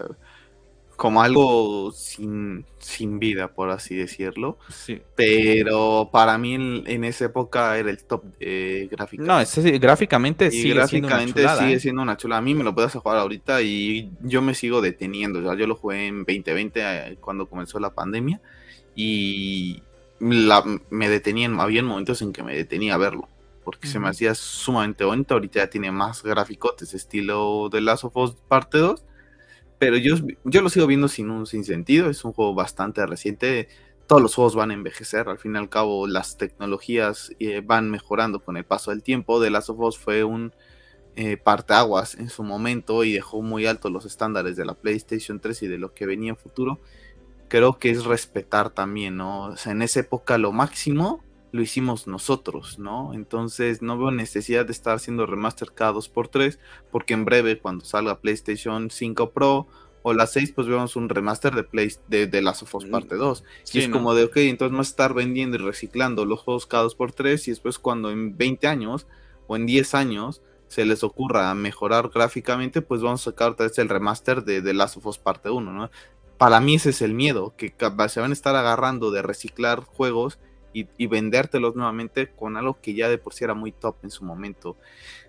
como 1.00 1.22
algo 1.22 1.92
sin, 1.92 2.66
sin 2.78 3.18
vida, 3.18 3.48
por 3.48 3.70
así 3.70 3.96
decirlo. 3.96 4.58
Sí. 4.68 5.00
Pero 5.16 6.10
para 6.12 6.36
mí 6.36 6.52
en, 6.52 7.04
esa 7.04 7.24
época 7.24 7.78
era 7.78 7.88
el 7.88 8.04
top 8.04 8.22
de. 8.38 8.90
No, 9.12 9.38
gráficamente 9.80 10.50
sí. 10.50 10.68
Gráficamente 10.68 11.48
sigue 11.58 11.80
siendo 11.80 12.02
una 12.02 12.18
chula. 12.18 12.36
A 12.36 12.42
mí 12.42 12.54
me 12.54 12.64
lo 12.64 12.74
puedes 12.74 12.92
jugar 12.92 13.16
ahorita 13.16 13.62
y 13.62 14.10
yo 14.20 14.42
me 14.42 14.54
sigo 14.54 14.82
deteniendo. 14.82 15.40
Ya 15.40 15.54
yo 15.58 15.66
lo 15.66 15.74
jugué 15.74 16.06
en 16.06 16.18
2020 16.18 16.80
eh, 16.82 17.16
cuando 17.18 17.48
comenzó 17.48 17.80
la 17.80 17.94
pandemia 17.94 18.42
y 18.94 19.82
me 20.18 21.08
detenía, 21.08 21.48
había 21.60 21.82
momentos 21.82 22.20
en 22.20 22.34
que 22.34 22.42
me 22.42 22.54
detenía 22.54 22.96
a 22.96 22.98
verlo. 22.98 23.26
Porque 23.64 23.88
se 23.88 23.98
me 23.98 24.10
hacía 24.10 24.34
sumamente 24.34 25.04
bonito. 25.04 25.32
Ahorita 25.32 25.60
ya 25.60 25.70
tiene 25.70 25.92
más 25.92 26.22
graficotes, 26.22 26.92
estilo 26.92 27.70
de 27.70 27.80
Last 27.80 28.04
of 28.04 28.14
Us 28.18 28.36
parte 28.48 28.76
2 28.76 29.02
pero 29.80 29.96
yo, 29.96 30.14
yo 30.44 30.60
lo 30.60 30.68
sigo 30.68 30.86
viendo 30.86 31.08
sin 31.08 31.30
un 31.30 31.46
sin 31.46 31.64
sentido. 31.64 32.10
Es 32.10 32.22
un 32.26 32.34
juego 32.34 32.54
bastante 32.54 33.04
reciente. 33.06 33.68
Todos 34.06 34.20
los 34.20 34.34
juegos 34.34 34.54
van 34.54 34.70
a 34.70 34.74
envejecer. 34.74 35.26
Al 35.30 35.38
fin 35.38 35.54
y 35.54 35.58
al 35.58 35.70
cabo, 35.70 36.06
las 36.06 36.36
tecnologías 36.36 37.32
eh, 37.40 37.62
van 37.64 37.90
mejorando 37.90 38.40
con 38.40 38.58
el 38.58 38.64
paso 38.64 38.90
del 38.90 39.02
tiempo. 39.02 39.40
The 39.40 39.48
Last 39.48 39.70
of 39.70 39.80
Us 39.80 39.98
fue 39.98 40.22
un 40.22 40.52
eh, 41.16 41.38
parteaguas 41.38 42.14
en 42.16 42.28
su 42.28 42.42
momento 42.42 43.04
y 43.04 43.14
dejó 43.14 43.40
muy 43.40 43.64
altos 43.64 43.90
los 43.90 44.04
estándares 44.04 44.54
de 44.54 44.66
la 44.66 44.74
PlayStation 44.74 45.40
3 45.40 45.62
y 45.62 45.68
de 45.68 45.78
lo 45.78 45.94
que 45.94 46.04
venía 46.04 46.28
en 46.28 46.36
futuro. 46.36 46.78
Creo 47.48 47.78
que 47.78 47.88
es 47.88 48.04
respetar 48.04 48.68
también, 48.68 49.16
¿no? 49.16 49.44
O 49.46 49.56
sea, 49.56 49.72
en 49.72 49.80
esa 49.80 50.00
época 50.00 50.36
lo 50.36 50.52
máximo 50.52 51.24
lo 51.52 51.62
hicimos 51.62 52.06
nosotros, 52.06 52.78
¿no? 52.78 53.12
Entonces 53.14 53.82
no 53.82 53.98
veo 53.98 54.10
necesidad 54.10 54.66
de 54.66 54.72
estar 54.72 54.96
haciendo 54.96 55.26
remaster 55.26 55.72
cada 55.72 55.92
2x3, 55.92 56.58
porque 56.90 57.14
en 57.14 57.24
breve 57.24 57.58
cuando 57.58 57.84
salga 57.84 58.20
PlayStation 58.20 58.90
5 58.90 59.30
Pro 59.30 59.66
o 60.02 60.14
la 60.14 60.26
6, 60.26 60.52
pues 60.52 60.66
vemos 60.66 60.96
un 60.96 61.08
remaster 61.08 61.54
de, 61.54 61.64
Play, 61.64 61.92
de, 62.08 62.26
de 62.26 62.42
Last 62.42 62.62
of 62.62 62.74
Us 62.74 62.86
mm, 62.86 62.90
parte 62.90 63.16
2. 63.16 63.44
y 63.72 63.78
es 63.80 63.88
como 63.88 64.14
de, 64.14 64.24
ok, 64.24 64.36
entonces 64.38 64.76
más 64.76 64.88
estar 64.88 65.12
vendiendo 65.12 65.56
y 65.56 65.60
reciclando 65.60 66.24
los 66.24 66.40
juegos 66.40 66.66
cada 66.66 66.84
2x3 66.84 67.48
y 67.48 67.50
después 67.50 67.78
cuando 67.78 68.10
en 68.10 68.36
20 68.36 68.66
años 68.66 69.06
o 69.46 69.56
en 69.56 69.66
10 69.66 69.94
años 69.94 70.42
se 70.68 70.84
les 70.84 71.02
ocurra 71.02 71.52
mejorar 71.54 72.10
gráficamente, 72.14 72.80
pues 72.80 73.02
vamos 73.02 73.22
a 73.22 73.32
sacar 73.32 73.50
otra 73.50 73.66
vez 73.66 73.76
el 73.78 73.88
remaster 73.88 74.44
de 74.44 74.62
The 74.62 74.72
Last 74.72 74.96
of 74.98 75.06
Us 75.06 75.18
parte 75.18 75.50
1, 75.50 75.72
¿no? 75.72 75.90
Para 76.38 76.60
mí 76.60 76.76
ese 76.76 76.90
es 76.90 77.02
el 77.02 77.12
miedo, 77.12 77.54
que 77.58 77.74
se 78.08 78.20
van 78.20 78.30
a 78.30 78.32
estar 78.32 78.56
agarrando 78.56 79.10
de 79.10 79.20
reciclar 79.20 79.80
juegos 79.80 80.38
y, 80.72 81.06
vendértelos 81.06 81.74
nuevamente 81.74 82.28
con 82.28 82.56
algo 82.56 82.78
que 82.80 82.94
ya 82.94 83.08
de 83.08 83.18
por 83.18 83.34
sí 83.34 83.44
era 83.44 83.54
muy 83.54 83.72
top 83.72 83.96
en 84.02 84.10
su 84.10 84.24
momento. 84.24 84.76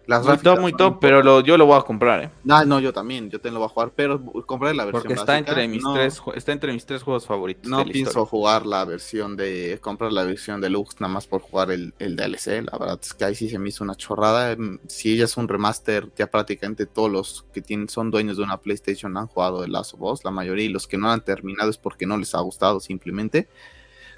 Las 0.07 0.25
muy 0.25 0.37
top, 0.37 0.59
muy 0.59 0.73
top, 0.73 0.97
pero 0.99 1.41
yo 1.41 1.57
lo 1.57 1.67
voy 1.67 1.77
a 1.77 1.83
comprar, 1.83 2.23
¿eh? 2.23 2.29
No, 2.43 2.65
no, 2.65 2.79
yo 2.79 2.91
también, 2.91 3.29
yo 3.29 3.39
te 3.39 3.51
lo 3.51 3.59
voy 3.59 3.67
a 3.67 3.69
jugar, 3.69 3.91
pero 3.95 4.19
compraré 4.45 4.75
la 4.75 4.85
versión 4.85 5.03
Porque 5.03 5.13
está 5.13 5.37
entre 5.37 5.67
mis 5.67 5.83
tres, 5.93 6.21
está 6.35 6.51
entre 6.51 6.73
mis 6.73 6.85
tres 6.85 7.03
juegos 7.03 7.25
favoritos. 7.25 7.69
No 7.69 7.85
pienso 7.85 8.25
jugar 8.25 8.65
la 8.65 8.83
versión 8.83 9.37
de, 9.37 9.77
comprar 9.79 10.11
la 10.11 10.23
versión 10.23 10.59
deluxe 10.59 10.99
nada 10.99 11.13
más 11.13 11.27
por 11.27 11.41
jugar 11.41 11.71
el, 11.71 11.93
el, 11.99 12.15
DLC, 12.15 12.63
la 12.63 12.77
verdad 12.77 12.99
es 13.01 13.13
que 13.13 13.25
ahí 13.25 13.35
sí 13.35 13.47
se 13.47 13.59
me 13.59 13.69
hizo 13.69 13.83
una 13.83 13.95
chorrada. 13.95 14.55
Mm, 14.55 14.79
si 14.87 15.13
ella 15.13 15.25
es 15.25 15.37
un 15.37 15.47
remaster, 15.47 16.09
ya 16.17 16.27
prácticamente 16.27 16.87
todos 16.87 17.11
los 17.11 17.45
que 17.53 17.61
tienen, 17.61 17.87
son 17.87 18.09
dueños 18.09 18.37
de 18.37 18.43
una 18.43 18.57
PlayStation 18.57 19.15
han 19.17 19.27
jugado 19.27 19.63
el 19.63 19.71
Last 19.71 19.93
of 19.93 20.01
Us, 20.01 20.25
la 20.25 20.31
mayoría, 20.31 20.65
y 20.65 20.69
los 20.69 20.87
que 20.87 20.97
no 20.97 21.11
han 21.11 21.23
terminado 21.23 21.69
es 21.69 21.77
porque 21.77 22.07
no 22.07 22.17
les 22.17 22.33
ha 22.33 22.41
gustado 22.41 22.79
simplemente 22.79 23.47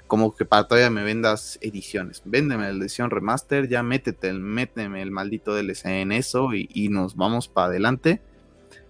como 0.06 0.34
que 0.34 0.44
para 0.44 0.68
todavía 0.68 0.90
me 0.90 1.02
vendas 1.02 1.58
ediciones. 1.62 2.22
Véndeme 2.24 2.72
la 2.72 2.78
edición 2.78 3.10
remaster, 3.10 3.68
ya 3.68 3.82
métete, 3.82 4.32
méteme 4.32 5.02
el 5.02 5.10
maldito 5.10 5.54
DLC 5.54 5.86
en 5.86 6.12
eso 6.12 6.50
y, 6.52 6.88
nos 6.90 7.16
vamos 7.16 7.48
para 7.48 7.68
adelante. 7.68 8.20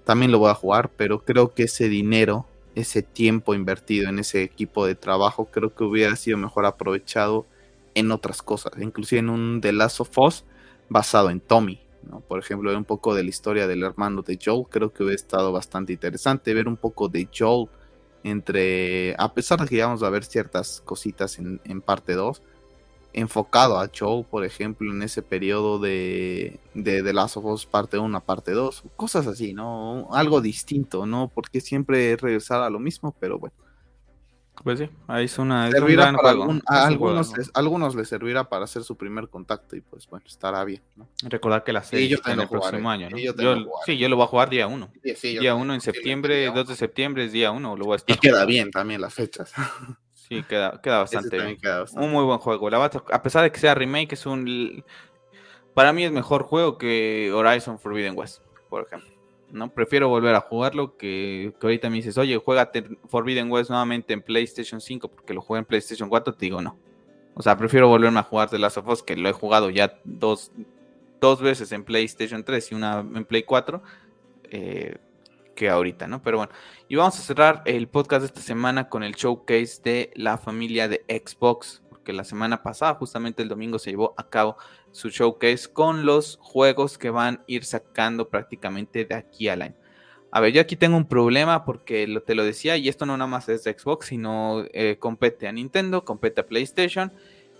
También 0.05 0.33
lo 0.33 0.39
voy 0.39 0.51
a 0.51 0.55
jugar, 0.55 0.91
pero 0.97 1.25
creo 1.25 1.55
que 1.55 1.65
ese 1.65 1.89
dinero, 1.89 2.47
ese 2.75 3.03
tiempo 3.03 3.55
invertido 3.55 4.09
en 4.09 4.19
ese 4.19 4.43
equipo 4.43 4.87
de 4.87 4.97
trabajo, 4.97 5.47
creo 5.47 5.75
que 5.75 5.85
hubiera 5.85 6.17
sido 6.17 6.37
mejor 6.37 6.67
aprovechado 6.67 7.47
en 7.95 8.11
otras 8.11 8.43
cosas, 8.43 8.73
inclusive 8.81 9.21
en 9.21 9.31
un 9.31 9.61
The 9.61 9.73
Last 9.73 10.01
of 10.01 10.19
Us 10.19 10.45
basado 10.89 11.31
en 11.31 11.41
Tommy. 11.41 11.81
¿no? 12.03 12.21
Por 12.21 12.41
ejemplo, 12.41 12.69
ver 12.69 12.77
un 12.77 12.85
poco 12.85 13.15
de 13.15 13.23
la 13.23 13.31
historia 13.31 13.67
del 13.67 13.85
hermano 13.85 14.23
de 14.23 14.39
Joel, 14.45 14.67
creo 14.69 14.93
que 14.93 15.05
hubiera 15.05 15.17
estado 15.17 15.53
bastante 15.53 15.93
interesante. 15.93 16.53
Ver 16.53 16.69
un 16.69 16.77
poco 16.77 17.09
de 17.09 17.29
Joel 17.35 17.69
entre, 18.25 19.15
a 19.19 19.33
pesar 19.33 19.61
de 19.61 19.69
que 19.69 19.77
ya 19.77 19.87
vamos 19.87 20.03
a 20.03 20.11
ver 20.11 20.25
ciertas 20.25 20.81
cositas 20.85 21.39
en, 21.39 21.81
parte 21.83 22.15
2, 22.15 22.43
enfocado 23.13 23.79
a 23.79 23.89
Joe, 23.97 24.25
por 24.25 24.45
ejemplo, 24.45 24.91
en 24.91 25.03
ese 25.03 25.23
periodo 25.23 25.79
de, 25.79 26.59
de 26.75 27.03
The 27.03 27.13
Last 27.13 27.37
of 27.37 27.45
Us 27.45 27.67
parte 27.67 27.99
1 27.99 28.17
a 28.17 28.21
parte 28.21 28.53
2, 28.53 28.83
cosas 28.97 29.27
así, 29.29 29.53
¿no? 29.53 30.09
Algo 30.13 30.41
distinto, 30.41 31.07
¿no? 31.07 31.31
Porque 31.33 31.61
siempre 31.61 32.17
regresar 32.17 32.63
a 32.63 32.71
lo 32.71 32.81
mismo, 32.81 33.15
pero 33.21 33.39
bueno. 33.39 33.55
Pues 34.63 34.79
sí, 34.79 34.89
ahí 35.09 35.25
es 35.25 35.39
una. 35.39 35.65
a 35.65 36.87
algunos, 36.87 37.37
les, 37.37 37.51
algunos 37.55 37.95
les 37.95 38.09
servirá 38.09 38.49
para 38.49 38.65
hacer 38.65 38.85
su 38.85 38.97
primer 38.97 39.29
contacto 39.29 39.77
y 39.77 39.81
pues 39.81 40.09
bueno, 40.09 40.25
estará 40.27 40.65
bien. 40.65 40.81
¿no? 40.97 41.09
Recordar 41.25 41.65
que 41.65 41.73
la 41.73 41.83
serie 41.83 42.17
en 42.25 42.41
el 42.41 42.49
próximo 42.49 42.89
año. 42.89 43.11
¿no? 43.11 43.19
Yo 43.19 43.35
sí, 43.85 43.99
yo 43.99 44.09
lo 44.09 44.17
voy 44.17 44.25
a 44.25 44.29
jugar 44.29 44.51
día 44.51 44.67
1. 44.67 44.93
día 45.23 45.55
1 45.55 45.75
en 45.75 45.81
septiembre, 45.81 46.47
2 46.47 46.69
de 46.69 46.77
septiembre 46.77 47.25
es 47.25 47.33
día 47.33 47.51
1. 47.51 47.77
Lo 47.77 47.85
voy 47.85 47.95
a 47.95 47.97
estar 47.97 48.17
y 48.17 48.19
queda 48.19 48.45
bien 48.45 48.71
también 48.71 49.01
las 49.01 49.15
fechas. 49.15 49.53
Sí, 50.13 50.43
queda, 50.49 50.81
queda 50.83 51.01
bastante 51.01 51.39
bien. 51.39 51.59
Un 51.97 52.11
muy 52.11 52.25
buen 52.25 52.39
juego. 52.39 52.71
La 52.71 52.83
a 52.83 53.23
pesar 53.23 53.43
de 53.43 53.53
que 53.53 53.61
sea 53.61 53.75
remake, 53.75 54.15
es 54.15 54.25
un. 54.25 54.83
Para 55.75 55.93
mí 55.93 56.05
es 56.05 56.13
mejor 56.13 56.45
juego 56.45 56.79
que 56.79 57.31
Horizon 57.35 57.79
Forbidden 57.79 58.17
West, 58.17 58.41
por 58.71 58.87
ejemplo. 58.87 59.14
¿No? 59.55 59.73
Prefiero 59.73 60.09
volver 60.09 60.35
a 60.35 60.41
jugarlo 60.41 60.97
que, 60.97 61.55
que 61.59 61.67
ahorita 61.67 61.89
me 61.89 61.97
dices, 61.97 62.19
oye, 62.19 62.37
juega 62.37 62.71
Forbidden 63.09 63.51
West 63.51 63.71
nuevamente 63.71 64.13
en 64.13 64.23
PlayStation 64.23 64.81
5 64.81 65.09
porque 65.09 65.33
lo 65.33 65.41
jugué 65.41 65.61
en 65.61 65.65
PlayStation 65.65 66.09
4, 66.09 66.35
te 66.35 66.47
digo 66.47 66.61
no. 66.61 66.77
O 67.35 67.43
sea, 67.43 67.57
prefiero 67.57 67.89
volverme 67.89 68.21
a 68.21 68.23
jugar 68.23 68.51
The 68.51 68.59
Last 68.59 68.79
of 68.79 68.89
Us, 68.89 69.03
que 69.03 69.17
lo 69.17 69.29
he 69.29 69.33
jugado 69.33 69.71
ya 69.71 69.99
dos, 70.05 70.53
dos 71.21 71.41
veces 71.41 71.73
en 71.73 71.85
PlayStation 71.85 72.45
3 72.45 72.73
y 72.73 72.75
una 72.75 73.01
en 73.01 73.25
Play 73.25 73.43
4, 73.43 73.83
eh, 74.51 74.97
que 75.55 75.69
ahorita, 75.69 76.07
¿no? 76.07 76.23
Pero 76.23 76.39
bueno, 76.39 76.53
y 76.89 76.97
vamos 76.97 77.19
a 77.19 77.23
cerrar 77.23 77.63
el 77.65 77.89
podcast 77.89 78.23
de 78.23 78.27
esta 78.27 78.41
semana 78.41 78.89
con 78.89 79.03
el 79.03 79.15
showcase 79.15 79.81
de 79.83 80.11
la 80.15 80.37
familia 80.37 80.89
de 80.89 81.05
Xbox, 81.09 81.83
porque 82.05 82.13
la 82.13 82.25
semana 82.25 82.63
pasada, 82.63 82.97
justamente 82.97 83.43
el 83.43 83.49
domingo, 83.49 83.79
se 83.79 83.89
llevó 83.89 84.13
a 84.19 84.29
cabo 84.29 84.59
su 84.93 85.09
showcase 85.09 85.73
con 85.73 86.05
los 86.05 86.37
juegos 86.37 86.99
que 86.99 87.09
van 87.09 87.37
a 87.37 87.45
ir 87.47 87.65
sacando 87.65 88.29
prácticamente 88.29 89.07
de 89.07 89.15
aquí 89.15 89.49
al 89.49 89.63
año. 89.63 89.77
A 90.31 90.41
ver, 90.41 90.53
yo 90.53 90.61
aquí 90.61 90.77
tengo 90.77 90.99
un 90.99 91.09
problema 91.09 91.65
porque 91.65 92.07
te 92.27 92.35
lo 92.35 92.45
decía, 92.45 92.77
y 92.77 92.91
esto 92.91 93.07
no 93.07 93.17
nada 93.17 93.27
más 93.27 93.49
es 93.49 93.65
de 93.65 93.73
Xbox, 93.73 94.09
sino 94.09 94.65
eh, 94.75 94.99
compete 94.99 95.49
a 95.49 95.53
Nintendo, 95.53 96.05
compete 96.05 96.43
a 96.43 96.47
PlayStation. 96.47 97.11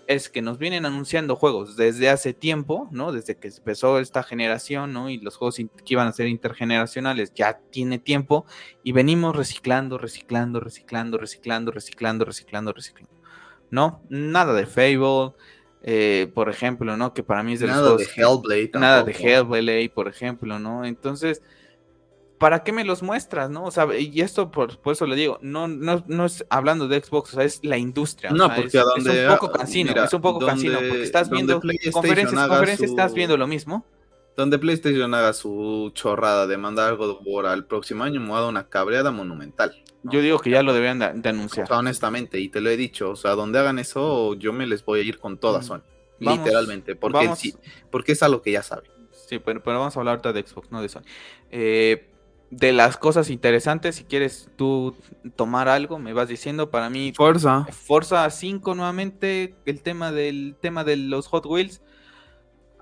Es 0.05 0.29
que 0.29 0.43
nos 0.43 0.59
vienen 0.59 0.85
anunciando 0.85 1.35
juegos 1.35 1.75
desde 1.75 2.09
hace 2.09 2.35
tiempo, 2.35 2.87
¿no? 2.91 3.11
Desde 3.11 3.37
que 3.37 3.47
empezó 3.47 3.97
esta 3.97 4.21
generación, 4.21 4.93
¿no? 4.93 5.09
Y 5.09 5.17
los 5.17 5.37
juegos 5.37 5.55
que 5.55 5.65
iban 5.87 6.07
a 6.07 6.11
ser 6.11 6.27
intergeneracionales 6.27 7.33
ya 7.33 7.57
tiene 7.71 7.97
tiempo. 7.97 8.45
Y 8.83 8.91
venimos 8.91 9.35
reciclando, 9.35 9.97
reciclando, 9.97 10.59
reciclando, 10.59 11.17
reciclando, 11.17 11.71
reciclando, 11.71 12.25
reciclando, 12.25 12.73
reciclando. 12.73 13.24
¿No? 13.71 14.01
Nada 14.09 14.53
de 14.53 14.65
Fable, 14.65 15.33
eh, 15.83 16.31
por 16.33 16.49
ejemplo, 16.49 16.97
¿no? 16.97 17.13
Que 17.13 17.23
para 17.23 17.43
mí 17.43 17.53
es 17.53 17.59
de 17.59 17.67
nada 17.67 17.95
de 17.95 18.03
Hellblade. 18.03 18.71
Nada 18.73 19.03
de 19.03 19.11
Hellblade, 19.11 19.91
por 19.93 20.07
ejemplo, 20.07 20.57
¿no? 20.59 20.85
Entonces, 20.85 21.41
¿para 22.37 22.63
qué 22.63 22.71
me 22.71 22.83
los 22.83 23.03
muestras, 23.03 23.49
no? 23.49 23.63
O 23.63 23.71
sea, 23.71 23.87
y 23.97 24.21
esto 24.21 24.51
por, 24.51 24.79
eso 24.85 25.05
le 25.05 25.15
digo, 25.15 25.37
no, 25.41 25.67
no, 25.67 26.03
no 26.07 26.25
es 26.25 26.45
hablando 26.49 26.87
de 26.87 27.01
Xbox, 27.01 27.33
o 27.33 27.35
sea, 27.35 27.43
es 27.43 27.59
la 27.63 27.77
industria. 27.77 28.31
No, 28.31 28.47
porque 28.53 28.77
es, 28.77 28.85
donde, 28.95 29.25
es 29.25 29.29
un 29.29 29.37
poco 29.37 29.51
cansino, 29.51 30.03
es 30.03 30.13
un 30.13 30.21
poco 30.21 30.45
cansino, 30.45 30.77
porque 30.77 31.03
estás 31.03 31.29
viendo 31.29 31.59
conferencias, 31.59 32.47
conferencias, 32.47 32.89
estás 32.89 33.13
viendo 33.13 33.37
lo 33.37 33.47
mismo. 33.47 33.85
Donde 34.37 34.59
PlayStation 34.59 35.13
haga 35.13 35.33
su 35.33 35.91
chorrada 35.93 36.45
de 36.45 36.57
mandar 36.57 36.89
algo 36.89 37.07
de 37.07 37.15
War 37.23 37.45
al 37.45 37.65
próximo 37.65 38.03
año, 38.03 38.19
me 38.19 38.29
va 38.29 38.39
a 38.39 38.41
dar 38.41 38.49
una 38.49 38.67
cabreada 38.67 39.11
monumental. 39.11 39.81
Yo 40.03 40.21
digo 40.21 40.39
que 40.39 40.49
ya 40.51 40.61
lo 40.61 40.73
deberían 40.73 40.99
de, 40.99 41.29
anunciar. 41.29 41.71
honestamente, 41.71 42.39
y 42.39 42.49
te 42.49 42.61
lo 42.61 42.69
he 42.69 42.77
dicho, 42.77 43.11
o 43.11 43.15
sea, 43.15 43.31
donde 43.31 43.59
hagan 43.59 43.79
eso, 43.79 44.35
yo 44.35 44.53
me 44.53 44.67
les 44.67 44.85
voy 44.85 44.99
a 44.99 45.03
ir 45.03 45.19
con 45.19 45.37
toda 45.37 45.59
mm. 45.59 45.63
Sony. 45.63 45.81
literalmente, 46.19 46.95
porque, 46.95 47.35
sí, 47.35 47.55
porque 47.89 48.11
es 48.11 48.21
algo 48.21 48.41
que 48.41 48.51
ya 48.51 48.61
saben. 48.61 48.91
Sí, 49.11 49.39
pero, 49.39 49.63
pero 49.63 49.79
vamos 49.79 49.95
a 49.95 49.99
hablar 49.99 50.13
ahorita 50.13 50.33
de 50.33 50.45
Xbox, 50.45 50.71
no 50.71 50.81
de 50.81 50.89
Sony. 50.89 51.01
Eh, 51.49 52.09
de 52.51 52.73
las 52.73 52.97
cosas 52.97 53.29
interesantes, 53.29 53.95
si 53.95 54.03
quieres 54.03 54.49
tú 54.55 54.95
tomar 55.35 55.67
algo, 55.67 55.97
me 55.97 56.13
vas 56.13 56.27
diciendo, 56.27 56.69
para 56.69 56.89
mí... 56.89 57.11
Forza. 57.15 57.65
Forza 57.71 58.29
5 58.29 58.75
nuevamente, 58.75 59.55
el 59.65 59.81
tema 59.81 60.11
del 60.11 60.55
tema 60.61 60.83
de 60.83 60.97
los 60.97 61.27
Hot 61.27 61.45
Wheels 61.45 61.81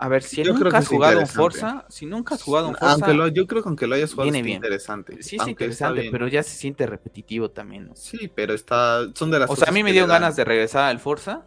a 0.03 0.09
ver, 0.09 0.21
si 0.21 0.43
nunca 0.43 0.79
has 0.79 0.87
jugado 0.89 1.17
un 1.17 1.27
Forza, 1.27 1.85
si 1.87 2.05
nunca 2.05 2.35
has 2.35 2.43
jugado 2.43 2.67
un 2.67 2.75
Forza. 2.75 3.05
Aunque 3.05 3.31
yo 3.33 3.47
creo 3.47 3.63
que 3.63 3.69
aunque 3.69 3.87
lo 3.87 3.95
hayas 3.95 4.13
jugado 4.13 4.35
es 4.35 4.45
interesante. 4.45 5.23
Sí, 5.23 5.37
es 5.37 5.47
interesante, 5.47 6.09
pero 6.11 6.27
ya 6.27 6.43
se 6.43 6.57
siente 6.57 6.85
repetitivo 6.85 7.51
también. 7.51 7.89
Sí, 7.95 8.29
pero 8.35 8.53
está. 8.53 8.99
Son 9.15 9.31
de 9.31 9.39
las 9.39 9.49
O 9.49 9.55
sea, 9.55 9.69
a 9.69 9.71
mí 9.71 9.81
me 9.81 9.93
dio 9.93 10.05
ganas 10.05 10.35
de 10.35 10.43
regresar 10.43 10.89
al 10.89 10.99
Forza. 10.99 11.45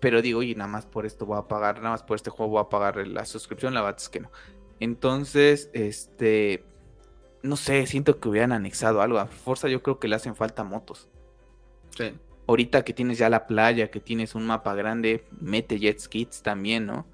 Pero 0.00 0.20
digo, 0.20 0.40
oye, 0.40 0.54
nada 0.54 0.68
más 0.68 0.84
por 0.84 1.06
esto 1.06 1.24
voy 1.24 1.38
a 1.38 1.48
pagar, 1.48 1.76
nada 1.76 1.90
más 1.90 2.02
por 2.02 2.16
este 2.16 2.28
juego 2.28 2.52
voy 2.52 2.60
a 2.60 2.68
pagar 2.68 3.06
la 3.06 3.24
suscripción, 3.24 3.72
la 3.72 3.80
verdad 3.80 4.02
es 4.02 4.10
que 4.10 4.20
no. 4.20 4.30
Entonces, 4.78 5.70
este. 5.72 6.66
No 7.42 7.56
sé, 7.56 7.86
siento 7.86 8.20
que 8.20 8.28
hubieran 8.28 8.52
anexado 8.52 9.00
algo. 9.00 9.18
A 9.18 9.24
Forza 9.28 9.68
yo 9.68 9.82
creo 9.82 9.98
que 9.98 10.08
le 10.08 10.16
hacen 10.16 10.36
falta 10.36 10.62
motos. 10.62 11.08
Sí. 11.96 12.12
Ahorita 12.46 12.84
que 12.84 12.92
tienes 12.92 13.16
ya 13.16 13.30
la 13.30 13.46
playa, 13.46 13.90
que 13.90 14.00
tienes 14.00 14.34
un 14.34 14.46
mapa 14.46 14.74
grande, 14.74 15.24
mete 15.40 15.78
jet 15.78 16.00
skis 16.00 16.42
también, 16.42 16.84
¿no? 16.84 17.06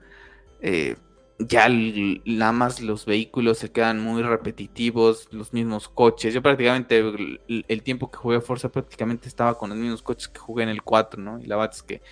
Eh, 0.61 0.97
ya 1.39 1.69
nada 1.69 2.53
más 2.53 2.81
los 2.81 3.07
vehículos 3.07 3.59
se 3.59 3.71
quedan 3.71 4.01
muy 4.01 4.23
repetitivos, 4.23 5.29
los 5.31 5.53
mismos 5.53 5.89
coches. 5.89 6.35
Yo 6.35 6.43
prácticamente 6.43 6.99
el, 6.99 7.83
tiempo 7.83 8.11
que 8.11 8.19
jugué 8.19 8.39
a 8.39 8.41
Forza 8.41 8.71
prácticamente 8.71 9.29
estaba 9.29 9.57
con 9.57 9.71
los 9.71 9.79
mismos 9.79 10.03
coches 10.03 10.29
que 10.29 10.41
jugué 10.41 10.65
en 10.65 10.71
el 10.71 10.83
4, 10.83 11.23
¿no? 11.23 11.39
Y 11.41 11.47
la 11.47 11.57
verdad 11.57 11.75
es 11.75 11.83
que 11.83 12.03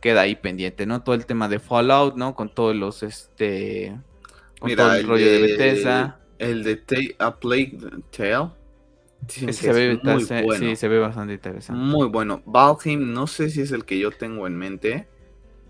queda 0.00 0.22
ahí 0.22 0.34
pendiente, 0.34 0.86
¿no? 0.86 1.02
Todo 1.02 1.14
el 1.14 1.26
tema 1.26 1.48
de 1.48 1.58
Fallout, 1.58 2.16
¿no? 2.16 2.34
Con 2.34 2.48
todos 2.54 2.74
los, 2.74 3.02
este... 3.02 3.98
Con 4.58 4.74
todo 4.74 4.94
el, 4.94 5.06
rollo 5.06 5.26
de, 5.26 5.40
Bethesda. 5.40 6.20
El 6.38 6.64
de 6.64 7.16
A 7.18 7.36
Plague 7.38 7.78
Tale. 8.16 8.50
se, 9.28 9.72
ve, 9.72 10.00
muy 10.02 10.24
bueno. 10.24 10.58
Sí, 10.58 10.76
se 10.76 10.88
ve 10.88 10.98
bastante 10.98 11.34
interesante. 11.34 11.82
Muy 11.82 12.08
bueno. 12.08 12.42
Valheim, 12.46 13.12
no 13.12 13.26
sé 13.26 13.50
si 13.50 13.60
es 13.60 13.72
el 13.72 13.84
que 13.84 13.98
yo 13.98 14.10
tengo 14.10 14.46
en 14.46 14.56
mente, 14.56 15.06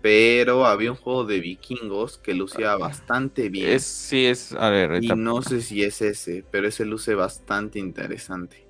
pero 0.05 0.67
había 0.67 0.91
un 0.91 0.97
juego 0.97 1.25
de 1.25 1.39
vikingos 1.39 2.19
que 2.19 2.35
lucía 2.35 2.75
bastante 2.75 3.49
bien. 3.49 3.71
Es, 3.71 3.85
sí, 3.85 4.27
es. 4.27 4.51
A 4.53 4.69
ver, 4.69 5.03
y 5.03 5.07
no 5.07 5.41
sé 5.41 5.63
si 5.63 5.81
es 5.81 5.99
ese, 6.03 6.45
pero 6.51 6.67
ese 6.67 6.85
luce 6.85 7.15
bastante 7.15 7.79
interesante. 7.79 8.67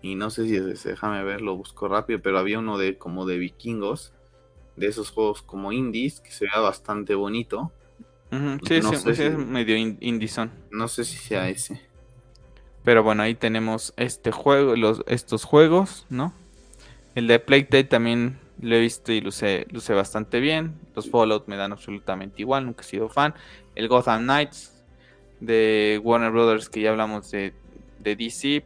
Y 0.00 0.14
no 0.14 0.30
sé 0.30 0.46
si 0.46 0.56
es 0.56 0.62
ese, 0.64 0.88
déjame 0.88 1.22
ver, 1.22 1.42
lo 1.42 1.54
busco 1.54 1.86
rápido, 1.86 2.22
pero 2.22 2.38
había 2.38 2.60
uno 2.60 2.78
de 2.78 2.96
como 2.96 3.26
de 3.26 3.36
vikingos, 3.36 4.14
de 4.76 4.86
esos 4.86 5.10
juegos 5.10 5.42
como 5.42 5.70
indies, 5.70 6.22
que 6.22 6.30
se 6.30 6.46
vea 6.46 6.60
bastante 6.60 7.14
bonito. 7.14 7.70
Sí, 8.66 8.80
sí, 8.80 9.04
es 9.06 9.36
medio 9.36 9.76
indie 9.76 10.30
No 10.70 10.88
sé 10.88 11.04
si 11.04 11.18
sea 11.18 11.50
ese. 11.50 11.78
Pero 12.84 13.02
bueno, 13.02 13.22
ahí 13.22 13.34
tenemos 13.34 13.92
este 13.98 14.32
juego, 14.32 14.76
los, 14.76 15.02
estos 15.08 15.44
juegos, 15.44 16.06
¿no? 16.08 16.32
El 17.14 17.26
de 17.26 17.38
Playdate 17.38 17.84
también 17.84 18.38
lo 18.60 18.76
he 18.76 18.80
visto 18.80 19.12
y 19.12 19.20
luce, 19.20 19.66
luce 19.70 19.94
bastante 19.94 20.40
bien. 20.40 20.74
Los 20.94 21.10
Fallout 21.10 21.46
me 21.46 21.56
dan 21.56 21.72
absolutamente 21.72 22.42
igual, 22.42 22.66
nunca 22.66 22.82
he 22.82 22.84
sido 22.84 23.08
fan. 23.08 23.34
El 23.74 23.88
Gotham 23.88 24.22
Knights 24.22 24.84
de 25.40 26.00
Warner 26.02 26.30
Brothers, 26.30 26.68
que 26.68 26.82
ya 26.82 26.90
hablamos 26.90 27.30
de, 27.30 27.54
de 27.98 28.16
DC. 28.16 28.64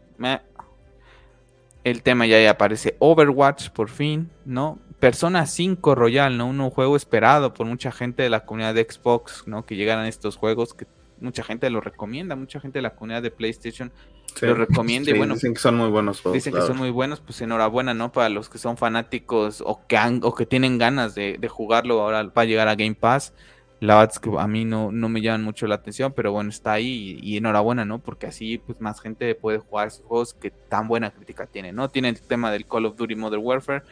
El 1.84 2.02
tema 2.02 2.26
ya, 2.26 2.50
aparece 2.50 2.96
Overwatch 2.98 3.70
por 3.70 3.88
fin, 3.88 4.30
¿no? 4.44 4.78
Persona 4.98 5.46
5 5.46 5.94
Royal, 5.94 6.36
¿no? 6.36 6.46
Un 6.46 6.70
juego 6.70 6.96
esperado 6.96 7.52
por 7.52 7.66
mucha 7.66 7.92
gente 7.92 8.22
de 8.22 8.30
la 8.30 8.46
comunidad 8.46 8.74
de 8.74 8.86
Xbox, 8.90 9.46
¿no? 9.46 9.66
Que 9.66 9.76
llegaran 9.76 10.06
estos 10.06 10.36
juegos 10.36 10.72
que 10.72 10.86
mucha 11.20 11.44
gente 11.44 11.68
lo 11.70 11.80
recomienda, 11.80 12.36
mucha 12.36 12.58
gente 12.58 12.78
de 12.78 12.82
la 12.82 12.94
comunidad 12.94 13.22
de 13.22 13.30
PlayStation 13.30 13.92
lo 14.40 14.54
recomienda. 14.54 15.10
y 15.10 15.16
bueno, 15.16 15.34
dicen 15.34 15.54
que 15.54 15.60
son 15.60 15.76
muy 15.76 15.88
buenos 15.88 16.20
juegos. 16.20 16.34
Dicen 16.34 16.54
que 16.54 16.62
son 16.62 16.76
muy 16.76 16.90
buenos, 16.90 17.20
pues 17.20 17.40
enhorabuena, 17.40 17.94
¿no? 17.94 18.12
Para 18.12 18.28
los 18.28 18.48
que 18.48 18.58
son 18.58 18.76
fanáticos 18.76 19.62
o 19.64 19.86
que, 19.86 19.98
o 20.22 20.34
que 20.34 20.46
tienen 20.46 20.78
ganas 20.78 21.14
de, 21.14 21.38
jugarlo, 21.48 22.00
ahora 22.00 22.24
va 22.24 22.42
a 22.42 22.44
llegar 22.44 22.68
a 22.68 22.74
Game 22.74 22.94
Pass. 22.94 23.32
La 23.80 23.96
verdad 23.96 24.12
es 24.14 24.18
que 24.18 24.30
a 24.38 24.46
mí 24.46 24.64
no, 24.64 24.90
no 24.92 25.08
me 25.08 25.20
llaman 25.20 25.44
mucho 25.44 25.66
la 25.66 25.74
atención, 25.74 26.12
pero 26.12 26.32
bueno, 26.32 26.50
está 26.50 26.72
ahí 26.72 27.18
y, 27.22 27.36
enhorabuena, 27.36 27.84
¿no? 27.84 27.98
Porque 27.98 28.26
así 28.26 28.58
pues 28.58 28.80
más 28.80 29.00
gente 29.00 29.34
puede 29.34 29.58
jugar 29.58 29.88
esos 29.88 30.04
juegos 30.06 30.34
que 30.34 30.50
tan 30.50 30.88
buena 30.88 31.10
crítica 31.10 31.46
tienen, 31.46 31.76
¿no? 31.76 31.90
Tiene 31.90 32.08
el 32.08 32.20
tema 32.20 32.50
del 32.50 32.66
Call 32.66 32.86
of 32.86 32.96
Duty 32.96 33.14
Modern 33.14 33.42
Warfare, 33.44 33.82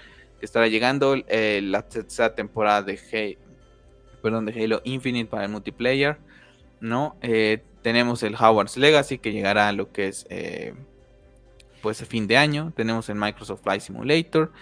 que 0.40 0.47
estará 0.47 0.66
llegando, 0.68 1.16
eh, 1.28 1.61
la 1.62 1.82
tercera 1.82 2.34
temporada 2.34 2.82
de, 2.82 3.38
perdón, 4.22 4.47
de 4.47 4.64
Halo 4.64 4.80
Infinite 4.84 5.28
para 5.28 5.45
el 5.45 5.51
multiplayer 5.51 6.16
¿no? 6.82 7.16
Eh, 7.22 7.62
tenemos 7.80 8.22
el 8.22 8.34
Howard's 8.34 8.76
Legacy 8.76 9.18
que 9.18 9.32
llegará 9.32 9.68
a 9.68 9.72
lo 9.72 9.92
que 9.92 10.08
es 10.08 10.26
eh, 10.28 10.74
pues 11.80 12.02
a 12.02 12.06
fin 12.06 12.26
de 12.26 12.36
año. 12.36 12.72
Tenemos 12.76 13.08
el 13.08 13.14
Microsoft 13.14 13.62
Flight 13.62 13.80
Simulator. 13.80 14.52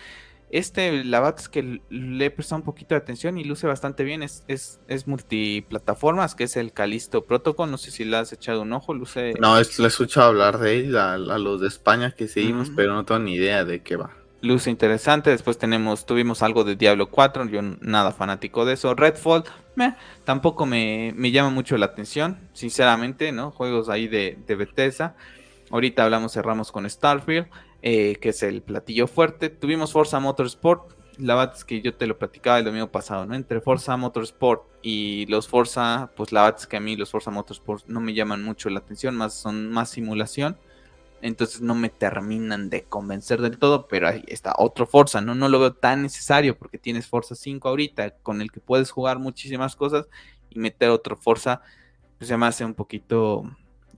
Este, 0.51 1.05
la 1.05 1.21
verdad 1.21 1.39
es 1.39 1.49
que 1.49 1.81
le 1.91 2.25
he 2.25 2.31
prestado 2.31 2.59
un 2.59 2.65
poquito 2.65 2.95
de 2.95 3.01
atención 3.01 3.39
y 3.39 3.45
luce 3.45 3.67
bastante 3.67 4.05
bien. 4.05 4.23
Es, 4.23 4.45
es, 4.49 4.81
es 4.89 5.07
multiplataformas, 5.07 6.35
que 6.35 6.45
es 6.45 6.57
el 6.57 6.73
Calisto 6.73 7.25
Protocol. 7.25 7.71
No 7.71 7.79
sé 7.79 7.91
si 7.91 8.05
le 8.05 8.17
has 8.17 8.33
echado 8.33 8.63
un 8.63 8.73
ojo, 8.73 8.93
luce. 8.93 9.35
No, 9.41 9.59
es, 9.59 9.79
le 9.79 9.87
he 9.87 9.89
escuchado 9.89 10.29
hablar 10.29 10.59
de 10.59 10.81
él 10.81 10.97
a, 10.97 11.17
los 11.17 11.61
de 11.61 11.69
España 11.69 12.13
que 12.13 12.29
seguimos, 12.29 12.71
pero 12.75 12.95
no 12.95 13.05
tengo 13.05 13.21
ni 13.21 13.35
idea 13.35 13.65
de 13.65 13.83
qué 13.83 13.97
va. 13.97 14.20
Luce 14.43 14.71
interesante. 14.71 15.31
Después 15.31 15.59
tenemos, 15.59 16.07
tuvimos 16.07 16.43
algo 16.43 16.65
de 16.65 16.75
Diablo 16.75 17.11
4. 17.11 17.47
Yo 17.49 17.61
nada 17.63 18.13
fanático 18.13 18.65
de 18.65 18.75
eso. 18.75 18.95
Redfall, 18.95 19.45
tampoco 20.25 20.65
me, 20.65 21.13
llama 21.31 21.51
mucho 21.51 21.77
la 21.77 21.87
atención, 21.87 22.39
sinceramente, 22.55 23.33
¿no? 23.33 23.51
Juegos 23.51 23.91
ahí 23.91 24.09
de, 24.09 24.39
de 24.47 24.55
Bethesda. 24.55 25.15
Ahorita 25.71 26.05
hablamos, 26.05 26.33
cerramos 26.33 26.73
con 26.73 26.89
Starfield, 26.89 27.49
eh, 27.83 28.17
que 28.21 28.31
es 28.31 28.43
el 28.43 28.63
platillo 28.63 29.07
fuerte. 29.07 29.51
Tuvimos 29.51 29.93
Forza 29.93 30.21
Motorsport. 30.21 30.95
La 31.19 31.35
verdad 31.35 31.55
es 31.57 31.65
que 31.67 31.83
yo 31.83 31.95
te 31.95 32.07
lo 32.07 32.19
platicaba 32.19 32.59
el 32.59 32.65
domingo 32.65 32.91
pasado, 32.91 33.27
¿no? 33.27 33.35
Entre 33.35 33.61
Forza 33.61 33.95
Motorsport 33.99 34.63
y 34.81 35.27
los 35.27 35.49
Forza, 35.49 36.13
pues 36.17 36.33
la 36.33 36.45
verdad 36.45 36.61
es 36.61 36.67
que 36.67 36.79
a 36.79 36.81
mí 36.81 36.97
los 36.97 37.11
Forza 37.11 37.31
Motorsport 37.31 37.87
no 37.89 38.01
me 38.01 38.15
llaman 38.15 38.43
mucho 38.43 38.71
la 38.71 38.79
atención, 38.79 39.17
más 39.17 39.35
son 39.35 39.71
más 39.71 39.91
simulación 39.91 40.57
entonces 41.23 41.61
no 41.61 41.75
me 41.75 41.89
terminan 41.89 42.71
de 42.71 42.85
convencer 42.85 43.41
del 43.41 43.59
todo, 43.59 43.89
pero 43.89 44.09
ahí 44.09 44.25
está 44.27 44.55
otro 44.59 44.87
Forza, 44.87 45.21
¿no? 45.21 45.35
No 45.35 45.49
lo 45.49 45.61
veo 45.61 45.73
tan 45.75 46.03
necesario 46.03 46.57
porque 46.57 46.79
tienes 46.79 47.07
Forza 47.07 47.35
5 47.35 47.69
ahorita 47.69 48.11
con 48.23 48.41
el 48.41 48.51
que 48.51 48.61
puedes 48.61 48.91
jugar 48.91 49.19
muchísimas 49.19 49.77
cosas 49.77 50.07
y 50.51 50.59
meter 50.59 50.91
otro 50.91 51.17
Forza, 51.17 51.63
pues 52.19 52.29
se 52.29 52.37
me 52.37 52.47
hace 52.47 52.65
un 52.65 52.75
poquito, 52.75 53.45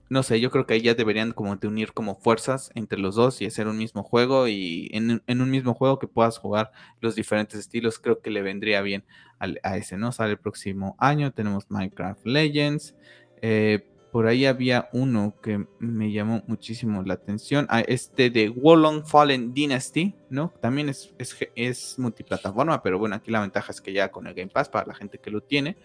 no 0.09 0.23
sé, 0.23 0.39
yo 0.39 0.51
creo 0.51 0.65
que 0.65 0.75
ahí 0.75 0.81
ya 0.81 0.93
deberían 0.93 1.31
como 1.31 1.55
de 1.55 1.67
unir 1.67 1.93
como 1.93 2.15
fuerzas 2.15 2.71
entre 2.75 2.99
los 2.99 3.15
dos 3.15 3.41
y 3.41 3.45
hacer 3.45 3.67
un 3.67 3.77
mismo 3.77 4.03
juego 4.03 4.47
y 4.47 4.89
en, 4.93 5.21
un 5.41 5.49
mismo 5.49 5.73
juego 5.73 5.99
que 5.99 6.07
puedas 6.07 6.37
jugar 6.37 6.71
los 7.01 7.15
diferentes 7.15 7.59
estilos, 7.59 7.99
creo 7.99 8.21
que 8.21 8.31
le 8.31 8.41
vendría 8.41 8.81
bien 8.81 9.03
a, 9.39 9.77
ese, 9.77 9.97
¿no? 9.97 10.11
Sale 10.13 10.31
el 10.31 10.39
próximo 10.39 10.95
año, 10.99 11.33
tenemos 11.33 11.69
Minecraft 11.69 12.25
Legends, 12.25 12.95
eh, 13.41 13.85
por 14.13 14.27
ahí 14.27 14.45
había 14.45 14.89
uno 14.93 15.33
que 15.41 15.65
me 15.79 16.11
llamó 16.11 16.43
muchísimo 16.45 17.01
la 17.01 17.15
atención. 17.15 17.65
Ah, 17.67 17.81
este 17.81 18.29
de 18.29 18.47
Wolong 18.47 19.07
Fallen 19.07 19.55
Dynasty, 19.55 20.13
¿no? 20.29 20.53
También 20.61 20.89
es, 20.89 21.15
es, 21.55 21.97
multiplataforma, 21.97 22.83
pero 22.83 22.99
bueno, 22.99 23.15
aquí 23.15 23.31
la 23.31 23.41
ventaja 23.41 23.71
es 23.71 23.81
que 23.81 23.91
ya 23.91 24.11
con 24.11 24.27
el 24.27 24.35
Game 24.35 24.51
Pass, 24.51 24.69
para 24.69 24.85
la 24.85 24.93
gente 24.93 25.17
que 25.17 25.31
lo 25.31 25.41
tiene, 25.41 25.77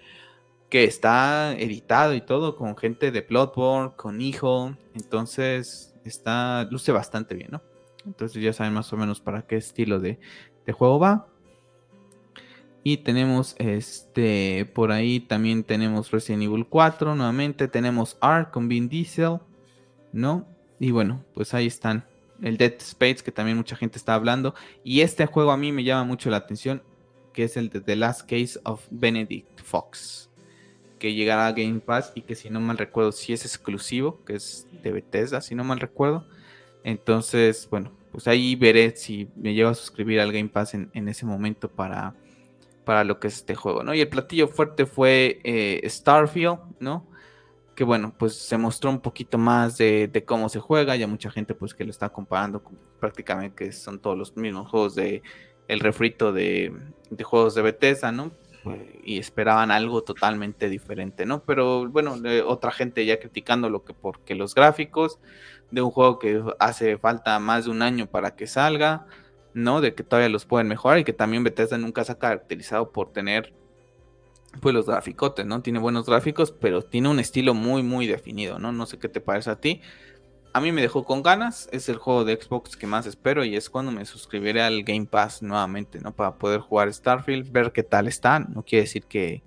que 0.68 0.84
está 0.84 1.54
editado 1.56 2.12
y 2.12 2.20
todo, 2.20 2.54
con 2.54 2.76
gente 2.76 3.10
de 3.12 3.22
Bloodborne, 3.22 3.94
con 3.96 4.20
hijo. 4.20 4.76
Entonces, 4.94 5.94
está, 6.04 6.68
luce 6.70 6.92
bastante 6.92 7.34
bien, 7.34 7.48
¿no? 7.50 7.62
Entonces 8.04 8.42
ya 8.42 8.52
saben 8.52 8.74
más 8.74 8.92
o 8.92 8.98
menos 8.98 9.22
para 9.22 9.46
qué 9.46 9.56
estilo 9.56 10.00
de, 10.00 10.20
de 10.66 10.72
juego 10.74 10.98
va. 10.98 11.28
Y 12.84 12.98
tenemos 12.98 13.54
este, 13.58 14.70
por 14.74 14.92
ahí 14.92 15.20
también 15.20 15.64
tenemos 15.64 16.10
Resident 16.10 16.44
Evil 16.44 16.66
4, 16.66 17.14
nuevamente 17.14 17.68
tenemos 17.68 18.16
Ark 18.20 18.50
con 18.50 18.68
Vin 18.68 18.88
Diesel, 18.88 19.38
¿no? 20.12 20.46
Y 20.78 20.90
bueno, 20.90 21.24
pues 21.34 21.54
ahí 21.54 21.66
están. 21.66 22.04
El 22.40 22.56
Dead 22.56 22.74
Space, 22.78 23.16
que 23.16 23.32
también 23.32 23.56
mucha 23.56 23.74
gente 23.74 23.98
está 23.98 24.14
hablando. 24.14 24.54
Y 24.84 25.00
este 25.00 25.26
juego 25.26 25.50
a 25.50 25.56
mí 25.56 25.72
me 25.72 25.82
llama 25.82 26.04
mucho 26.04 26.30
la 26.30 26.36
atención, 26.36 26.82
que 27.32 27.44
es 27.44 27.56
el 27.56 27.68
de 27.68 27.80
The 27.80 27.96
Last 27.96 28.22
Case 28.22 28.60
of 28.64 28.86
Benedict 28.90 29.60
Fox, 29.60 30.30
que 31.00 31.14
llegará 31.14 31.48
a 31.48 31.52
Game 31.52 31.80
Pass 31.80 32.12
y 32.14 32.22
que 32.22 32.36
si 32.36 32.48
no 32.48 32.60
mal 32.60 32.78
recuerdo, 32.78 33.10
si 33.10 33.32
es 33.32 33.44
exclusivo, 33.44 34.24
que 34.24 34.36
es 34.36 34.68
de 34.82 34.92
Bethesda, 34.92 35.40
si 35.40 35.56
no 35.56 35.64
mal 35.64 35.80
recuerdo. 35.80 36.26
Entonces, 36.84 37.66
bueno, 37.68 37.90
pues 38.12 38.28
ahí 38.28 38.54
veré 38.54 38.94
si 38.96 39.28
me 39.34 39.52
llevo 39.52 39.70
a 39.70 39.74
suscribir 39.74 40.20
al 40.20 40.32
Game 40.32 40.48
Pass 40.48 40.74
en, 40.74 40.90
en 40.94 41.08
ese 41.08 41.26
momento 41.26 41.68
para 41.68 42.14
para 42.88 43.04
lo 43.04 43.20
que 43.20 43.28
es 43.28 43.34
este 43.34 43.54
juego, 43.54 43.82
¿no? 43.82 43.92
Y 43.92 44.00
el 44.00 44.08
platillo 44.08 44.48
fuerte 44.48 44.86
fue 44.86 45.40
eh, 45.44 45.86
Starfield, 45.86 46.58
¿no? 46.80 47.06
Que 47.74 47.84
bueno, 47.84 48.14
pues 48.18 48.34
se 48.34 48.56
mostró 48.56 48.88
un 48.88 49.00
poquito 49.00 49.36
más 49.36 49.76
de, 49.76 50.24
cómo 50.26 50.48
se 50.48 50.58
juega, 50.58 50.96
ya 50.96 51.06
mucha 51.06 51.30
gente 51.30 51.52
pues 51.52 51.74
que 51.74 51.84
lo 51.84 51.90
está 51.90 52.08
comparando 52.08 52.62
prácticamente 52.98 53.66
que 53.66 53.72
son 53.72 53.98
todos 53.98 54.16
los 54.16 54.34
mismos 54.38 54.70
juegos 54.70 54.94
de 54.94 55.22
el 55.68 55.80
refrito 55.80 56.32
de, 56.32 56.72
juegos 57.24 57.54
de 57.56 57.60
Bethesda, 57.60 58.10
¿no? 58.10 58.30
y 59.04 59.18
esperaban 59.18 59.70
algo 59.70 60.02
totalmente 60.02 60.70
diferente, 60.70 61.26
¿no? 61.26 61.42
Pero 61.42 61.90
bueno, 61.90 62.16
otra 62.46 62.70
gente 62.70 63.04
ya 63.04 63.20
criticando 63.20 63.68
lo 63.68 63.84
que 63.84 63.92
porque 63.92 64.34
los 64.34 64.54
gráficos 64.54 65.18
de 65.70 65.82
un 65.82 65.90
juego 65.90 66.18
que 66.18 66.42
hace 66.58 66.96
falta 66.96 67.38
más 67.38 67.66
de 67.66 67.70
un 67.70 67.82
año 67.82 68.06
para 68.06 68.34
que 68.34 68.46
salga, 68.46 69.06
¿no? 69.58 69.80
De 69.80 69.94
que 69.94 70.04
todavía 70.04 70.28
los 70.28 70.46
pueden 70.46 70.68
mejorar 70.68 70.98
y 70.98 71.04
que 71.04 71.12
también 71.12 71.44
Bethesda 71.44 71.78
nunca 71.78 72.04
se 72.04 72.12
ha 72.12 72.18
caracterizado 72.18 72.92
por 72.92 73.12
tener 73.12 73.52
pues 74.60 74.74
los 74.74 74.86
graficotes, 74.86 75.44
¿no? 75.46 75.60
Tiene 75.60 75.78
buenos 75.78 76.06
gráficos, 76.06 76.52
pero 76.52 76.82
tiene 76.82 77.08
un 77.08 77.18
estilo 77.18 77.54
muy, 77.54 77.82
muy 77.82 78.06
definido, 78.06 78.58
¿no? 78.58 78.72
No 78.72 78.86
sé 78.86 78.98
qué 78.98 79.08
te 79.08 79.20
parece 79.20 79.50
a 79.50 79.60
ti. 79.60 79.82
A 80.54 80.60
mí 80.60 80.72
me 80.72 80.80
dejó 80.80 81.04
con 81.04 81.22
ganas, 81.22 81.68
es 81.72 81.88
el 81.88 81.96
juego 81.96 82.24
de 82.24 82.40
Xbox 82.40 82.76
que 82.76 82.86
más 82.86 83.06
espero 83.06 83.44
y 83.44 83.54
es 83.54 83.68
cuando 83.68 83.92
me 83.92 84.06
suscribiré 84.06 84.62
al 84.62 84.82
Game 84.82 85.06
Pass 85.06 85.42
nuevamente, 85.42 86.00
¿no? 86.00 86.12
Para 86.14 86.36
poder 86.36 86.60
jugar 86.60 86.92
Starfield, 86.92 87.52
ver 87.52 87.72
qué 87.72 87.82
tal 87.82 88.08
está. 88.08 88.40
No 88.40 88.62
quiere 88.62 88.84
decir 88.84 89.04
que 89.04 89.42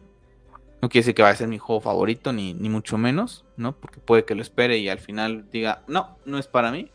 no 0.81 0.89
quiere 0.89 1.03
decir 1.03 1.15
que 1.15 1.21
vaya 1.21 1.33
a 1.33 1.37
ser 1.37 1.47
mi 1.47 1.57
juego 1.57 1.81
favorito, 1.81 2.33
ni, 2.33 2.53
ni 2.53 2.69
mucho 2.69 2.97
menos, 2.97 3.45
¿no? 3.57 3.75
Porque 3.75 3.99
puede 3.99 4.25
que 4.25 4.35
lo 4.35 4.41
espere 4.41 4.77
y 4.77 4.89
al 4.89 4.99
final 4.99 5.49
diga, 5.51 5.83
no, 5.87 6.17
no 6.25 6.37
es 6.37 6.47
para 6.47 6.71
mí. 6.71 6.91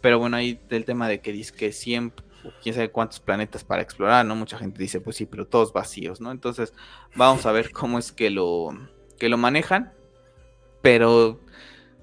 Pero 0.00 0.18
bueno, 0.18 0.36
ahí 0.36 0.58
el 0.70 0.84
tema 0.84 1.08
de 1.08 1.20
que 1.20 1.32
dice 1.32 1.54
que 1.54 1.72
siempre 1.72 2.24
quién 2.62 2.74
sabe 2.74 2.90
cuántos 2.90 3.20
planetas 3.20 3.64
para 3.64 3.82
explorar, 3.82 4.24
¿no? 4.26 4.36
Mucha 4.36 4.58
gente 4.58 4.78
dice, 4.78 5.00
pues 5.00 5.16
sí, 5.16 5.26
pero 5.26 5.46
todos 5.46 5.72
vacíos, 5.72 6.20
¿no? 6.20 6.30
Entonces, 6.30 6.72
vamos 7.14 7.46
a 7.46 7.52
ver 7.52 7.72
cómo 7.72 7.98
es 7.98 8.12
que 8.12 8.30
lo, 8.30 8.70
que 9.18 9.28
lo 9.28 9.38
manejan. 9.38 9.92
Pero, 10.82 11.40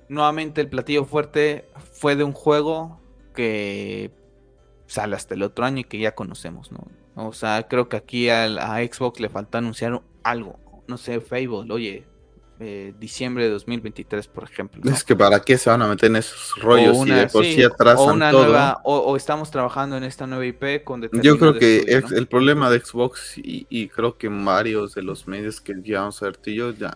nuevamente, 0.09 0.61
el 0.61 0.69
platillo 0.69 1.05
fuerte 1.05 1.67
fue 1.93 2.15
de 2.15 2.23
un 2.23 2.33
juego 2.33 2.99
que 3.33 4.11
sale 4.87 5.15
hasta 5.15 5.33
el 5.33 5.43
otro 5.43 5.65
año 5.65 5.79
y 5.79 5.83
que 5.83 5.99
ya 5.99 6.15
conocemos, 6.15 6.71
¿no? 6.71 6.87
O 7.15 7.33
sea, 7.33 7.67
creo 7.67 7.89
que 7.89 7.97
aquí 7.97 8.29
a, 8.29 8.47
Xbox 8.47 9.19
le 9.19 9.29
falta 9.29 9.57
anunciar 9.57 10.01
algo. 10.23 10.59
No 10.87 10.97
sé, 10.97 11.19
Fable, 11.19 11.71
oye, 11.71 12.05
eh, 12.59 12.93
diciembre 12.99 13.43
de 13.43 13.51
2023, 13.51 14.27
por 14.27 14.43
ejemplo. 14.45 14.81
Es 14.91 15.03
que 15.03 15.15
para 15.15 15.39
qué 15.41 15.59
se 15.59 15.69
van 15.69 15.83
a 15.83 15.87
meter 15.87 16.09
en 16.09 16.15
esos 16.15 16.55
rollos 16.59 17.05
y 17.05 17.11
de 17.11 17.27
por 17.27 17.45
sí, 17.45 17.61
atrasan 17.61 18.09
o 18.09 18.13
una 18.13 18.31
todo. 18.31 18.45
Nueva, 18.45 18.81
o, 18.83 19.15
estamos 19.15 19.51
trabajando 19.51 19.95
en 19.95 20.03
esta 20.03 20.25
nueva 20.25 20.45
IP 20.45 20.83
con 20.83 21.07
Yo 21.21 21.37
creo 21.37 21.53
que 21.59 22.01
el 22.15 22.27
problema 22.27 22.71
de 22.71 22.79
Xbox 22.79 23.33
y, 23.37 23.87
creo 23.89 24.17
que 24.17 24.27
varios 24.27 24.95
de 24.95 25.03
los 25.03 25.27
medios 25.27 25.61
que 25.61 25.75
llevamos 25.75 26.21
a 26.23 26.25
ver 26.25 26.37
tú 26.37 26.49
y 26.49 26.55
yo 26.55 26.71
ya 26.71 26.95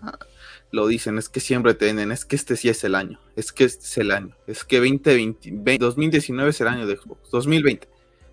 lo 0.71 0.87
dicen, 0.87 1.17
es 1.17 1.29
que 1.29 1.39
siempre 1.39 1.73
tienen, 1.73 2.11
es 2.11 2.25
que 2.25 2.35
este 2.35 2.55
sí 2.55 2.69
es 2.69 2.83
el 2.83 2.95
año, 2.95 3.19
es 3.35 3.51
que 3.51 3.65
este 3.65 3.85
es 3.85 3.97
el 3.97 4.11
año, 4.11 4.35
es 4.47 4.63
que 4.63 4.77
2020, 4.77 5.77
2019 5.77 6.49
es 6.49 6.61
el 6.61 6.67
año 6.69 6.87
de 6.87 6.95
Xbox, 6.95 7.29
2020, 7.29 7.87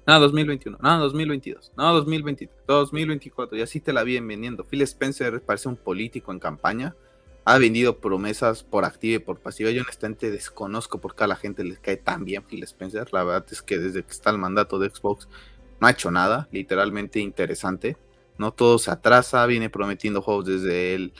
nada 0.07 0.21
2021, 0.21 0.79
nada 0.81 0.99
2022, 1.01 1.73
nada 1.77 1.93
2023, 1.93 2.57
2024, 2.67 3.59
y 3.59 3.63
así 3.63 3.81
te 3.81 3.93
la 3.93 4.05
vienen 4.05 4.29
vendiendo. 4.29 4.65
Phil 4.65 4.83
Spencer 4.83 5.43
parece 5.43 5.69
un 5.69 5.77
político 5.77 6.33
en 6.33 6.39
campaña, 6.39 6.95
ha 7.49 7.57
vendido 7.57 7.99
promesas 7.99 8.63
por 8.63 8.85
activa 8.85 9.17
y 9.17 9.19
por 9.21 9.41
pasiva. 9.41 9.71
Yo 9.71 9.81
honestamente 9.81 10.31
desconozco 10.31 11.01
por 11.01 11.17
qué 11.17 11.25
a 11.25 11.29
la 11.29 11.37
gente 11.37 11.65
le 11.65 11.79
cae 11.79 11.97
tan 11.97 12.27
bien 12.27 12.43
Phil 12.43 12.63
Spencer. 12.63 13.09
La 13.11 13.25
verdad 13.25 13.47
es 13.51 13.63
que 13.63 13.79
desde 13.79 14.03
que 14.03 14.11
está 14.11 14.29
el 14.29 14.37
mandato 14.37 14.79
de 14.79 14.91
Xbox 14.91 15.31
no 15.81 15.87
ha 15.87 15.93
hecho 15.93 16.11
nada, 16.11 16.47
literalmente 16.53 17.21
interesante. 17.21 17.97
No 18.37 18.53
todo 18.53 18.79
se 18.79 18.91
atrasa, 18.91 19.47
viene 19.47 19.71
prometiendo 19.71 20.21
juegos 20.21 20.45
desde 20.45 21.11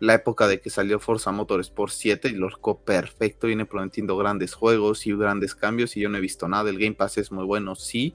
la 0.00 0.14
época 0.14 0.48
de 0.48 0.58
que 0.58 0.70
salió 0.70 0.98
Forza 1.00 1.32
Motorsport 1.32 1.92
7 1.92 2.28
y 2.28 2.32
lo 2.32 2.46
arcó 2.46 2.78
perfecto, 2.78 3.46
viene 3.46 3.66
prometiendo 3.66 4.16
grandes 4.16 4.54
juegos 4.54 5.06
y 5.06 5.14
grandes 5.14 5.54
cambios 5.54 5.98
y 5.98 6.00
yo 6.00 6.08
no 6.08 6.16
he 6.16 6.22
visto 6.22 6.48
nada. 6.48 6.70
El 6.70 6.78
Game 6.78 6.94
Pass 6.94 7.18
es 7.18 7.30
muy 7.30 7.44
bueno, 7.44 7.74
sí, 7.74 8.14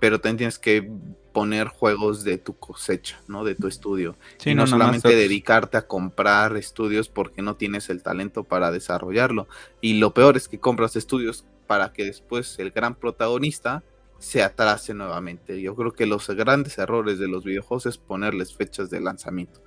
pero 0.00 0.20
también 0.20 0.38
tienes 0.38 0.58
que 0.58 0.90
poner 1.32 1.68
juegos 1.68 2.24
de 2.24 2.38
tu 2.38 2.56
cosecha, 2.56 3.20
¿no? 3.28 3.44
De 3.44 3.54
tu 3.54 3.68
estudio. 3.68 4.16
y 4.44 4.54
no, 4.54 4.66
solamente 4.66 5.14
dedicarte 5.14 5.76
a 5.76 5.86
comprar 5.86 6.56
estudios 6.56 7.08
porque 7.08 7.42
no 7.42 7.56
tienes 7.56 7.90
el 7.90 8.02
talento 8.02 8.44
para 8.44 8.70
desarrollarlo. 8.70 9.46
Y 9.80 9.94
lo 9.94 10.14
peor 10.14 10.36
es 10.36 10.48
que 10.48 10.58
compras 10.58 10.96
estudios 10.96 11.44
para 11.66 11.92
que 11.92 12.04
después 12.04 12.58
el 12.58 12.70
gran 12.70 12.94
protagonista 12.94 13.84
se 14.18 14.42
atrase 14.42 14.94
nuevamente. 14.94 15.60
Yo 15.60 15.76
creo 15.76 15.92
que 15.92 16.06
los 16.06 16.28
grandes 16.28 16.78
errores 16.78 17.18
de 17.18 17.28
los 17.28 17.44
videojuegos 17.44 17.86
es 17.86 17.98
ponerles 17.98 18.54
fechas 18.54 18.90
de 18.90 19.00
lanzamiento. 19.00 19.62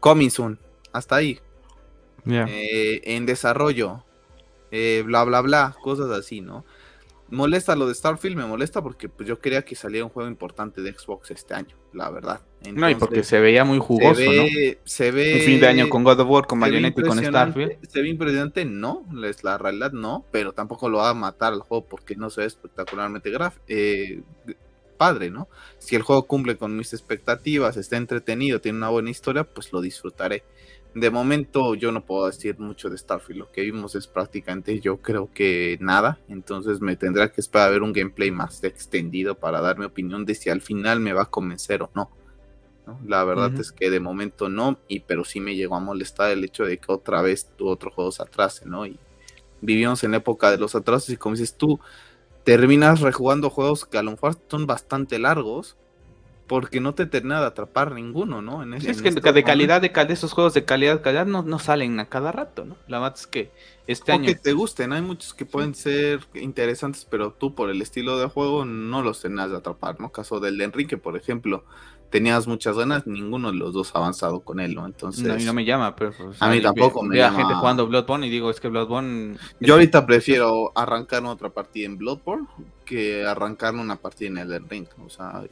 Coming 0.00 0.30
soon, 0.30 0.58
hasta 0.92 1.16
ahí. 1.16 1.38
Eh, 2.26 3.00
en 3.04 3.26
desarrollo, 3.26 4.04
eh, 4.70 5.02
bla, 5.06 5.24
bla, 5.24 5.40
bla, 5.40 5.76
cosas 5.82 6.10
así, 6.10 6.40
¿no? 6.40 6.64
Molesta 7.30 7.76
lo 7.76 7.86
de 7.86 7.94
Starfield, 7.94 8.36
me 8.36 8.46
molesta 8.46 8.82
porque 8.82 9.08
pues, 9.08 9.28
yo 9.28 9.38
quería 9.38 9.62
que 9.62 9.74
saliera 9.74 10.04
un 10.04 10.10
juego 10.10 10.28
importante 10.28 10.82
de 10.82 10.92
Xbox 10.92 11.30
este 11.30 11.54
año, 11.54 11.76
la 11.92 12.10
verdad. 12.10 12.40
no, 12.72 12.90
y 12.90 12.94
porque 12.94 13.22
se 13.24 13.40
veía 13.40 13.64
muy 13.64 13.78
jugoso, 13.78 14.20
¿no? 14.20 14.42
Se 14.84 15.10
ve. 15.10 15.34
Un 15.34 15.40
fin 15.40 15.60
de 15.60 15.68
año 15.68 15.88
con 15.88 16.04
God 16.04 16.20
of 16.20 16.28
War, 16.28 16.46
con 16.46 16.60
Bayonetta 16.60 17.00
y 17.00 17.04
con 17.04 17.24
Starfield. 17.24 17.78
Se 17.88 18.02
ve 18.02 18.08
impresionante, 18.08 18.64
no, 18.64 19.06
es 19.24 19.44
la 19.44 19.58
realidad 19.58 19.92
no, 19.92 20.24
pero 20.30 20.52
tampoco 20.52 20.88
lo 20.88 20.98
va 20.98 21.10
a 21.10 21.14
matar 21.14 21.52
al 21.52 21.60
juego 21.60 21.86
porque 21.86 22.16
no 22.16 22.30
se 22.30 22.42
ve 22.42 22.46
espectacularmente 22.46 23.30
graf 23.30 23.56
eh, 23.68 24.22
padre, 25.00 25.30
¿no? 25.30 25.48
Si 25.78 25.96
el 25.96 26.02
juego 26.02 26.26
cumple 26.26 26.56
con 26.56 26.76
mis 26.76 26.92
expectativas, 26.92 27.78
está 27.78 27.96
entretenido, 27.96 28.60
tiene 28.60 28.76
una 28.76 28.90
buena 28.90 29.08
historia, 29.08 29.44
pues 29.44 29.72
lo 29.72 29.80
disfrutaré. 29.80 30.44
De 30.94 31.10
momento 31.10 31.76
yo 31.76 31.92
no 31.92 32.04
puedo 32.04 32.26
decir 32.26 32.58
mucho 32.58 32.90
de 32.90 32.98
Starfield, 32.98 33.38
lo 33.38 33.52
que 33.52 33.62
vimos 33.62 33.94
es 33.94 34.08
prácticamente 34.08 34.80
yo 34.80 34.96
creo 34.96 35.30
que 35.32 35.78
nada, 35.80 36.18
entonces 36.28 36.80
me 36.80 36.96
tendrá 36.96 37.30
que 37.30 37.40
esperar 37.40 37.68
a 37.68 37.70
ver 37.70 37.82
un 37.82 37.92
gameplay 37.92 38.32
más 38.32 38.64
extendido 38.64 39.36
para 39.36 39.60
dar 39.60 39.78
mi 39.78 39.84
opinión 39.84 40.24
de 40.24 40.34
si 40.34 40.50
al 40.50 40.60
final 40.60 40.98
me 40.98 41.12
va 41.12 41.22
a 41.22 41.30
convencer 41.30 41.82
o 41.82 41.90
no. 41.94 42.10
La 43.06 43.22
verdad 43.22 43.52
es 43.60 43.70
que 43.70 43.88
de 43.88 44.00
momento 44.00 44.48
no, 44.48 44.78
y 44.88 45.00
pero 45.00 45.24
sí 45.24 45.38
me 45.40 45.54
llegó 45.54 45.76
a 45.76 45.80
molestar 45.80 46.32
el 46.32 46.42
hecho 46.42 46.64
de 46.64 46.78
que 46.78 46.90
otra 46.90 47.22
vez 47.22 47.48
tu 47.56 47.68
otro 47.68 47.90
juego 47.90 48.10
se 48.10 48.22
atrase, 48.22 48.66
¿no? 48.66 48.84
Y 48.84 48.98
vivimos 49.60 50.02
en 50.02 50.12
la 50.12 50.16
época 50.16 50.50
de 50.50 50.58
los 50.58 50.74
atrasos 50.74 51.10
y 51.10 51.16
como 51.16 51.36
dices 51.36 51.54
tú, 51.56 51.78
terminas 52.44 53.00
rejugando 53.00 53.50
juegos 53.50 53.84
que 53.84 53.98
a 53.98 54.02
lo 54.02 54.12
mejor 54.12 54.36
son 54.48 54.66
bastante 54.66 55.18
largos, 55.18 55.76
porque 56.50 56.80
no 56.80 56.96
te 56.96 57.06
termina 57.06 57.38
de 57.38 57.46
atrapar 57.46 57.92
ninguno, 57.92 58.42
¿no? 58.42 58.64
En 58.64 58.74
es 58.74 59.00
que 59.00 59.12
de 59.12 59.44
calidad, 59.44 59.80
de, 59.80 59.92
calidad, 59.92 60.14
esos 60.14 60.32
juegos 60.32 60.52
de 60.52 60.64
calidad, 60.64 61.00
calidad 61.00 61.24
no, 61.24 61.44
no 61.44 61.60
salen 61.60 62.00
a 62.00 62.06
cada 62.06 62.32
rato, 62.32 62.64
¿no? 62.64 62.76
La 62.88 62.98
verdad 62.98 63.16
es 63.16 63.28
que 63.28 63.52
este 63.86 64.10
año... 64.10 64.26
que 64.26 64.34
te 64.34 64.52
gusten, 64.52 64.92
hay 64.92 65.00
muchos 65.00 65.32
que 65.32 65.46
pueden 65.46 65.76
ser 65.76 66.26
interesantes, 66.34 67.06
pero 67.08 67.32
tú 67.32 67.54
por 67.54 67.70
el 67.70 67.80
estilo 67.80 68.18
de 68.18 68.26
juego 68.26 68.64
no 68.64 69.00
los 69.00 69.22
tenés 69.22 69.48
de 69.48 69.58
atrapar, 69.58 70.00
¿no? 70.00 70.10
Caso 70.10 70.40
del 70.40 70.58
de 70.58 70.64
Enrique, 70.64 70.96
por 70.96 71.16
ejemplo, 71.16 71.62
tenías 72.10 72.46
muchas 72.46 72.76
ganas, 72.76 73.06
ninguno 73.06 73.52
de 73.52 73.58
los 73.58 73.72
dos 73.72 73.94
ha 73.94 73.98
avanzado 73.98 74.40
con 74.40 74.60
él, 74.60 74.74
¿no? 74.74 74.84
Entonces... 74.84 75.28
a 75.30 75.36
mí 75.36 75.44
no 75.44 75.54
me 75.54 75.64
llama, 75.64 75.94
pero... 75.94 76.12
a 76.38 76.50
mí 76.50 76.60
tampoco 76.60 77.02
me 77.02 77.16
llama. 77.16 77.38
gente 77.38 77.54
jugando 77.54 77.86
Bloodborne 77.86 78.26
y 78.26 78.30
digo, 78.30 78.50
es 78.50 78.60
que 78.60 78.68
Bloodborne... 78.68 79.36
Yo 79.60 79.74
ahorita 79.74 80.04
prefiero 80.04 80.72
arrancar 80.74 81.24
otra 81.24 81.50
partida 81.50 81.86
en 81.86 81.96
Bloodborne 81.96 82.46
que 82.84 83.24
arrancar 83.24 83.74
una 83.74 83.96
partida 83.96 84.28
en 84.30 84.38
Elden 84.38 84.68
Ring, 84.68 84.86
o 85.04 85.08
sea, 85.08 85.44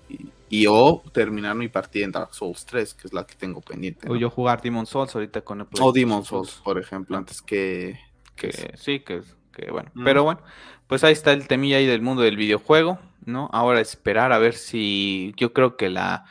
y, 0.51 0.67
o 0.67 1.03
terminar 1.13 1.55
mi 1.55 1.69
partida 1.69 2.05
en 2.05 2.11
Dark 2.11 2.35
Souls 2.35 2.67
3, 2.67 2.95
que 2.95 3.07
es 3.07 3.13
la 3.13 3.25
que 3.25 3.37
tengo 3.37 3.61
pendiente. 3.61 4.11
O 4.11 4.17
yo 4.17 4.29
jugar 4.29 4.61
Demon 4.61 4.87
Souls 4.87 5.15
ahorita 5.15 5.43
con 5.43 5.61
el 5.61 5.67
O 5.81 5.93
Demon 5.93 6.25
Souls, 6.25 6.61
por 6.65 6.79
ejemplo, 6.79 7.17
antes 7.17 7.41
que... 7.41 7.97
que, 8.35 8.73
sí, 8.77 9.01
que, 9.01 9.23
que 9.59 9.71
bueno. 9.71 9.91
Mm. 9.95 10.05
Pero 10.05 10.25
bueno, 10.25 10.41
pues 10.87 11.05
ahí 11.05 11.13
está 11.13 11.33
el 11.33 11.49
temilla 11.49 11.79
ahí 11.79 11.87
del 11.87 12.03
mundo 12.03 12.23
del 12.23 12.37
videojuego, 12.37 12.99
¿no? 13.25 13.49
Ahora 13.53 13.81
esperar 13.81 14.33
a 14.33 14.39
ver 14.39 14.55
si 14.55 15.35
yo 15.37 15.53
creo 15.53 15.77
que 15.77 15.91
la 15.91 16.25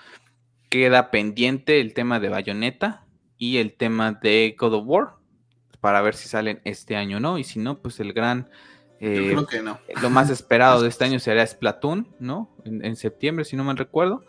queda 0.70 1.12
pendiente 1.12 1.80
el 1.80 1.94
tema 1.94 2.20
de 2.20 2.30
Bayonetta 2.30 3.06
y 3.38 3.58
el 3.58 3.74
tema 3.74 4.14
de 4.14 4.56
God 4.58 4.74
of 4.74 4.84
War 4.86 5.14
para 5.80 6.02
ver 6.02 6.16
si 6.16 6.28
salen 6.28 6.60
este 6.64 6.96
año, 6.96 7.20
¿no? 7.20 7.38
Y 7.38 7.44
si 7.44 7.60
no, 7.60 7.78
pues 7.78 8.00
el 8.00 8.14
gran... 8.14 8.50
Eh, 9.00 9.30
creo 9.32 9.46
que 9.46 9.62
no. 9.62 9.80
Lo 10.02 10.10
más 10.10 10.30
esperado 10.30 10.82
de 10.82 10.90
este 10.90 11.06
año 11.06 11.20
será 11.20 11.46
Splatoon, 11.46 12.08
¿no? 12.20 12.50
En, 12.66 12.96
septiembre, 12.96 13.46
si 13.46 13.56
no 13.56 13.64
me 13.64 13.74
recuerdo. 13.74 14.26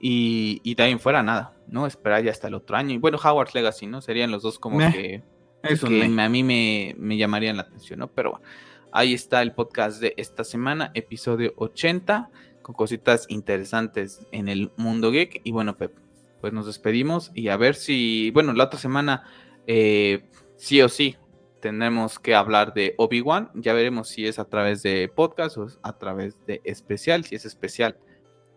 Y, 0.00 0.60
y 0.64 0.74
también 0.74 0.98
fuera 0.98 1.22
nada, 1.22 1.52
¿no? 1.68 1.86
Esperar 1.86 2.24
ya 2.24 2.30
hasta 2.30 2.48
el 2.48 2.54
otro 2.54 2.76
año. 2.76 2.94
Y 2.94 2.98
bueno, 2.98 3.18
Howard's 3.22 3.54
Legacy, 3.54 3.86
¿no? 3.86 4.00
Serían 4.00 4.30
los 4.30 4.42
dos 4.42 4.58
como 4.58 4.78
que, 4.78 5.22
a 5.62 6.28
mí 6.28 6.42
me, 6.42 6.94
me 6.98 7.16
llamarían 7.16 7.56
la 7.56 7.62
atención, 7.62 7.98
¿no? 7.98 8.08
Pero 8.08 8.32
bueno, 8.32 8.46
ahí 8.92 9.14
está 9.14 9.42
el 9.42 9.52
podcast 9.52 10.00
de 10.00 10.14
esta 10.16 10.44
semana, 10.44 10.90
episodio 10.94 11.52
80 11.56 12.30
con 12.66 12.74
cositas 12.74 13.26
interesantes 13.28 14.26
en 14.32 14.48
el 14.48 14.72
mundo 14.76 15.12
geek. 15.12 15.40
Y 15.44 15.52
bueno, 15.52 15.76
Pep, 15.76 15.92
pues 16.40 16.52
nos 16.52 16.66
despedimos 16.66 17.30
y 17.32 17.48
a 17.48 17.56
ver 17.56 17.76
si, 17.76 18.32
bueno, 18.32 18.52
la 18.54 18.64
otra 18.64 18.80
semana 18.80 19.22
eh, 19.68 20.24
sí 20.56 20.82
o 20.82 20.88
sí 20.88 21.16
tenemos 21.60 22.18
que 22.18 22.34
hablar 22.34 22.74
de 22.74 22.94
Obi-Wan. 22.98 23.50
Ya 23.54 23.72
veremos 23.72 24.08
si 24.08 24.26
es 24.26 24.38
a 24.38 24.46
través 24.46 24.82
de 24.82 25.08
podcast 25.08 25.56
o 25.58 25.68
a 25.82 25.98
través 25.98 26.36
de 26.46 26.60
especial. 26.64 27.24
Si 27.24 27.34
es 27.34 27.44
especial, 27.44 27.98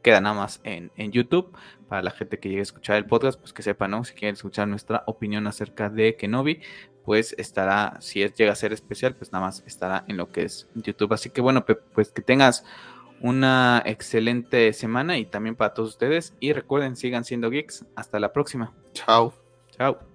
queda 0.01 0.21
nada 0.21 0.35
más 0.35 0.61
en, 0.63 0.91
en, 0.95 1.11
YouTube. 1.11 1.51
Para 1.87 2.03
la 2.03 2.11
gente 2.11 2.39
que 2.39 2.49
llegue 2.49 2.61
a 2.61 2.63
escuchar 2.63 2.97
el 2.97 3.05
podcast, 3.05 3.39
pues 3.39 3.53
que 3.53 3.63
sepa, 3.63 3.87
¿no? 3.87 4.03
Si 4.03 4.13
quieren 4.13 4.33
escuchar 4.33 4.67
nuestra 4.67 5.03
opinión 5.07 5.47
acerca 5.47 5.89
de 5.89 6.15
Kenobi, 6.15 6.61
pues 7.03 7.33
estará, 7.37 7.97
si 7.99 8.21
es, 8.21 8.35
llega 8.35 8.51
a 8.51 8.55
ser 8.55 8.73
especial, 8.73 9.15
pues 9.15 9.31
nada 9.31 9.45
más 9.45 9.63
estará 9.65 10.05
en 10.07 10.17
lo 10.17 10.31
que 10.31 10.43
es 10.43 10.69
YouTube. 10.75 11.13
Así 11.13 11.31
que 11.31 11.41
bueno, 11.41 11.65
pues 11.65 12.11
que 12.11 12.21
tengas 12.21 12.63
una 13.21 13.81
excelente 13.85 14.71
semana 14.73 15.17
y 15.17 15.25
también 15.25 15.55
para 15.55 15.73
todos 15.73 15.89
ustedes. 15.89 16.35
Y 16.39 16.53
recuerden, 16.53 16.95
sigan 16.95 17.25
siendo 17.25 17.49
geeks. 17.49 17.85
Hasta 17.95 18.19
la 18.19 18.33
próxima. 18.33 18.73
Chao. 18.93 19.33
Chao. 19.71 20.08